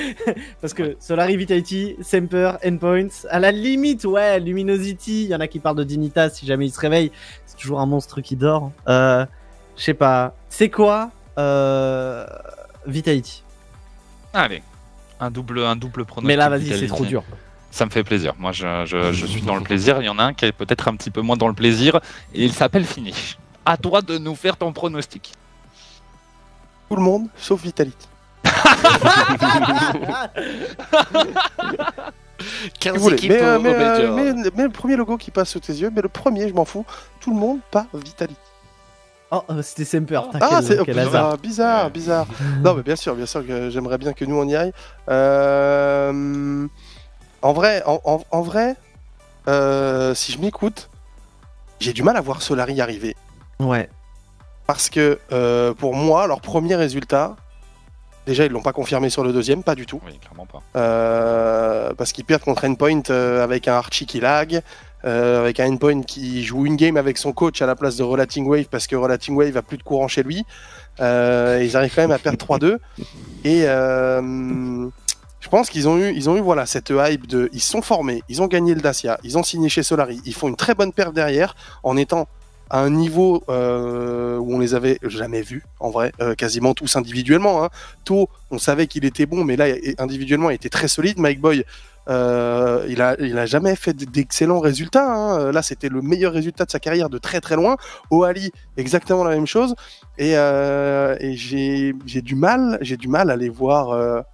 parce 0.60 0.72
que 0.72 0.96
Solari, 1.00 1.36
Vitality, 1.36 1.96
Semper, 2.00 2.52
Endpoints, 2.64 3.26
à 3.28 3.40
la 3.40 3.50
limite, 3.50 4.04
ouais, 4.04 4.38
Luminosity, 4.38 5.24
il 5.24 5.30
y 5.30 5.34
en 5.34 5.40
a 5.40 5.48
qui 5.48 5.58
parlent 5.58 5.76
de 5.76 5.84
Dignitas 5.84 6.30
si 6.30 6.46
jamais 6.46 6.66
il 6.66 6.70
se 6.70 6.80
réveille. 6.80 7.10
C'est 7.46 7.56
toujours 7.56 7.80
un 7.80 7.86
monstre 7.86 8.20
qui 8.20 8.36
dort. 8.36 8.70
Je 8.86 9.26
sais 9.76 9.94
pas. 9.94 10.34
C'est 10.48 10.70
quoi 10.70 11.10
Vitality? 12.86 13.42
Allez, 14.32 14.62
un 15.20 15.30
double, 15.30 15.64
un 15.64 15.76
double 15.76 16.04
pronostic. 16.04 16.26
Mais 16.26 16.36
là, 16.36 16.48
vas-y, 16.48 16.78
c'est 16.78 16.86
trop 16.86 17.04
dur. 17.04 17.22
Ça 17.70 17.84
me 17.84 17.90
fait 17.90 18.04
plaisir. 18.04 18.34
Moi, 18.38 18.52
je, 18.52 18.84
je, 18.86 19.26
suis 19.26 19.42
dans 19.42 19.56
le 19.56 19.62
plaisir. 19.62 20.00
Il 20.00 20.06
y 20.06 20.08
en 20.08 20.18
a 20.18 20.24
un 20.24 20.34
qui 20.34 20.46
est 20.46 20.52
peut-être 20.52 20.88
un 20.88 20.96
petit 20.96 21.10
peu 21.10 21.20
moins 21.20 21.36
dans 21.36 21.48
le 21.48 21.54
plaisir. 21.54 22.00
Et 22.32 22.44
il 22.44 22.52
s'appelle 22.52 22.84
Finish. 22.84 23.36
À 23.64 23.76
toi 23.76 24.00
de 24.00 24.16
nous 24.18 24.34
faire 24.34 24.56
ton 24.56 24.72
pronostic. 24.72 25.32
Tout 26.88 26.96
le 26.96 27.02
monde, 27.02 27.28
sauf 27.36 27.62
Vitality. 27.62 28.08
15 32.80 33.08
équipes 33.12 33.30
mais, 33.30 33.42
euh, 33.42 33.58
mais, 33.58 34.50
mais, 34.54 34.62
le 34.62 34.70
premier 34.70 34.96
logo 34.96 35.16
qui 35.16 35.30
passe 35.30 35.50
sous 35.50 35.60
tes 35.60 35.72
yeux, 35.72 35.90
mais 35.94 36.02
le 36.02 36.08
premier, 36.08 36.48
je 36.48 36.54
m'en 36.54 36.64
fous. 36.64 36.86
Tout 37.20 37.30
le 37.32 37.38
monde, 37.38 37.58
pas 37.70 37.86
Vitality. 37.92 38.36
Oh, 39.32 39.42
euh, 39.50 39.62
c'était 39.62 39.84
Semper. 39.84 40.20
Ah, 40.40 40.60
c'est 40.62 40.84
bizarre, 40.84 41.36
bizarre, 41.38 41.90
bizarre. 41.90 42.26
non, 42.62 42.74
mais 42.74 42.82
bien 42.82 42.96
sûr, 42.96 43.14
bien 43.14 43.26
sûr 43.26 43.44
que 43.46 43.70
j'aimerais 43.70 43.98
bien 43.98 44.12
que 44.12 44.24
nous 44.24 44.36
on 44.36 44.46
y 44.46 44.54
aille. 44.54 44.72
Euh, 45.08 46.66
en 47.42 47.52
vrai, 47.52 47.82
en, 47.86 48.42
vrai, 48.42 48.76
euh, 49.48 50.14
si 50.14 50.32
je 50.32 50.38
m'écoute, 50.38 50.90
j'ai 51.80 51.92
du 51.92 52.02
mal 52.02 52.16
à 52.16 52.20
voir 52.20 52.40
Solari 52.40 52.80
arriver. 52.80 53.16
Ouais. 53.58 53.88
Parce 54.66 54.90
que 54.90 55.18
pour 55.78 55.94
moi, 55.94 56.26
leur 56.26 56.40
premier 56.40 56.76
résultat, 56.76 57.36
déjà 58.26 58.44
ils 58.44 58.52
l'ont 58.52 58.62
pas 58.62 58.72
confirmé 58.72 59.08
sur 59.08 59.24
le 59.24 59.32
deuxième, 59.32 59.62
pas 59.62 59.74
du 59.74 59.86
tout. 59.86 60.00
Oui, 60.04 60.18
clairement 60.18 60.46
pas. 60.46 61.94
parce 61.96 62.12
qu'ils 62.12 62.24
perdent 62.24 62.42
contre 62.42 62.66
Endpoint 62.66 63.08
avec 63.10 63.68
un 63.68 63.74
Archie 63.74 64.06
qui 64.06 64.20
lag. 64.20 64.62
Euh, 65.06 65.40
avec 65.40 65.60
un 65.60 65.68
endpoint 65.68 66.02
qui 66.02 66.42
joue 66.42 66.66
une 66.66 66.74
game 66.74 66.96
avec 66.96 67.16
son 67.16 67.32
coach 67.32 67.62
à 67.62 67.66
la 67.66 67.76
place 67.76 67.96
de 67.96 68.02
Relating 68.02 68.44
Wave 68.46 68.64
parce 68.64 68.88
que 68.88 68.96
Relating 68.96 69.36
Wave 69.36 69.56
a 69.56 69.62
plus 69.62 69.78
de 69.78 69.84
courant 69.84 70.08
chez 70.08 70.24
lui. 70.24 70.44
Euh, 71.00 71.62
ils 71.62 71.76
arrivent 71.76 71.94
quand 71.94 72.02
même 72.02 72.10
à 72.10 72.18
perdre 72.18 72.38
3-2. 72.38 72.78
Et 73.44 73.64
euh, 73.66 74.88
Je 75.38 75.48
pense 75.48 75.70
qu'ils 75.70 75.86
ont 75.86 75.96
eu, 75.98 76.12
ils 76.12 76.28
ont 76.28 76.36
eu 76.36 76.40
voilà 76.40 76.66
cette 76.66 76.90
hype 76.90 77.28
de, 77.28 77.48
ils 77.52 77.60
sont 77.60 77.82
formés, 77.82 78.24
ils 78.28 78.42
ont 78.42 78.48
gagné 78.48 78.74
le 78.74 78.80
Dacia, 78.80 79.20
ils 79.22 79.38
ont 79.38 79.44
signé 79.44 79.68
chez 79.68 79.84
Solari, 79.84 80.20
ils 80.24 80.34
font 80.34 80.48
une 80.48 80.56
très 80.56 80.74
bonne 80.74 80.92
perf 80.92 81.12
derrière 81.12 81.54
en 81.84 81.96
étant 81.96 82.26
à 82.70 82.80
un 82.80 82.90
niveau 82.90 83.44
euh, 83.48 84.38
où 84.38 84.54
on 84.54 84.58
les 84.58 84.74
avait 84.74 84.98
jamais 85.02 85.42
vus, 85.42 85.62
en 85.78 85.90
vrai, 85.90 86.12
euh, 86.20 86.34
quasiment 86.34 86.74
tous 86.74 86.96
individuellement. 86.96 87.64
Hein. 87.64 87.70
On 88.50 88.58
savait 88.58 88.86
qu'il 88.86 89.04
était 89.04 89.26
bon, 89.26 89.44
mais 89.44 89.56
là, 89.56 89.66
individuellement, 89.98 90.50
il 90.50 90.54
était 90.54 90.68
très 90.68 90.88
solide. 90.88 91.18
Mike 91.18 91.40
Boy, 91.40 91.64
euh, 92.08 92.84
il, 92.88 93.02
a, 93.02 93.16
il 93.20 93.38
a 93.38 93.46
jamais 93.46 93.76
fait 93.76 93.94
d'excellents 93.94 94.60
résultats. 94.60 95.12
Hein. 95.12 95.52
Là, 95.52 95.62
c'était 95.62 95.88
le 95.88 96.02
meilleur 96.02 96.32
résultat 96.32 96.64
de 96.64 96.70
sa 96.70 96.80
carrière 96.80 97.08
de 97.08 97.18
très 97.18 97.40
très 97.40 97.56
loin. 97.56 97.76
Oali, 98.10 98.52
exactement 98.76 99.24
la 99.24 99.34
même 99.34 99.46
chose. 99.46 99.74
Et, 100.18 100.32
et 100.32 101.36
j'ai 101.36 102.22
du 102.22 102.34
mal, 102.34 102.78
j'ai 102.80 102.96
du 102.96 103.08
mal 103.08 103.30
à 103.30 103.36
les 103.36 103.48
voir 103.48 104.24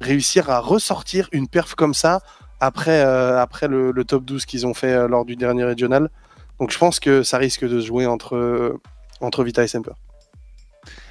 réussir 0.00 0.48
à 0.48 0.60
ressortir 0.60 1.28
une 1.32 1.46
perf 1.46 1.74
comme 1.74 1.92
ça 1.92 2.20
après, 2.58 3.00
après 3.02 3.68
le, 3.68 3.90
le 3.92 4.04
top 4.04 4.24
12 4.24 4.46
qu'ils 4.46 4.66
ont 4.66 4.74
fait 4.74 5.08
lors 5.08 5.24
du 5.26 5.36
dernier 5.36 5.64
régional. 5.64 6.10
Donc 6.60 6.70
je 6.70 6.78
pense 6.78 7.00
que 7.00 7.22
ça 7.22 7.38
risque 7.38 7.66
de 7.66 7.80
jouer 7.80 8.06
entre, 8.06 8.78
entre 9.20 9.42
Vita 9.42 9.64
et 9.64 9.66
Semper. 9.66 9.92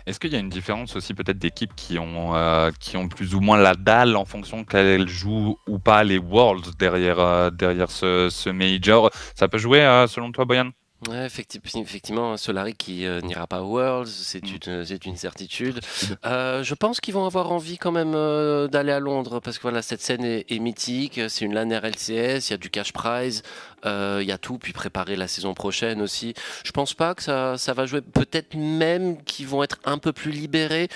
Est-ce 0.05 0.19
qu'il 0.19 0.31
y 0.31 0.35
a 0.35 0.39
une 0.39 0.49
différence 0.49 0.95
aussi 0.95 1.13
peut-être 1.13 1.37
d'équipes 1.37 1.75
qui, 1.75 1.99
ont 1.99 2.35
euh, 2.35 2.71
qui 2.79 2.97
ont 2.97 3.07
plus 3.07 3.35
ou 3.35 3.41
moins 3.41 3.57
la 3.57 3.75
dalle 3.75 4.15
en 4.15 4.25
fonction 4.25 4.63
qu'elles 4.63 5.07
jouent 5.07 5.57
ou 5.67 5.77
pas 5.77 6.03
les 6.03 6.17
Worlds 6.17 6.71
derrière, 6.79 7.19
euh, 7.19 7.49
ce, 7.89 8.29
ce, 8.31 8.49
Major? 8.49 9.11
Ça 9.35 9.47
peut 9.47 9.57
jouer 9.57 9.81
euh, 9.81 10.07
selon 10.07 10.31
toi, 10.31 10.45
Boyan? 10.45 10.71
Ouais, 11.07 11.27
effectivement, 11.27 12.35
Solari 12.35 12.73
qui 12.73 13.05
euh, 13.05 13.21
n'ira 13.21 13.47
pas 13.47 13.61
aux 13.61 13.69
Worlds, 13.77 14.09
c'est 14.09 14.43
mm. 14.43 14.57
une, 14.67 14.85
c'est 14.85 15.05
une 15.05 15.15
certitude. 15.15 15.79
Euh, 16.25 16.61
je 16.61 16.75
pense 16.75 16.99
qu'ils 16.99 17.13
vont 17.13 17.25
avoir 17.25 17.53
envie 17.53 17.77
quand 17.77 17.93
même 17.93 18.13
euh, 18.15 18.67
d'aller 18.67 18.91
à 18.91 18.99
Londres 18.99 19.39
parce 19.39 19.57
que 19.57 19.61
voilà, 19.61 19.81
cette 19.81 20.01
scène 20.01 20.25
est, 20.25 20.59
mythique. 20.59 21.21
C'est 21.29 21.45
une 21.45 21.53
LAN 21.53 21.69
RLCS, 21.69 22.49
il 22.49 22.51
y 22.51 22.53
a 22.53 22.57
du 22.57 22.69
cash 22.69 22.91
prize, 22.91 23.43
il 23.85 24.25
y 24.25 24.31
a 24.31 24.37
tout, 24.37 24.57
puis 24.57 24.73
préparer 24.73 25.15
la 25.15 25.29
saison 25.29 25.53
prochaine 25.53 26.01
aussi. 26.01 26.33
Je 26.65 26.71
pense 26.71 26.93
pas 26.93 27.15
que 27.15 27.23
ça, 27.23 27.57
ça 27.57 27.73
va 27.73 27.85
jouer. 27.85 28.01
Peut-être 28.01 28.55
même 28.55 29.23
qu'ils 29.23 29.47
vont 29.47 29.63
être 29.63 29.79
un 29.85 29.99
peu 29.99 30.11
plus 30.11 30.31
libérés. 30.31 30.89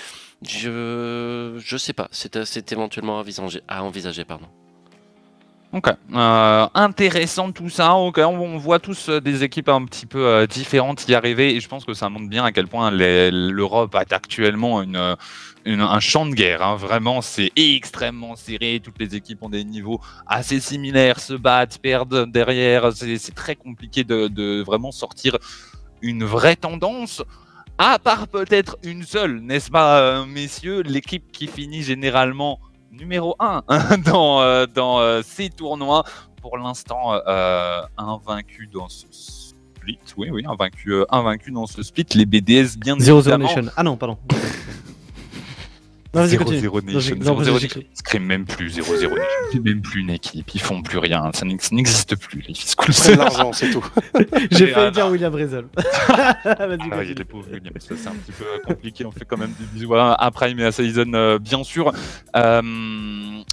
Je, 0.46 1.58
je 1.64 1.76
sais 1.78 1.94
pas. 1.94 2.08
C'est, 2.10 2.44
c'est 2.44 2.72
éventuellement 2.72 3.16
à 3.16 3.20
envisager, 3.20 3.62
à 3.68 3.82
envisager 3.82 4.26
pardon. 4.26 4.48
Ok, 5.74 5.88
euh, 5.88 6.68
intéressant 6.72 7.50
tout 7.50 7.68
ça. 7.68 7.96
On, 7.96 8.58
voit 8.58 8.78
tous 8.78 9.08
euh, 9.08 9.20
des 9.20 9.42
équipes 9.42 9.68
un 9.68 9.84
petit 9.86 10.06
peu 10.06 10.24
euh, 10.24 10.46
différentes 10.46 11.08
y 11.08 11.16
arriver 11.16 11.56
et 11.56 11.58
je 11.58 11.66
pense 11.66 11.84
que 11.84 11.94
ça 11.94 12.08
montre 12.08 12.28
bien 12.28 12.44
à 12.44 12.52
quel 12.52 12.68
point 12.68 12.92
l'Europe 12.92 13.92
a 13.96 14.04
actuellement 14.08 14.82
une, 14.82 15.16
un 15.66 15.98
champ 16.00 16.26
de 16.26 16.34
guerre. 16.34 16.62
Hein. 16.62 16.76
Vraiment, 16.76 17.22
c'est 17.22 17.50
extrêmement 17.56 18.36
serré. 18.36 18.80
Toutes 18.84 19.00
les 19.00 19.16
équipes 19.16 19.42
ont 19.42 19.48
des 19.48 19.64
niveaux 19.64 20.00
assez 20.28 20.60
similaires, 20.60 21.18
se 21.18 21.34
battent, 21.34 21.80
perdent 21.82 22.30
derrière. 22.30 22.92
C'est 22.92 23.34
très 23.34 23.56
compliqué 23.56 24.04
de, 24.04 24.62
vraiment 24.62 24.92
sortir 24.92 25.38
une 26.02 26.22
vraie 26.22 26.54
tendance. 26.54 27.20
À 27.78 27.98
part 27.98 28.28
peut-être 28.28 28.76
une 28.84 29.02
seule, 29.02 29.40
n'est-ce 29.40 29.72
pas, 29.72 30.24
messieurs? 30.24 30.82
L'équipe 30.82 31.32
qui 31.32 31.48
finit 31.48 31.82
généralement 31.82 32.60
numéro 32.98 33.36
1 33.38 33.62
dans, 34.04 34.40
euh, 34.40 34.66
dans 34.66 35.00
euh, 35.00 35.22
ces 35.24 35.50
tournois. 35.50 36.04
Pour 36.40 36.58
l'instant, 36.58 37.14
euh, 37.26 37.80
invaincu 37.96 38.68
dans 38.72 38.88
ce 38.88 39.06
split. 39.10 39.98
Oui, 40.16 40.28
oui, 40.30 40.44
invaincu, 40.46 40.94
invaincu 41.10 41.50
dans 41.50 41.66
ce 41.66 41.82
split. 41.82 42.06
Les 42.14 42.26
BDS, 42.26 42.76
bien 42.76 42.96
Zero 42.98 43.20
évidemment. 43.20 43.48
Zero 43.48 43.62
Nation. 43.62 43.72
Ah 43.76 43.82
non, 43.82 43.96
pardon. 43.96 44.18
Non, 46.14 46.26
0 46.26 46.52
0 46.52 46.80
Nation. 46.82 47.16
0 47.20 47.44
0 47.44 47.60
Nation. 47.60 47.80
Ils 48.14 48.20
même 48.20 48.44
plus 48.44 48.70
0 48.70 48.96
0 48.96 49.14
Nation. 49.14 49.24
C'est 49.52 49.64
même 49.64 49.82
plus 49.82 50.00
une 50.00 50.10
équipe. 50.10 50.54
Ils 50.54 50.60
font 50.60 50.82
plus 50.82 50.98
rien. 50.98 51.30
Ça 51.34 51.44
n'existe 51.44 52.16
plus, 52.16 52.40
les 52.40 52.54
fiscaux. 52.54 52.92
C'est 52.92 53.16
l'argent, 53.16 53.52
c'est 53.52 53.70
tout. 53.70 53.84
J'ai 54.50 54.68
failli 54.68 54.92
dire 54.92 55.08
William 55.08 55.32
Brezel. 55.32 55.66
ah, 56.08 56.68
oui, 56.68 57.14
les 57.16 57.24
pauvres 57.24 57.46
William. 57.52 57.72
Ça, 57.78 57.94
c'est 57.96 58.08
un 58.08 58.12
petit 58.12 58.32
peu 58.32 58.44
compliqué. 58.64 59.04
On 59.04 59.10
fait 59.10 59.24
quand 59.24 59.36
même 59.36 59.52
des 59.58 59.66
bisous 59.66 59.94
à 59.94 60.30
Prime 60.30 60.58
et 60.60 60.64
à 60.64 60.72
Season, 60.72 61.12
euh, 61.14 61.38
bien 61.38 61.64
sûr. 61.64 61.92
Euh, 62.36 62.62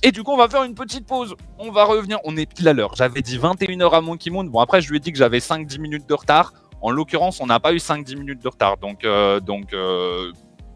et 0.04 0.12
du 0.12 0.24
coup, 0.24 0.32
on 0.32 0.38
va 0.38 0.48
faire 0.48 0.64
une 0.64 0.76
petite 0.76 1.06
pause. 1.06 1.36
On 1.58 1.72
va 1.72 1.86
revenir. 1.86 2.20
On 2.24 2.38
est 2.38 2.52
pile 2.52 2.68
à 2.68 2.74
l'heure. 2.74 2.94
J'avais 2.96 3.22
dit 3.22 3.38
21h 3.38 3.92
à 3.92 4.02
Monkey 4.02 4.30
Moon. 4.30 4.44
Bon, 4.44 4.60
après, 4.60 4.82
je 4.82 4.90
lui 4.90 4.98
ai 4.98 5.00
dit 5.00 5.12
que 5.12 5.18
j'avais 5.18 5.40
5-10 5.40 5.80
minutes 5.80 6.08
de 6.08 6.14
retard. 6.14 6.54
En 6.82 6.90
l'occurrence, 6.90 7.40
on 7.42 7.46
n'a 7.46 7.60
pas 7.60 7.74
eu 7.74 7.78
5-10 7.78 8.18
minutes 8.18 8.44
de 8.44 8.48
retard. 8.48 8.78
Donc, 8.78 9.06
euh, 9.06 9.40
donc 9.40 9.74
euh, 9.74 10.32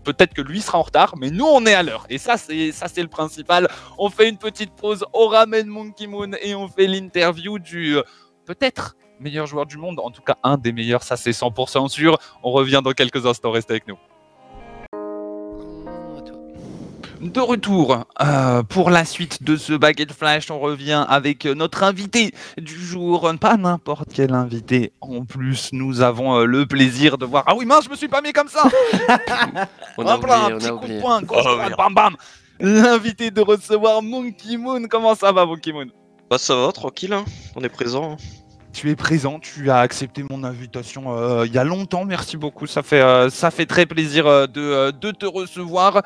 peut-être 0.05 0.33
que 0.33 0.41
lui 0.41 0.61
sera 0.61 0.77
en 0.77 0.83
retard, 0.83 1.15
mais 1.17 1.29
nous 1.31 1.45
on 1.45 1.65
est 1.65 1.73
à 1.73 1.83
l'heure. 1.83 2.05
Et 2.09 2.17
ça 2.17 2.37
c'est 2.37 2.71
ça 2.71 2.87
c'est 2.87 3.01
le 3.01 3.09
principal. 3.09 3.67
On 3.97 4.09
fait 4.09 4.29
une 4.29 4.37
petite 4.37 4.71
pause, 4.73 5.03
on 5.13 5.27
ramène 5.27 5.67
Monkey 5.67 6.07
Moon 6.07 6.31
et 6.41 6.55
on 6.55 6.69
fait 6.69 6.87
l'interview 6.87 7.59
du 7.59 7.97
euh, 7.97 8.03
peut-être 8.45 8.95
meilleur 9.19 9.47
joueur 9.47 9.65
du 9.65 9.77
monde, 9.77 9.99
en 9.99 10.11
tout 10.11 10.21
cas 10.21 10.37
un 10.43 10.57
des 10.57 10.71
meilleurs, 10.71 11.03
ça 11.03 11.17
c'est 11.17 11.31
100% 11.31 11.89
sûr. 11.89 12.17
On 12.43 12.51
revient 12.51 12.81
dans 12.83 12.91
quelques 12.91 13.25
instants, 13.25 13.51
restez 13.51 13.73
avec 13.73 13.87
nous 13.87 13.97
de 17.31 17.39
retour 17.39 18.05
euh, 18.21 18.63
pour 18.63 18.89
la 18.89 19.05
suite 19.05 19.43
de 19.43 19.57
ce 19.57 19.73
Baguette 19.73 20.13
Flash. 20.13 20.51
On 20.51 20.59
revient 20.59 21.05
avec 21.07 21.45
notre 21.45 21.83
invité 21.83 22.33
du 22.57 22.75
jour. 22.75 23.31
Pas 23.39 23.57
n'importe 23.57 24.09
quel 24.13 24.33
invité. 24.33 24.93
En 25.01 25.25
plus, 25.25 25.69
nous 25.71 26.01
avons 26.01 26.39
euh, 26.39 26.45
le 26.45 26.65
plaisir 26.65 27.17
de 27.17 27.25
voir. 27.25 27.43
Ah 27.47 27.55
oui, 27.55 27.65
mince, 27.65 27.85
je 27.85 27.89
me 27.89 27.95
suis 27.95 28.07
pas 28.07 28.21
mis 28.21 28.31
comme 28.31 28.47
ça 28.47 28.63
On 29.97 30.05
a 30.05 30.17
oublié, 30.17 30.33
un 30.33 30.57
petit 30.57 30.69
coup 30.69 30.87
de 30.87 30.99
poing, 30.99 31.21
oh, 31.29 31.57
bam 31.77 31.93
bam 31.93 32.15
L'invité 32.59 33.31
de 33.31 33.41
recevoir 33.41 34.01
Monkey 34.01 34.57
Moon. 34.57 34.83
Comment 34.89 35.15
ça 35.15 35.31
va, 35.31 35.45
Monkey 35.45 35.71
Moon? 35.71 35.87
Bah, 36.29 36.37
ça 36.37 36.55
va, 36.55 36.71
tranquille. 36.71 37.13
Hein. 37.13 37.25
On 37.55 37.61
est 37.61 37.69
présent. 37.69 38.17
Tu 38.71 38.91
es 38.91 38.95
présent, 38.95 39.39
tu 39.39 39.71
as 39.71 39.79
accepté 39.79 40.25
mon 40.29 40.43
invitation 40.43 41.17
euh, 41.17 41.45
il 41.47 41.53
y 41.53 41.57
a 41.57 41.63
longtemps, 41.63 42.03
merci 42.03 42.35
beaucoup, 42.35 42.67
ça 42.67 42.83
fait, 42.83 43.29
ça 43.29 43.49
fait 43.49 43.65
très 43.65 43.85
plaisir 43.85 44.25
de, 44.49 44.91
de 44.91 45.11
te 45.11 45.25
recevoir. 45.25 46.01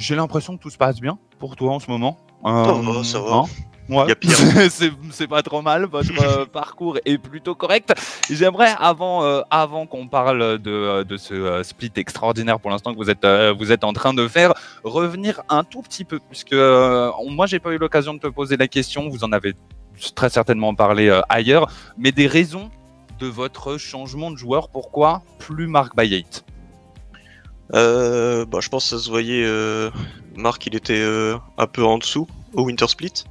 J'ai 0.00 0.16
l'impression 0.16 0.56
que 0.56 0.62
tout 0.62 0.70
se 0.70 0.78
passe 0.78 0.98
bien 0.98 1.18
pour 1.38 1.56
toi 1.56 1.74
en 1.74 1.78
ce 1.78 1.90
moment. 1.90 2.16
Euh, 2.46 3.04
ça 3.04 3.20
va, 3.20 3.42
Ouais. 3.90 4.14
c'est 5.10 5.26
pas 5.26 5.42
trop 5.42 5.60
mal, 5.62 5.84
votre 5.84 6.12
euh, 6.22 6.46
parcours 6.46 6.98
est 7.04 7.18
plutôt 7.18 7.54
correct. 7.54 7.92
J'aimerais, 8.30 8.72
avant, 8.78 9.24
euh, 9.24 9.42
avant 9.50 9.86
qu'on 9.86 10.06
parle 10.06 10.58
de, 10.58 11.02
de 11.02 11.16
ce 11.16 11.34
euh, 11.34 11.62
split 11.64 11.90
extraordinaire 11.96 12.60
pour 12.60 12.70
l'instant 12.70 12.92
que 12.92 12.98
vous 12.98 13.10
êtes, 13.10 13.26
vous 13.58 13.72
êtes 13.72 13.84
en 13.84 13.92
train 13.92 14.14
de 14.14 14.26
faire, 14.26 14.54
revenir 14.84 15.42
un 15.50 15.64
tout 15.64 15.82
petit 15.82 16.04
peu, 16.04 16.18
puisque 16.30 16.54
moi 16.54 17.46
j'ai 17.46 17.58
pas 17.58 17.72
eu 17.72 17.78
l'occasion 17.78 18.14
de 18.14 18.20
te 18.20 18.28
poser 18.28 18.56
la 18.56 18.68
question, 18.68 19.08
vous 19.08 19.24
en 19.24 19.32
avez 19.32 19.54
très 20.14 20.30
certainement 20.30 20.74
parlé 20.74 21.20
ailleurs, 21.28 21.70
mais 21.98 22.12
des 22.12 22.26
raisons 22.26 22.70
de 23.18 23.26
votre 23.26 23.76
changement 23.76 24.30
de 24.30 24.36
joueur, 24.36 24.70
pourquoi 24.70 25.22
plus 25.38 25.66
Mark 25.66 25.94
by 25.96 26.24
euh, 27.74 28.44
bah, 28.46 28.58
je 28.60 28.68
pense 28.68 28.84
que 28.84 28.96
ça 28.96 29.02
se 29.02 29.10
voyait. 29.10 29.44
Euh, 29.44 29.90
Marc, 30.36 30.66
il 30.66 30.74
était 30.74 31.00
euh, 31.00 31.36
un 31.58 31.66
peu 31.66 31.84
en 31.84 31.98
dessous 31.98 32.26
au 32.54 32.64
Winter 32.64 32.88
Split. 32.88 33.24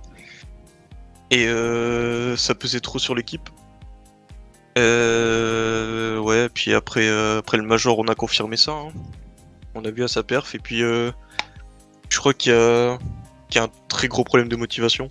Et 1.31 1.47
euh, 1.47 2.35
ça 2.37 2.55
pesait 2.55 2.79
trop 2.79 2.99
sur 2.99 3.15
l'équipe. 3.15 3.49
Euh, 4.77 6.19
ouais, 6.19 6.49
puis 6.49 6.73
après, 6.73 7.07
après 7.37 7.57
le 7.57 7.63
Major, 7.63 7.99
on 7.99 8.07
a 8.07 8.15
confirmé 8.15 8.57
ça. 8.57 8.71
Hein. 8.71 8.89
On 9.75 9.83
a 9.85 9.91
vu 9.91 10.03
à 10.03 10.07
sa 10.07 10.23
perf. 10.23 10.55
Et 10.55 10.59
puis, 10.59 10.79
je 10.79 11.11
crois 12.17 12.33
qu'il 12.33 12.51
y, 12.51 12.55
a... 12.55 12.97
un 13.57 13.69
très 13.89 14.07
gros 14.07 14.23
problème 14.23 14.47
de 14.47 14.55
motivation. 14.55 15.09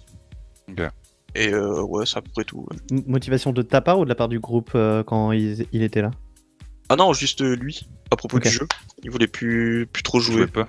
Et 1.35 1.55
ouais, 1.55 2.07
c'est 2.07 2.16
à 2.16 2.22
peu 2.22 2.31
près 2.35 2.45
tout. 2.45 2.66
Motivation 3.07 3.53
de 3.53 3.62
ta 3.62 3.81
part 3.81 4.01
ou 4.01 4.05
de 4.05 4.09
la 4.09 4.14
part 4.14 4.29
du 4.29 4.41
groupe 4.41 4.72
quand 5.07 5.33
il, 5.33 5.66
il 5.72 5.83
était 5.83 6.03
là? 6.03 6.11
Ah 6.89 6.97
non, 6.97 7.12
juste 7.12 7.43
lui 7.43 7.89
à 8.11 8.16
propos 8.16 8.39
du 8.39 8.49
jeu. 8.49 8.66
Il 9.03 9.11
voulait 9.11 9.26
plus, 9.26 9.86
plus 9.93 10.03
trop 10.03 10.20
jouer. 10.20 10.47
pas. 10.47 10.68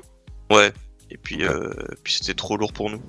Ouais. 0.51 0.74
Et 1.11 1.17
puis, 1.17 1.43
euh, 1.43 1.72
puis 2.03 2.13
c'était 2.13 2.34
trop 2.34 2.57
lourd 2.57 2.74
pour 2.74 2.89
nous. 2.89 3.01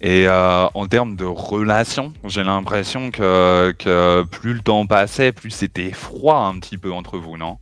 Et 0.00 0.28
euh, 0.28 0.66
en 0.74 0.86
termes 0.86 1.16
de 1.16 1.24
relations, 1.24 2.12
j'ai 2.24 2.44
l'impression 2.44 3.10
que, 3.10 3.74
que, 3.78 4.24
plus 4.24 4.54
le 4.54 4.60
temps 4.60 4.86
passait, 4.86 5.32
plus 5.32 5.50
c'était 5.50 5.92
froid 5.92 6.38
un 6.40 6.58
petit 6.58 6.76
peu 6.76 6.92
entre 6.92 7.18
vous, 7.18 7.36
non? 7.36 7.58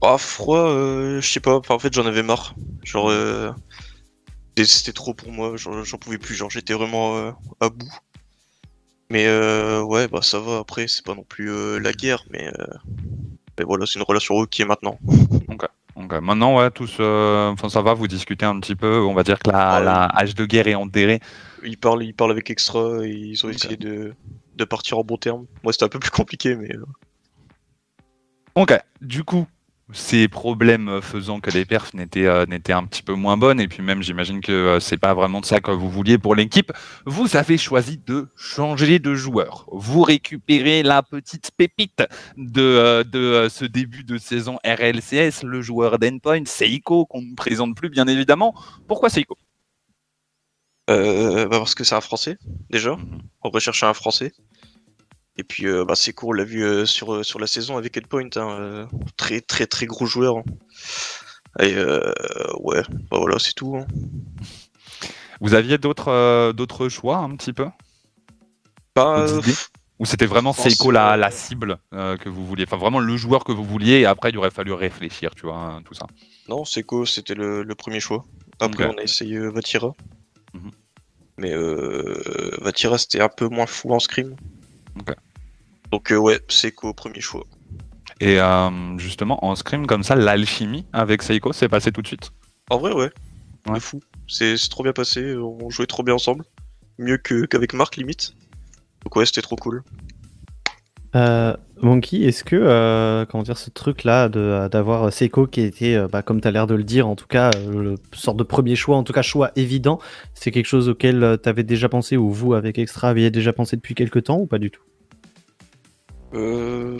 Ah, 0.00 0.16
froid, 0.18 0.68
euh, 0.70 1.20
je 1.20 1.30
sais 1.30 1.40
pas. 1.40 1.60
en 1.68 1.78
fait, 1.78 1.92
j'en 1.92 2.06
avais 2.06 2.22
marre. 2.22 2.54
Genre, 2.82 3.12
c'était 4.56 4.92
trop 4.92 5.12
pour 5.12 5.32
moi. 5.32 5.54
J'en 5.56 5.98
pouvais 5.98 6.18
plus. 6.18 6.34
Genre, 6.34 6.50
j'étais 6.50 6.74
vraiment 6.74 7.34
à 7.60 7.68
bout. 7.68 7.92
Mais 9.10 9.26
ouais, 9.80 10.08
bah 10.08 10.22
ça 10.22 10.38
va. 10.38 10.58
Après, 10.58 10.88
c'est 10.88 11.04
pas 11.04 11.14
non 11.14 11.24
plus 11.24 11.78
la 11.80 11.92
guerre, 11.92 12.24
mais 12.30 12.50
et 13.58 13.64
voilà, 13.64 13.86
c'est 13.86 13.98
une 13.98 14.04
relation 14.04 14.44
qui 14.46 14.62
est 14.62 14.66
maintenant. 14.66 14.98
Ok. 15.48 16.20
Maintenant, 16.20 16.58
ouais, 16.58 16.70
tous, 16.70 16.98
euh, 17.00 17.50
enfin, 17.50 17.70
ça 17.70 17.80
va, 17.80 17.94
vous 17.94 18.06
discutez 18.06 18.44
un 18.44 18.60
petit 18.60 18.74
peu. 18.74 19.00
On 19.00 19.14
va 19.14 19.22
dire 19.22 19.38
que 19.38 19.50
la, 19.50 19.80
la 19.80 20.04
hache 20.04 20.34
de 20.34 20.44
guerre 20.44 20.68
est 20.68 20.74
enterrée. 20.74 21.20
Ils 21.64 21.78
parlent, 21.78 22.02
ils 22.04 22.12
parlent 22.14 22.32
avec 22.32 22.50
Extra 22.50 23.04
et 23.04 23.10
ils 23.10 23.46
ont 23.46 23.48
essayé 23.48 23.76
de, 23.76 24.14
de, 24.56 24.64
partir 24.64 24.98
en 24.98 25.04
bon 25.04 25.16
terme. 25.16 25.46
Moi, 25.62 25.72
c'était 25.72 25.86
un 25.86 25.88
peu 25.88 25.98
plus 25.98 26.10
compliqué, 26.10 26.54
mais. 26.54 26.70
Euh. 26.76 26.84
Ok, 28.56 28.78
du 29.00 29.24
coup, 29.24 29.46
ces 29.92 30.26
problèmes 30.26 31.00
faisant 31.00 31.38
que 31.40 31.50
les 31.50 31.64
perfs 31.64 31.94
n'étaient 31.94 32.26
euh, 32.26 32.44
n'étaient 32.46 32.72
un 32.72 32.84
petit 32.84 33.02
peu 33.02 33.14
moins 33.14 33.36
bonnes 33.36 33.60
et 33.60 33.68
puis 33.68 33.82
même 33.82 34.02
j'imagine 34.02 34.40
que 34.40 34.52
euh, 34.52 34.80
c'est 34.80 34.96
pas 34.96 35.14
vraiment 35.14 35.40
de 35.40 35.46
ça 35.46 35.60
que 35.60 35.70
vous 35.70 35.88
vouliez 35.88 36.18
pour 36.18 36.34
l'équipe. 36.34 36.72
Vous 37.04 37.36
avez 37.36 37.56
choisi 37.56 37.98
de 37.98 38.28
changer 38.36 38.98
de 38.98 39.14
joueur. 39.14 39.66
Vous 39.70 40.02
récupérez 40.02 40.82
la 40.82 41.02
petite 41.02 41.52
pépite 41.56 42.02
de 42.36 42.62
euh, 42.62 43.04
de 43.04 43.48
ce 43.48 43.64
début 43.64 44.02
de 44.02 44.18
saison 44.18 44.58
RLCS, 44.64 45.44
le 45.44 45.62
joueur 45.62 45.98
d'Endpoint, 46.00 46.44
Seiko 46.46 47.06
qu'on 47.06 47.22
ne 47.22 47.34
présente 47.36 47.76
plus 47.76 47.88
bien 47.88 48.08
évidemment. 48.08 48.54
Pourquoi 48.88 49.08
Seiko? 49.08 49.38
Bah 50.88 51.48
parce 51.50 51.74
que 51.74 51.84
c'est 51.84 51.94
un 51.94 52.00
Français 52.00 52.38
déjà. 52.70 52.96
Mhm. 52.96 53.22
On 53.42 53.50
recherchait 53.50 53.86
un 53.86 53.94
Français. 53.94 54.32
Et 55.38 55.44
puis 55.44 55.66
euh, 55.66 55.84
bah, 55.84 55.94
c'est 55.94 56.14
on 56.22 56.32
l'a 56.32 56.44
vu 56.44 56.64
euh, 56.64 56.86
sur, 56.86 57.14
euh, 57.14 57.22
sur 57.22 57.38
la 57.38 57.46
saison 57.46 57.76
avec 57.76 57.96
Headpoint, 57.96 58.30
hein, 58.36 58.88
très 59.16 59.40
très 59.40 59.66
très 59.66 59.86
gros 59.86 60.06
joueur. 60.06 60.38
Hein. 60.38 60.44
Et 61.60 61.74
ouais, 62.58 62.82
bah, 63.10 63.18
voilà, 63.18 63.38
c'est 63.38 63.54
tout. 63.54 63.76
Hein. 63.76 63.86
Vous 65.40 65.54
aviez 65.54 65.78
d'autres 65.78 66.52
d'autres 66.52 66.88
choix 66.88 67.18
un 67.18 67.34
petit 67.36 67.52
peu? 67.52 67.66
Pas. 68.94 69.26
Ou 69.98 70.04
c'était 70.04 70.26
vraiment 70.26 70.52
Seiko 70.52 70.90
la, 70.90 71.16
la 71.16 71.30
cible 71.30 71.78
que 71.90 72.28
vous 72.28 72.44
vouliez 72.44 72.64
Enfin, 72.66 72.76
vraiment 72.76 72.98
le 72.98 73.16
joueur 73.16 73.44
que 73.44 73.52
vous 73.52 73.64
vouliez 73.64 74.00
et 74.00 74.06
après 74.06 74.28
il 74.28 74.36
aurait 74.36 74.50
fallu 74.50 74.74
réfléchir, 74.74 75.34
tu 75.34 75.46
vois, 75.46 75.80
tout 75.86 75.94
ça? 75.94 76.06
Non, 76.48 76.66
Seiko 76.66 77.06
c'était 77.06 77.34
le, 77.34 77.64
premier 77.74 78.00
choix. 78.00 78.24
Après, 78.60 78.86
on 78.86 78.98
a 78.98 79.02
essayé 79.02 79.38
Vatira. 79.38 79.94
Mhm. 80.52 80.70
Mais 81.38 81.54
Vatira 82.60 82.98
c'était 82.98 83.20
un 83.20 83.30
peu 83.30 83.48
moins 83.48 83.66
fou 83.66 83.94
en 83.94 83.98
scrim. 83.98 84.36
Donc 85.90 86.10
euh, 86.10 86.16
ouais, 86.16 86.40
Seiko 86.48 86.92
premier 86.92 87.20
choix. 87.20 87.44
Et 88.20 88.40
euh, 88.40 88.98
justement, 88.98 89.44
en 89.44 89.54
scrim 89.54 89.86
comme 89.86 90.02
ça, 90.02 90.14
l'alchimie 90.16 90.86
avec 90.92 91.22
Seiko 91.22 91.52
s'est 91.52 91.68
passé 91.68 91.92
tout 91.92 92.02
de 92.02 92.06
suite? 92.06 92.30
En 92.70 92.78
vrai, 92.78 92.92
ouais. 92.92 93.10
Ouais. 93.68 93.80
fou. 93.80 94.00
C'est 94.28 94.56
trop 94.70 94.82
bien 94.82 94.92
passé, 94.92 95.36
on 95.36 95.70
jouait 95.70 95.86
trop 95.86 96.02
bien 96.02 96.14
ensemble. 96.14 96.44
Mieux 96.98 97.18
qu'avec 97.18 97.74
Marc, 97.74 97.96
limite. 97.96 98.34
Donc 99.04 99.14
ouais, 99.16 99.26
c'était 99.26 99.42
trop 99.42 99.56
cool. 99.56 99.82
Euh, 101.14 101.54
Monkey, 101.80 102.22
est-ce 102.22 102.42
que 102.42 102.56
euh, 102.56 103.24
comment 103.26 103.42
dire 103.42 103.58
ce 103.58 103.70
truc-là 103.70 104.28
d'avoir 104.28 105.12
Seiko 105.12 105.46
qui 105.46 105.60
était, 105.60 105.98
bah, 106.08 106.22
comme 106.22 106.40
tu 106.40 106.48
as 106.48 106.50
l'air 106.50 106.66
de 106.66 106.74
le 106.74 106.84
dire, 106.84 107.06
en 107.06 107.16
tout 107.16 107.26
cas, 107.26 107.50
le 107.68 107.96
sorte 108.12 108.36
de 108.36 108.42
premier 108.42 108.76
choix, 108.76 108.96
en 108.96 109.02
tout 109.02 109.12
cas 109.12 109.22
choix 109.22 109.52
évident, 109.56 110.00
c'est 110.34 110.50
quelque 110.50 110.66
chose 110.66 110.88
auquel 110.88 111.38
tu 111.42 111.48
avais 111.48 111.64
déjà 111.64 111.88
pensé 111.88 112.16
ou 112.16 112.30
vous 112.30 112.54
avec 112.54 112.78
Extra 112.78 113.10
aviez 113.10 113.30
déjà 113.30 113.52
pensé 113.52 113.76
depuis 113.76 113.94
quelques 113.94 114.24
temps 114.24 114.38
ou 114.38 114.46
pas 114.46 114.58
du 114.58 114.70
tout? 114.70 114.82
Euh... 116.36 116.98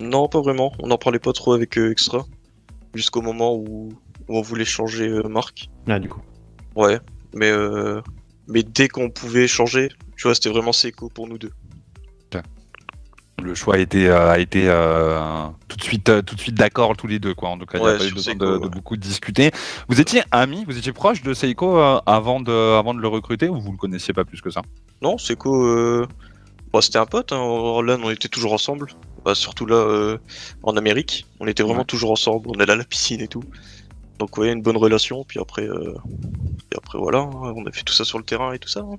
Non, 0.00 0.28
pas 0.28 0.40
vraiment. 0.40 0.72
On 0.80 0.88
n'en 0.88 0.98
parlait 0.98 1.18
pas 1.18 1.32
trop 1.32 1.52
avec 1.52 1.78
euh, 1.78 1.90
Extra. 1.90 2.24
Jusqu'au 2.94 3.22
moment 3.22 3.54
où... 3.54 3.92
on 4.28 4.40
voulait 4.40 4.64
changer 4.64 5.08
euh, 5.08 5.28
Marc. 5.28 5.68
Ah, 5.86 5.98
du 5.98 6.08
coup. 6.08 6.20
Ouais, 6.74 6.98
mais, 7.34 7.50
euh... 7.50 8.00
mais 8.46 8.62
dès 8.62 8.88
qu'on 8.88 9.10
pouvait 9.10 9.46
changer, 9.46 9.88
tu 10.16 10.24
vois, 10.24 10.34
c'était 10.34 10.50
vraiment 10.50 10.72
Seiko 10.72 11.08
pour 11.08 11.28
nous 11.28 11.38
deux. 11.38 11.52
Le 13.40 13.54
choix 13.54 13.76
a 13.76 13.78
été, 13.78 14.10
a 14.10 14.36
été 14.40 14.64
tout 15.68 15.76
de 15.76 15.82
suite, 15.82 16.10
tout 16.26 16.34
de 16.34 16.40
suite 16.40 16.56
d'accord 16.56 16.96
tous 16.96 17.06
les 17.06 17.20
deux, 17.20 17.34
quoi. 17.34 17.50
En 17.50 17.56
tout 17.56 17.66
cas, 17.66 17.78
il 17.78 17.84
n'y 17.84 17.88
a 17.88 17.96
pas 17.96 18.04
eu 18.04 18.12
besoin 18.12 18.34
de, 18.34 18.66
beaucoup 18.66 18.96
discuter. 18.96 19.52
Vous 19.88 20.00
étiez 20.00 20.22
amis, 20.32 20.64
vous 20.66 20.76
étiez 20.76 20.92
proche 20.92 21.22
de 21.22 21.32
Seiko 21.34 21.78
avant, 22.04 22.40
de, 22.40 22.76
avant 22.76 22.94
de 22.94 23.00
le 23.00 23.06
recruter 23.06 23.48
ou 23.48 23.60
vous 23.60 23.70
le 23.70 23.78
connaissiez 23.78 24.12
pas 24.12 24.24
plus 24.24 24.40
que 24.40 24.50
ça? 24.50 24.62
Non, 25.02 25.18
Seiko, 25.18 26.04
Bon, 26.72 26.80
c'était 26.80 26.98
un 26.98 27.06
pote, 27.06 27.32
hein. 27.32 27.38
Orlan, 27.38 27.98
on 28.02 28.10
était 28.10 28.28
toujours 28.28 28.52
ensemble. 28.52 28.88
Bah, 29.24 29.34
surtout 29.34 29.66
là, 29.66 29.76
euh, 29.76 30.18
en 30.62 30.76
Amérique. 30.76 31.26
On 31.40 31.46
était 31.46 31.62
vraiment 31.62 31.84
toujours 31.84 32.10
ensemble. 32.10 32.48
On 32.48 32.60
allait 32.60 32.72
à 32.72 32.76
la 32.76 32.84
piscine 32.84 33.20
et 33.20 33.28
tout. 33.28 33.44
Donc, 34.18 34.36
ouais, 34.36 34.52
une 34.52 34.62
bonne 34.62 34.76
relation. 34.76 35.24
Puis 35.24 35.40
après, 35.40 35.62
euh... 35.62 35.94
après 36.76 36.98
voilà, 36.98 37.20
hein. 37.20 37.52
on 37.56 37.64
a 37.66 37.72
fait 37.72 37.82
tout 37.82 37.94
ça 37.94 38.04
sur 38.04 38.18
le 38.18 38.24
terrain 38.24 38.52
et 38.52 38.58
tout 38.58 38.68
ça. 38.68 38.80
Hein. 38.80 38.96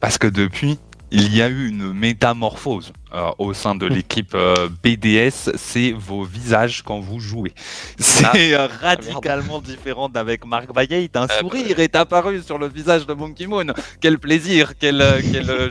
Parce 0.00 0.18
que 0.18 0.26
depuis, 0.26 0.78
il 1.10 1.34
y 1.34 1.42
a 1.42 1.48
eu 1.48 1.68
une 1.68 1.92
métamorphose 1.92 2.92
euh, 3.12 3.30
au 3.38 3.54
sein 3.54 3.74
de 3.74 3.86
l'équipe 3.94 4.34
euh, 4.34 4.68
BDS, 4.82 5.52
c'est 5.56 5.92
vos 5.92 6.24
visages 6.24 6.82
quand 6.82 7.00
vous 7.00 7.20
jouez. 7.20 7.52
C'est 7.98 8.24
ah. 8.24 8.32
euh, 8.36 8.68
radicalement 8.80 9.60
différent 9.60 10.08
d'avec 10.08 10.44
Marc 10.44 10.72
Bayet. 10.72 11.10
Un 11.14 11.26
ah, 11.28 11.38
sourire 11.38 11.78
est 11.78 11.94
apparu 11.94 12.42
sur 12.42 12.58
le 12.58 12.68
visage 12.68 13.06
de 13.06 13.14
Monkey 13.14 13.46
Moon. 13.46 13.66
Quel 14.00 14.18
plaisir, 14.18 14.76
quelle, 14.78 15.02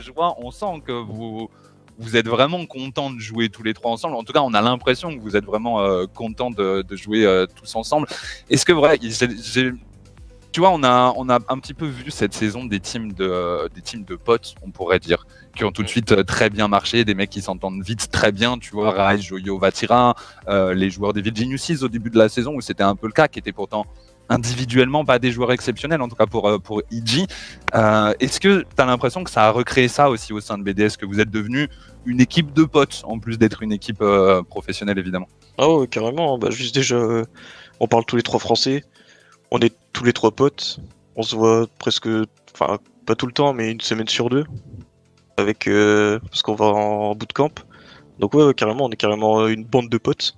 joie. 0.00 0.34
On 0.38 0.50
sent 0.50 0.82
que 0.86 0.92
vous, 0.92 1.50
vous 1.98 2.16
êtes 2.16 2.28
vraiment 2.28 2.64
content 2.64 3.10
de 3.10 3.20
jouer 3.20 3.48
tous 3.48 3.62
les 3.62 3.74
trois 3.74 3.92
ensemble. 3.92 4.16
En 4.16 4.24
tout 4.24 4.32
cas, 4.32 4.40
on 4.40 4.54
a 4.54 4.62
l'impression 4.62 5.14
que 5.14 5.20
vous 5.20 5.36
êtes 5.36 5.44
vraiment 5.44 6.06
content 6.14 6.50
de, 6.50 6.82
de, 6.82 6.96
jouer 6.96 7.46
tous 7.54 7.74
ensemble. 7.76 8.06
Est-ce 8.48 8.64
que 8.64 8.72
vrai, 8.72 8.98
tu 10.54 10.60
vois, 10.60 10.70
on 10.70 10.84
a, 10.84 11.12
on 11.16 11.28
a 11.30 11.40
un 11.48 11.58
petit 11.58 11.74
peu 11.74 11.84
vu 11.84 12.12
cette 12.12 12.32
saison 12.32 12.64
des 12.64 12.78
teams 12.78 13.12
de, 13.12 13.68
des 13.74 13.80
teams 13.80 14.04
de 14.04 14.14
potes, 14.14 14.54
on 14.62 14.70
pourrait 14.70 15.00
dire, 15.00 15.26
qui 15.56 15.64
ont 15.64 15.72
tout 15.72 15.82
de 15.82 15.88
suite 15.88 16.12
euh, 16.12 16.22
très 16.22 16.48
bien 16.48 16.68
marché, 16.68 17.04
des 17.04 17.16
mecs 17.16 17.30
qui 17.30 17.42
s'entendent 17.42 17.82
vite 17.82 18.08
très 18.12 18.30
bien, 18.30 18.56
tu 18.56 18.70
vois, 18.70 18.92
Rai, 18.92 19.20
Joyo, 19.20 19.58
Vatira, 19.58 20.14
euh, 20.46 20.72
les 20.72 20.90
joueurs 20.90 21.12
des 21.12 21.22
Virginia 21.22 21.58
6 21.58 21.82
au 21.82 21.88
début 21.88 22.08
de 22.08 22.18
la 22.18 22.28
saison 22.28 22.54
où 22.54 22.60
c'était 22.60 22.84
un 22.84 22.94
peu 22.94 23.08
le 23.08 23.12
cas, 23.12 23.26
qui 23.26 23.40
étaient 23.40 23.50
pourtant 23.50 23.84
individuellement 24.28 25.04
pas 25.04 25.18
des 25.18 25.32
joueurs 25.32 25.50
exceptionnels, 25.50 26.00
en 26.00 26.08
tout 26.08 26.14
cas 26.14 26.26
pour, 26.26 26.48
euh, 26.48 26.60
pour 26.60 26.82
EG. 26.92 27.26
Est-ce 28.20 28.38
que 28.38 28.60
tu 28.60 28.66
as 28.80 28.86
l'impression 28.86 29.24
que 29.24 29.32
ça 29.32 29.46
a 29.46 29.50
recréé 29.50 29.88
ça 29.88 30.08
aussi 30.08 30.32
au 30.32 30.38
sein 30.38 30.56
de 30.56 30.62
BDS, 30.62 30.96
que 30.96 31.04
vous 31.04 31.18
êtes 31.18 31.32
devenu 31.32 31.68
une 32.06 32.20
équipe 32.20 32.52
de 32.52 32.62
potes, 32.62 33.02
en 33.06 33.18
plus 33.18 33.38
d'être 33.38 33.64
une 33.64 33.72
équipe 33.72 34.04
professionnelle 34.48 35.00
évidemment? 35.00 35.26
Ah 35.58 35.68
ouais, 35.68 35.88
carrément, 35.88 36.38
bah, 36.38 36.50
juste 36.50 36.76
déjà, 36.76 37.24
on 37.80 37.88
parle 37.88 38.04
tous 38.04 38.14
les 38.14 38.22
trois 38.22 38.38
français 38.38 38.84
on 39.54 39.60
est 39.60 39.72
tous 39.92 40.02
les 40.02 40.12
trois 40.12 40.32
potes. 40.32 40.80
On 41.14 41.22
se 41.22 41.36
voit 41.36 41.66
presque, 41.78 42.08
enfin 42.52 42.78
pas 43.06 43.14
tout 43.14 43.26
le 43.26 43.32
temps, 43.32 43.52
mais 43.52 43.70
une 43.70 43.80
semaine 43.80 44.08
sur 44.08 44.28
deux. 44.28 44.44
Avec 45.36 45.68
euh, 45.68 46.18
parce 46.28 46.42
qu'on 46.42 46.56
va 46.56 46.66
en 46.66 47.14
bootcamp. 47.14 47.52
Donc 48.18 48.34
ouais, 48.34 48.52
carrément, 48.54 48.86
on 48.86 48.90
est 48.90 48.96
carrément 48.96 49.46
une 49.46 49.64
bande 49.64 49.88
de 49.88 49.98
potes. 49.98 50.34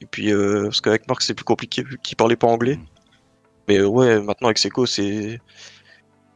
Et 0.00 0.06
puis 0.06 0.32
euh, 0.32 0.64
parce 0.64 0.80
qu'avec 0.80 1.08
Marc 1.08 1.22
c'est 1.22 1.34
plus 1.34 1.44
compliqué 1.44 1.84
vu 1.84 1.98
qu'il 2.02 2.16
parlait 2.16 2.36
pas 2.36 2.48
anglais. 2.48 2.80
Mais 3.68 3.78
euh, 3.78 3.86
ouais, 3.86 4.20
maintenant 4.20 4.48
avec 4.48 4.58
Seco 4.58 4.86
c'est, 4.86 5.40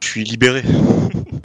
je 0.00 0.08
suis 0.08 0.22
libéré. 0.22 0.62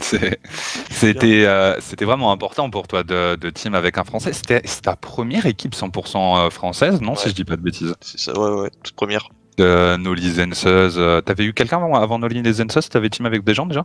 c'était 0.90 1.76
c'était 1.80 2.04
vraiment 2.04 2.30
important 2.30 2.70
pour 2.70 2.86
toi 2.86 3.02
de, 3.02 3.50
team 3.50 3.74
avec 3.74 3.98
un 3.98 4.04
français. 4.04 4.32
C'était 4.32 4.60
ta 4.60 4.94
première 4.94 5.46
équipe 5.46 5.74
100% 5.74 6.50
française, 6.50 7.00
non 7.00 7.16
Si 7.16 7.30
je 7.30 7.34
dis 7.34 7.44
pas 7.44 7.56
de 7.56 7.62
bêtises? 7.62 7.96
C'est 8.00 8.20
ça, 8.20 8.38
ouais, 8.38 8.62
ouais, 8.62 8.70
toute 8.84 8.94
première 8.94 9.28
de 9.58 9.96
Noli 9.96 10.30
Zensus. 10.30 10.96
Euh, 10.96 11.20
t'avais 11.20 11.44
eu 11.44 11.52
quelqu'un 11.52 11.78
avant, 11.94 12.18
Noli 12.18 12.42
Zensus 12.52 12.88
T'avais 12.88 13.10
team 13.10 13.26
avec 13.26 13.44
des 13.44 13.54
gens 13.54 13.66
déjà? 13.66 13.84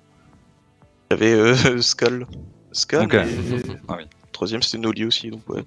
J'avais 1.12 1.34
euh, 1.34 1.82
Skull. 1.82 2.26
Skull. 2.72 3.08
Ah, 3.88 3.96
oui. 3.98 4.04
Troisième 4.32 4.62
c'était 4.62 4.78
Noli 4.78 5.06
aussi, 5.06 5.30
donc 5.30 5.48
ouais. 5.50 5.64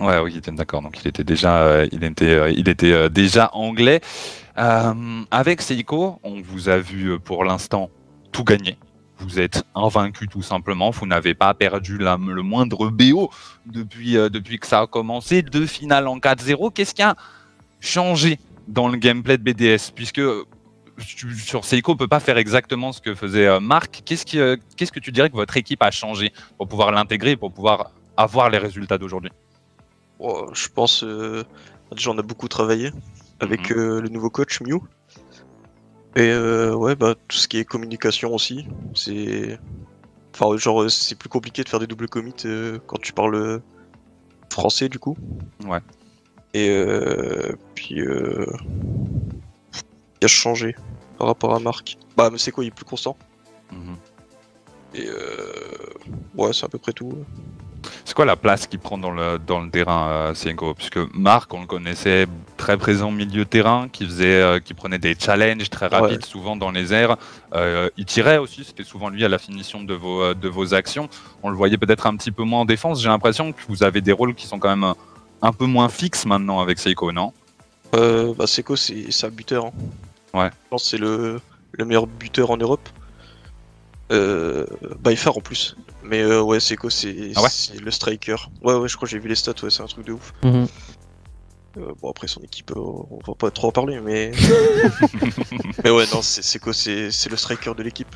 Ouais, 0.00 0.18
oui, 0.18 0.40
d'accord. 0.52 0.82
Donc 0.82 0.98
il 1.02 1.08
était 1.08 1.24
déjà, 1.24 1.62
euh, 1.62 1.86
il 1.92 2.02
était, 2.04 2.52
il 2.52 2.68
était 2.68 3.08
déjà 3.10 3.50
anglais. 3.52 4.00
avec 4.56 5.62
Seiko, 5.62 6.18
on 6.22 6.40
vous 6.40 6.68
a 6.68 6.78
vu 6.78 7.18
pour 7.20 7.44
l'instant 7.44 7.90
tout 8.32 8.44
gagner. 8.44 8.76
Vous 9.18 9.38
êtes 9.38 9.62
invaincu 9.76 10.26
tout 10.26 10.42
simplement. 10.42 10.90
Vous 10.90 11.06
n'avez 11.06 11.34
pas 11.34 11.54
perdu 11.54 11.98
la, 11.98 12.16
le 12.16 12.42
moindre 12.42 12.90
BO 12.90 13.30
depuis, 13.66 14.14
depuis 14.14 14.58
que 14.58 14.66
ça 14.66 14.80
a 14.80 14.86
commencé. 14.88 15.42
Deux 15.42 15.66
finales 15.66 16.08
en 16.08 16.18
4-0. 16.18 16.72
Qu'est-ce 16.72 16.94
qui 16.94 17.02
a 17.02 17.14
changé 17.78 18.38
dans 18.68 18.88
le 18.88 18.96
gameplay 18.96 19.38
de 19.38 19.42
BDS, 19.42 19.92
puisque 19.94 20.18
euh, 20.18 20.44
sur 21.36 21.64
Seiko, 21.64 21.92
on 21.92 21.96
peut 21.96 22.08
pas 22.08 22.20
faire 22.20 22.38
exactement 22.38 22.92
ce 22.92 23.00
que 23.00 23.14
faisait 23.14 23.46
euh, 23.46 23.60
Marc. 23.60 24.02
Qu'est-ce, 24.04 24.24
qui, 24.24 24.38
euh, 24.38 24.56
qu'est-ce 24.76 24.92
que 24.92 25.00
tu 25.00 25.12
dirais 25.12 25.30
que 25.30 25.36
votre 25.36 25.56
équipe 25.56 25.82
a 25.82 25.90
changé 25.90 26.32
pour 26.58 26.68
pouvoir 26.68 26.92
l'intégrer, 26.92 27.36
pour 27.36 27.52
pouvoir 27.52 27.92
avoir 28.16 28.50
les 28.50 28.58
résultats 28.58 28.98
d'aujourd'hui? 28.98 29.32
Oh, 30.18 30.50
Je 30.52 30.68
pense, 30.68 31.04
déjà 31.90 32.10
on 32.10 32.18
a 32.18 32.22
beaucoup 32.22 32.46
travaillé 32.46 32.92
avec 33.40 33.70
mhm. 33.70 33.98
le 33.98 34.08
nouveau 34.08 34.30
coach 34.30 34.60
Mew. 34.60 34.80
Et 36.14 36.32
ouais, 36.34 36.94
bah, 36.94 37.14
tout 37.26 37.36
ce 37.36 37.48
qui 37.48 37.58
est 37.58 37.64
communication 37.64 38.34
aussi, 38.34 38.66
c'est. 38.94 39.58
Enfin, 40.34 40.56
genre, 40.56 40.90
c'est 40.90 41.18
plus 41.18 41.28
compliqué 41.28 41.64
de 41.64 41.68
faire 41.68 41.80
des 41.80 41.86
doubles 41.86 42.08
commits 42.08 42.34
quand 42.86 43.00
tu 43.00 43.12
parles 43.12 43.60
français, 44.50 44.88
du 44.88 44.98
coup. 44.98 45.16
Ouais. 45.66 45.80
Et 46.54 46.68
euh, 46.68 47.56
puis, 47.74 48.00
euh, 48.00 48.46
il 50.20 50.24
a 50.24 50.28
changé 50.28 50.76
par 51.18 51.26
rapport 51.26 51.54
à 51.54 51.60
Marc. 51.60 51.96
Bah, 52.16 52.28
mais 52.30 52.38
c'est 52.38 52.50
quoi, 52.52 52.64
il 52.64 52.68
est 52.68 52.74
plus 52.74 52.84
constant. 52.84 53.16
Mhm. 53.70 53.96
Et 54.94 55.06
euh, 55.08 55.16
ouais, 56.36 56.52
c'est 56.52 56.66
à 56.66 56.68
peu 56.68 56.78
près 56.78 56.92
tout. 56.92 57.24
C'est 58.04 58.14
quoi 58.14 58.26
la 58.26 58.36
place 58.36 58.66
qu'il 58.66 58.78
prend 58.78 58.98
dans 58.98 59.10
le, 59.10 59.38
dans 59.38 59.60
le 59.60 59.70
terrain, 59.70 60.32
Sienko 60.34 60.74
Puisque 60.74 60.98
Marc, 61.14 61.52
on 61.54 61.62
le 61.62 61.66
connaissait 61.66 62.26
très 62.58 62.76
présent 62.76 63.08
au 63.08 63.12
milieu 63.12 63.44
terrain, 63.44 63.88
qui, 63.90 64.04
faisait, 64.04 64.60
qui 64.60 64.74
prenait 64.74 64.98
des 64.98 65.16
challenges 65.18 65.70
très 65.70 65.86
rapides, 65.86 66.24
souvent 66.24 66.54
dans 66.54 66.70
les 66.70 66.92
airs. 66.92 67.16
Euh, 67.54 67.88
il 67.96 68.04
tirait 68.04 68.38
aussi, 68.38 68.64
c'était 68.64 68.84
souvent 68.84 69.08
lui 69.08 69.24
à 69.24 69.28
la 69.28 69.38
finition 69.38 69.82
de 69.82 69.94
vos, 69.94 70.34
de 70.34 70.48
vos 70.48 70.74
actions. 70.74 71.08
On 71.42 71.48
le 71.48 71.56
voyait 71.56 71.78
peut-être 71.78 72.06
un 72.06 72.14
petit 72.16 72.30
peu 72.30 72.44
moins 72.44 72.60
en 72.60 72.64
défense. 72.66 73.02
J'ai 73.02 73.08
l'impression 73.08 73.52
que 73.52 73.60
vous 73.68 73.82
avez 73.82 74.00
des 74.00 74.12
rôles 74.12 74.34
qui 74.34 74.46
sont 74.46 74.58
quand 74.58 74.76
même 74.76 74.94
un 75.42 75.52
peu 75.52 75.66
moins 75.66 75.88
fixe 75.88 76.24
maintenant 76.24 76.60
avec 76.60 76.78
Seiko, 76.78 77.12
non? 77.12 77.32
Euh, 77.94 78.32
bah, 78.34 78.46
Seiko, 78.46 78.76
c'est 78.76 79.24
un 79.24 79.28
buteur. 79.28 79.66
Hein. 79.66 79.72
Ouais. 80.32 80.50
Je 80.50 80.68
pense 80.70 80.84
que 80.84 80.88
c'est 80.90 80.98
le, 80.98 81.40
le 81.72 81.84
meilleur 81.84 82.06
buteur 82.06 82.50
en 82.50 82.56
Europe. 82.56 82.88
Euh, 84.10 84.66
by 85.04 85.16
far 85.16 85.36
en 85.36 85.40
plus. 85.40 85.76
Mais 86.04 86.20
euh, 86.20 86.42
ouais, 86.42 86.60
Seiko, 86.60 86.90
c'est 86.90 87.32
Ah 87.36 87.42
ouais? 87.42 87.48
le 87.80 87.90
striker. 87.90 88.36
Ouais, 88.62 88.74
ouais, 88.74 88.88
je 88.88 88.96
crois 88.96 89.06
que 89.06 89.10
j'ai 89.12 89.18
vu 89.18 89.28
les 89.28 89.34
stats, 89.34 89.54
ouais, 89.62 89.70
c'est 89.70 89.82
un 89.82 89.86
truc 89.86 90.06
de 90.06 90.12
ouf. 90.12 90.32
Mhm. 90.42 90.66
Euh, 91.78 91.92
bon, 92.02 92.10
après 92.10 92.26
son 92.28 92.40
équipe, 92.42 92.70
euh, 92.76 92.80
on 92.80 93.18
va 93.26 93.34
pas 93.34 93.50
trop 93.50 93.68
en 93.68 93.72
parler, 93.72 93.98
mais. 94.00 94.32
mais 95.84 95.90
ouais, 95.90 96.04
non, 96.12 96.20
c'est 96.20 96.42
Seiko, 96.42 96.72
c'est 96.72 97.08
le 97.30 97.36
striker 97.36 97.72
de 97.74 97.82
l'équipe. 97.82 98.14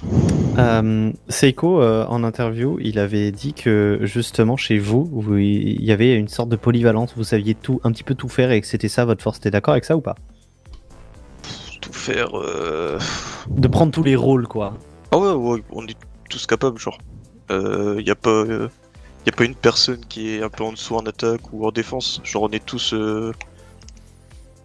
Euh, 0.59 1.11
Seiko, 1.29 1.81
euh, 1.81 2.05
en 2.09 2.23
interview, 2.23 2.79
il 2.83 2.99
avait 2.99 3.33
dit 3.33 3.55
que 3.55 4.01
justement 4.03 4.57
chez 4.59 4.79
vous, 4.79 5.09
vous- 5.11 5.39
il 5.39 5.83
y 5.83 5.91
avait 5.93 6.15
une 6.17 6.29
sorte 6.29 6.49
de 6.51 6.57
polyvalence, 6.57 7.15
vous 7.17 7.25
saviez 7.25 7.55
tout, 7.55 7.81
un 7.85 7.93
petit 7.93 8.05
peu 8.05 8.15
tout 8.15 8.29
faire 8.29 8.51
et 8.51 8.61
que 8.61 8.67
c'était 8.67 8.89
ça 8.89 9.05
votre 9.07 9.23
force. 9.23 9.41
T'es 9.41 9.51
d'accord 9.51 9.73
avec 9.73 9.85
ça 9.87 9.97
ou 9.97 10.01
pas? 10.03 10.17
Tout 11.81 11.93
faire. 11.93 12.31
euh, 12.39 12.99
De 13.49 13.69
prendre 13.69 13.93
tous 13.93 14.03
les 14.03 14.17
rôles, 14.17 14.47
quoi. 14.49 14.75
Ah 15.13 15.19
ouais, 15.19 15.33
ouais, 15.33 15.63
on 15.71 15.87
est 15.87 15.97
tous 16.29 16.47
capables, 16.47 16.79
genre. 16.79 16.99
Euh, 17.51 18.03
y 18.05 18.11
a 18.11 18.15
pas, 18.17 18.45
euh, 19.27 19.31
y 19.31 19.35
a 19.35 19.37
pas 19.37 19.45
une 19.45 19.55
personne 19.55 20.05
qui 20.07 20.31
est 20.31 20.43
un 20.43 20.49
peu 20.49 20.65
en 20.65 20.73
dessous 20.73 20.97
en 20.97 21.07
attaque 21.07 21.53
ou 21.53 21.67
en 21.67 21.73
défense. 21.73 22.21
Genre, 22.25 22.45
on 22.45 22.51
est 22.51 22.65
tous 22.65 22.95
euh, 22.95 23.33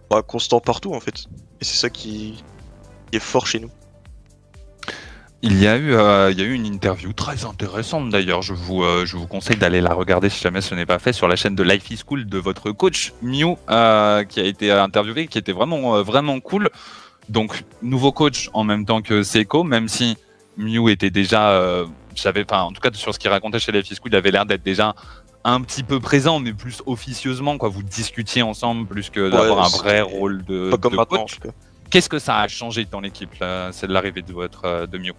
bah, 0.09 0.21
constants 0.21 0.59
partout 0.59 0.93
en 0.93 0.99
fait. 0.99 1.25
Et 1.61 1.65
c'est 1.65 1.77
ça 1.77 1.89
qui, 1.89 2.43
est 3.13 3.19
fort 3.19 3.47
chez 3.47 3.59
nous. 3.59 3.69
Il 5.43 5.59
y, 5.59 5.67
a 5.67 5.75
eu, 5.75 5.93
euh, 5.93 6.31
il 6.31 6.39
y 6.39 6.43
a 6.43 6.45
eu 6.45 6.53
une 6.53 6.67
interview 6.67 7.13
très 7.13 7.45
intéressante 7.45 8.09
d'ailleurs. 8.09 8.43
Je 8.43 8.53
vous, 8.53 8.83
euh, 8.83 9.05
je 9.07 9.17
vous 9.17 9.25
conseille 9.25 9.57
d'aller 9.57 9.81
la 9.81 9.93
regarder 9.93 10.29
si 10.29 10.39
jamais 10.39 10.61
ce 10.61 10.75
n'est 10.75 10.85
pas 10.85 10.99
fait 10.99 11.13
sur 11.13 11.27
la 11.27 11.35
chaîne 11.35 11.55
de 11.55 11.63
Life 11.63 11.89
is 11.89 12.03
Cool 12.05 12.27
de 12.27 12.37
votre 12.37 12.71
coach 12.71 13.13
euh, 13.23 14.23
qui 14.23 14.39
a 14.39 14.43
été 14.43 14.71
interviewé, 14.71 15.27
qui 15.27 15.39
était 15.39 15.51
vraiment, 15.51 16.03
vraiment 16.03 16.39
cool. 16.39 16.69
Donc, 17.29 17.63
nouveau 17.81 18.11
coach 18.11 18.49
en 18.53 18.63
même 18.63 18.85
temps 18.85 19.01
que 19.01 19.23
Seiko, 19.23 19.63
même 19.63 19.87
si 19.87 20.15
Mew 20.57 20.89
était 20.89 21.09
déjà, 21.09 21.85
j'avais, 22.15 22.43
enfin, 22.49 22.63
en 22.63 22.71
tout 22.71 22.81
cas 22.81 22.89
sur 22.93 23.13
ce 23.13 23.19
qu'il 23.19 23.29
racontait 23.29 23.59
chez 23.59 23.71
Life 23.71 23.89
is 23.91 23.97
Cool, 23.97 24.11
il 24.11 24.15
avait 24.15 24.31
l'air 24.31 24.45
d'être 24.45 24.63
déjà 24.63 24.95
un 25.43 25.61
petit 25.61 25.83
peu 25.83 25.99
présent, 25.99 26.39
mais 26.39 26.53
plus 26.53 26.81
officieusement, 26.85 27.57
quoi. 27.57 27.69
Vous 27.69 27.83
discutiez 27.83 28.43
ensemble 28.43 28.87
plus 28.87 29.09
que 29.09 29.29
d'avoir 29.29 29.65
un 29.65 29.69
vrai 29.69 30.01
rôle 30.01 30.43
de, 30.45 30.69
Pas 30.69 30.77
comme 30.77 30.95
de 30.95 31.03
coach. 31.03 31.39
Qu'est-ce 31.89 32.09
que 32.09 32.19
ça 32.19 32.39
a 32.39 32.47
changé 32.47 32.85
dans 32.85 33.01
l'équipe, 33.01 33.31
c'est 33.71 33.87
de 33.87 33.93
l'arrivée 33.93 34.21
de 34.21 34.31
votre 34.31 34.65
euh, 34.65 34.87
de 34.87 34.97
Mew 34.97 35.13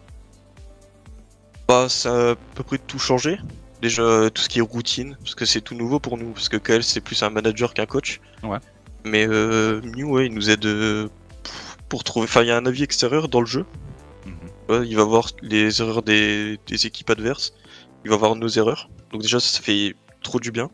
Bah, 1.69 1.89
ça 1.89 2.11
a 2.11 2.31
à 2.33 2.35
peu 2.55 2.63
près 2.63 2.79
tout 2.79 2.99
changé. 2.99 3.39
Déjà, 3.83 4.31
tout 4.31 4.41
ce 4.41 4.49
qui 4.49 4.61
est 4.61 4.63
routine, 4.63 5.17
parce 5.21 5.35
que 5.35 5.45
c'est 5.45 5.61
tout 5.61 5.75
nouveau 5.75 5.99
pour 5.99 6.17
nous, 6.17 6.31
parce 6.31 6.49
que 6.49 6.57
KL 6.57 6.83
c'est 6.83 7.01
plus 7.01 7.23
un 7.23 7.31
manager 7.31 7.75
qu'un 7.75 7.85
coach. 7.85 8.21
Ouais. 8.43 8.59
Mais 9.05 9.27
euh, 9.29 9.81
Mew, 9.83 10.05
ouais, 10.05 10.27
il 10.27 10.35
nous 10.35 10.51
aide 10.51 10.65
euh, 10.65 11.09
pour 11.89 12.05
trouver. 12.05 12.25
Enfin, 12.25 12.43
il 12.43 12.49
y 12.49 12.53
a 12.53 12.57
un 12.57 12.65
avis 12.65 12.85
extérieur 12.85 13.29
dans 13.29 13.41
le 13.41 13.47
jeu. 13.47 13.67
Ouais, 14.69 14.87
il 14.87 14.97
va 14.97 15.05
voir 15.05 15.31
les 15.43 15.81
erreurs 15.81 16.03
des, 16.03 16.59
des 16.67 16.87
équipes 16.87 17.11
adverses. 17.11 17.55
Il 18.05 18.11
va 18.11 18.17
voir 18.17 18.35
nos 18.37 18.49
erreurs. 18.49 18.89
Donc 19.13 19.23
déjà, 19.23 19.41
ça 19.41 19.61
fait 19.61 19.95
trop 20.23 20.41
du 20.41 20.51
bien. 20.51 20.71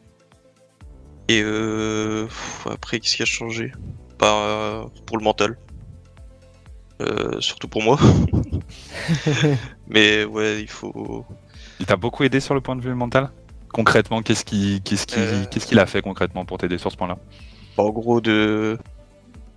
Et 1.29 1.43
euh, 1.43 2.27
après, 2.67 3.01
qu'est-ce 3.01 3.17
qui 3.17 3.23
a 3.23 3.27
changé? 3.27 3.73
Bah, 4.19 4.87
pour 5.07 5.19
le 5.19 5.25
mental. 5.25 5.59
Euh, 7.01 7.41
surtout 7.41 7.69
pour 7.69 7.83
moi. 7.83 7.99
Mais 9.89 10.25
ouais, 10.25 10.61
il 10.63 10.69
faut. 10.69 11.25
Il 11.81 11.87
t'a 11.87 11.97
beaucoup 11.97 12.25
aidé 12.25 12.41
sur 12.41 12.55
le 12.55 12.61
point 12.61 12.77
de 12.77 12.81
vue 12.83 12.95
mental? 12.95 13.31
Concrètement, 13.73 14.23
qu'est-ce 14.23 14.45
Euh. 14.53 15.45
qu'est-ce 15.51 15.67
qu'il 15.67 15.79
a 15.79 15.87
fait 15.87 16.03
concrètement 16.03 16.45
pour 16.45 16.59
t'aider 16.59 16.79
sur 16.79 16.91
ce 16.91 16.97
point-là? 16.97 17.19
Bah, 17.77 17.85
en 17.85 17.91
gros, 17.91 18.21
de 18.21 18.79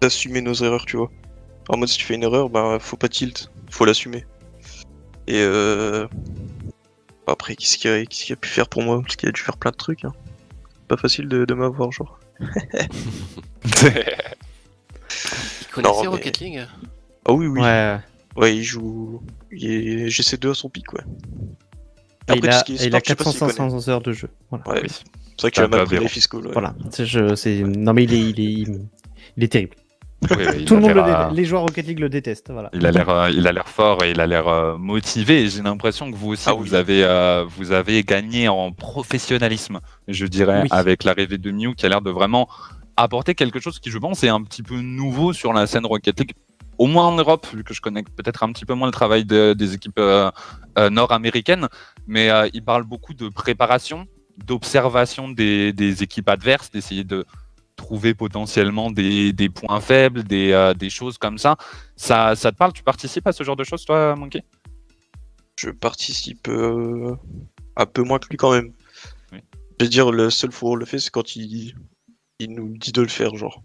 d'assumer 0.01 0.41
nos 0.41 0.53
erreurs, 0.53 0.85
tu 0.85 0.97
vois. 0.97 1.09
En 1.69 1.77
mode, 1.77 1.89
si 1.89 1.97
tu 1.97 2.05
fais 2.05 2.15
une 2.15 2.23
erreur, 2.23 2.49
bah, 2.49 2.77
faut 2.79 2.97
pas 2.97 3.07
tilt, 3.07 3.49
faut 3.69 3.85
l'assumer. 3.85 4.25
Et 5.27 5.39
euh... 5.39 6.07
après, 7.27 7.55
qu'est-ce 7.55 7.77
qu'il 7.77 7.91
a, 7.91 8.05
qu'est-ce 8.05 8.25
qu'il 8.25 8.33
a 8.33 8.37
pu 8.37 8.49
faire 8.49 8.67
pour 8.67 8.81
moi? 8.81 9.01
Parce 9.01 9.15
qu'il 9.15 9.29
a 9.29 9.31
dû 9.31 9.39
faire 9.41 9.57
plein 9.57 9.71
de 9.71 9.75
trucs. 9.77 10.03
Hein. 10.05 10.13
Pas 10.87 10.97
facile 10.97 11.27
de, 11.27 11.45
de 11.45 11.53
m'avoir, 11.53 11.91
genre. 11.91 12.19
Il 15.61 15.67
connaissait 15.71 15.93
Non, 15.93 16.01
mais- 16.01 16.07
Rocket 16.07 16.39
League 16.39 16.67
Ah 17.25 17.33
oui, 17.33 17.47
oui. 17.47 17.61
Ouais. 17.61 17.97
Ouais, 18.35 18.55
il 18.55 18.63
joue. 18.63 19.21
Il 19.51 19.69
est 19.69 20.07
GC2 20.07 20.51
à 20.51 20.53
son 20.53 20.69
pic, 20.69 20.91
ouais. 20.93 21.01
Il 22.33 22.33
a, 22.33 22.35
il 22.37 22.49
a 22.49 22.59
sport, 22.59 22.63
je 22.67 22.75
sais 22.77 22.89
pas 22.89 22.99
s'il 23.01 23.15
400 23.15 23.39
connaît. 23.39 23.53
500 23.53 23.89
heures 23.91 24.01
de 24.01 24.13
jeu. 24.13 24.29
Voilà. 24.49 24.67
Ouais, 24.69 24.87
c'est 24.87 25.41
vrai 25.41 25.51
que 25.51 25.55
tu 25.55 25.61
Ah, 25.61 25.65
as 25.65 25.67
mal 25.67 25.79
bah, 25.81 25.85
pris 25.85 25.99
les 25.99 26.07
fiscaux. 26.07 26.41
ouais. 26.41 26.51
Voilà. 26.53 26.73
Je- 26.97 27.63
Non, 27.63 27.93
mais 27.93 28.03
il 28.05 28.13
est, 28.13 28.19
il 28.29 28.39
est, 28.39 28.43
il, 28.53 28.87
il 29.37 29.43
est 29.43 29.47
terrible. 29.49 29.75
Oui, 30.29 30.37
oui, 30.37 30.45
il 30.59 30.65
Tout 30.65 30.75
a 30.75 30.77
le 30.77 30.81
monde 30.83 30.93
le 30.95 31.01
euh, 31.01 31.29
dé- 31.29 31.35
Les 31.35 31.45
joueurs 31.45 31.63
Rocket 31.63 31.87
League 31.87 31.99
le 31.99 32.09
détestent. 32.09 32.51
Voilà. 32.51 32.69
Il 32.73 32.85
a 32.85 32.91
l'air, 32.91 33.09
euh, 33.09 33.29
il 33.31 33.47
a 33.47 33.51
l'air 33.51 33.67
fort 33.67 34.03
et 34.03 34.11
il 34.11 34.19
a 34.21 34.27
l'air 34.27 34.47
euh, 34.47 34.77
motivé. 34.77 35.47
J'ai 35.49 35.61
l'impression 35.63 36.11
que 36.11 36.15
vous 36.15 36.29
aussi, 36.29 36.45
Ah 36.47 36.53
vous 36.53 36.73
avez, 36.73 37.03
euh, 37.03 37.45
vous 37.57 37.71
avez 37.71 38.03
gagné 38.03 38.47
en 38.47 38.71
professionnalisme, 38.71 39.79
je 40.07 40.25
dirais, 40.25 40.61
Oui. 40.63 40.67
avec 40.71 41.03
l'arrivée 41.03 41.37
de 41.37 41.51
Mew, 41.51 41.73
qui 41.75 41.85
a 41.85 41.89
l'air 41.89 42.01
de 42.01 42.11
vraiment 42.11 42.47
apporter 42.97 43.33
quelque 43.35 43.59
chose 43.59 43.79
qui, 43.79 43.89
je 43.89 43.97
pense, 43.97 44.23
est 44.23 44.29
un 44.29 44.43
petit 44.43 44.63
peu 44.63 44.75
nouveau 44.79 45.33
sur 45.33 45.53
la 45.53 45.65
scène 45.65 45.85
Rocket 45.85 46.19
League. 46.19 46.33
Au 46.77 46.87
moins 46.87 47.07
en 47.07 47.15
Europe, 47.15 47.47
vu 47.53 47.63
que 47.63 47.73
je 47.73 47.81
connais 47.81 48.03
peut-être 48.03 48.43
un 48.43 48.51
petit 48.51 48.65
peu 48.65 48.73
moins 48.73 48.87
le 48.87 48.91
travail 48.93 49.23
de- 49.25 49.53
des 49.53 49.73
équipes 49.75 49.99
euh, 49.99 50.29
euh, 50.77 50.89
nord-américaines, 50.89 51.67
mais 52.07 52.29
euh, 52.29 52.47
il 52.53 52.63
parle 52.63 52.83
beaucoup 52.83 53.13
de 53.13 53.29
préparation, 53.29 54.07
d'observation 54.45 55.29
des, 55.29 55.73
des 55.73 56.03
équipes 56.03 56.29
adverses, 56.29 56.71
d'essayer 56.71 57.03
de 57.03 57.25
trouver 57.81 58.13
potentiellement 58.13 58.91
des, 58.91 59.33
des 59.33 59.49
points 59.49 59.81
faibles, 59.81 60.23
des, 60.23 60.51
euh, 60.51 60.73
des 60.73 60.89
choses 60.89 61.17
comme 61.17 61.37
ça. 61.37 61.55
ça. 61.95 62.35
Ça 62.35 62.51
te 62.51 62.57
parle? 62.57 62.73
Tu 62.73 62.83
participes 62.83 63.27
à 63.27 63.33
ce 63.33 63.43
genre 63.43 63.55
de 63.55 63.63
choses, 63.63 63.83
toi, 63.85 64.15
Monkey? 64.15 64.43
Je 65.59 65.69
participe 65.71 66.47
euh, 66.47 67.15
un 67.75 67.85
peu 67.85 68.03
moins 68.03 68.19
que 68.19 68.27
lui 68.29 68.37
quand 68.37 68.53
même. 68.53 68.71
Oui. 69.31 69.39
Je 69.79 69.85
veux 69.85 69.89
dire, 69.89 70.11
le 70.11 70.29
seul 70.29 70.51
fois 70.51 70.69
où 70.69 70.73
on 70.73 70.75
le 70.75 70.85
fait, 70.85 70.99
c'est 70.99 71.11
quand 71.11 71.35
il, 71.35 71.75
il 72.39 72.51
nous 72.53 72.77
dit 72.77 72.91
de 72.91 73.01
le 73.01 73.07
faire, 73.19 73.35
genre. 73.35 73.61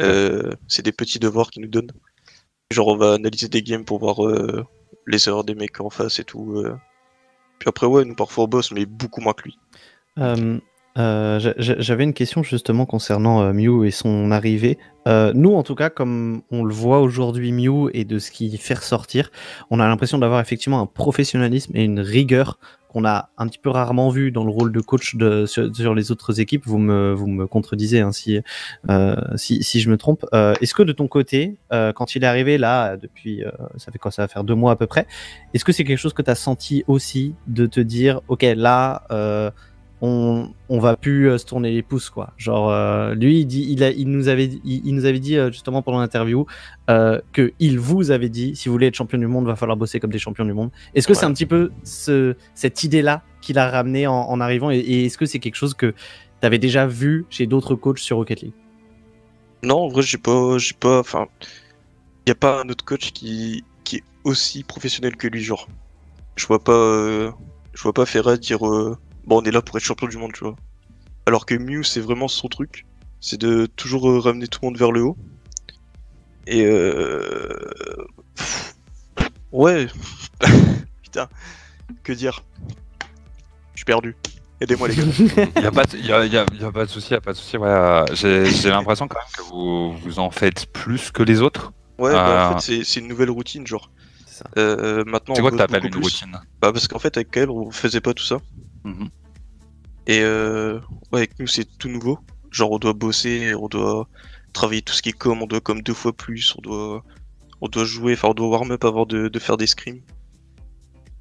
Euh, 0.00 0.52
c'est 0.68 0.84
des 0.84 0.92
petits 0.92 1.18
devoirs 1.18 1.50
qu'il 1.50 1.62
nous 1.62 1.68
donne. 1.68 1.90
Genre, 2.70 2.88
on 2.88 2.96
va 2.96 3.14
analyser 3.14 3.48
des 3.48 3.62
games 3.62 3.84
pour 3.84 3.98
voir 3.98 4.24
euh, 4.26 4.64
les 5.06 5.28
erreurs 5.28 5.44
des 5.44 5.54
mecs 5.54 5.80
en 5.80 5.90
face 5.90 6.18
et 6.18 6.24
tout. 6.24 6.56
euh. 6.56 6.76
Puis 7.58 7.68
après, 7.68 7.86
ouais, 7.86 8.04
nous 8.04 8.14
parfois 8.14 8.44
on 8.44 8.48
bosse, 8.48 8.72
mais 8.72 8.86
beaucoup 8.86 9.20
moins 9.20 9.34
que 9.34 9.44
lui. 9.44 9.56
Euh, 10.98 11.38
j'a- 11.38 11.54
j'a- 11.56 11.80
J'avais 11.80 12.04
une 12.04 12.12
question 12.12 12.42
justement 12.42 12.84
concernant 12.84 13.40
euh, 13.42 13.52
Mew 13.52 13.84
et 13.86 13.90
son 13.90 14.30
arrivée. 14.30 14.78
Euh, 15.08 15.32
nous, 15.34 15.54
en 15.54 15.62
tout 15.62 15.74
cas, 15.74 15.88
comme 15.90 16.42
on 16.50 16.64
le 16.64 16.74
voit 16.74 17.00
aujourd'hui, 17.00 17.50
Mew 17.52 17.88
et 17.94 18.04
de 18.04 18.18
ce 18.18 18.30
qu'il 18.30 18.56
fait 18.58 18.74
ressortir, 18.74 19.30
on 19.70 19.80
a 19.80 19.88
l'impression 19.88 20.18
d'avoir 20.18 20.40
effectivement 20.40 20.80
un 20.80 20.86
professionnalisme 20.86 21.74
et 21.76 21.84
une 21.84 22.00
rigueur 22.00 22.58
qu'on 22.88 23.06
a 23.06 23.30
un 23.38 23.48
petit 23.48 23.58
peu 23.58 23.70
rarement 23.70 24.10
vu 24.10 24.32
dans 24.32 24.44
le 24.44 24.50
rôle 24.50 24.70
de 24.70 24.80
coach 24.80 25.16
sur, 25.46 25.94
les 25.94 26.12
autres 26.12 26.40
équipes. 26.40 26.64
Vous 26.66 26.76
me, 26.76 27.14
vous 27.14 27.26
me 27.26 27.46
contredisez 27.46 28.00
hein, 28.00 28.12
si, 28.12 28.38
euh, 28.90 29.16
si, 29.36 29.62
si 29.62 29.80
je 29.80 29.88
me 29.88 29.96
trompe. 29.96 30.26
Est-ce 30.60 30.74
que 30.74 30.82
de 30.82 30.92
ton 30.92 31.08
côté, 31.08 31.56
quand 31.70 32.14
il 32.14 32.22
est 32.22 32.26
arrivé 32.26 32.58
là, 32.58 32.98
depuis, 32.98 33.42
ça 33.78 33.90
fait 33.90 33.98
quoi 33.98 34.10
Ça 34.10 34.20
va 34.20 34.28
faire 34.28 34.44
deux 34.44 34.54
mois 34.54 34.72
à 34.72 34.76
peu 34.76 34.86
près. 34.86 35.06
Est-ce 35.54 35.64
que 35.64 35.72
c'est 35.72 35.84
quelque 35.84 35.96
chose 35.96 36.12
que 36.12 36.20
tu 36.20 36.30
as 36.30 36.34
senti 36.34 36.84
aussi 36.86 37.34
de 37.46 37.64
te 37.64 37.80
dire, 37.80 38.20
ok, 38.28 38.44
là, 38.54 39.04
on, 40.02 40.52
on 40.68 40.78
va 40.78 40.96
plus 40.96 41.30
euh, 41.30 41.38
se 41.38 41.46
tourner 41.46 41.70
les 41.70 41.82
pouces 41.82 42.10
quoi. 42.10 42.34
Genre 42.36 42.70
euh, 42.70 43.14
lui 43.14 43.40
il 43.40 43.46
dit 43.46 43.66
il, 43.70 43.82
a, 43.82 43.90
il 43.90 44.08
nous 44.08 44.28
avait 44.28 44.48
dit- 44.48 44.60
il, 44.64 44.84
il 44.84 44.94
nous 44.94 45.06
avait 45.06 45.20
dit 45.20 45.38
euh, 45.38 45.50
justement 45.50 45.80
pendant 45.80 46.00
l'interview 46.00 46.44
que 46.88 47.52
il 47.58 47.78
vous 47.78 48.10
avait 48.10 48.28
dit 48.28 48.54
si 48.54 48.68
vous 48.68 48.74
voulez 48.74 48.88
être 48.88 48.94
champion 48.96 49.16
du 49.16 49.26
monde 49.26 49.46
va 49.46 49.56
falloir 49.56 49.78
bosser 49.78 49.98
comme 50.00 50.10
des 50.12 50.18
champions 50.18 50.44
du 50.44 50.52
monde. 50.52 50.70
Est-ce 50.94 51.08
que 51.08 51.14
c'est 51.14 51.24
un 51.24 51.32
petit 51.32 51.46
peu 51.46 51.70
ce, 51.84 52.36
cette 52.54 52.84
idée 52.84 53.00
là 53.00 53.22
qu'il 53.40 53.58
a 53.58 53.70
ramené 53.70 54.06
en, 54.06 54.12
en 54.12 54.40
arrivant 54.40 54.70
et, 54.70 54.78
et 54.78 55.06
est-ce 55.06 55.16
que 55.16 55.24
c'est 55.24 55.38
quelque 55.38 55.54
chose 55.54 55.72
que 55.72 55.94
tu 56.40 56.46
avais 56.46 56.58
déjà 56.58 56.86
vu 56.86 57.24
chez 57.30 57.46
d'autres 57.46 57.76
coachs 57.76 58.00
sur 58.00 58.16
Rocket 58.18 58.42
League? 58.42 58.52
Non, 59.62 59.84
en 59.84 59.88
vrai, 59.88 60.02
j'ai 60.02 60.18
pas. 60.18 60.58
J'ai 60.58 60.74
pas. 60.74 60.98
Enfin. 60.98 61.28
Y 62.26 62.32
a 62.32 62.34
pas 62.34 62.62
un 62.62 62.68
autre 62.68 62.84
coach 62.84 63.12
qui, 63.12 63.62
qui 63.84 63.98
est 63.98 64.02
aussi 64.24 64.64
professionnel 64.64 65.16
que 65.16 65.28
lui, 65.28 65.40
genre. 65.40 65.68
Je 66.34 66.44
vois 66.46 66.58
pas. 66.58 67.32
Je 67.72 67.82
vois 67.82 67.92
pas 67.92 68.04
Ferrat 68.04 68.36
dire. 68.36 68.58
Bon, 69.24 69.40
on 69.40 69.44
est 69.44 69.50
là 69.50 69.62
pour 69.62 69.76
être 69.76 69.82
champion 69.84 70.06
du 70.08 70.16
monde, 70.18 70.32
tu 70.32 70.44
vois. 70.44 70.56
Alors 71.26 71.46
que 71.46 71.54
Mew, 71.54 71.82
c'est 71.84 72.00
vraiment 72.00 72.28
son 72.28 72.48
truc. 72.48 72.86
C'est 73.20 73.40
de 73.40 73.66
toujours 73.66 74.08
euh, 74.10 74.18
ramener 74.18 74.48
tout 74.48 74.58
le 74.62 74.68
monde 74.68 74.78
vers 74.78 74.90
le 74.92 75.02
haut. 75.02 75.16
Et 76.46 76.64
euh. 76.66 77.48
Ouais. 79.52 79.86
Putain. 81.02 81.28
Que 82.02 82.12
dire? 82.12 82.42
Je 83.74 83.78
suis 83.78 83.84
perdu. 83.84 84.16
Aidez-moi, 84.60 84.88
les 84.88 84.96
gars. 84.96 85.02
Il 85.56 85.60
n'y 85.60 85.66
a, 85.66 85.70
pas 85.72 85.84
de- 85.84 85.98
y 85.98 86.12
a- 86.12 86.24
y 86.24 86.36
a- 86.36 86.46
y 86.60 86.64
a 86.64 86.72
pas 86.72 86.84
de 86.84 86.90
souci, 86.90 87.12
y 87.12 87.16
a 87.16 87.20
pas 87.20 87.32
de 87.32 87.36
souci. 87.36 87.56
Ouais, 87.56 87.68
euh, 87.68 88.04
j'ai 88.14 88.44
j'ai 88.46 88.70
l'impression 88.70 89.08
quand 89.08 89.18
même 89.18 89.32
que 89.36 89.42
vous, 89.50 89.92
vous 89.98 90.18
en 90.20 90.30
faites 90.30 90.66
plus 90.72 91.10
que 91.10 91.22
les 91.22 91.42
autres. 91.42 91.72
Ouais, 91.98 92.12
bah, 92.12 92.48
en 92.50 92.52
Euh, 92.52 92.58
fait, 92.58 92.60
c'est- 92.78 92.84
c'est 92.84 93.00
une 93.00 93.08
nouvelle 93.08 93.30
routine, 93.30 93.66
genre. 93.66 93.90
Euh, 94.56 95.04
maintenant, 95.04 95.34
C'est 95.34 95.40
on 95.40 95.44
quoi 95.44 95.50
que 95.52 95.56
t'appelles 95.56 95.84
une 95.84 95.90
plus. 95.92 96.02
routine? 96.02 96.32
Bah, 96.60 96.72
parce 96.72 96.88
qu'en 96.88 96.98
fait, 96.98 97.16
avec 97.16 97.30
Kael, 97.30 97.50
on 97.50 97.70
faisait 97.70 98.00
pas 98.00 98.14
tout 98.14 98.24
ça. 98.24 98.38
Mhm. 98.84 99.08
Et 100.06 100.20
euh, 100.20 100.80
ouais, 101.12 101.20
avec 101.20 101.38
nous, 101.38 101.46
c'est 101.46 101.66
tout 101.78 101.88
nouveau. 101.88 102.18
genre 102.50 102.72
on 102.72 102.78
doit 102.78 102.92
bosser, 102.92 103.54
on 103.54 103.68
doit 103.68 104.08
travailler 104.52 104.82
tout 104.82 104.92
ce 104.92 105.02
qui 105.02 105.10
est 105.10 105.12
com, 105.12 105.42
on 105.42 105.46
doit 105.46 105.60
comme 105.60 105.82
deux 105.82 105.94
fois 105.94 106.12
plus, 106.12 106.54
on 106.58 106.60
doit, 106.60 107.04
on 107.60 107.68
doit 107.68 107.84
jouer, 107.84 108.14
enfin 108.14 108.28
on 108.28 108.34
doit 108.34 108.48
warm 108.48 108.72
up 108.72 108.84
avant 108.84 109.06
de, 109.06 109.38
faire 109.38 109.56
des 109.56 109.66
scrims. 109.66 110.02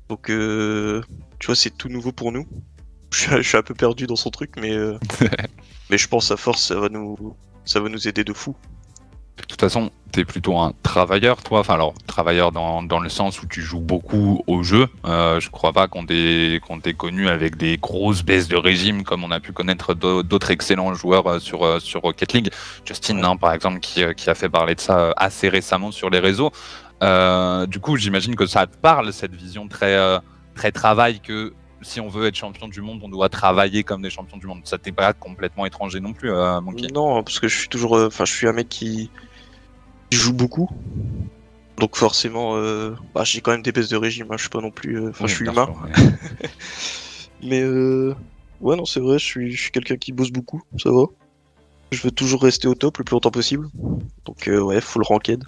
Donc 0.10 0.30
euh, 0.30 1.02
tu 1.40 1.48
vois, 1.48 1.56
c'est 1.56 1.76
tout 1.78 1.90
nouveau 1.90 2.12
pour 2.12 2.32
nous. 2.32 2.48
Je 3.12 3.42
suis, 3.42 3.58
un 3.58 3.64
peu 3.64 3.74
perdu 3.74 4.08
dans 4.08 4.16
son 4.16 4.30
truc, 4.30 4.52
mais 4.58 4.72
euh, 4.72 4.98
mais 5.90 5.98
je 5.98 6.08
pense 6.08 6.32
à 6.32 6.38
force 6.38 6.66
ça 6.66 6.80
va 6.80 6.88
nous 6.88 7.36
ça 7.66 7.82
va 7.82 7.90
nous 7.90 8.08
aider 8.08 8.24
de 8.24 8.34
fou. 8.34 8.56
De 9.38 9.44
toute 9.44 9.60
façon, 9.60 9.92
tu 10.12 10.20
es 10.20 10.26
plutôt 10.26 10.58
un 10.58 10.74
travailleur, 10.84 11.42
toi. 11.42 11.60
Enfin, 11.62 11.76
alors, 11.76 11.94
travailleur 12.08 12.52
dans, 12.52 12.84
dans 12.84 13.00
le 13.00 13.10
sens 13.10 13.42
où 13.42 13.48
tu 13.48 13.62
joues 13.62 13.80
beaucoup 13.80 14.44
au 14.48 14.64
jeu. 14.64 14.88
Euh, 15.06 15.40
je 15.40 15.50
crois 15.50 15.74
pas 15.74 15.88
qu'on 15.88 16.06
t'ait 16.06 16.60
connu 16.98 17.30
avec 17.30 17.58
des 17.58 17.78
grosses 17.78 18.24
baisses 18.24 18.48
de 18.48 18.58
régime 18.58 19.04
comme 19.04 19.24
on 19.24 19.32
a 19.32 19.40
pu 19.40 19.52
connaître 19.54 19.94
d'autres 19.94 20.52
excellents 20.52 20.94
joueurs 20.94 21.28
euh, 21.28 21.40
sur, 21.40 21.66
euh, 21.66 21.80
sur 21.80 22.02
Rocket 22.02 22.34
League. 22.34 22.50
Justin, 22.86 23.38
par 23.38 23.54
exemple, 23.54 23.80
qui, 23.80 24.04
qui, 24.16 24.30
a 24.30 24.36
fait 24.36 24.50
parler 24.50 24.76
de 24.76 24.82
ça 24.82 25.14
assez 25.18 25.50
récemment 25.50 25.92
sur 25.92 26.10
les 26.10 26.20
réseaux. 26.20 26.52
du 27.68 27.80
coup, 27.80 27.98
j'imagine 27.98 28.36
que 28.36 28.46
ça 28.46 28.68
te 28.68 28.78
parle, 28.78 29.14
cette 29.14 29.34
vision 29.34 29.68
très, 29.68 29.98
très 30.56 30.72
travail 30.72 31.20
que 31.20 31.54
si 31.84 32.00
on 32.00 32.10
veut 32.10 32.28
être 32.28 32.36
champion 32.36 32.68
du 32.68 32.82
monde, 32.82 33.02
on 33.04 33.10
doit 33.10 33.30
travailler 33.30 33.84
comme 33.84 34.04
des 34.04 34.12
champions 34.12 34.38
du 34.38 34.46
monde. 34.46 34.62
Ça 34.66 34.78
t'est 34.78 34.92
pas 34.92 35.14
complètement 35.14 35.66
étranger 35.66 36.00
non 36.00 36.14
plus, 36.14 36.30
Monkey 36.30 36.88
Non, 36.94 37.24
parce 37.24 37.40
que 37.40 37.48
je 37.48 37.58
suis 37.58 37.70
toujours, 37.70 37.94
enfin, 37.94 38.26
je 38.26 38.34
suis 38.34 38.48
un 38.48 38.54
mec 38.54 38.70
qui, 38.70 39.10
joue 40.18 40.34
beaucoup. 40.34 40.70
Donc 41.78 41.96
forcément, 41.96 42.58
euh, 42.58 42.96
bah, 43.16 43.24
j'ai 43.24 43.42
quand 43.42 43.52
même 43.52 43.64
des 43.64 43.72
baisses 43.72 43.90
de 43.90 43.98
régime, 43.98 44.28
hein. 44.30 44.36
je 44.38 44.42
suis 44.42 44.50
pas 44.50 44.62
non 44.62 44.72
plus... 44.72 45.00
Euh, 45.00 45.10
enfin, 45.10 45.26
je 45.28 45.34
suis 45.34 45.48
humain. 45.48 45.68
Mais 47.44 47.62
euh, 47.62 48.14
ouais, 48.60 48.76
non, 48.76 48.86
c'est 48.86 49.00
vrai, 49.00 49.18
je 49.18 49.26
suis, 49.26 49.52
je 49.52 49.62
suis 49.64 49.72
quelqu'un 49.72 49.98
qui 49.98 50.12
bosse 50.12 50.32
beaucoup, 50.32 50.62
ça 50.78 50.92
va. 50.92 51.06
Je 51.92 52.02
veux 52.04 52.12
toujours 52.12 52.44
rester 52.44 52.68
au 52.68 52.76
top 52.76 53.00
le 53.00 53.04
plus 53.04 53.14
longtemps 53.14 53.32
possible. 53.32 53.68
Donc 54.26 54.48
ouais, 54.48 54.80
full 54.80 55.04
ranked. 55.04 55.44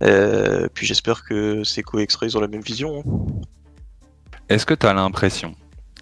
puis 0.00 0.86
j'espère 0.86 1.24
que 1.24 1.64
Seco 1.64 1.98
et 1.98 2.06
ils 2.22 2.36
ont 2.36 2.40
la 2.40 2.48
même 2.48 2.60
vision. 2.60 3.00
Hein. 3.00 3.42
Est-ce 4.50 4.66
que 4.66 4.74
tu 4.74 4.86
as 4.86 4.92
l'impression 4.92 5.56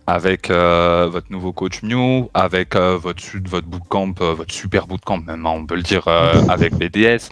avec 0.06 0.50
euh, 0.50 1.08
votre 1.10 1.30
nouveau 1.30 1.52
coach 1.52 1.82
Mew, 1.82 2.28
avec 2.34 2.74
euh, 2.74 2.96
votre, 2.96 3.22
votre 3.44 3.66
bootcamp, 3.66 4.14
euh, 4.20 4.34
votre 4.34 4.52
super 4.52 4.86
bootcamp 4.86 5.18
même, 5.18 5.46
hein, 5.46 5.52
on 5.54 5.66
peut 5.66 5.76
le 5.76 5.82
dire, 5.82 6.08
avec 6.48 6.74
BDS, 6.74 7.28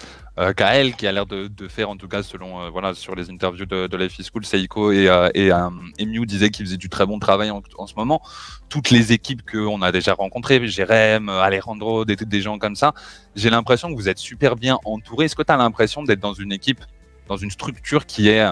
Kael 0.56 0.97
qui 0.97 1.06
a 1.06 1.12
l'air 1.12 1.26
de, 1.26 1.51
faire, 1.68 1.90
en 1.90 1.98
tout 1.98 2.09
cas 2.09 2.22
selon 2.22 2.70
voilà 2.70 2.94
sur 2.94 3.14
les 3.14 3.28
interviews 3.28 3.66
de, 3.66 3.88
de 3.88 3.97
Life 3.98 4.18
is 4.18 4.24
School, 4.24 4.47
Seiko 4.47 4.90
et, 4.90 5.05
et, 5.34 5.51
et 5.98 6.06
Mew 6.06 6.24
disaient 6.24 6.48
qu'ils 6.48 6.64
faisaient 6.64 6.78
du 6.78 6.88
très 6.88 7.05
bon 7.05 7.18
travail 7.18 7.51
en, 7.51 7.86
ce 7.86 7.94
moment. 7.94 8.22
Toutes 8.70 8.90
les 8.90 9.12
équipes 9.12 9.42
qu'on 9.51 9.82
a 9.82 9.92
déjà 9.92 10.14
rencontrées, 10.14 10.66
Jérém, 10.66 11.28
Alejandro, 11.28 12.06
des, 12.06 12.16
des 12.16 12.40
gens 12.40 12.59
comme 12.59 12.74
ça, 12.74 12.94
j'ai 13.36 13.51
l'impression 13.51 13.90
que 13.90 13.97
vous 13.97 14.09
êtes 14.09 14.16
super 14.16 14.56
bien 14.56 14.78
entouré. 14.86 15.26
Est-ce 15.26 15.36
que 15.36 15.42
tu 15.42 15.52
as 15.52 15.59
l'impression 15.59 16.05
d'être 16.05 16.20
dans 16.20 16.32
une 16.32 16.52
équipe, 16.52 16.80
dans 17.28 17.36
une 17.36 17.51
structure 17.51 18.06
qui 18.06 18.30
est 18.30 18.51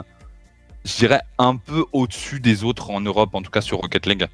je 0.84 0.96
dirais, 0.96 1.20
un 1.38 1.56
peu 1.56 1.84
au-dessus 1.92 2.40
des 2.40 2.64
autres 2.64 2.90
en 2.90 3.00
Europe, 3.00 3.34
en 3.34 3.42
tout 3.42 3.50
cas 3.50 3.60
sur 3.60 3.78
Rocket 3.78 4.06
League. 4.06 4.26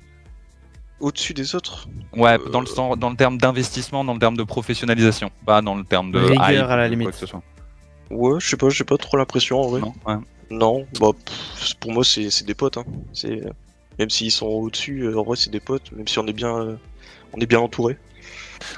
Au-dessus 1.01 1.35
des 1.35 1.55
autres 1.55 1.89
Ouais, 2.17 2.39
dans, 2.51 2.61
le, 2.61 2.97
dans 2.97 3.11
le 3.11 3.17
terme 3.17 3.39
d'investissement, 3.39 4.05
dans 4.05 4.15
le 4.15 4.21
terme 4.21 4.37
de 4.37 4.45
professionnalisation, 4.45 5.31
pas 5.45 5.61
dans 5.61 5.75
le 5.75 5.85
terme 5.85 6.13
de 6.13 6.19
rigueur 6.19 6.71
à 6.71 6.77
la 6.77 6.89
limite. 6.89 7.25
Ouais, 8.11 8.39
je 8.39 8.49
sais 8.49 8.57
pas, 8.57 8.69
j'ai 8.69 8.85
pas 8.85 8.97
trop 8.97 9.17
l'impression 9.17 9.61
en 9.61 9.69
vrai. 9.69 9.81
Non, 9.81 10.25
non 10.51 10.87
bah, 11.01 11.11
pour 11.81 11.93
moi 11.93 12.05
c'est 12.05 12.45
des 12.45 12.55
potes. 12.55 12.79
Hein. 12.79 12.85
Même 13.99 14.11
s'ils 14.11 14.31
sont 14.31 14.47
au-dessus, 14.47 15.03
euh, 15.03 15.19
en 15.19 15.23
vrai 15.23 15.37
c'est 15.37 15.51
des 15.51 15.61
potes, 15.61 15.93
même 15.93 16.07
si 16.09 16.19
on 16.19 16.27
est 16.27 16.33
bien, 16.33 16.57
euh, 16.57 16.77
on 17.33 17.39
est 17.41 17.47
bien 17.47 17.61
entouré. 17.61 17.97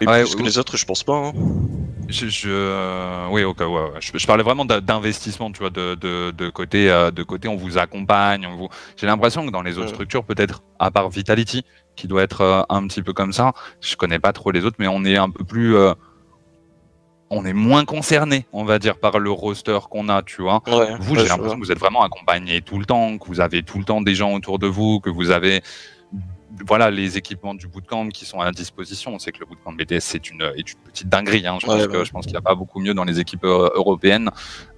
Et 0.00 0.06
plus 0.06 0.34
que 0.34 0.42
les 0.42 0.58
autres, 0.58 0.76
je 0.76 0.84
pense 0.84 1.04
pas. 1.04 1.16
Hein. 1.16 1.32
Je, 2.08 2.28
je, 2.28 2.48
euh, 2.50 3.26
oui, 3.30 3.42
ok, 3.42 3.60
ouais, 3.60 4.00
Je, 4.00 4.26
parlais 4.26 4.44
vraiment 4.44 4.64
d'investissement, 4.64 5.50
tu 5.50 5.60
vois, 5.60 5.70
de, 5.70 5.94
de, 5.96 6.30
de, 6.30 6.50
côté, 6.50 6.90
euh, 6.90 7.10
de 7.10 7.22
côté, 7.22 7.48
on 7.48 7.56
vous 7.56 7.78
accompagne. 7.78 8.46
On 8.46 8.56
vous... 8.56 8.68
J'ai 8.96 9.06
l'impression 9.06 9.44
que 9.44 9.50
dans 9.50 9.62
les 9.62 9.78
autres 9.78 9.88
structures, 9.88 10.24
peut-être, 10.24 10.62
à 10.78 10.90
part 10.90 11.08
Vitality, 11.10 11.64
qui 11.96 12.06
doit 12.06 12.22
être 12.22 12.42
euh, 12.42 12.62
un 12.68 12.86
petit 12.86 13.02
peu 13.02 13.12
comme 13.12 13.32
ça, 13.32 13.52
je 13.80 13.96
connais 13.96 14.18
pas 14.18 14.32
trop 14.32 14.50
les 14.50 14.64
autres, 14.64 14.76
mais 14.78 14.86
on 14.88 15.04
est 15.04 15.16
un 15.16 15.30
peu 15.30 15.44
plus, 15.44 15.76
on 17.30 17.44
est 17.44 17.52
moins 17.52 17.84
concerné, 17.84 18.46
on 18.52 18.64
va 18.64 18.78
dire, 18.78 18.98
par 18.98 19.18
le 19.18 19.30
roster 19.30 19.78
qu'on 19.90 20.08
a, 20.08 20.22
tu 20.22 20.42
vois. 20.42 20.62
vous, 21.00 21.16
j'ai 21.16 21.26
l'impression 21.26 21.58
que 21.58 21.64
vous 21.64 21.72
êtes 21.72 21.78
vraiment 21.78 22.02
accompagné 22.02 22.60
tout 22.60 22.78
le 22.78 22.84
temps, 22.84 23.18
que 23.18 23.26
vous 23.26 23.40
avez 23.40 23.62
tout 23.62 23.78
le 23.78 23.84
temps 23.84 24.00
des 24.00 24.14
gens 24.14 24.32
autour 24.32 24.58
de 24.58 24.68
vous, 24.68 25.00
que 25.00 25.10
vous 25.10 25.30
avez 25.30 25.62
voilà 26.66 26.90
les 26.90 27.16
équipements 27.16 27.54
du 27.54 27.66
bootcamp 27.66 28.08
qui 28.08 28.24
sont 28.24 28.40
à 28.40 28.50
disposition. 28.52 29.14
On 29.14 29.18
sait 29.18 29.32
que 29.32 29.40
le 29.40 29.46
bootcamp 29.46 29.72
BTS 29.72 30.00
c'est 30.00 30.30
une, 30.30 30.42
est 30.42 30.72
une 30.72 30.78
petite 30.84 31.08
dinguerie. 31.08 31.46
Hein. 31.46 31.58
Je, 31.60 31.66
pense 31.66 31.86
que, 31.86 32.04
je 32.04 32.10
pense 32.10 32.24
qu'il 32.24 32.34
n'y 32.34 32.38
a 32.38 32.42
pas 32.42 32.54
beaucoup 32.54 32.80
mieux 32.80 32.94
dans 32.94 33.04
les 33.04 33.20
équipes 33.20 33.44
euh, 33.44 33.70
européennes 33.74 34.30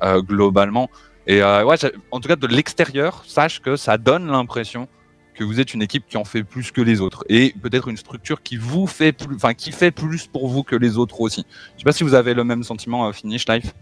euh, 0.03 0.21
globalement. 0.23 0.89
Et 1.27 1.43
euh, 1.43 1.65
ouais, 1.65 1.77
en 2.11 2.21
tout 2.21 2.29
cas 2.29 2.37
de 2.37 2.47
l'extérieur, 2.47 3.23
sache 3.27 3.61
que 3.61 3.77
ça 3.77 3.99
donne 3.99 4.29
l'impression 4.29 4.89
que 5.35 5.45
vous 5.45 5.61
êtes 5.61 5.73
une 5.73 5.83
équipe 5.83 6.07
qui 6.09 6.17
en 6.17 6.25
fait 6.25 6.43
plus 6.43 6.73
que 6.73 6.81
les 6.81 7.01
autres 7.01 7.25
et 7.29 7.55
peut-être 7.63 7.89
une 7.89 7.97
structure 7.97 8.43
qui 8.43 8.57
vous 8.57 8.87
fait 8.87 9.13
plus, 9.13 9.37
enfin 9.37 9.55
qui 9.55 9.71
fait 9.71 9.93
plus 9.93 10.27
pour 10.27 10.49
vous 10.49 10.65
que 10.65 10.75
les 10.75 10.97
autres 10.97 11.21
aussi. 11.21 11.47
Je 11.75 11.81
sais 11.81 11.85
pas 11.85 11.93
si 11.93 12.03
vous 12.03 12.15
avez 12.15 12.35
le 12.35 12.43
même 12.43 12.65
sentiment 12.65 13.07
à 13.07 13.13
Finish 13.13 13.47
Life? 13.49 13.73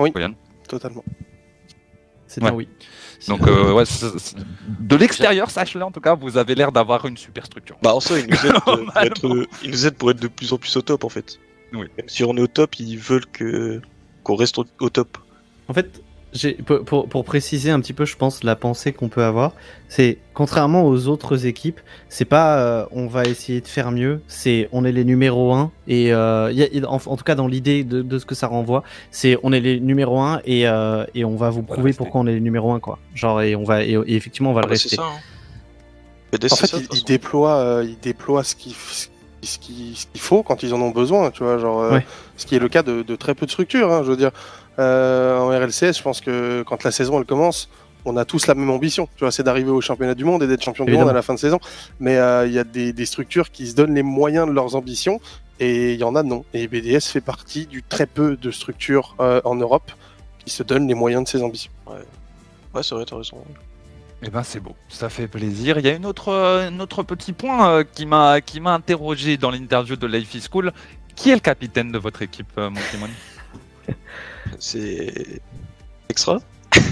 Oui, 0.00 0.12
totalement. 0.66 1.04
C'est 2.26 2.42
un 2.42 2.52
oui. 2.52 2.68
Donc, 3.26 3.46
euh, 3.48 3.72
ouais, 3.72 3.84
de 4.78 4.96
l'extérieur, 4.96 5.50
sache-le 5.50 5.82
en 5.82 5.90
tout 5.90 6.00
cas, 6.00 6.14
vous 6.14 6.36
avez 6.36 6.54
l'air 6.54 6.70
d'avoir 6.70 7.04
une 7.06 7.16
super 7.16 7.44
structure. 7.46 7.76
Bah, 7.82 7.94
en 7.94 8.00
soi, 8.00 8.20
ils 8.20 8.28
nous, 8.28 8.46
aident 8.46 8.60
pour 8.62 8.96
être, 9.02 9.46
ils 9.64 9.70
nous 9.70 9.86
aident 9.86 9.96
pour 9.96 10.10
être 10.12 10.20
de 10.20 10.28
plus 10.28 10.52
en 10.52 10.58
plus 10.58 10.76
au 10.76 10.82
top 10.82 11.04
en 11.04 11.08
fait. 11.08 11.38
Oui. 11.72 11.86
Même 11.96 12.08
si 12.08 12.22
on 12.24 12.36
est 12.36 12.40
au 12.40 12.46
top, 12.46 12.78
ils 12.78 12.96
veulent 12.96 13.26
que 13.26 13.80
qu'on 14.22 14.36
reste 14.36 14.58
au 14.58 14.88
top. 14.88 15.18
En 15.68 15.74
fait, 15.74 16.02
pour, 16.84 17.08
pour, 17.08 17.24
préciser 17.24 17.70
un 17.70 17.80
petit 17.80 17.92
peu, 17.92 18.04
je 18.04 18.16
pense, 18.16 18.44
la 18.44 18.54
pensée 18.54 18.92
qu'on 18.92 19.08
peut 19.08 19.24
avoir, 19.24 19.52
c'est 19.88 20.18
contrairement 20.34 20.86
aux 20.86 21.08
autres 21.08 21.46
équipes, 21.46 21.80
c'est 22.08 22.26
pas 22.26 22.58
euh, 22.58 22.86
on 22.92 23.06
va 23.06 23.24
essayer 23.24 23.60
de 23.60 23.66
faire 23.66 23.90
mieux, 23.90 24.20
c'est 24.28 24.68
on 24.72 24.84
est 24.84 24.92
les 24.92 25.04
numéros 25.04 25.54
1 25.54 25.72
et 25.86 26.12
euh, 26.12 26.52
en, 26.86 26.98
tout 26.98 27.24
cas 27.24 27.34
dans 27.34 27.46
l'idée 27.46 27.82
de, 27.82 28.02
de, 28.02 28.18
ce 28.18 28.26
que 28.26 28.34
ça 28.34 28.46
renvoie, 28.46 28.84
c'est 29.10 29.38
on 29.42 29.52
est 29.52 29.60
les 29.60 29.80
numéros 29.80 30.20
1 30.20 30.42
et, 30.44 30.68
euh, 30.68 31.06
et 31.14 31.24
on 31.24 31.36
va 31.36 31.50
vous 31.50 31.62
prouver 31.62 31.92
pourquoi 31.92 32.20
on 32.20 32.26
est 32.26 32.34
les 32.34 32.40
numéros 32.40 32.72
1 32.72 32.80
quoi. 32.80 32.98
Genre 33.14 33.40
et 33.40 33.56
on 33.56 33.64
va 33.64 33.82
et, 33.82 33.98
effectivement 34.08 34.50
on 34.50 34.54
va 34.54 34.60
le 34.60 34.66
ah 34.66 34.68
bah, 34.68 34.72
rester. 34.72 34.96
Ça, 34.96 35.02
hein. 35.02 36.38
En 36.52 36.56
fait, 36.56 36.76
ils, 36.92 37.04
déploient, 37.04 37.82
ils 37.84 37.98
déploient 37.98 38.44
ce 38.44 38.54
qu'il 38.54 38.74
ce 39.40 39.58
qu'il 39.58 40.20
faut 40.20 40.42
quand 40.42 40.62
ils 40.62 40.74
en 40.74 40.80
ont 40.82 40.90
besoin, 40.90 41.30
tu 41.30 41.42
vois, 41.42 41.56
genre 41.56 41.98
ce 42.36 42.44
qui 42.44 42.54
est 42.54 42.58
le 42.58 42.68
cas 42.68 42.82
de, 42.82 43.02
de 43.02 43.16
très 43.16 43.34
peu 43.34 43.46
de 43.46 43.50
structures, 43.50 43.90
hein, 43.90 44.02
je 44.04 44.10
veux 44.10 44.16
dire. 44.16 44.32
Euh, 44.78 45.38
en 45.38 45.48
RLCS, 45.48 45.98
je 45.98 46.02
pense 46.02 46.20
que 46.20 46.62
quand 46.62 46.84
la 46.84 46.90
saison 46.90 47.18
elle 47.18 47.26
commence, 47.26 47.68
on 48.04 48.16
a 48.16 48.24
tous 48.24 48.46
la 48.46 48.54
même 48.54 48.70
ambition. 48.70 49.08
Tu 49.16 49.24
vois, 49.24 49.32
c'est 49.32 49.42
d'arriver 49.42 49.70
au 49.70 49.80
championnat 49.80 50.14
du 50.14 50.24
monde 50.24 50.42
et 50.42 50.46
d'être 50.46 50.62
champion 50.62 50.84
du 50.84 50.92
monde 50.92 51.08
à 51.08 51.12
la 51.12 51.22
fin 51.22 51.34
de 51.34 51.38
saison. 51.38 51.58
Mais 52.00 52.16
euh, 52.16 52.46
il 52.46 52.52
y 52.52 52.58
a 52.58 52.64
des, 52.64 53.06
structures 53.06 53.50
qui 53.50 53.66
se 53.66 53.74
donnent 53.74 53.94
les 53.94 54.02
moyens 54.02 54.46
de 54.46 54.52
leurs 54.52 54.74
ambitions 54.74 55.20
et 55.60 55.94
il 55.94 56.00
y 56.00 56.04
en 56.04 56.14
a 56.14 56.22
non. 56.22 56.44
Et 56.54 56.68
BDS 56.68 57.02
fait 57.02 57.20
partie 57.20 57.66
du 57.66 57.82
très 57.82 58.06
peu 58.06 58.36
de 58.36 58.50
structures 58.50 59.16
euh, 59.20 59.40
en 59.44 59.56
Europe 59.56 59.90
qui 60.44 60.50
se 60.50 60.62
donnent 60.62 60.86
les 60.86 60.94
moyens 60.94 61.24
de 61.24 61.28
ses 61.28 61.42
ambitions. 61.42 61.72
Ouais, 61.86 61.96
ouais 62.74 62.82
c'est 62.82 62.94
vrai, 62.94 63.04
t'as 63.04 63.16
raison. 63.16 63.38
Eh 64.20 64.30
ben 64.30 64.42
c'est 64.42 64.58
beau, 64.58 64.74
ça 64.88 65.08
fait 65.08 65.28
plaisir. 65.28 65.78
Il 65.78 65.86
y 65.86 65.88
a 65.88 65.94
une 65.94 66.06
autre, 66.06 66.32
un 66.32 66.80
autre 66.80 67.04
petit 67.04 67.32
point 67.32 67.84
qui 67.84 68.04
m'a 68.04 68.40
qui 68.40 68.58
m'a 68.58 68.74
interrogé 68.74 69.36
dans 69.36 69.52
l'interview 69.52 69.94
de 69.94 70.08
Life 70.08 70.34
is 70.34 70.48
School. 70.50 70.72
Qui 71.14 71.30
est 71.30 71.34
le 71.34 71.40
capitaine 71.40 71.90
de 71.90 71.98
votre 71.98 72.22
équipe, 72.22 72.56
mon 72.56 72.72
c'est 74.58 75.40
extra. 76.08 76.38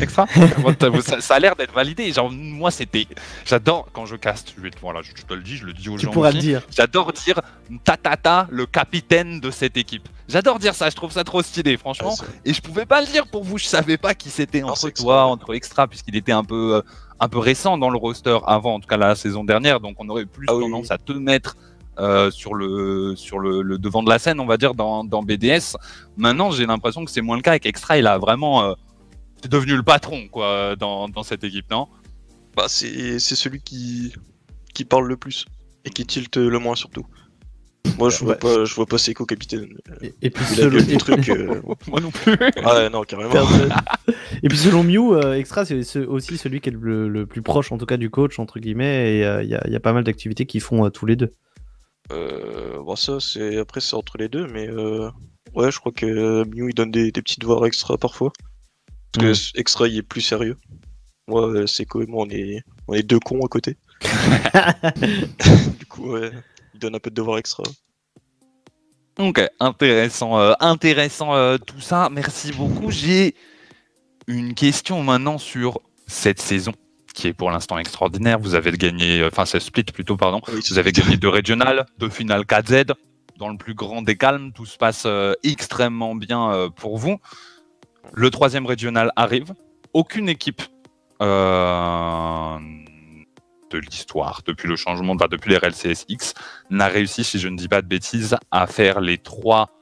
Extra 0.01 0.26
ça, 1.20 1.34
a 1.34 1.38
l'air 1.38 1.55
d'être 1.55 1.74
validé. 1.74 2.10
Genre, 2.12 2.30
moi, 2.30 2.70
c'était. 2.70 3.06
J'adore 3.44 3.88
quand 3.93 4.06
je 4.06 4.16
caste. 4.16 4.55
Je, 4.56 4.68
voilà, 4.80 5.01
je, 5.02 5.12
te 5.12 5.34
le 5.34 5.43
dis, 5.43 5.56
je 5.56 5.66
le 5.66 5.72
dis 5.72 5.88
aux 5.88 5.97
tu 5.97 6.06
gens. 6.06 6.12
pourras 6.12 6.32
le 6.32 6.38
dire. 6.38 6.62
J'adore 6.74 7.12
dire 7.12 7.40
Tatata, 7.84 8.47
le 8.51 8.66
capitaine 8.66 9.40
de 9.40 9.51
cette 9.51 9.76
équipe. 9.76 10.09
J'adore 10.28 10.59
dire 10.59 10.74
ça. 10.74 10.90
Je 10.90 10.97
trouve 10.97 11.12
ça 11.12 11.24
trop 11.24 11.43
stylé, 11.43 11.76
franchement. 11.76 12.14
et 12.44 12.52
je 12.52 12.60
pouvais 12.60 12.86
pas 12.86 13.01
le 13.01 13.06
dire 13.06 13.26
pour 13.26 13.44
vous. 13.44 13.59
Je 13.59 13.66
savais 13.66 13.98
pas 13.98 14.14
qui 14.14 14.30
c'était 14.30 14.62
entre 14.62 14.90
toi, 14.90 15.26
entre 15.26 15.55
Extra, 15.55 15.86
puisqu'il 15.86 16.16
était 16.16 16.32
un 16.32 16.44
peu, 16.44 16.76
euh, 16.76 16.82
un 17.20 17.28
peu 17.28 17.38
récent 17.38 17.78
dans 17.78 17.90
le 17.90 17.98
roster 17.98 18.38
avant, 18.47 18.74
en 18.74 18.80
tout 18.80 18.88
cas 18.88 18.97
la 18.97 19.14
saison 19.14 19.44
dernière. 19.44 19.80
Donc, 19.80 19.97
on 19.98 20.09
aurait 20.09 20.26
plus 20.26 20.47
ah 20.48 20.52
tendance 20.52 20.90
à 20.90 20.98
te 20.98 21.12
mettre 21.12 21.56
euh, 21.98 22.31
sur 22.31 22.55
le 22.55 23.14
sur 23.16 23.39
le, 23.39 23.78
devant 23.78 24.02
de 24.02 24.10
la 24.10 24.18
scène, 24.18 24.39
on 24.39 24.47
va 24.47 24.56
dire 24.56 24.74
dans, 24.74 25.05
dans 25.05 25.23
BDS. 25.23 25.77
Maintenant, 26.16 26.51
j'ai 26.51 26.66
l'impression 26.66 27.05
que 27.05 27.10
c'est 27.10 27.23
moins 27.23 27.36
le 27.36 27.43
cas 27.43 27.55
et 27.55 27.60
qu'Extra 27.60 27.97
il 27.97 28.06
a 28.06 28.18
vraiment 28.18 28.64
euh, 28.64 28.74
c'est 29.40 29.51
devenu 29.51 29.77
le 29.77 29.82
patron 29.82 30.28
quoi 30.28 30.77
dans, 30.77 31.09
dans 31.09 31.23
cette 31.23 31.44
équipe, 31.44 31.70
non? 31.70 31.89
Bah 32.55 32.66
c'est 32.68 33.18
celui 33.18 33.60
qui 33.60 34.12
qui 34.74 34.85
parle 34.85 35.06
le 35.06 35.16
plus 35.16 35.47
et 35.85 35.90
qui 35.90 36.05
tilte 36.05 36.36
le 36.36 36.59
moins 36.59 36.74
surtout. 36.74 37.06
Moi, 37.98 38.10
je 38.10 38.24
vois 38.24 38.36
pas, 38.36 38.64
je 38.64 38.74
vois 38.74 38.86
pas 38.86 38.98
Seiko 38.98 39.24
capitaine. 39.24 39.68
Et, 40.20 40.31
puis 40.31 40.44
selon... 40.44 40.77
Euh, 41.28 41.60
Moi 41.89 42.01
non 42.01 42.10
plus. 42.10 42.36
Ah 42.64 42.89
non, 42.90 43.02
carrément. 43.02 43.32
et 44.43 44.48
puis 44.48 44.59
selon 44.59 44.82
Mew, 44.82 45.16
Extra, 45.35 45.64
c'est 45.64 46.05
aussi 46.05 46.36
celui 46.36 46.60
qui 46.60 46.70
est 46.70 46.77
le, 46.78 47.27
plus 47.27 47.43
proche, 47.43 47.73
en 47.73 47.78
tout 47.78 47.86
cas, 47.86 47.97
du 47.97 48.10
coach 48.10 48.39
entre 48.39 48.59
guillemets. 48.59 49.12
Et 49.12 49.18
il 49.44 49.48
y, 49.48 49.55
a, 49.55 49.68
y, 49.68 49.77
a 49.77 49.81
pas 49.81 49.93
mal 49.93 50.05
d'activités 50.05 50.47
qu'ils 50.47 50.60
font 50.60 50.90
tous 50.90 51.06
les 51.06 51.16
deux. 51.16 51.31
Euh, 52.12 52.82
bon, 52.82 52.96
ça, 52.96 53.20
c'est 53.20 53.58
après, 53.58 53.80
c'est 53.80 53.94
entre 53.94 54.18
les 54.18 54.28
deux, 54.28 54.46
mais 54.46 54.68
euh, 54.68 55.10
ouais, 55.54 55.70
je 55.70 55.78
crois 55.78 55.92
que 55.92 56.44
Mew 56.44 56.68
il 56.68 56.74
donne 56.74 56.90
des, 56.90 57.10
des 57.10 57.22
petits 57.22 57.40
devoirs 57.40 57.66
extra 57.66 57.98
parfois. 57.98 58.32
Parce 59.12 59.52
que 59.52 59.58
extra 59.58 59.88
il 59.88 59.98
est 59.98 60.02
plus 60.02 60.20
sérieux. 60.20 60.56
Moi, 61.28 61.48
euh, 61.48 61.66
c'est 61.66 61.82
et 61.82 62.06
moi, 62.06 62.24
on 62.26 62.30
est, 62.30 62.62
on 62.86 62.94
est 62.94 63.02
deux 63.02 63.18
cons 63.18 63.44
à 63.44 63.48
côté. 63.48 63.76
du 65.78 65.86
coup, 65.86 66.12
ouais, 66.12 66.30
il 66.74 66.80
donne 66.80 66.94
un 66.94 67.00
peu 67.00 67.10
de 67.10 67.16
devoirs 67.16 67.38
extra. 67.38 67.64
Ok, 69.18 69.40
intéressant, 69.60 70.38
euh, 70.38 70.52
intéressant 70.60 71.34
euh, 71.34 71.56
tout 71.56 71.80
ça. 71.80 72.08
Merci 72.12 72.52
beaucoup. 72.52 72.90
J'ai 72.90 73.34
une 74.26 74.54
question 74.54 75.02
maintenant 75.02 75.38
sur 75.38 75.80
cette 76.06 76.40
saison 76.40 76.72
qui 77.16 77.26
est 77.28 77.32
pour 77.32 77.51
l'instant 77.51 77.78
extraordinaire. 77.78 78.38
Vous 78.38 78.55
avez 78.55 78.70
gagné, 78.72 79.20
euh, 79.20 79.28
enfin 79.32 79.44
c'est 79.44 79.59
split 79.59 79.82
plutôt, 79.82 80.16
pardon. 80.16 80.40
Vous 80.47 80.78
avez 80.78 80.93
gagné 80.93 81.16
deux 81.16 81.28
régionales, 81.28 81.86
deux 81.98 82.10
finales 82.10 82.43
4Z. 82.43 82.93
Dans 83.38 83.48
le 83.48 83.56
plus 83.56 83.74
grand 83.74 84.02
des 84.02 84.16
calmes, 84.16 84.52
tout 84.52 84.66
se 84.66 84.78
passe 84.78 85.06
extrêmement 85.43 86.14
bien 86.14 86.70
pour 86.74 86.97
vous. 86.97 87.18
Le 88.14 88.30
troisième 88.30 88.64
régional 88.64 89.12
arrive. 89.14 89.52
Aucune 89.93 90.30
équipe 90.30 90.62
de 93.70 93.78
l'histoire, 93.78 94.40
depuis 94.47 94.68
le 94.68 94.76
changement, 94.76 95.12
enfin, 95.14 95.26
depuis 95.30 95.51
les 95.51 95.59
RLCSX, 95.59 96.32
n'a 96.70 96.86
réussi, 96.86 97.24
si 97.24 97.38
je 97.38 97.48
ne 97.48 97.56
dis 97.59 97.68
pas 97.68 97.82
de 97.82 97.86
bêtises, 97.86 98.36
à 98.51 98.66
faire 98.66 99.01
les 99.01 99.18
trois 99.18 99.76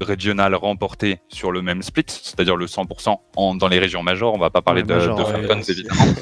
régionales 0.00 0.54
remportées 0.54 1.20
sur 1.28 1.52
le 1.52 1.62
même 1.62 1.82
split, 1.82 2.04
c'est-à-dire 2.06 2.56
le 2.56 2.66
100% 2.66 3.16
en, 3.36 3.54
dans 3.54 3.68
les 3.68 3.78
régions 3.78 4.02
majeures. 4.02 4.32
On 4.34 4.38
va 4.38 4.50
pas 4.50 4.62
parler 4.62 4.82
de, 4.82 4.98
Falcons, 4.98 5.62
évidemment. 5.62 6.04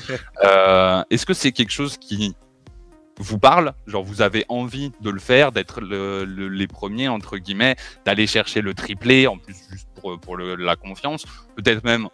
Euh, 0.45 1.03
est-ce 1.11 1.25
que 1.25 1.35
c'est 1.35 1.53
quelque 1.53 1.71
chose 1.71 1.97
qui 1.97 2.35
vous 3.19 3.39
parle? 3.39 3.73
Genre, 3.87 4.03
vous 4.03 4.23
avez 4.23 4.45
envie 4.49 4.93
de 5.01 5.11
le 5.11 5.21
faire, 5.21 5.53
d'être 5.53 5.81
les 5.81 6.67
premiers, 6.67 7.09
entre 7.09 7.39
guillemets, 7.39 7.77
d'aller 8.05 8.27
chercher 8.27 8.61
le 8.61 8.75
triplé, 8.75 9.27
en 9.27 9.39
plus, 9.39 9.55
juste 9.71 9.89
pour, 10.01 10.19
pour 10.19 10.37
la 10.37 10.77
confiance, 10.77 11.25
peut-être 11.57 11.85
même 11.85 12.09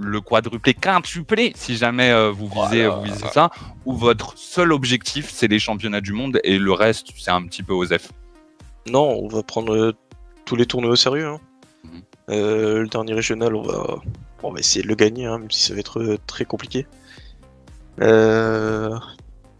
le 0.00 0.20
quadruplé, 0.20 0.74
quintuplé, 0.74 1.52
si 1.54 1.76
jamais 1.76 2.10
euh, 2.10 2.30
vous 2.30 2.48
visez, 2.48 2.86
vous 2.86 3.02
visez 3.02 3.28
ça, 3.28 3.50
ou 3.84 3.94
votre 3.94 4.36
seul 4.36 4.72
objectif, 4.72 5.30
c'est 5.30 5.48
les 5.48 5.58
championnats 5.58 6.00
du 6.00 6.12
monde 6.12 6.40
et 6.42 6.58
le 6.58 6.72
reste, 6.72 7.08
c'est 7.18 7.30
un 7.30 7.42
petit 7.42 7.62
peu 7.62 7.74
aux 7.74 7.86
F? 7.86 8.10
Non, 8.88 9.20
on 9.22 9.28
va 9.28 9.42
prendre 9.42 9.74
euh, 9.74 9.92
tous 10.50 10.56
les 10.56 10.66
tournois 10.66 10.90
au 10.90 10.96
sérieux. 10.96 11.28
Hein. 11.28 11.40
Mhm. 11.84 12.02
Euh, 12.30 12.80
le 12.80 12.88
dernier 12.88 13.14
régional, 13.14 13.54
on 13.54 13.62
va, 13.62 14.00
on 14.42 14.50
va 14.50 14.58
essayer 14.58 14.82
de 14.82 14.88
le 14.88 14.96
gagner, 14.96 15.26
hein, 15.26 15.38
même 15.38 15.50
si 15.52 15.62
ça 15.62 15.74
va 15.74 15.78
être 15.78 16.18
très 16.26 16.44
compliqué. 16.44 16.88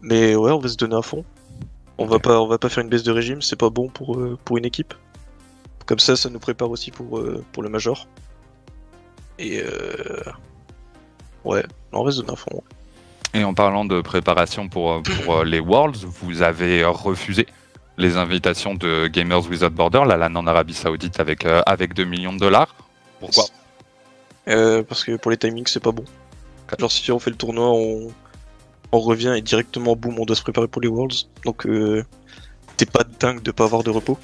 Mais 0.01 0.35
ouais, 0.35 0.51
on 0.51 0.59
va 0.59 0.67
se 0.67 0.75
donner 0.75 0.97
à 0.97 1.01
fond. 1.01 1.23
On 1.97 2.05
va 2.05 2.19
pas, 2.19 2.41
on 2.41 2.47
va 2.47 2.57
pas 2.57 2.67
faire 2.67 2.83
une 2.83 2.89
baisse 2.89 3.03
de 3.03 3.11
régime, 3.11 3.41
c'est 3.41 3.55
pas 3.55 3.69
bon 3.69 3.87
pour, 3.87 4.19
pour 4.43 4.57
une 4.57 4.65
équipe. 4.65 4.93
Comme 5.85 5.99
ça, 5.99 6.17
ça 6.17 6.29
nous 6.29 6.39
prépare 6.39 6.69
aussi 6.69 6.91
pour, 6.91 7.23
pour 7.53 7.63
le 7.63 7.69
major. 7.69 8.07
Et 9.39 9.61
euh... 9.63 10.23
ouais, 11.45 11.63
on 11.93 12.03
reste 12.03 12.19
de 12.19 12.35
fond. 12.35 12.63
Et 13.33 13.43
en 13.45 13.53
parlant 13.53 13.85
de 13.85 14.01
préparation 14.01 14.67
pour, 14.67 14.91
euh, 14.91 15.01
pour 15.01 15.37
euh, 15.37 15.45
les 15.45 15.59
Worlds, 15.61 15.99
vous 16.03 16.41
avez 16.41 16.83
refusé 16.83 17.47
les 18.01 18.17
invitations 18.17 18.75
de 18.75 19.07
Gamers 19.07 19.47
Without 19.49 19.69
Border, 19.69 20.03
la 20.07 20.17
LAN 20.17 20.35
en 20.35 20.47
Arabie 20.47 20.73
Saoudite 20.73 21.19
avec, 21.19 21.45
euh, 21.45 21.61
avec 21.65 21.93
2 21.93 22.03
millions 22.03 22.33
de 22.33 22.39
dollars. 22.39 22.75
Pourquoi? 23.19 23.45
Parce 24.45 25.03
que 25.03 25.15
pour 25.15 25.31
les 25.31 25.37
timings, 25.37 25.67
c'est 25.67 25.79
pas 25.79 25.91
bon. 25.91 26.03
Genre, 26.79 26.91
si 26.91 27.11
on 27.11 27.19
fait 27.19 27.29
le 27.29 27.35
tournoi, 27.35 27.69
on, 27.69 28.11
on 28.91 28.99
revient 28.99 29.33
et 29.37 29.41
directement, 29.41 29.95
boum, 29.95 30.19
on 30.19 30.25
doit 30.25 30.35
se 30.35 30.41
préparer 30.41 30.67
pour 30.67 30.81
les 30.81 30.87
Worlds. 30.87 31.27
Donc, 31.45 31.67
t'es 32.77 32.85
pas 32.85 33.03
dingue 33.19 33.41
de 33.41 33.51
pas 33.51 33.65
avoir 33.65 33.83
de 33.83 33.89
repos. 33.91 34.17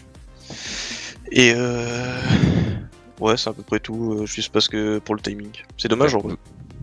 Et 1.31 1.53
euh, 1.55 2.21
Ouais, 3.19 3.35
c'est 3.35 3.49
à 3.49 3.53
peu 3.53 3.63
près 3.63 3.79
tout, 3.79 4.13
euh, 4.13 4.25
juste 4.25 4.51
parce 4.51 4.67
que 4.67 4.99
pour 4.99 5.15
le 5.15 5.21
timing. 5.21 5.51
C'est 5.77 5.87
dommage 5.87 6.13
en 6.13 6.19
vrai. 6.19 6.35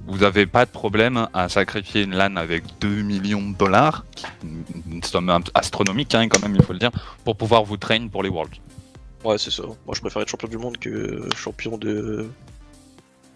Vous 0.07 0.19
n'avez 0.19 0.47
pas 0.47 0.67
de 0.67 0.71
problème 0.71 1.29
à 1.33 1.49
sacrifier 1.49 2.03
une 2.03 2.15
LAN 2.15 2.37
avec 2.37 2.65
2 2.81 3.03
millions 3.03 3.51
de 3.51 3.57
dollars, 3.57 4.05
une 4.91 5.03
somme 5.03 5.33
astronomique 5.55 6.15
hein, 6.15 6.29
quand 6.29 6.43
même, 6.43 6.55
il 6.55 6.63
faut 6.63 6.75
le 6.75 6.79
dire, 6.79 6.91
pour 7.25 7.37
pouvoir 7.37 7.65
vous 7.65 7.77
train 7.77 8.07
pour 8.09 8.23
les 8.23 8.29
Worlds. 8.29 8.61
Ouais, 9.25 9.39
c'est 9.39 9.51
ça. 9.51 9.63
Moi, 9.63 9.95
je 9.95 10.01
préfère 10.01 10.21
être 10.21 10.29
champion 10.29 10.49
du 10.49 10.59
monde 10.59 10.77
que 10.77 11.29
champion 11.35 11.79
de 11.79 12.29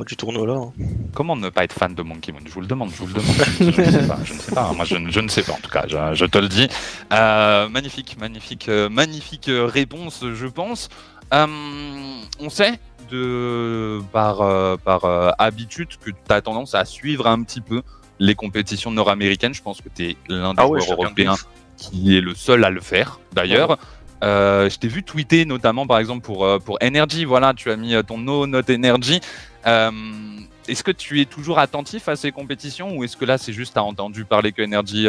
du 0.07 0.17
tournoi 0.17 0.47
là. 0.47 0.55
Hein. 0.55 0.73
Comment 1.15 1.37
ne 1.37 1.49
pas 1.49 1.65
être 1.65 1.73
fan 1.73 1.95
de 1.95 2.03
Monkey 2.03 2.33
Moon? 2.33 2.41
Je 2.45 2.53
vous 2.53 2.61
le 2.61 2.67
demande, 2.67 2.91
je 2.91 2.97
vous 2.97 3.07
le 3.07 3.15
demande. 3.15 3.35
je, 3.59 3.65
ne 3.65 3.91
sais 3.91 4.07
pas, 4.07 4.19
je 4.25 4.35
ne 4.35 4.39
sais 4.39 4.55
pas. 4.55 4.73
Moi, 4.73 4.85
je, 4.85 4.97
ne 5.21 5.29
sais 5.29 5.43
pas 5.43 5.53
en 5.53 5.61
tout 5.61 5.71
cas. 5.71 5.87
Je, 5.89 6.25
te 6.25 6.39
le 6.39 6.49
dis. 6.49 6.69
Euh, 7.13 7.69
magnifique, 7.69 8.17
magnifique, 8.21 8.69
euh, 8.69 8.89
magnifique 8.89 9.47
réponse, 9.49 10.25
je 10.35 10.47
pense. 10.47 10.89
On 11.33 12.51
sait 12.51 12.79
de, 13.11 14.01
par, 14.13 14.43
euh, 14.43 14.77
par 14.77 15.05
euh, 15.05 15.31
habitude 15.39 15.89
que 16.01 16.11
tu 16.11 16.17
as 16.33 16.41
tendance 16.41 16.75
à 16.75 16.85
suivre 16.85 17.27
un 17.27 17.43
petit 17.43 17.61
peu 17.61 17.83
les 18.19 18.35
compétitions 18.35 18.91
nord-américaines. 18.91 19.55
Je 19.55 19.63
pense 19.63 19.81
que 19.81 19.89
tu 19.95 20.11
es 20.11 20.17
l'un 20.29 20.55
des 20.55 20.63
ah 20.63 20.67
joueurs 20.67 20.93
européens 20.93 21.37
qui 21.77 22.17
est 22.17 22.21
le 22.21 22.35
seul 22.35 22.65
à 22.65 22.71
le 22.71 22.81
faire, 22.81 23.21
d'ailleurs. 23.33 23.79
Euh, 24.25 24.69
je 24.69 24.77
t'ai 24.79 24.89
vu 24.89 25.05
tweeter 25.05 25.45
notamment 25.45 25.87
par 25.87 26.01
exemple 26.01 26.23
pour, 26.23 26.45
pour 26.65 26.77
Energy, 26.83 27.25
voilà, 27.25 27.55
tu 27.55 27.71
as 27.71 27.77
mis 27.77 27.95
ton 28.05 28.19
no 28.19 28.49
not 28.49 28.69
Energy. 28.69 29.21
est-ce 29.65 30.83
que 30.83 30.91
tu 30.91 31.21
es 31.21 31.25
toujours 31.25 31.61
attentif 31.61 32.09
à 32.09 32.17
ces 32.17 32.33
compétitions 32.33 32.97
ou 32.97 33.05
est-ce 33.05 33.17
que 33.17 33.25
là 33.25 33.39
c'est 33.39 33.53
juste 33.53 33.75
t'as 33.75 33.83
entendu 33.83 34.25
parler 34.25 34.51
que 34.51 34.63
Energy 34.63 35.07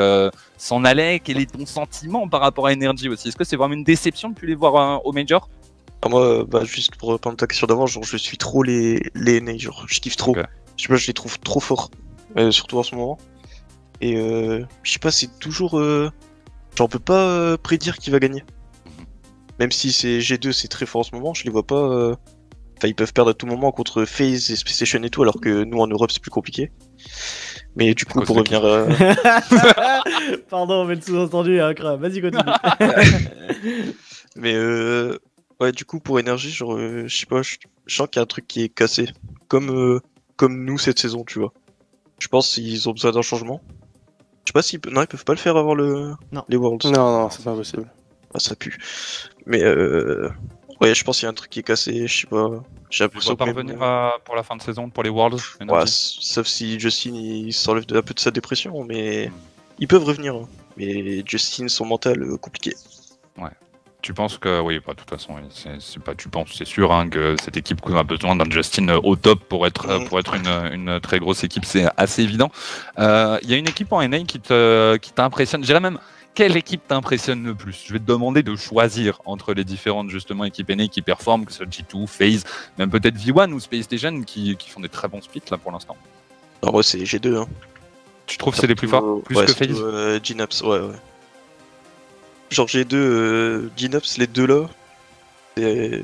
s'en 0.58 0.86
allait? 0.86 1.20
Quel 1.20 1.40
est 1.40 1.52
ton 1.52 1.66
sentiment 1.66 2.28
par 2.28 2.42
rapport 2.42 2.68
à 2.68 2.72
Energy 2.72 3.10
aussi? 3.10 3.30
Est-ce 3.30 3.38
que 3.38 3.44
c'est 3.44 3.56
vraiment 3.56 3.74
une 3.74 3.84
déception 3.84 4.30
de 4.30 4.36
plus 4.36 4.48
les 4.48 4.56
voir 4.56 5.04
au 5.04 5.12
Major? 5.12 5.50
Ah, 6.02 6.10
moi, 6.10 6.46
bah, 6.46 6.64
juste 6.64 6.96
pour 6.96 7.10
reprendre 7.10 7.38
ta 7.38 7.48
question 7.48 7.68
d'avant, 7.68 7.86
genre, 7.86 8.04
je 8.04 8.18
suis 8.18 8.38
trop 8.38 8.64
les, 8.64 9.02
les 9.16 9.42
NA, 9.42 9.58
genre, 9.58 9.86
je 9.88 10.00
kiffe 10.00 10.16
trop. 10.16 10.36
Je 10.36 10.84
sais 10.84 10.88
pas, 10.88 10.96
je 10.96 11.08
les 11.08 11.14
trouve 11.14 11.38
trop 11.40 11.60
forts, 11.60 11.92
euh, 12.38 12.52
surtout 12.52 12.78
en 12.78 12.84
ce 12.84 12.96
moment. 12.96 13.18
Et 14.00 14.16
euh, 14.16 14.64
je 14.84 14.94
sais 14.94 15.00
pas, 15.00 15.12
c'est 15.12 15.40
toujours. 15.40 15.78
Euh... 15.78 16.10
Genre, 16.78 16.86
on 16.86 16.90
peut 16.90 17.00
pas 17.00 17.28
euh, 17.28 17.58
prédire 17.58 17.98
qui 17.98 18.12
va 18.12 18.20
gagner. 18.20 18.44
Même 19.60 19.72
si 19.72 19.92
c'est 19.92 20.20
G2, 20.20 20.54
c'est 20.54 20.70
très 20.70 20.86
fort 20.86 21.02
en 21.02 21.04
ce 21.04 21.14
moment, 21.14 21.34
je 21.34 21.44
les 21.44 21.50
vois 21.50 21.68
pas. 21.68 21.76
Euh, 21.76 22.16
enfin, 22.78 22.88
ils 22.88 22.96
peuvent 22.96 23.12
perdre 23.12 23.32
à 23.32 23.34
tout 23.34 23.46
moment 23.46 23.74
contre 23.74 24.06
FaZe 24.06 24.52
et 24.52 24.56
Station 24.56 25.04
et 25.04 25.10
tout, 25.10 25.22
alors 25.22 25.42
que 25.42 25.66
nous 25.66 25.80
en 25.80 25.88
Europe 25.88 26.12
c'est 26.12 26.22
plus 26.22 26.32
compliqué. 26.32 26.72
Mais 27.76 27.94
du 27.94 28.06
coup, 28.06 28.22
pour 28.22 28.38
revenir. 28.38 28.62
Pardon, 30.50 30.86
mais 30.86 30.96
le 30.96 31.02
sous-entendu 31.02 31.60
hein, 31.60 31.74
Vas-y, 31.98 32.22
continue. 32.22 32.44
mais 34.38 34.54
euh, 34.54 35.20
Ouais, 35.60 35.72
du 35.72 35.86
coup, 35.86 36.00
pour 36.00 36.20
énergie, 36.20 36.52
genre, 36.52 36.76
euh, 36.76 37.08
je 37.08 37.18
sais 37.18 37.26
pas, 37.26 37.42
je 37.42 37.58
sens 37.88 38.08
qu'il 38.10 38.20
y 38.20 38.22
a 38.22 38.24
un 38.24 38.28
truc 38.28 38.48
qui 38.48 38.64
est 38.64 38.70
cassé. 38.70 39.10
Comme, 39.48 39.70
euh, 39.70 40.00
comme 40.38 40.64
nous 40.64 40.78
cette 40.78 41.00
saison, 41.00 41.24
tu 41.26 41.40
vois. 41.40 41.54
Je 42.20 42.28
pense 42.28 42.54
qu'ils 42.54 42.88
ont 42.88 42.94
besoin 42.94 43.12
d'un 43.12 43.22
changement. 43.22 43.62
Je 44.46 44.52
sais 44.52 44.54
pas 44.54 44.62
s'ils 44.62 44.80
non, 44.90 45.02
ils 45.02 45.08
peuvent 45.08 45.26
pas 45.26 45.34
le 45.34 45.40
faire 45.40 45.58
avant 45.58 45.74
le... 45.74 46.14
les 46.48 46.58
Worlds. 46.58 46.86
Non, 46.86 47.22
non, 47.22 47.30
c'est 47.30 47.44
pas 47.44 47.56
possible. 47.56 47.92
Ah, 48.34 48.40
ça 48.40 48.56
pue. 48.56 48.78
Mais 49.46 49.64
euh... 49.64 50.30
ouais, 50.82 50.96
je 50.96 51.04
pense 51.04 51.18
qu'il 51.18 51.26
y 51.26 51.28
a 51.28 51.32
un 51.32 51.34
truc 51.34 51.52
qui 51.52 51.60
est 51.60 51.64
cassé, 51.64 52.08
je 52.08 52.22
sais 52.22 52.28
pas. 52.28 52.64
J'ai 52.90 53.04
l'impression 53.04 53.36
pas 53.36 53.46
revenir 53.46 53.78
pour 54.24 54.36
la 54.36 54.44
fin 54.44 54.56
de 54.56 54.62
saison 54.62 54.90
pour 54.90 55.04
les 55.04 55.10
Worlds. 55.10 55.42
Ouais, 55.68 55.84
sauf 55.86 56.48
si 56.48 56.80
Justin 56.80 57.14
il 57.14 57.54
s'enlève 57.54 57.86
un 57.92 58.02
peu 58.02 58.14
de 58.14 58.20
sa 58.20 58.32
dépression, 58.32 58.84
mais 58.86 59.28
hmm. 59.28 59.34
ils 59.80 59.88
peuvent 59.88 60.04
revenir. 60.04 60.36
Hein. 60.36 60.48
Mais 60.78 61.22
Justin, 61.26 61.68
son 61.68 61.86
mental, 61.86 62.22
euh, 62.24 62.38
compliqué. 62.38 62.74
Ouais. 63.38 63.50
Tu 64.02 64.14
penses 64.14 64.38
que, 64.38 64.62
oui, 64.62 64.80
bah, 64.86 64.94
de 64.94 65.00
toute 65.00 65.10
façon, 65.10 65.36
c'est 65.80 66.02
pas, 66.02 66.16
tu 66.16 66.30
penses, 66.30 66.50
c'est 66.56 66.68
sûr 66.68 66.94
hein, 66.94 67.10
que 67.10 67.36
cette 67.44 67.58
équipe 67.58 67.82
a 67.94 68.04
besoin 68.04 68.36
d'un 68.38 68.50
Justin 68.50 68.88
euh, 68.88 69.00
au 69.04 69.18
top 69.18 69.44
pour 69.44 69.68
être, 69.68 69.90
euh, 69.90 70.06
pour 70.06 70.20
être 70.20 70.36
une, 70.36 70.48
une 70.48 71.00
très 71.02 71.20
grosse 71.20 71.44
équipe, 71.44 71.66
c'est 71.66 71.86
assez 71.98 72.24
évident. 72.24 72.50
Il 72.98 73.04
euh, 73.04 73.40
y 73.44 73.54
a 73.54 73.58
une 73.58 73.68
équipe 73.68 73.92
en 73.92 74.08
NA 74.08 74.20
qui 74.20 74.40
t'impressionne, 74.40 75.62
qui 75.62 75.68
je 75.68 75.72
dirais 75.74 75.82
même, 75.82 76.00
quelle 76.34 76.56
équipe 76.56 76.88
t'impressionne 76.88 77.44
le 77.44 77.56
plus? 77.56 77.84
Je 77.86 77.92
vais 77.92 78.00
te 78.00 78.06
demander 78.06 78.42
de 78.42 78.56
choisir 78.56 79.20
entre 79.26 79.54
les 79.54 79.66
différentes 79.66 80.10
justement 80.10 80.46
équipes 80.46 80.70
NA 80.70 80.88
qui 80.88 81.02
performent, 81.02 81.46
que 81.46 81.52
ce 81.52 81.58
soit 81.58 81.68
G2, 81.68 82.08
FaZe, 82.08 82.46
même 82.78 82.90
peut-être 82.90 83.18
V1 83.18 83.52
ou 83.52 83.60
Space 83.60 83.84
Station 83.84 84.22
qui, 84.24 84.56
qui, 84.56 84.70
font 84.70 84.80
des 84.80 84.88
très 84.88 85.10
bons 85.10 85.22
splits 85.22 85.42
là 85.52 85.58
pour 85.58 85.74
l'instant. 85.74 85.98
Non, 86.64 86.72
moi 86.72 86.84
c'est 86.84 87.00
G2. 87.00 87.36
Hein. 87.36 87.48
Tu 88.28 88.38
trouves 88.38 88.54
que 88.54 88.62
c'est 88.62 88.68
les 88.68 88.76
plus 88.76 88.88
forts? 88.88 89.22
Plus 89.24 89.36
que 89.36 89.48
FaZe 89.48 89.82
euh, 89.82 90.20
Gnaps, 90.24 90.62
ouais, 90.62 90.80
ouais. 92.50 92.56
Genre 92.56 92.68
G2, 92.68 92.96
euh, 92.96 93.70
les 94.18 94.28
deux 94.28 94.48
là, 94.48 94.68
c'est 95.58 96.04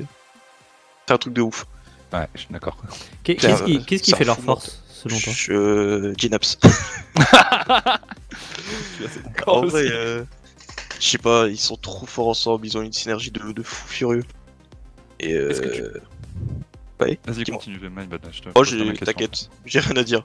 un 1.08 1.18
truc 1.18 1.34
de 1.34 1.42
ouf. 1.42 1.66
Ouais, 2.12 2.28
je 2.34 2.40
suis 2.40 2.48
d'accord. 2.50 2.76
Qu'est-ce 3.24 3.64
qui, 3.64 3.84
qu 3.84 3.98
qui 3.98 4.12
fait 4.12 4.24
leur 4.24 4.38
force, 4.38 4.82
selon 4.88 5.18
toi? 5.18 5.32
Je, 5.34 5.52
euh, 5.52 6.14
Gnops. 6.16 6.58
en 9.46 9.66
vrai, 9.66 9.88
euh, 9.90 10.24
je 11.00 11.06
sais 11.06 11.18
pas, 11.18 11.48
ils 11.48 11.58
sont 11.58 11.76
trop 11.76 12.06
forts 12.06 12.28
ensemble, 12.28 12.66
ils 12.66 12.78
ont 12.78 12.82
une 12.82 12.92
synergie 12.92 13.30
de, 13.30 13.52
de 13.52 13.62
fou 13.62 13.88
furieux. 13.88 14.24
Et 15.18 15.34
euh... 15.34 15.52
Que 15.52 15.74
tu... 15.74 15.82
Ouais, 16.98 17.18
Vas-y, 17.26 17.44
continue, 17.44 17.78
de 17.78 17.90
je 18.32 18.40
te 18.40 18.48
Oh, 18.54 18.64
t'inquiète, 19.04 19.50
j'ai 19.66 19.80
rien 19.80 19.96
à 19.96 20.04
dire. 20.04 20.24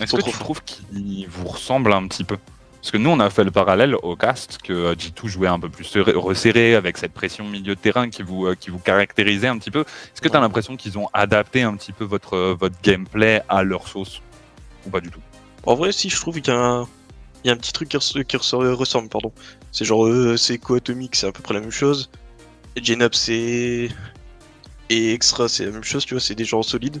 Est-ce 0.00 0.16
que 0.16 0.22
tu 0.22 0.32
trouves 0.32 0.62
qu'ils 0.62 1.26
vous 1.28 1.48
ressemblent 1.48 1.92
un 1.92 2.06
petit 2.06 2.24
peu? 2.24 2.36
Parce 2.84 2.92
que 2.92 2.98
nous, 2.98 3.08
on 3.08 3.18
a 3.18 3.30
fait 3.30 3.44
le 3.44 3.50
parallèle 3.50 3.96
au 4.02 4.14
cast 4.14 4.58
que 4.58 4.94
G2 4.94 5.26
jouait 5.26 5.48
un 5.48 5.58
peu 5.58 5.70
plus 5.70 5.90
resserré 5.96 6.74
avec 6.74 6.98
cette 6.98 7.14
pression 7.14 7.48
milieu 7.48 7.74
de 7.76 7.80
terrain 7.80 8.10
qui 8.10 8.22
vous, 8.22 8.54
qui 8.56 8.68
vous 8.68 8.78
caractérisait 8.78 9.48
un 9.48 9.56
petit 9.56 9.70
peu. 9.70 9.80
Est-ce 9.80 10.20
que 10.20 10.28
tu 10.28 10.36
as 10.36 10.40
l'impression 10.40 10.76
qu'ils 10.76 10.98
ont 10.98 11.08
adapté 11.14 11.62
un 11.62 11.74
petit 11.76 11.92
peu 11.92 12.04
votre, 12.04 12.52
votre 12.52 12.76
gameplay 12.82 13.40
à 13.48 13.62
leur 13.62 13.88
sauce 13.88 14.20
Ou 14.86 14.90
pas 14.90 15.00
du 15.00 15.08
tout? 15.08 15.22
En 15.64 15.76
vrai, 15.76 15.92
si, 15.92 16.10
je 16.10 16.16
trouve 16.16 16.38
qu'il 16.42 16.52
y 16.52 16.56
a 16.58 16.60
un, 16.60 16.86
il 17.42 17.48
y 17.48 17.50
a 17.50 17.54
un 17.54 17.56
petit 17.56 17.72
truc 17.72 17.88
qui, 17.88 18.24
qui 18.26 18.36
ressemble, 18.36 19.08
pardon. 19.08 19.32
C'est 19.72 19.86
genre, 19.86 20.06
euh, 20.06 20.36
c'est 20.36 20.60
Atomic, 20.70 21.16
c'est 21.16 21.28
à 21.28 21.32
peu 21.32 21.40
près 21.42 21.54
la 21.54 21.60
même 21.60 21.70
chose. 21.70 22.10
Et 22.76 22.84
Genap, 22.84 23.14
c'est. 23.14 23.88
Et 24.90 25.14
Extra, 25.14 25.48
c'est 25.48 25.64
la 25.64 25.70
même 25.70 25.84
chose, 25.84 26.04
tu 26.04 26.12
vois, 26.12 26.20
c'est 26.20 26.34
des 26.34 26.44
gens 26.44 26.62
solides. 26.62 27.00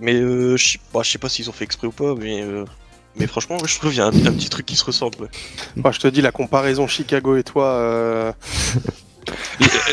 Mais 0.00 0.14
euh, 0.14 0.56
je 0.56 0.78
sais 1.02 1.18
pas, 1.18 1.28
s'ils 1.28 1.50
ont 1.50 1.52
fait 1.52 1.64
exprès 1.64 1.86
ou 1.86 1.92
pas, 1.92 2.14
mais. 2.14 2.40
Euh, 2.40 2.64
mais 3.16 3.26
franchement, 3.26 3.58
je 3.64 3.78
trouve 3.78 3.90
qu'il 3.90 3.98
y 3.98 4.02
a 4.02 4.06
un, 4.06 4.12
petit 4.12 4.48
truc 4.48 4.66
qui 4.66 4.76
se 4.76 4.84
ressemble. 4.84 5.28
Bah, 5.76 5.90
je 5.92 5.98
te 5.98 6.08
dis, 6.08 6.22
la 6.22 6.32
comparaison 6.32 6.86
Chicago 6.86 7.36
et 7.36 7.42
toi. 7.42 7.66
Euh... 7.66 8.32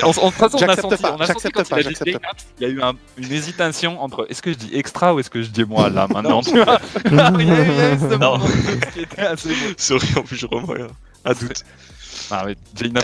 on, 0.03 0.09
on, 0.09 0.11
on 0.11 0.29
a 0.29 0.75
senti, 0.75 1.01
pas, 1.01 1.13
on 1.13 1.21
a 1.21 1.25
senti 1.25 1.49
quand 1.49 1.67
pas, 1.67 1.81
il, 1.81 1.87
a 1.87 1.91
dit 1.91 2.15
il 2.59 2.63
y 2.63 2.65
a 2.65 2.69
eu 2.69 2.81
un, 2.81 2.93
une 3.17 3.31
hésitation 3.31 4.01
entre 4.01 4.27
est-ce 4.29 4.41
que 4.41 4.51
je 4.51 4.57
dis 4.57 4.69
extra 4.73 5.13
ou 5.13 5.19
est-ce 5.19 5.29
que 5.29 5.41
je 5.41 5.49
dis 5.49 5.65
moi 5.65 5.89
là 5.89 6.07
maintenant 6.07 6.41
tu 6.41 6.63
vois? 6.63 6.79
Sorry, 9.77 10.07
en 10.15 10.23
plus 10.23 10.37
je 10.37 10.47
remets 10.47 10.87
un 11.25 11.33
doute. 11.33 11.63
Ah, 12.29 12.45
mais 12.45 12.55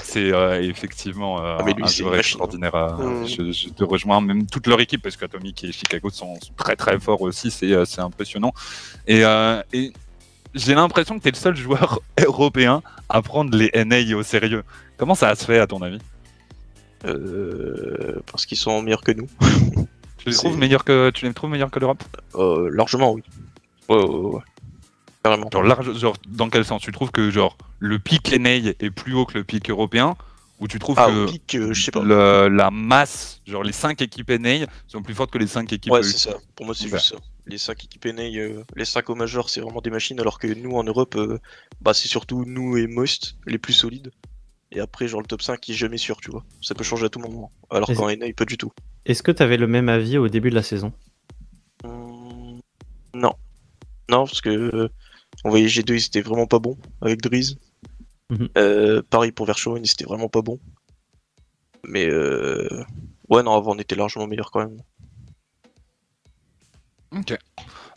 c'est 0.04 0.34
euh, 0.34 0.62
effectivement 0.62 1.40
euh, 1.40 1.58
ah, 1.60 1.64
mais 1.64 1.74
lui, 1.74 1.84
un 1.84 1.88
joueur 1.88 2.16
extraordinaire. 2.16 2.76
Euh, 2.76 3.24
mm. 3.24 3.28
je, 3.28 3.52
je, 3.52 3.70
te 3.70 3.84
rejoins, 3.84 4.22
même 4.22 4.46
toute 4.48 4.68
leur 4.68 4.80
équipe, 4.82 5.02
parce 5.02 5.16
qu'Atomic 5.16 5.64
et 5.64 5.72
Chicago 5.72 6.10
sont, 6.10 6.36
sont, 6.42 6.54
très 6.58 6.76
très 6.76 7.00
forts 7.00 7.22
aussi, 7.22 7.52
c'est 7.52 7.72
euh, 7.72 7.86
impressionnant. 7.98 8.54
Et, 9.08 9.24
et 9.74 9.94
j'ai 10.54 10.76
l'impression 10.76 11.18
que 11.18 11.24
tu 11.24 11.30
es 11.30 11.32
le 11.32 11.38
seul 11.38 11.56
joueur 11.56 12.00
européen 12.26 12.82
à 13.10 13.22
prendre 13.22 13.56
les 13.56 13.72
NA 13.86 14.16
au 14.16 14.24
sérieux. 14.24 14.64
Comment 14.98 15.16
ça 15.16 15.36
se 15.36 15.46
fait 15.46 15.60
à 15.60 15.68
ton 15.68 15.82
avis? 15.82 16.00
Parce 18.32 18.46
qu'ils 18.46 18.58
sont 18.58 18.82
meilleurs 18.82 19.04
que 19.04 19.12
nous. 19.12 19.28
tu 20.18 20.30
les 20.30 20.36
trouves 20.36 20.58
meilleurs 20.58 20.86
que, 20.86 21.10
tu 21.10 21.26
les 21.26 21.34
trouves 21.34 21.50
meilleurs 21.50 21.72
que 21.72 21.80
l'Europe? 21.80 22.04
Largement, 22.72 23.12
oui. 23.12 23.24
Ouais, 23.90 23.98
ouais, 23.98 24.06
ouais. 24.06 24.42
Genre, 25.26 25.64
large, 25.64 25.98
genre, 25.98 26.16
dans 26.28 26.50
quel 26.50 26.66
sens? 26.66 26.82
Tu 26.82 26.92
trouves 26.92 27.12
que 27.12 27.32
genre 27.32 27.58
le 27.80 27.98
pic 27.98 28.38
NA 28.38 28.50
est 28.50 28.90
plus 28.90 29.14
haut 29.14 29.26
que 29.26 29.38
le 29.38 29.44
pic 29.44 29.70
européen? 29.70 30.16
Ou 30.60 30.68
tu 30.68 30.80
trouves 30.80 30.98
ah, 31.00 31.08
que 31.08 31.32
pic, 31.32 31.56
euh, 31.56 31.74
je 31.74 31.84
sais 31.84 31.92
pas. 31.92 32.04
la 32.04 32.72
masse, 32.72 33.42
genre 33.46 33.64
les 33.64 33.74
5 33.74 34.02
équipes 34.02 34.30
NA 34.30 34.66
sont 34.88 35.02
plus 35.02 35.14
fortes 35.14 35.32
que 35.32 35.38
les 35.38 35.48
5 35.48 35.72
équipes 35.74 35.92
Ouais, 35.92 36.04
c'est 36.04 36.18
ça. 36.18 36.38
Pour 36.56 36.66
moi, 36.66 36.76
c'est 36.76 36.88
juste 36.88 37.10
ça. 37.10 37.16
Les 37.46 37.58
5 37.58 37.84
équipes 37.84 38.06
NA, 38.06 38.24
euh, 38.24 38.64
les 38.76 38.86
5 38.86 39.10
au 39.10 39.16
major, 39.16 39.50
c'est 39.50 39.60
vraiment 39.60 39.82
des 39.82 39.90
machines, 39.90 40.20
alors 40.20 40.40
que 40.40 40.48
nous 40.48 40.72
en 40.72 40.84
Europe, 40.84 41.16
euh, 41.16 41.40
bah, 41.82 41.94
c'est 41.94 42.08
surtout 42.08 42.46
nous 42.46 42.78
et 42.78 42.88
Most 42.88 43.36
les 43.46 43.58
plus 43.58 43.74
solides. 43.74 44.12
Et 44.72 44.80
après, 44.80 45.08
genre 45.08 45.22
le 45.22 45.28
top 45.28 45.42
5 45.42 45.60
qui 45.60 45.74
est 45.74 45.76
jamais 45.76 45.98
sûr, 45.98 46.20
tu 46.22 46.32
vois. 46.32 46.44
Ça 46.62 46.74
peut 46.74 46.84
changer 46.84 47.06
à 47.06 47.10
tout 47.10 47.20
moment. 47.20 47.52
Alors 47.70 47.94
qu'en 47.94 48.10
NA, 48.10 48.34
pas 48.36 48.46
du 48.46 48.58
tout. 48.58 48.72
Est-ce 49.06 49.22
que 49.22 49.32
tu 49.32 49.44
avais 49.44 49.58
le 49.58 49.68
même 49.68 49.90
avis 49.90 50.18
au 50.18 50.30
début 50.30 50.50
de 50.50 50.56
la 50.56 50.64
saison? 50.64 50.94
Hum, 51.84 52.60
Non. 53.14 53.34
Non, 54.10 54.26
parce 54.26 54.42
que 54.42 54.90
on 55.44 55.50
voyait 55.50 55.68
G2, 55.68 55.94
ils 55.94 56.06
étaient 56.06 56.22
vraiment 56.22 56.48
pas 56.48 56.60
bons 56.60 56.78
avec 57.02 57.22
Driz. 57.22 57.58
Mhm. 58.30 58.50
Euh, 58.58 59.02
pareil 59.10 59.32
pour 59.32 59.46
Verschowen, 59.46 59.84
ils 59.84 59.92
étaient 59.92 60.06
vraiment 60.06 60.30
pas 60.30 60.42
bons. 60.42 60.60
Mais 61.86 62.08
euh... 62.10 62.84
ouais, 63.30 63.44
non, 63.44 63.56
avant 63.56 63.76
on 63.76 63.80
était 63.80 63.96
largement 63.96 64.28
meilleur 64.28 64.52
quand 64.52 64.60
même. 64.60 64.78
Ok. 67.16 67.38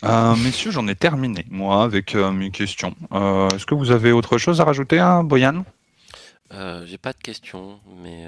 Euh, 0.04 0.36
messieurs, 0.36 0.70
j'en 0.70 0.86
ai 0.88 0.94
terminé, 0.94 1.46
moi, 1.50 1.82
avec 1.82 2.14
euh, 2.14 2.30
mes 2.30 2.50
questions. 2.50 2.94
Est-ce 3.10 3.66
que 3.66 3.74
vous 3.74 3.90
avez 3.90 4.12
autre 4.12 4.38
chose 4.38 4.60
à 4.60 4.64
rajouter, 4.64 4.98
hein, 4.98 5.24
Boyan? 5.24 5.64
J'ai 6.50 6.98
pas 6.98 7.12
de 7.12 7.18
questions, 7.18 7.80
mais 8.02 8.24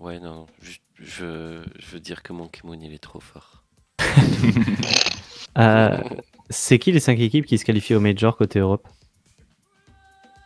ouais, 0.00 0.20
non, 0.20 0.46
juste, 0.60 0.82
je, 0.98 1.62
je 1.78 1.86
veux 1.92 2.00
dire 2.00 2.22
que 2.22 2.32
mon 2.32 2.48
Kimoun, 2.48 2.82
il 2.82 2.92
est 2.92 2.98
trop 2.98 3.20
fort. 3.20 3.62
C'est 6.50 6.78
qui 6.78 6.92
les 6.92 7.00
5 7.00 7.18
équipes 7.18 7.46
qui 7.46 7.58
se 7.58 7.64
qualifient 7.64 7.94
au 7.94 8.00
Major 8.00 8.36
côté 8.36 8.60
Europe? 8.60 8.86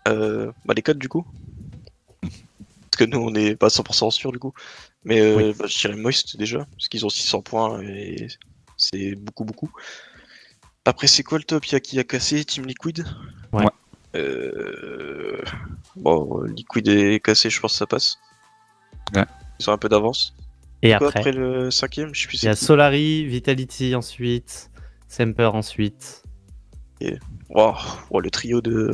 Euh, 0.09 0.51
bah 0.65 0.75
Les 0.75 0.83
codes 0.83 0.99
du 0.99 1.09
coup. 1.09 1.27
Parce 2.23 2.99
que 2.99 3.05
nous 3.05 3.19
on 3.19 3.31
n'est 3.31 3.57
pas 3.57 3.69
100% 3.69 4.11
sûr 4.11 4.33
du 4.33 4.39
coup. 4.39 4.55
Mais 5.05 5.21
euh, 5.21 5.53
bah, 5.59 5.67
je 5.67 5.79
dirais 5.79 5.97
Moist 5.97 6.37
déjà, 6.37 6.67
parce 6.77 6.89
qu'ils 6.89 7.05
ont 7.05 7.11
600 7.11 7.43
points 7.43 7.83
et 7.83 8.29
c'est 8.81 9.15
beaucoup 9.15 9.45
beaucoup. 9.45 9.71
Après 10.85 11.07
c'est 11.07 11.23
quoi 11.23 11.39
le 11.39 11.45
top? 11.45 11.67
Il 11.67 11.73
y 11.73 11.77
a 11.77 11.81
qui 11.81 11.99
a 11.99 12.05
cassé? 12.05 12.45
Team 12.45 12.67
Liquid? 12.67 13.05
Ouais. 13.53 13.65
Euh... 14.17 15.41
Bon, 15.97 16.43
Liquid 16.43 16.89
est 16.89 17.21
cassé, 17.21 17.51
je 17.51 17.61
pense 17.61 17.73
que 17.73 17.79
ça 17.79 17.87
passe. 17.87 18.19
Ouais. 19.15 19.27
Ils 19.61 19.69
ont 19.69 19.73
un 19.73 19.79
peu 19.79 19.89
d'avance. 19.89 20.35
Et 20.83 20.95
après, 20.95 21.19
après 21.19 21.33
le 21.33 21.71
cinquième, 21.71 22.15
je 22.15 22.23
sais 22.23 22.37
Il 22.39 22.45
y 22.47 22.49
a 22.49 22.57
Solari, 22.57 23.27
Vitality 23.27 23.95
ensuite. 23.95 24.71
Semper 25.09 25.51
ensuite. 25.53 26.23
Et... 27.01 27.19
Wow, 27.51 27.75
le 28.19 28.31
trio 28.31 28.61
de. 28.61 28.93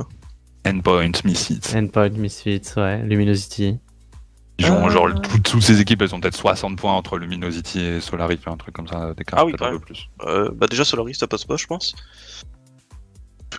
Endpoint, 0.67 1.13
Misfits. 1.25 1.61
Endpoint, 1.75 2.11
Misfits, 2.11 2.73
ouais. 2.77 3.03
Luminosity. 3.05 3.79
Genre, 4.59 4.89
genre 4.91 5.09
toutes, 5.21 5.63
ces 5.63 5.81
équipes, 5.81 6.01
elles 6.03 6.15
ont 6.15 6.21
peut-être 6.21 6.37
60 6.37 6.79
points 6.79 6.93
entre 6.93 7.19
Luminosity 7.19 7.81
et 7.81 8.01
Solari, 8.01 8.39
un 8.47 8.57
truc 8.57 8.75
comme 8.75 8.89
ça, 8.89 9.13
des 9.15 9.25
ah 9.33 9.45
oui, 9.45 9.53
un 9.61 9.71
peu 9.73 9.79
plus. 9.79 10.09
Euh, 10.23 10.51
bah 10.55 10.67
déjà 10.67 10.85
Solari, 10.85 11.15
ça 11.15 11.27
passe 11.27 11.45
pas, 11.45 11.57
je 11.57 11.67
pense. 11.67 11.95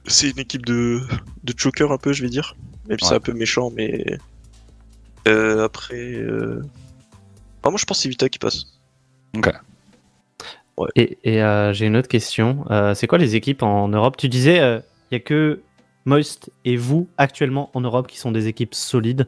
C'est 0.08 0.32
une 0.32 0.40
équipe 0.40 0.66
de, 0.66 1.02
de 1.44 1.54
choker 1.56 1.92
un 1.92 1.98
peu, 1.98 2.14
je 2.14 2.24
vais 2.24 2.30
dire. 2.30 2.56
Même 2.90 2.98
si 3.00 3.06
c'est 3.06 3.16
un 3.16 3.20
peu 3.20 3.34
méchant, 3.34 3.70
mais 3.76 4.18
euh, 5.28 5.66
après, 5.66 6.14
euh... 6.16 6.64
moi 7.64 7.74
je 7.76 7.86
pense 7.86 7.98
que 7.98 8.04
c'est 8.04 8.10
Vita 8.10 8.30
qui 8.30 8.40
passe. 8.40 8.66
Ok. 9.36 9.54
Et, 10.96 11.18
euh, 11.26 11.74
j'ai 11.74 11.88
une 11.88 11.98
autre 11.98 12.08
question. 12.08 12.66
Euh, 12.70 12.94
c'est 12.94 13.08
quoi 13.08 13.18
les 13.18 13.36
équipes 13.36 13.64
en 13.64 13.88
Europe? 13.88 14.18
Tu 14.18 14.30
disais, 14.30 14.58
il 14.58 14.62
euh, 14.62 14.80
n'y 15.12 15.18
a 15.18 15.20
que 15.20 15.62
Moist 16.06 16.52
et 16.66 16.76
vous 16.76 17.08
actuellement 17.18 17.72
en 17.74 17.82
Europe 17.82 18.08
qui 18.08 18.18
sont 18.18 18.32
des 18.32 18.48
équipes 18.48 18.76
solides. 18.76 19.28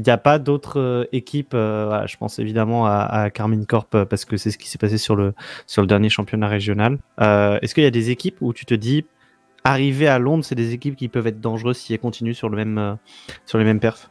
Il 0.00 0.04
n'y 0.04 0.10
a 0.10 0.18
pas 0.18 0.38
d'autres 0.38 1.08
équipes. 1.12 1.52
je 1.52 2.16
pense 2.16 2.38
évidemment 2.38 2.86
à, 2.86 3.28
Carmine 3.30 3.66
Corp 3.66 4.04
parce 4.04 4.24
que 4.24 4.38
c'est 4.38 4.50
ce 4.50 4.56
qui 4.56 4.68
s'est 4.68 4.78
passé 4.78 4.96
sur 4.96 5.14
le, 5.14 5.34
sur 5.66 5.82
le 5.82 5.88
dernier 5.88 6.08
championnat 6.08 6.48
régional. 6.48 6.98
Est-ce 7.18 7.74
qu'il 7.74 7.84
y 7.84 7.86
a 7.86 7.90
des 7.90 8.10
équipes 8.10 8.36
où 8.40 8.52
tu 8.52 8.64
te 8.64 8.74
dis, 8.74 9.04
arriver 9.62 10.08
à 10.08 10.18
Londres, 10.18 10.44
c'est 10.44 10.54
des 10.54 10.72
équipes 10.72 10.96
qui 10.96 11.08
peuvent 11.08 11.26
être 11.26 11.40
dangereuses 11.40 11.76
si 11.76 11.92
elles 11.92 12.00
continuent 12.00 12.32
sur, 12.32 12.48
le 12.48 12.56
même, 12.56 12.96
sur 13.44 13.58
les 13.58 13.64
mêmes 13.64 13.80
perfs? 13.80 14.10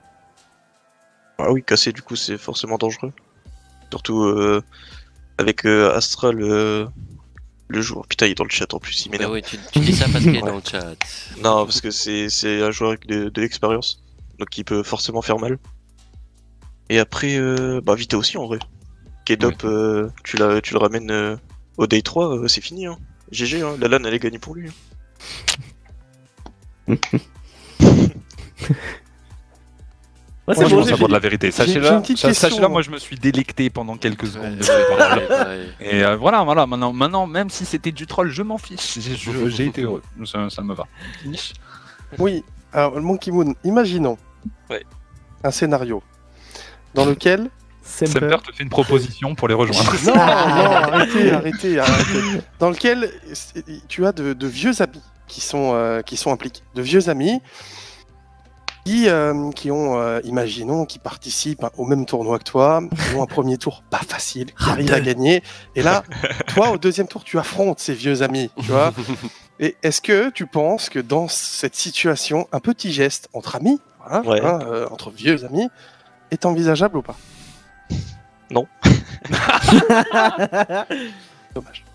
Ah 1.40 1.52
oui, 1.52 1.64
casser 1.64 1.92
du 1.92 2.02
coup, 2.04 2.16
c'est 2.16 2.38
forcément 2.38 2.78
dangereux. 2.78 3.12
Surtout 3.90 4.62
avec 5.40 5.66
euh, 5.66 5.96
Astral 5.96 6.42
euh, 6.42 6.86
le 7.70 7.82
joueur. 7.82 8.06
Putain, 8.08 8.28
il 8.28 8.32
est 8.32 8.36
dans 8.36 8.44
le 8.44 8.50
chat 8.50 8.72
en 8.74 8.80
plus, 8.80 9.06
il 9.06 9.12
m'énerve. 9.12 9.32
Ah 9.32 9.34
oui, 9.34 9.42
tu, 9.42 9.80
dis 9.80 9.96
ça 9.96 10.06
parce 10.12 10.24
qu'il 10.24 10.36
est 10.36 10.42
dans 10.46 10.56
le 10.56 10.62
chat. 10.64 10.96
Non, 11.38 11.66
parce 11.66 11.82
que 11.82 11.90
c'est 11.90 12.62
un 12.62 12.72
joueur 12.72 12.92
avec 12.92 13.08
de, 13.08 13.32
l'expérience, 13.42 14.04
donc 14.38 14.56
il 14.58 14.66
peut 14.66 14.84
forcément 14.84 15.22
faire 15.22 15.40
mal. 15.40 15.58
Et 16.90 17.00
après, 17.00 17.38
euh, 17.38 17.82
bah 17.84 17.96
Vita 17.96 18.18
aussi 18.18 18.38
en 18.38 18.48
vrai. 18.48 18.60
Kedop, 19.26 19.66
tu, 20.24 20.38
tu 20.64 20.74
le 20.74 20.78
ramènes 20.78 21.38
au 21.78 21.88
Day 21.88 22.02
3, 22.02 22.48
c'est 22.48 22.62
fini. 22.62 22.88
Hein. 22.88 22.98
GG, 23.32 23.62
hein. 23.62 23.76
la 23.80 23.88
LAN 23.88 24.04
elle 24.06 24.14
est 24.14 24.20
gagnée 24.20 24.40
pour 24.40 24.56
lui. 24.56 24.70
Hein. 24.70 24.74
c'est 30.56 30.70
bon, 30.70 31.08
de 31.08 31.12
la 31.12 31.20
vérité. 31.20 31.52
Sachez-le, 31.52 32.02
sachez 32.16 32.68
moi 32.68 32.82
je 32.82 32.90
me 32.90 32.98
suis 32.98 33.18
délecté 33.18 33.70
pendant 33.70 33.98
quelques 33.98 34.28
secondes. 34.28 34.60
et 35.80 36.04
euh, 36.04 36.16
voilà, 36.16 36.44
voilà. 36.44 36.66
Maintenant, 36.66 36.92
maintenant, 36.92 37.28
même 37.28 37.50
si 37.50 37.66
c'était 37.66 37.92
du 37.92 38.08
troll, 38.08 38.30
je 38.32 38.42
m'en 38.42 38.58
fiche. 38.58 38.98
J'ai 39.00 39.66
été 39.66 39.84
heureux. 39.84 40.02
Ça, 40.26 40.62
me 40.62 40.74
va. 40.74 40.88
Oui. 42.18 42.44
Alors, 42.74 43.00
Monkey 43.00 43.32
Moon, 43.32 43.54
imaginons 43.64 44.18
un 45.44 45.52
scénario 45.52 46.02
dans 46.94 47.06
lequel 47.06 47.50
Semper 47.82 48.38
te 48.46 48.54
fait 48.54 48.64
une 48.64 48.70
proposition 48.70 49.34
pour 49.36 49.48
les 49.48 49.56
rejoindre. 49.56 49.94
non, 50.06 50.14
non, 50.14 50.22
arrêtez, 50.22 51.32
arrêtez, 51.32 51.80
arrêtez. 51.80 52.42
Dans 52.60 52.70
lequel 52.70 53.12
tu 53.88 54.06
as 54.06 54.12
de, 54.12 54.48
vieux 54.48 54.82
amis 54.82 55.02
qui 55.28 55.42
sont, 55.42 55.72
euh, 55.74 56.02
qui 56.02 56.18
sont 56.18 56.32
impliqués. 56.32 56.62
De 56.76 56.82
vieux 56.82 57.10
amis 57.10 57.42
qui, 58.90 59.08
euh, 59.08 59.52
qui 59.52 59.70
ont, 59.70 60.00
euh, 60.00 60.20
imaginons, 60.24 60.86
qui 60.86 61.00
participent 61.00 61.66
au 61.78 61.86
même 61.86 62.06
tournoi 62.06 62.40
que 62.40 62.44
toi, 62.44 62.82
qui 62.90 63.16
ont 63.16 63.22
un 63.24 63.28
premier 63.28 63.58
tour 63.58 63.84
pas 63.90 64.00
facile, 64.00 64.48
qui 64.48 64.54
ah, 64.66 64.72
arrivent 64.72 64.94
à 64.94 65.00
gagner. 65.00 65.44
Et 65.76 65.84
là, 65.84 66.04
toi, 66.48 66.72
au 66.72 66.78
deuxième 66.78 67.08
tour, 67.08 67.24
tu 67.24 67.38
affrontes 67.38 67.80
ces 67.80 67.94
vieux 67.94 68.24
amis, 68.24 68.50
tu 68.60 68.72
vois. 68.72 68.92
Et 69.60 69.76
est-ce 69.84 70.02
que 70.02 70.30
tu 70.30 70.48
penses 70.48 70.90
que 70.90 71.00
dans 71.00 71.28
cette 71.28 71.76
situation, 71.76 72.48
un 72.52 72.60
petit 72.60 72.94
geste 72.94 73.30
entre 73.34 73.58
amis, 73.58 73.80
hein, 74.10 74.24
euh, 74.26 74.88
entre 74.90 75.12
vieux 75.12 75.44
amis, 75.44 75.68
est 76.32 76.46
envisageable 76.46 76.98
ou 76.98 77.02
pas? 77.02 77.18
Non. 78.52 78.66
Dommage. 81.54 81.86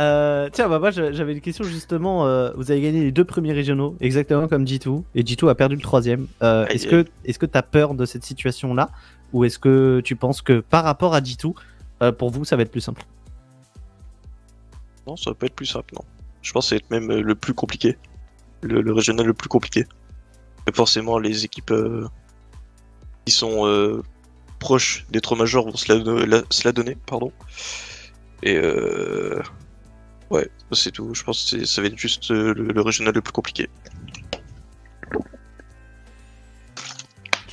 Euh, 0.00 0.48
tiens, 0.52 0.68
bah 0.68 0.78
moi 0.80 0.90
j'avais 0.90 1.32
une 1.34 1.40
question 1.40 1.62
justement. 1.64 2.26
euh, 2.26 2.50
vous 2.56 2.70
avez 2.72 2.80
gagné 2.80 3.04
les 3.04 3.12
deux 3.12 3.24
premiers 3.24 3.52
régionaux, 3.52 3.96
exactement 4.00 4.48
comme 4.48 4.64
G2, 4.64 5.04
et 5.14 5.22
G2 5.22 5.48
a 5.48 5.54
perdu 5.54 5.76
le 5.76 5.80
troisième. 5.80 6.26
Euh, 6.42 6.66
est-ce 6.66 6.88
que 6.88 7.04
est-ce 7.24 7.38
que 7.38 7.46
t'as 7.46 7.62
peur 7.62 7.94
de 7.94 8.04
cette 8.06 8.24
situation-là, 8.24 8.90
ou 9.32 9.44
est-ce 9.44 9.58
que 9.60 10.00
tu 10.04 10.16
penses 10.16 10.42
que 10.42 10.60
par 10.60 10.82
rapport 10.82 11.14
à 11.14 11.20
G2, 11.20 11.54
euh, 12.02 12.10
pour 12.10 12.30
vous 12.30 12.44
ça 12.44 12.56
va 12.56 12.62
être 12.62 12.72
plus 12.72 12.80
simple? 12.80 13.04
Non, 15.06 15.16
ça 15.16 15.30
va 15.30 15.34
pas 15.34 15.46
être 15.46 15.54
plus 15.54 15.66
simple, 15.66 15.94
non. 15.94 16.02
Je 16.42 16.52
pense 16.52 16.64
que 16.64 16.68
ça 16.70 16.74
va 16.74 16.78
être 16.78 16.90
même 16.90 17.20
le 17.20 17.34
plus 17.36 17.54
compliqué. 17.54 17.96
Le, 18.62 18.80
le 18.80 18.92
régional 18.92 19.26
le 19.26 19.34
plus 19.34 19.48
compliqué. 19.48 19.86
Et 20.68 20.72
forcément, 20.72 21.18
les 21.18 21.44
équipes 21.44 21.70
euh, 21.70 22.08
qui 23.26 23.32
sont 23.32 23.66
euh, 23.66 24.02
proches 24.58 25.06
des 25.10 25.20
trois 25.20 25.36
majors 25.36 25.64
vont 25.66 25.76
se 25.76 25.92
la, 25.92 26.26
la- 26.26 26.42
se 26.50 26.66
la 26.66 26.72
donner, 26.72 26.96
pardon. 27.06 27.32
Et 28.42 28.56
euh, 28.56 29.40
ouais, 30.30 30.48
c'est 30.72 30.90
tout. 30.90 31.14
Je 31.14 31.22
pense 31.22 31.50
que 31.50 31.64
ça 31.64 31.80
va 31.80 31.88
être 31.88 31.98
juste 31.98 32.30
euh, 32.30 32.52
le, 32.54 32.64
le 32.72 32.80
régional 32.80 33.14
le 33.14 33.20
plus 33.20 33.32
compliqué. 33.32 33.68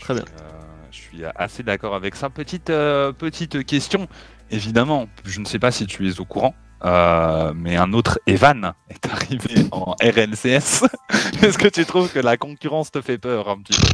Très 0.01 0.13
bien. 0.15 0.23
Euh, 0.41 0.51
je 0.91 0.97
suis 0.97 1.21
assez 1.35 1.63
d'accord 1.63 1.95
avec 1.95 2.15
ça. 2.15 2.29
Petite, 2.29 2.69
euh, 2.69 3.11
petite 3.11 3.63
question. 3.65 4.07
Évidemment, 4.51 5.07
je 5.25 5.39
ne 5.39 5.45
sais 5.45 5.59
pas 5.59 5.71
si 5.71 5.85
tu 5.85 6.07
es 6.09 6.19
au 6.19 6.25
courant, 6.25 6.55
euh, 6.83 7.53
mais 7.55 7.75
un 7.77 7.93
autre 7.93 8.19
Evan 8.25 8.73
est 8.89 9.05
arrivé 9.07 9.67
en 9.71 9.91
RNCS. 10.01 10.85
Est-ce 11.43 11.57
que 11.59 11.67
tu 11.67 11.85
trouves 11.85 12.11
que 12.11 12.19
la 12.19 12.37
concurrence 12.37 12.89
te 12.91 13.01
fait 13.01 13.19
peur 13.19 13.49
un 13.49 13.61
petit 13.61 13.75
peu? 13.75 13.87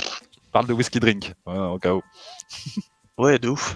Parle 0.56 0.68
de 0.68 0.74
whisky 0.74 1.02
drink, 1.02 1.34
au 1.46 1.78
cas 1.80 1.94
où. 1.94 2.02
Ouais, 3.18 3.38
de 3.40 3.50
ouf. 3.50 3.76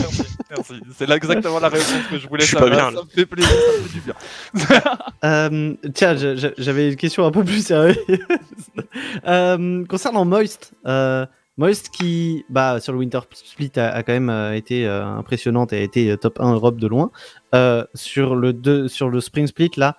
merci, 0.00 0.22
merci. 0.50 0.72
C'est 0.96 1.06
là 1.06 1.14
exactement 1.16 1.60
la 1.60 1.68
réponse 1.68 2.06
que 2.10 2.18
je 2.18 2.26
voulais 2.28 2.42
Je 2.42 2.48
suis 2.48 2.56
pas 2.56 2.62
savoir. 2.62 2.90
bien, 2.90 2.98
ça 2.98 3.04
me 3.04 3.10
fait 3.10 3.26
plaisir, 3.26 3.50
ça 3.52 3.78
me 3.80 3.86
fait 3.86 3.92
du 3.94 4.00
bien. 4.00 4.92
Euh, 5.24 5.74
tiens, 5.94 6.14
j'avais 6.56 6.90
une 6.90 6.96
question 6.96 7.24
un 7.26 7.30
peu 7.30 7.44
plus 7.44 7.64
sérieuse. 7.64 7.96
Euh, 9.26 9.84
concernant 9.86 10.24
Moist, 10.24 10.72
euh, 10.86 11.26
Moist 11.56 11.90
qui, 11.90 12.44
bah, 12.48 12.80
sur 12.80 12.92
le 12.92 12.98
Winter 12.98 13.20
Split, 13.32 13.70
a, 13.76 13.90
a 13.90 14.02
quand 14.02 14.12
même 14.18 14.52
été 14.54 14.86
euh, 14.86 15.04
impressionnante 15.06 15.72
et 15.72 15.78
a 15.78 15.82
été 15.82 16.16
top 16.16 16.40
1 16.40 16.54
Europe 16.54 16.78
de 16.78 16.86
loin. 16.88 17.10
Euh, 17.54 17.84
sur, 17.94 18.34
le 18.34 18.52
deux- 18.52 18.88
sur 18.88 19.08
le 19.10 19.20
Spring 19.20 19.46
Split, 19.46 19.70
là, 19.76 19.96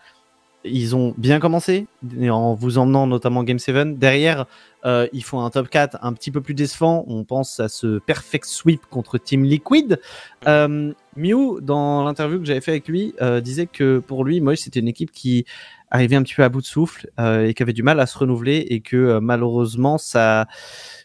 ils 0.65 0.95
ont 0.95 1.13
bien 1.17 1.39
commencé 1.39 1.88
en 2.30 2.53
vous 2.53 2.77
emmenant 2.77 3.07
notamment 3.07 3.43
Game 3.43 3.59
7. 3.59 3.97
Derrière, 3.99 4.45
euh, 4.85 5.07
ils 5.14 5.23
font 5.23 5.41
un 5.41 5.49
top 5.49 5.69
4 5.69 5.97
un 6.01 6.14
petit 6.14 6.31
peu 6.31 6.41
plus 6.41 6.53
décevant. 6.53 7.03
On 7.07 7.23
pense 7.23 7.60
à 7.60 7.69
ce 7.69 7.99
perfect 7.99 8.45
sweep 8.45 8.85
contre 8.89 9.18
Team 9.18 9.43
Liquid. 9.43 9.99
Euh, 10.47 10.93
Mew, 11.15 11.60
dans 11.61 12.03
l'interview 12.03 12.39
que 12.39 12.45
j'avais 12.45 12.61
fait 12.61 12.72
avec 12.72 12.88
lui, 12.88 13.14
euh, 13.22 13.41
disait 13.41 13.68
que 13.68 13.99
pour 13.99 14.23
lui, 14.23 14.39
Moist 14.41 14.64
c'était 14.64 14.80
une 14.80 14.88
équipe 14.88 15.11
qui 15.11 15.45
arrivait 15.91 16.15
un 16.15 16.23
petit 16.23 16.35
peu 16.35 16.43
à 16.43 16.49
bout 16.49 16.61
de 16.61 16.65
souffle 16.65 17.10
euh, 17.19 17.47
et 17.47 17.53
qui 17.53 17.64
avait 17.64 17.73
du 17.73 17.84
mal 17.84 17.99
à 17.99 18.06
se 18.06 18.18
renouveler 18.18 18.57
et 18.69 18.80
que 18.80 18.95
euh, 18.95 19.19
malheureusement, 19.19 19.97
ça, 19.97 20.47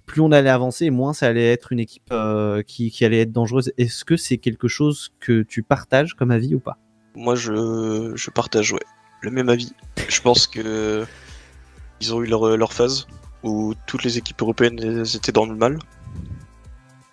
plus 0.06 0.20
on 0.20 0.30
allait 0.30 0.50
avancer, 0.50 0.90
moins 0.90 1.14
ça 1.14 1.26
allait 1.26 1.50
être 1.50 1.72
une 1.72 1.80
équipe 1.80 2.14
qui, 2.66 2.90
qui 2.90 3.04
allait 3.04 3.20
être 3.20 3.32
dangereuse. 3.32 3.72
Est-ce 3.78 4.04
que 4.04 4.16
c'est 4.16 4.38
quelque 4.38 4.68
chose 4.68 5.10
que 5.20 5.42
tu 5.42 5.62
partages 5.62 6.14
comme 6.14 6.30
avis 6.30 6.54
ou 6.54 6.60
pas? 6.60 6.78
Moi, 7.16 7.34
je, 7.34 8.12
je 8.14 8.30
partage, 8.30 8.72
ouais, 8.72 8.80
le 9.20 9.30
même 9.30 9.48
avis. 9.48 9.72
Je 10.08 10.20
pense 10.20 10.46
que 10.46 11.04
ils 12.00 12.14
ont 12.14 12.22
eu 12.22 12.26
leur, 12.26 12.56
leur 12.56 12.72
phase 12.72 13.06
où 13.44 13.74
toutes 13.86 14.02
les 14.02 14.18
équipes 14.18 14.40
européennes 14.42 15.04
étaient 15.14 15.32
dans 15.32 15.46
le 15.46 15.54
mal. 15.54 15.78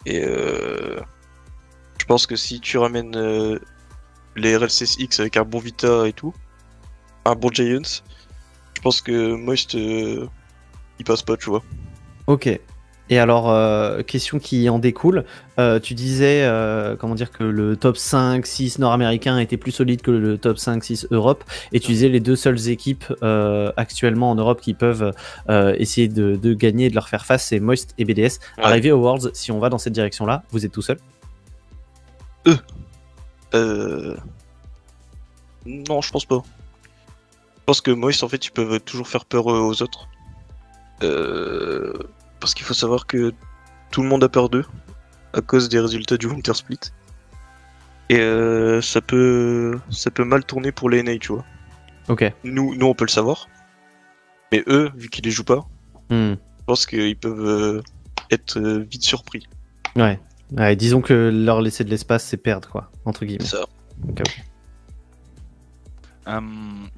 Et 0.06 0.24
euh, 0.24 0.99
je 1.99 2.06
pense 2.06 2.26
que 2.26 2.36
si 2.36 2.60
tu 2.60 2.78
ramènes 2.78 3.16
euh, 3.16 3.60
les 4.36 4.56
RLCSX 4.56 5.20
avec 5.20 5.38
un 5.38 5.44
bon 5.44 5.60
Vita 5.60 6.08
et 6.08 6.14
tout, 6.14 6.34
un 7.26 7.36
bon 7.36 7.52
Giants, 7.52 8.02
je 8.76 8.82
pense 8.82 9.02
que 9.02 9.36
Moist 9.36 9.76
euh, 9.76 10.28
il 10.98 11.06
passe 11.06 11.22
pas, 11.22 11.38
tu 11.38 11.49
vois. 11.49 11.64
Ok. 12.28 12.60
Et 13.12 13.20
alors, 13.20 13.50
euh, 13.50 14.04
question 14.04 14.40
qui 14.40 14.70
en 14.70 14.80
découle, 14.80 15.26
euh, 15.60 15.82
tu 15.82 15.96
disais, 15.96 16.44
euh, 16.44 16.96
comment 16.96 17.14
dire, 17.14 17.30
que 17.30 17.44
le 17.44 17.76
top 17.76 17.98
5, 17.98 18.46
6 18.46 18.80
nord-américain 18.80 19.38
était 19.38 19.58
plus 19.58 19.74
solide 19.74 20.02
que 20.02 20.12
le 20.12 20.38
top 20.38 20.58
5, 20.58 20.82
6 20.82 21.08
Europe, 21.12 21.44
et 21.74 21.82
tu 21.82 21.92
disais 21.92 22.08
les 22.08 22.22
deux 22.22 22.38
seules 22.38 22.70
équipes 22.70 23.04
actuellement 23.76 24.32
en 24.32 24.36
Europe 24.36 24.62
qui 24.62 24.74
peuvent 24.74 25.14
essayer 25.50 26.08
de, 26.08 26.38
de 26.38 26.54
gagner 26.54 26.86
et 26.86 26.90
de 26.90 26.96
leur 26.96 27.10
faire 27.10 27.26
face, 27.26 27.46
c'est 27.46 27.60
Moist 27.60 27.94
et 27.98 28.06
BDS. 28.06 28.40
Ouais. 28.58 28.64
Arrivé 28.64 28.94
aux 28.94 29.00
Worlds, 29.00 29.32
si 29.34 29.52
on 29.52 29.60
va 29.60 29.68
dans 29.70 29.78
cette 29.78 29.94
direction-là, 29.94 30.44
vous 30.52 30.66
êtes 30.66 30.72
tout 30.72 30.82
seul? 30.82 30.98
Euh... 33.54 34.16
Non, 35.66 36.00
je 36.00 36.10
pense 36.12 36.24
pas. 36.24 36.42
Je 36.46 37.64
pense 37.66 37.82
que 37.82 37.92
Moist, 37.92 38.24
en 38.24 38.30
fait, 38.30 38.46
ils 38.46 38.52
peuvent 38.52 38.80
toujours 38.80 39.10
faire 39.10 39.26
peur 39.26 39.48
aux 39.48 39.82
autres. 39.82 40.08
Euh... 41.04 41.92
Parce 42.42 42.54
qu'il 42.54 42.66
faut 42.66 42.74
savoir 42.74 43.06
que 43.08 43.32
tout 43.92 44.02
le 44.04 44.10
monde 44.10 44.24
a 44.26 44.30
peur 44.30 44.50
d'eux 44.50 44.66
à 45.34 45.40
cause 45.42 45.70
des 45.70 45.80
résultats 45.80 46.18
du 46.18 46.26
Winter 46.28 46.54
Split. 46.54 46.80
Et 48.10 48.20
euh, 48.20 48.82
ça 48.82 49.00
peut 49.00 49.80
ça 49.90 50.12
peut 50.12 50.26
mal 50.26 50.44
tourner 50.44 50.74
pour 50.74 50.90
les 50.90 51.02
NA, 51.04 51.18
tu 51.18 51.32
vois. 51.32 51.46
Ok. 52.10 52.26
Nous, 52.44 52.76
nous, 52.76 52.86
on 52.88 52.94
peut 52.94 53.06
le 53.06 53.10
savoir. 53.12 53.48
Mais 54.52 54.64
eux, 54.68 54.90
vu 54.98 55.08
qu'ils 55.10 55.24
les 55.24 55.32
jouent 55.32 55.46
pas, 55.46 55.66
Hmm. 56.10 56.34
je 56.34 56.66
pense 56.66 56.86
qu'ils 56.86 57.16
peuvent 57.16 57.46
euh, 57.48 57.82
être 58.32 58.60
euh, 58.60 58.80
vite 58.92 59.04
surpris. 59.06 59.48
Ouais. 59.96 60.20
Ouais, 60.58 60.76
disons 60.76 61.00
que 61.00 61.32
leur 61.34 61.62
laisser 61.62 61.86
de 61.86 61.90
l'espace, 61.90 62.26
c'est 62.26 62.36
perdre, 62.36 62.68
quoi, 62.68 62.92
entre 63.06 63.24
guillemets. 63.24 63.46
Ça. 63.46 63.64
Euh, 66.27 66.39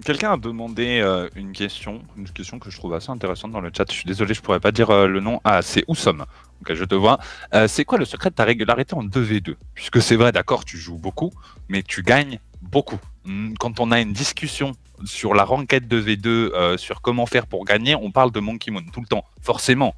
Quelqu'un 0.06 0.34
a 0.34 0.38
demandé 0.38 1.00
euh, 1.02 1.30
une 1.36 1.54
question, 1.54 2.02
une 2.18 2.30
question 2.30 2.60
que 2.60 2.70
je 2.70 2.78
trouve 2.78 2.94
assez 2.94 3.10
intéressante 3.10 3.52
dans 3.52 3.62
le 3.62 3.72
chat. 3.76 3.86
Je 3.90 3.96
suis 3.96 4.06
désolé, 4.06 4.34
je 4.34 4.42
pourrais 4.42 4.60
pas 4.60 4.72
dire 4.72 4.90
euh, 4.90 5.08
le 5.08 5.20
nom. 5.20 5.40
Ah, 5.44 5.62
c'est 5.62 5.84
Oussom. 5.88 6.26
Ok, 6.62 6.74
je 6.74 6.84
te 6.86 6.96
vois. 6.96 7.20
C'est 7.68 7.84
quoi 7.84 7.98
le 7.98 8.06
secret 8.06 8.30
de 8.30 8.36
ta 8.36 8.46
régularité 8.46 8.96
en 8.96 9.04
2v2 9.04 9.56
Puisque 9.74 10.02
c'est 10.02 10.16
vrai, 10.16 10.32
d'accord, 10.32 10.64
tu 10.64 10.78
joues 10.78 10.98
beaucoup, 10.98 11.32
mais 11.68 11.84
tu 11.84 12.04
gagnes 12.04 12.40
beaucoup. 12.62 13.00
Hmm, 13.26 13.54
Quand 13.60 13.80
on 13.82 13.92
a 13.92 14.00
une 14.00 14.14
discussion 14.14 14.72
sur 15.04 15.34
la 15.34 15.44
ranked 15.44 15.88
2v2, 15.88 16.28
euh, 16.28 16.78
sur 16.78 17.02
comment 17.02 17.26
faire 17.26 17.48
pour 17.48 17.66
gagner, 17.66 17.96
on 17.96 18.12
parle 18.12 18.32
de 18.32 18.40
Monkey 18.40 18.72
Moon 18.72 18.84
tout 18.94 19.02
le 19.02 19.08
temps, 19.08 19.26
forcément. 19.42 19.94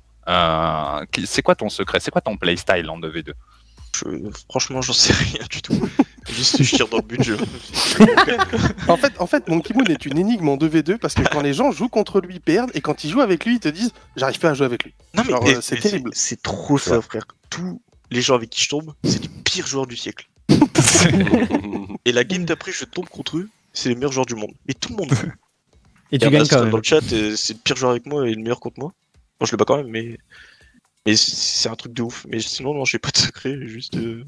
C'est 1.26 1.43
quoi 1.43 1.53
ton 1.53 1.69
secret? 1.69 1.99
C'est 1.99 2.10
quoi 2.10 2.22
ton 2.22 2.35
playstyle 2.35 2.89
en 2.89 2.99
2v2 2.99 3.34
Je- 4.00 4.30
franchement, 4.50 4.82
j'en 4.82 4.94
sais 4.94 5.14
rien 5.14 5.46
du 5.50 5.62
tout. 5.62 5.74
Juste, 6.30 6.62
je 6.64 6.76
tire 6.76 6.88
dans 6.88 6.98
le 6.98 7.04
but 7.04 7.20
en 8.88 8.98
fait, 8.98 9.14
en 9.20 9.28
fait, 9.28 9.48
Monkey 9.48 9.74
Moon 9.76 9.84
est 9.86 10.06
une 10.06 10.18
énigme 10.18 10.50
en 10.50 10.58
2v2 10.58 10.98
parce 10.98 11.14
que 11.14 11.22
quand 11.22 11.42
les 11.42 11.54
gens 11.54 11.72
jouent 11.72 11.88
contre 11.90 12.20
lui, 12.20 12.36
ils 12.36 12.42
perdent, 12.42 12.72
et 12.74 12.82
quand 12.82 13.04
ils 13.04 13.12
jouent 13.12 13.22
avec 13.22 13.46
lui, 13.46 13.56
ils 13.56 13.60
te 13.60 13.68
disent 13.70 13.92
J'arrive 14.16 14.40
pas 14.40 14.50
à 14.50 14.54
jouer 14.56 14.66
avec 14.66 14.84
lui. 14.84 14.94
Non, 15.14 15.24
mais, 15.26 15.32
Genre, 15.32 15.48
et- 15.48 15.56
euh, 15.56 15.62
c'est 15.62 15.80
terrible. 15.80 16.10
C'est 16.14 16.42
trop 16.42 16.78
ça, 16.78 17.00
frère. 17.02 17.26
Tous 17.50 17.80
les 18.12 18.22
gens 18.22 18.36
avec 18.36 18.50
qui 18.50 18.62
je 18.64 18.70
tombe, 18.70 18.94
c'est 19.04 19.22
les 19.22 19.30
pires 19.44 19.68
joueurs 19.68 19.86
du 19.88 19.96
siècle. 19.96 20.28
et 22.06 22.12
la 22.12 22.24
game 22.24 22.46
d'après, 22.46 22.72
je 22.72 22.86
tombe 22.86 23.08
contre 23.08 23.38
eux, 23.38 23.50
c'est 23.74 23.90
les 23.90 23.96
meilleurs 23.96 24.12
joueurs 24.12 24.26
du 24.26 24.36
monde. 24.36 24.52
Et 24.68 24.74
tout 24.74 24.90
le 24.90 24.96
monde. 24.98 25.10
joue. 25.14 25.32
Et 26.12 26.20
tu 26.20 26.30
gagnes 26.30 26.42
quand 26.44 26.46
c'est 26.50 26.62
même. 26.62 26.70
Dans 26.72 26.78
le 26.78 26.84
chat, 26.84 27.02
euh, 27.14 27.36
c'est 27.36 27.54
le 27.54 27.60
pire 27.64 27.76
joueur 27.76 27.92
avec 27.92 28.06
moi 28.06 28.28
et 28.28 28.34
le 28.34 28.42
meilleur 28.42 28.60
contre 28.60 28.80
moi. 28.80 28.94
Bon, 29.40 29.46
je 29.46 29.52
le 29.52 29.58
bats 29.58 29.66
quand 29.66 29.78
même, 29.78 29.88
mais. 29.90 30.18
Mais 31.06 31.15
c'est- 31.15 31.69
un 31.69 31.76
truc 31.76 31.94
de 31.94 32.02
ouf. 32.03 32.26
Mais 32.30 32.40
sinon, 32.40 32.73
non, 32.73 32.86
j'ai 32.86 32.99
pas 32.99 33.11
de 33.11 33.18
secret, 33.18 33.57
juste. 33.68 33.95
euh, 33.98 34.23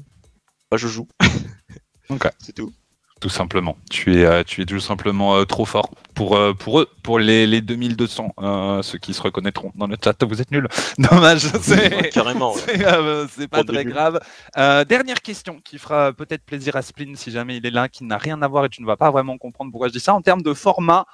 Bah, 0.70 0.76
je 0.76 0.88
joue. 0.88 1.08
Ok. 2.10 2.26
C'est 2.38 2.54
tout. 2.54 2.72
Tout 3.20 3.28
simplement. 3.28 3.76
Tu 3.90 4.14
es, 4.20 4.24
euh, 4.24 4.44
tu 4.44 4.62
es 4.62 4.64
tout 4.64 4.78
simplement 4.80 5.36
euh, 5.36 5.44
trop 5.44 5.64
fort 5.64 5.90
pour, 6.14 6.38
pour 6.58 6.80
eux, 6.80 6.88
pour 7.02 7.18
les, 7.18 7.46
les 7.48 7.60
2200, 7.60 8.32
euh, 8.38 8.80
ceux 8.82 8.96
qui 8.98 9.12
se 9.12 9.20
reconnaîtront 9.20 9.72
dans 9.74 9.86
le 9.88 9.96
chat. 10.02 10.14
Vous 10.24 10.40
êtes 10.40 10.50
nuls. 10.52 10.68
Dommage. 10.98 11.48
C'est 11.60 11.94
Ouais, 11.96 12.08
carrément, 12.10 12.54
ouais. 12.54 12.60
c'est, 12.66 12.86
euh, 12.86 13.26
c'est 13.28 13.48
pas 13.48 13.64
très 13.64 13.84
grave. 13.84 14.20
Euh, 14.56 14.84
dernière 14.84 15.20
question 15.20 15.60
qui 15.64 15.78
fera 15.78 16.12
peut-être 16.12 16.44
plaisir 16.44 16.76
à 16.76 16.82
Splin 16.82 17.12
si 17.16 17.30
jamais 17.32 17.56
il 17.56 17.66
est 17.66 17.70
là, 17.72 17.88
qui 17.88 18.04
n'a 18.04 18.18
rien 18.18 18.40
à 18.40 18.46
voir 18.48 18.64
et 18.66 18.68
tu 18.68 18.80
ne 18.82 18.86
vas 18.86 18.96
pas 18.96 19.10
vraiment 19.10 19.36
comprendre 19.36 19.70
pourquoi 19.72 19.88
je 19.88 19.92
dis 19.94 20.00
ça. 20.00 20.14
En 20.14 20.22
termes 20.22 20.42
de 20.42 20.54
format, 20.54 21.04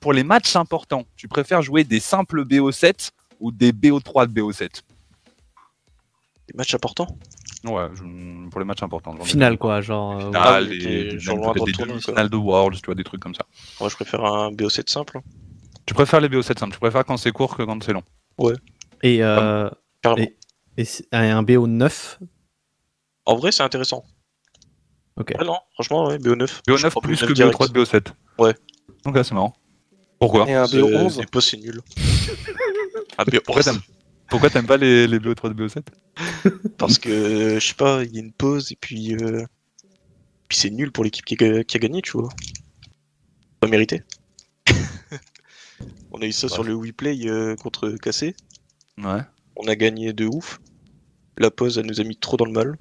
pour 0.00 0.12
les 0.12 0.22
matchs 0.24 0.54
importants, 0.56 1.04
tu 1.16 1.28
préfères 1.28 1.62
jouer 1.62 1.84
des 1.84 2.00
simples 2.00 2.44
BO7 2.44 3.10
ou 3.42 3.52
des 3.52 3.72
BO3 3.72 4.26
de 4.32 4.40
BO7 4.40 4.82
Des 6.48 6.54
matchs 6.54 6.74
importants 6.74 7.08
Ouais, 7.64 7.86
je- 7.94 8.48
pour 8.48 8.58
les 8.60 8.66
matchs 8.66 8.82
importants. 8.82 9.14
Final, 9.22 9.56
quoi, 9.56 9.80
genre. 9.80 10.16
euh, 10.16 10.26
Finale, 10.26 10.42
Ah 10.44 10.64
des, 10.64 10.78
des- 10.78 11.18
genre 11.20 11.38
dans 11.38 11.52
le 11.52 11.60
des 11.64 11.72
tournoi, 11.72 12.28
de 12.28 12.36
Worlds, 12.36 12.80
tu 12.80 12.86
vois, 12.86 12.94
des 12.96 13.04
trucs 13.04 13.20
comme 13.20 13.34
ça. 13.36 13.44
Moi, 13.78 13.88
je 13.88 13.94
préfère 13.94 14.24
un 14.24 14.50
BO7 14.50 14.90
simple. 14.90 15.18
hein. 15.18 15.22
Tu 15.86 15.94
préfères 15.94 16.20
les 16.20 16.28
BO7 16.28 16.58
simples, 16.58 16.72
tu 16.74 16.80
préfères 16.80 17.04
quand 17.04 17.16
c'est 17.16 17.30
court 17.32 17.56
que 17.56 17.62
quand 17.62 17.80
c'est 17.84 17.92
long. 17.92 18.02
Ouais. 18.38 18.54
Et, 19.04 19.22
euh, 19.22 19.68
Carrément. 20.00 20.26
et, 20.78 20.86
un 21.12 21.42
BO 21.44 21.66
9 21.68 22.18
En 23.26 23.36
vrai, 23.36 23.52
c'est 23.52 23.62
intéressant. 23.62 24.04
Ok. 25.16 25.32
Ouais, 25.38 25.44
non, 25.44 25.58
franchement, 25.74 26.06
ouais, 26.08 26.18
BO9. 26.18 26.62
BO9 26.66 26.76
Je 26.78 26.86
prends 26.88 27.00
plus 27.00 27.20
BO9 27.22 27.26
que 27.28 27.32
direct. 27.32 27.54
BO3 27.60 27.68
de 27.72 27.72
BO7. 27.84 28.06
Ouais. 28.38 28.54
Ok, 29.04 29.18
c'est 29.22 29.32
marrant. 29.32 29.54
Pourquoi 30.18 30.48
Et 30.48 30.54
un 30.54 30.66
C'est- 30.66 30.78
BO11 30.80 31.10
C'est 31.10 31.30
pas 31.30 31.40
si 31.40 31.58
nul. 31.58 31.80
BO11. 33.18 33.64
t'aimes 33.64 33.80
pourquoi 34.28 34.50
t'aimes 34.50 34.66
pas 34.66 34.76
les, 34.76 35.06
les 35.06 35.18
BO3 35.18 35.54
de 35.54 35.66
BO7 35.66 35.82
Parce 36.78 36.98
que, 36.98 37.58
je 37.58 37.66
sais 37.66 37.74
pas, 37.74 38.02
il 38.04 38.14
y 38.14 38.18
a 38.18 38.20
une 38.20 38.32
pause 38.32 38.72
et 38.72 38.76
puis. 38.76 39.14
euh, 39.14 39.44
puis 40.48 40.58
c'est 40.58 40.70
nul 40.70 40.92
pour 40.92 41.04
l'équipe 41.04 41.24
qui, 41.24 41.34
a 41.42 41.78
gagné, 41.78 42.02
tu 42.02 42.12
vois. 42.12 42.28
Pas 43.60 43.68
mérité. 43.68 44.02
On 46.12 46.20
a 46.20 46.26
eu 46.26 46.32
ça 46.32 46.48
sur 46.48 46.62
le 46.62 46.74
WePlay 46.74 47.26
euh, 47.26 47.56
contre 47.56 47.90
Cassé. 47.92 48.36
Ouais. 48.98 49.22
On 49.56 49.66
a 49.66 49.74
gagné 49.76 50.12
de 50.12 50.26
ouf. 50.26 50.60
La 51.38 51.50
pause, 51.50 51.78
elle 51.78 51.86
nous 51.86 52.02
a 52.02 52.04
mis 52.04 52.16
trop 52.16 52.36
dans 52.36 52.44
le 52.44 52.52
mal. 52.52 52.76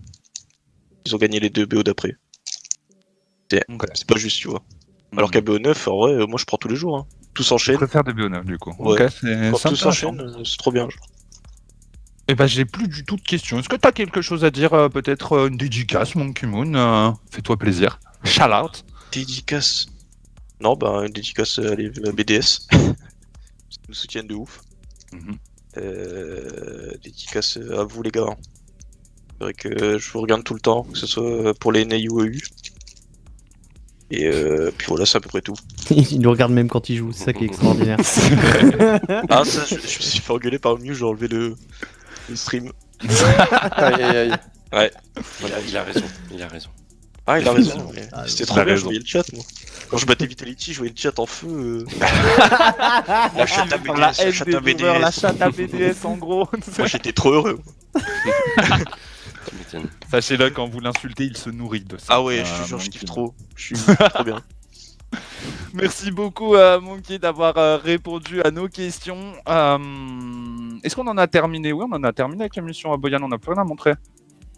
Ils 1.05 1.15
ont 1.15 1.17
gagné 1.17 1.39
les 1.39 1.49
deux 1.49 1.65
BO 1.65 1.81
d'après. 1.83 2.17
C'est 3.49 4.07
pas 4.07 4.17
juste, 4.17 4.37
tu 4.37 4.49
vois. 4.49 4.63
Alors 5.15 5.29
hmm. 5.29 5.31
qu'à 5.31 5.41
BO9, 5.41 5.89
en 5.89 5.97
vrai, 5.97 6.27
moi 6.27 6.37
je 6.37 6.45
prends 6.45 6.57
tous 6.57 6.67
les 6.67 6.75
jours. 6.75 6.97
Hein. 6.97 7.07
Tout 7.33 7.43
s'enchaîne. 7.43 7.75
Je 7.75 7.79
préfère 7.79 8.03
des 8.03 8.13
BO9 8.13 8.43
du 8.43 8.57
coup. 8.57 8.73
Ouais. 8.79 9.07
Quand 9.51 9.69
tout 9.69 9.75
s'enchaîne, 9.75 10.43
c'est 10.43 10.57
trop 10.57 10.71
bien. 10.71 10.87
Eh 12.31 12.35
ben, 12.35 12.47
j'ai 12.47 12.63
plus 12.63 12.87
du 12.87 13.03
tout 13.03 13.17
de 13.17 13.21
questions. 13.21 13.59
Est-ce 13.59 13.67
que 13.67 13.75
tu 13.75 13.85
as 13.85 13.91
quelque 13.91 14.21
chose 14.21 14.45
à 14.45 14.51
dire 14.51 14.73
euh, 14.73 14.87
Peut-être 14.87 15.33
euh, 15.33 15.47
une 15.49 15.57
dédicace, 15.57 16.15
Monkey 16.15 16.47
Moon 16.47 16.73
euh, 16.75 17.11
Fais-toi 17.29 17.57
plaisir. 17.57 17.99
Shout 18.23 18.43
out. 18.43 18.85
Dédicace 19.11 19.87
Non, 20.61 20.77
bah, 20.77 21.03
une 21.05 21.11
dédicace 21.11 21.59
à 21.59 21.75
les 21.75 21.89
BDS. 21.89 22.67
Ils 22.71 22.95
nous 23.89 23.93
soutiennent 23.93 24.27
de 24.27 24.35
ouf. 24.35 24.61
Mhm. 25.11 25.37
dédicace 27.03 27.57
à 27.57 27.83
vous, 27.83 28.01
les 28.01 28.11
gars. 28.11 28.37
C'est 29.33 29.43
vrai 29.43 29.53
que 29.53 29.97
je 29.97 30.11
vous 30.11 30.21
regarde 30.21 30.45
tout 30.45 30.53
le 30.53 30.61
temps, 30.61 30.83
que 30.83 30.97
ce 30.97 31.07
soit 31.07 31.53
pour 31.55 31.73
les 31.73 31.83
NA 31.83 31.97
Et 34.11 34.29
puis 34.77 34.87
voilà, 34.87 35.05
c'est 35.05 35.17
à 35.17 35.21
peu 35.21 35.29
près 35.29 35.41
tout. 35.41 35.55
il 35.89 36.19
nous 36.19 36.31
regarde 36.31 36.51
même 36.51 36.67
quand 36.67 36.89
il 36.89 36.97
joue, 36.97 37.11
c'est 37.13 37.25
ça 37.25 37.33
qui 37.33 37.43
est 37.43 37.47
extraordinaire. 37.47 37.97
ah, 39.29 39.43
ça, 39.45 39.61
je, 39.65 39.75
je, 39.75 39.75
me 39.75 39.87
suis 39.87 40.19
fait 40.19 40.33
engueuler 40.33 40.59
par 40.59 40.77
mieux, 40.77 40.93
j'ai 40.93 41.05
enlevé 41.05 41.27
le, 41.27 41.55
le 42.29 42.35
stream. 42.35 42.71
aïe 43.77 44.03
aïe 44.03 44.17
aïe. 44.17 44.35
Ouais. 44.73 44.91
Il 45.67 45.75
a, 45.77 45.83
raison, 45.83 46.05
il 46.33 46.41
a 46.41 46.47
raison. 46.47 46.69
Ah, 47.27 47.39
il 47.39 47.47
a 47.47 47.51
raison. 47.51 47.91
Ah, 48.13 48.23
C'était 48.27 48.45
trop 48.45 48.63
bien, 48.63 48.75
je 48.75 48.83
voyais 48.83 48.99
le 48.99 49.05
chat, 49.05 49.23
moi. 49.33 49.43
Quand 49.89 49.97
je 49.97 50.05
battais 50.05 50.25
Vitality, 50.25 50.71
je 50.73 50.77
voyais 50.77 50.93
le 50.95 50.99
chat 50.99 51.19
en 51.19 51.25
feu. 51.25 51.47
Euh. 51.49 51.85
la 53.35 53.45
chatte 53.45 53.73
à 53.73 53.77
BDS, 53.77 53.99
la, 53.99 54.13
chatte 54.13 54.53
à 54.53 54.59
BDS. 54.61 54.99
La 55.01 55.11
chatte 55.11 55.41
à 55.41 55.49
BDS, 55.49 56.05
en 56.05 56.15
gros. 56.15 56.47
moi, 56.77 56.87
j'étais 56.87 57.11
trop 57.11 57.31
heureux. 57.31 57.59
Sachez-le, 60.09 60.49
quand 60.49 60.67
vous 60.67 60.79
l'insultez, 60.79 61.25
il 61.25 61.37
se 61.37 61.49
nourrit 61.49 61.81
de 61.81 61.97
ça. 61.97 62.05
Ah 62.09 62.23
ouais, 62.23 62.43
je, 62.45 62.77
je 62.77 62.89
kiffe 62.89 63.05
trop. 63.05 63.33
Je 63.55 63.75
suis 63.75 63.75
trop 63.75 64.23
bien. 64.25 64.41
Merci 65.73 66.11
beaucoup, 66.11 66.55
euh, 66.55 66.79
Monkey, 66.79 67.17
d'avoir 67.17 67.57
euh, 67.57 67.77
répondu 67.77 68.41
à 68.41 68.51
nos 68.51 68.67
questions. 68.67 69.33
Euh, 69.47 69.77
est-ce 70.83 70.95
qu'on 70.95 71.07
en 71.07 71.17
a 71.17 71.27
terminé? 71.27 71.71
Oui, 71.71 71.85
on 71.89 71.95
en 71.95 72.03
a 72.03 72.13
terminé 72.13 72.41
avec 72.43 72.55
la 72.55 72.61
mission 72.61 72.91
à 72.93 72.97
Boyan. 72.97 73.19
On 73.23 73.29
n'a 73.29 73.37
plus 73.37 73.51
rien 73.51 73.61
à 73.61 73.65
montrer. 73.65 73.93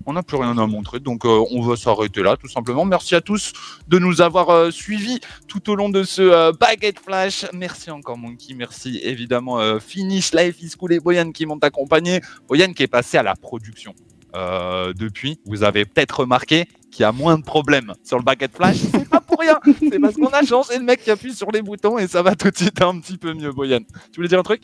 On 0.05 0.13
n'a 0.13 0.23
plus 0.23 0.35
rien 0.35 0.57
à 0.57 0.67
montrer, 0.67 0.99
donc 0.99 1.23
on 1.23 1.61
va 1.61 1.77
s'arrêter 1.77 2.23
là, 2.23 2.35
tout 2.35 2.49
simplement. 2.49 2.83
Merci 2.83 3.15
à 3.15 3.21
tous 3.21 3.53
de 3.87 3.99
nous 3.99 4.21
avoir 4.21 4.69
suivis 4.69 5.21
tout 5.47 5.69
au 5.69 5.75
long 5.75 5.87
de 5.87 6.03
ce 6.03 6.51
Baguette 6.57 6.99
Flash. 6.99 7.45
Merci 7.53 7.89
encore, 7.89 8.17
Monkey. 8.17 8.53
Merci 8.53 8.99
évidemment, 9.01 9.79
Finish, 9.79 10.33
Life 10.33 10.61
is 10.61 10.71
Cool 10.77 10.91
et 10.91 10.99
Boyan 10.99 11.31
qui 11.31 11.45
m'ont 11.45 11.59
accompagné. 11.59 12.19
Boyan 12.49 12.73
qui 12.73 12.83
est 12.83 12.87
passé 12.87 13.17
à 13.17 13.23
la 13.23 13.35
production. 13.35 13.95
Euh, 14.35 14.93
depuis, 14.93 15.39
vous 15.45 15.63
avez 15.63 15.85
peut-être 15.85 16.21
remarqué 16.21 16.67
qu'il 16.91 17.01
y 17.01 17.05
a 17.05 17.11
moins 17.11 17.37
de 17.37 17.43
problèmes 17.43 17.93
sur 18.03 18.17
le 18.17 18.23
Baguette 18.23 18.55
Flash. 18.55 18.77
C'est 18.77 19.09
pas 19.09 19.21
pour 19.21 19.39
rien. 19.39 19.59
C'est 19.79 19.99
parce 19.99 20.15
qu'on 20.15 20.27
a 20.27 20.43
changé 20.43 20.77
le 20.77 20.83
mec 20.83 21.03
qui 21.03 21.11
appuie 21.11 21.33
sur 21.33 21.51
les 21.51 21.61
boutons 21.61 21.97
et 21.97 22.07
ça 22.07 22.21
va 22.21 22.35
tout 22.35 22.49
de 22.49 22.57
suite 22.57 22.81
un 22.81 22.99
petit 22.99 23.17
peu 23.17 23.33
mieux, 23.33 23.51
Boyan. 23.51 23.79
Tu 24.11 24.17
voulais 24.17 24.27
dire 24.27 24.39
un 24.39 24.43
truc? 24.43 24.63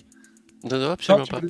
Non, 0.69 0.77
non, 0.77 0.91
absolument 0.91 1.25
pas. 1.25 1.41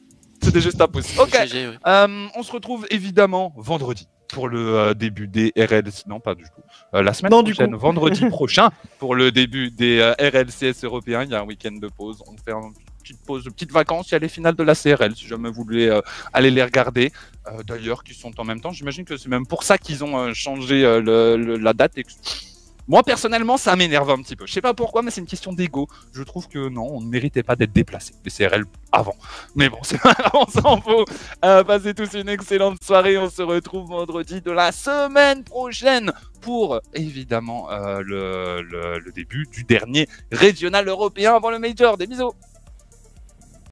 C'était 0.42 0.62
juste 0.62 0.80
un 0.82 0.88
pouce. 0.88 1.18
Ok. 1.18 1.36
Euh, 1.36 2.28
on 2.36 2.44
se 2.44 2.52
retrouve 2.52 2.86
évidemment 2.90 3.54
vendredi 3.58 4.08
pour 4.30 4.48
le 4.48 4.76
euh, 4.76 4.94
début 4.94 5.28
des 5.28 5.52
RLC. 5.58 6.08
Non, 6.08 6.20
pas 6.20 6.36
du 6.36 6.44
tout. 6.44 6.62
la 6.94 7.14
semaine 7.14 7.32
prochaine, 7.32 7.76
vendredi 7.76 8.26
prochain, 8.30 8.70
pour 9.00 9.16
le 9.16 9.32
début 9.32 9.72
des 9.72 10.02
RLCS 10.20 10.84
européens. 10.84 11.24
Il 11.24 11.32
y 11.32 11.36
a 11.36 11.42
un 11.42 11.46
week-end 11.46 11.74
de 11.74 11.88
pause. 11.88 12.22
On 12.28 12.38
fait 12.38 12.52
un 12.52 12.72
petite 13.10 13.26
pause, 13.26 13.44
petite 13.46 13.72
vacances. 13.72 14.10
Il 14.10 14.14
y 14.14 14.16
a 14.16 14.20
les 14.20 14.30
finales 14.30 14.56
de 14.56 14.64
la 14.64 14.76
CRL, 14.76 15.16
si 15.16 15.28
jamais 15.28 15.50
vous 15.50 15.64
voulez 15.64 15.88
euh, 15.88 16.02
aller 16.34 16.52
les 16.52 16.64
regarder. 16.64 17.12
Euh, 17.48 17.64
d'ailleurs, 17.64 18.04
qui 18.04 18.14
sont 18.14 18.40
en 18.40 18.44
même 18.44 18.62
temps. 18.62 18.72
J'imagine 18.72 19.06
que 19.06 19.18
c'est 19.18 19.30
même 19.30 19.48
pour 19.48 19.64
ça 19.64 19.78
qu'ils 19.78 20.04
ont 20.04 20.18
euh, 20.18 20.34
changé 20.34 20.82
la 20.82 21.74
date. 21.74 21.94
Moi, 22.88 23.04
personnellement, 23.04 23.58
ça 23.58 23.76
m'énerve 23.76 24.10
un 24.10 24.18
petit 24.18 24.36
peu. 24.36 24.48
Je 24.48 24.54
sais 24.54 24.62
pas 24.62 24.74
pourquoi, 24.74 25.04
mais 25.04 25.12
c'est 25.12 25.22
une 25.22 25.28
question 25.28 25.54
d'ego. 25.54 25.88
Je 26.12 26.24
trouve 26.24 26.48
que 26.48 26.70
non, 26.70 26.88
on 26.92 27.02
ne 27.02 27.08
méritait 27.08 27.44
pas 27.44 27.56
d'être 27.56 27.72
déplacé. 27.72 28.14
Les 28.26 28.32
CRL 28.32 28.66
avant. 28.92 29.16
Mais 29.56 29.70
bon, 29.70 29.78
on 30.34 30.48
s'en 30.48 30.82
fout. 30.82 31.08
passez 31.42 31.94
tous 31.94 32.16
une 32.16 32.30
excellente 32.30 32.84
soirée. 32.84 33.18
On 33.20 33.30
se 33.30 33.44
retrouve 33.44 33.90
vendredi 33.90 34.42
de 34.42 34.52
la 34.52 34.72
semaine 34.72 35.44
prochaine 35.44 36.12
pour 36.42 36.80
évidemment 36.96 37.68
le, 38.00 38.62
le 38.62 39.12
début 39.12 39.46
du 39.52 39.64
dernier 39.64 40.08
régional 40.32 40.88
européen 40.88 41.36
avant 41.36 41.52
le 41.52 41.60
Major. 41.60 41.96
Des 41.96 42.08
bisous 42.08 42.34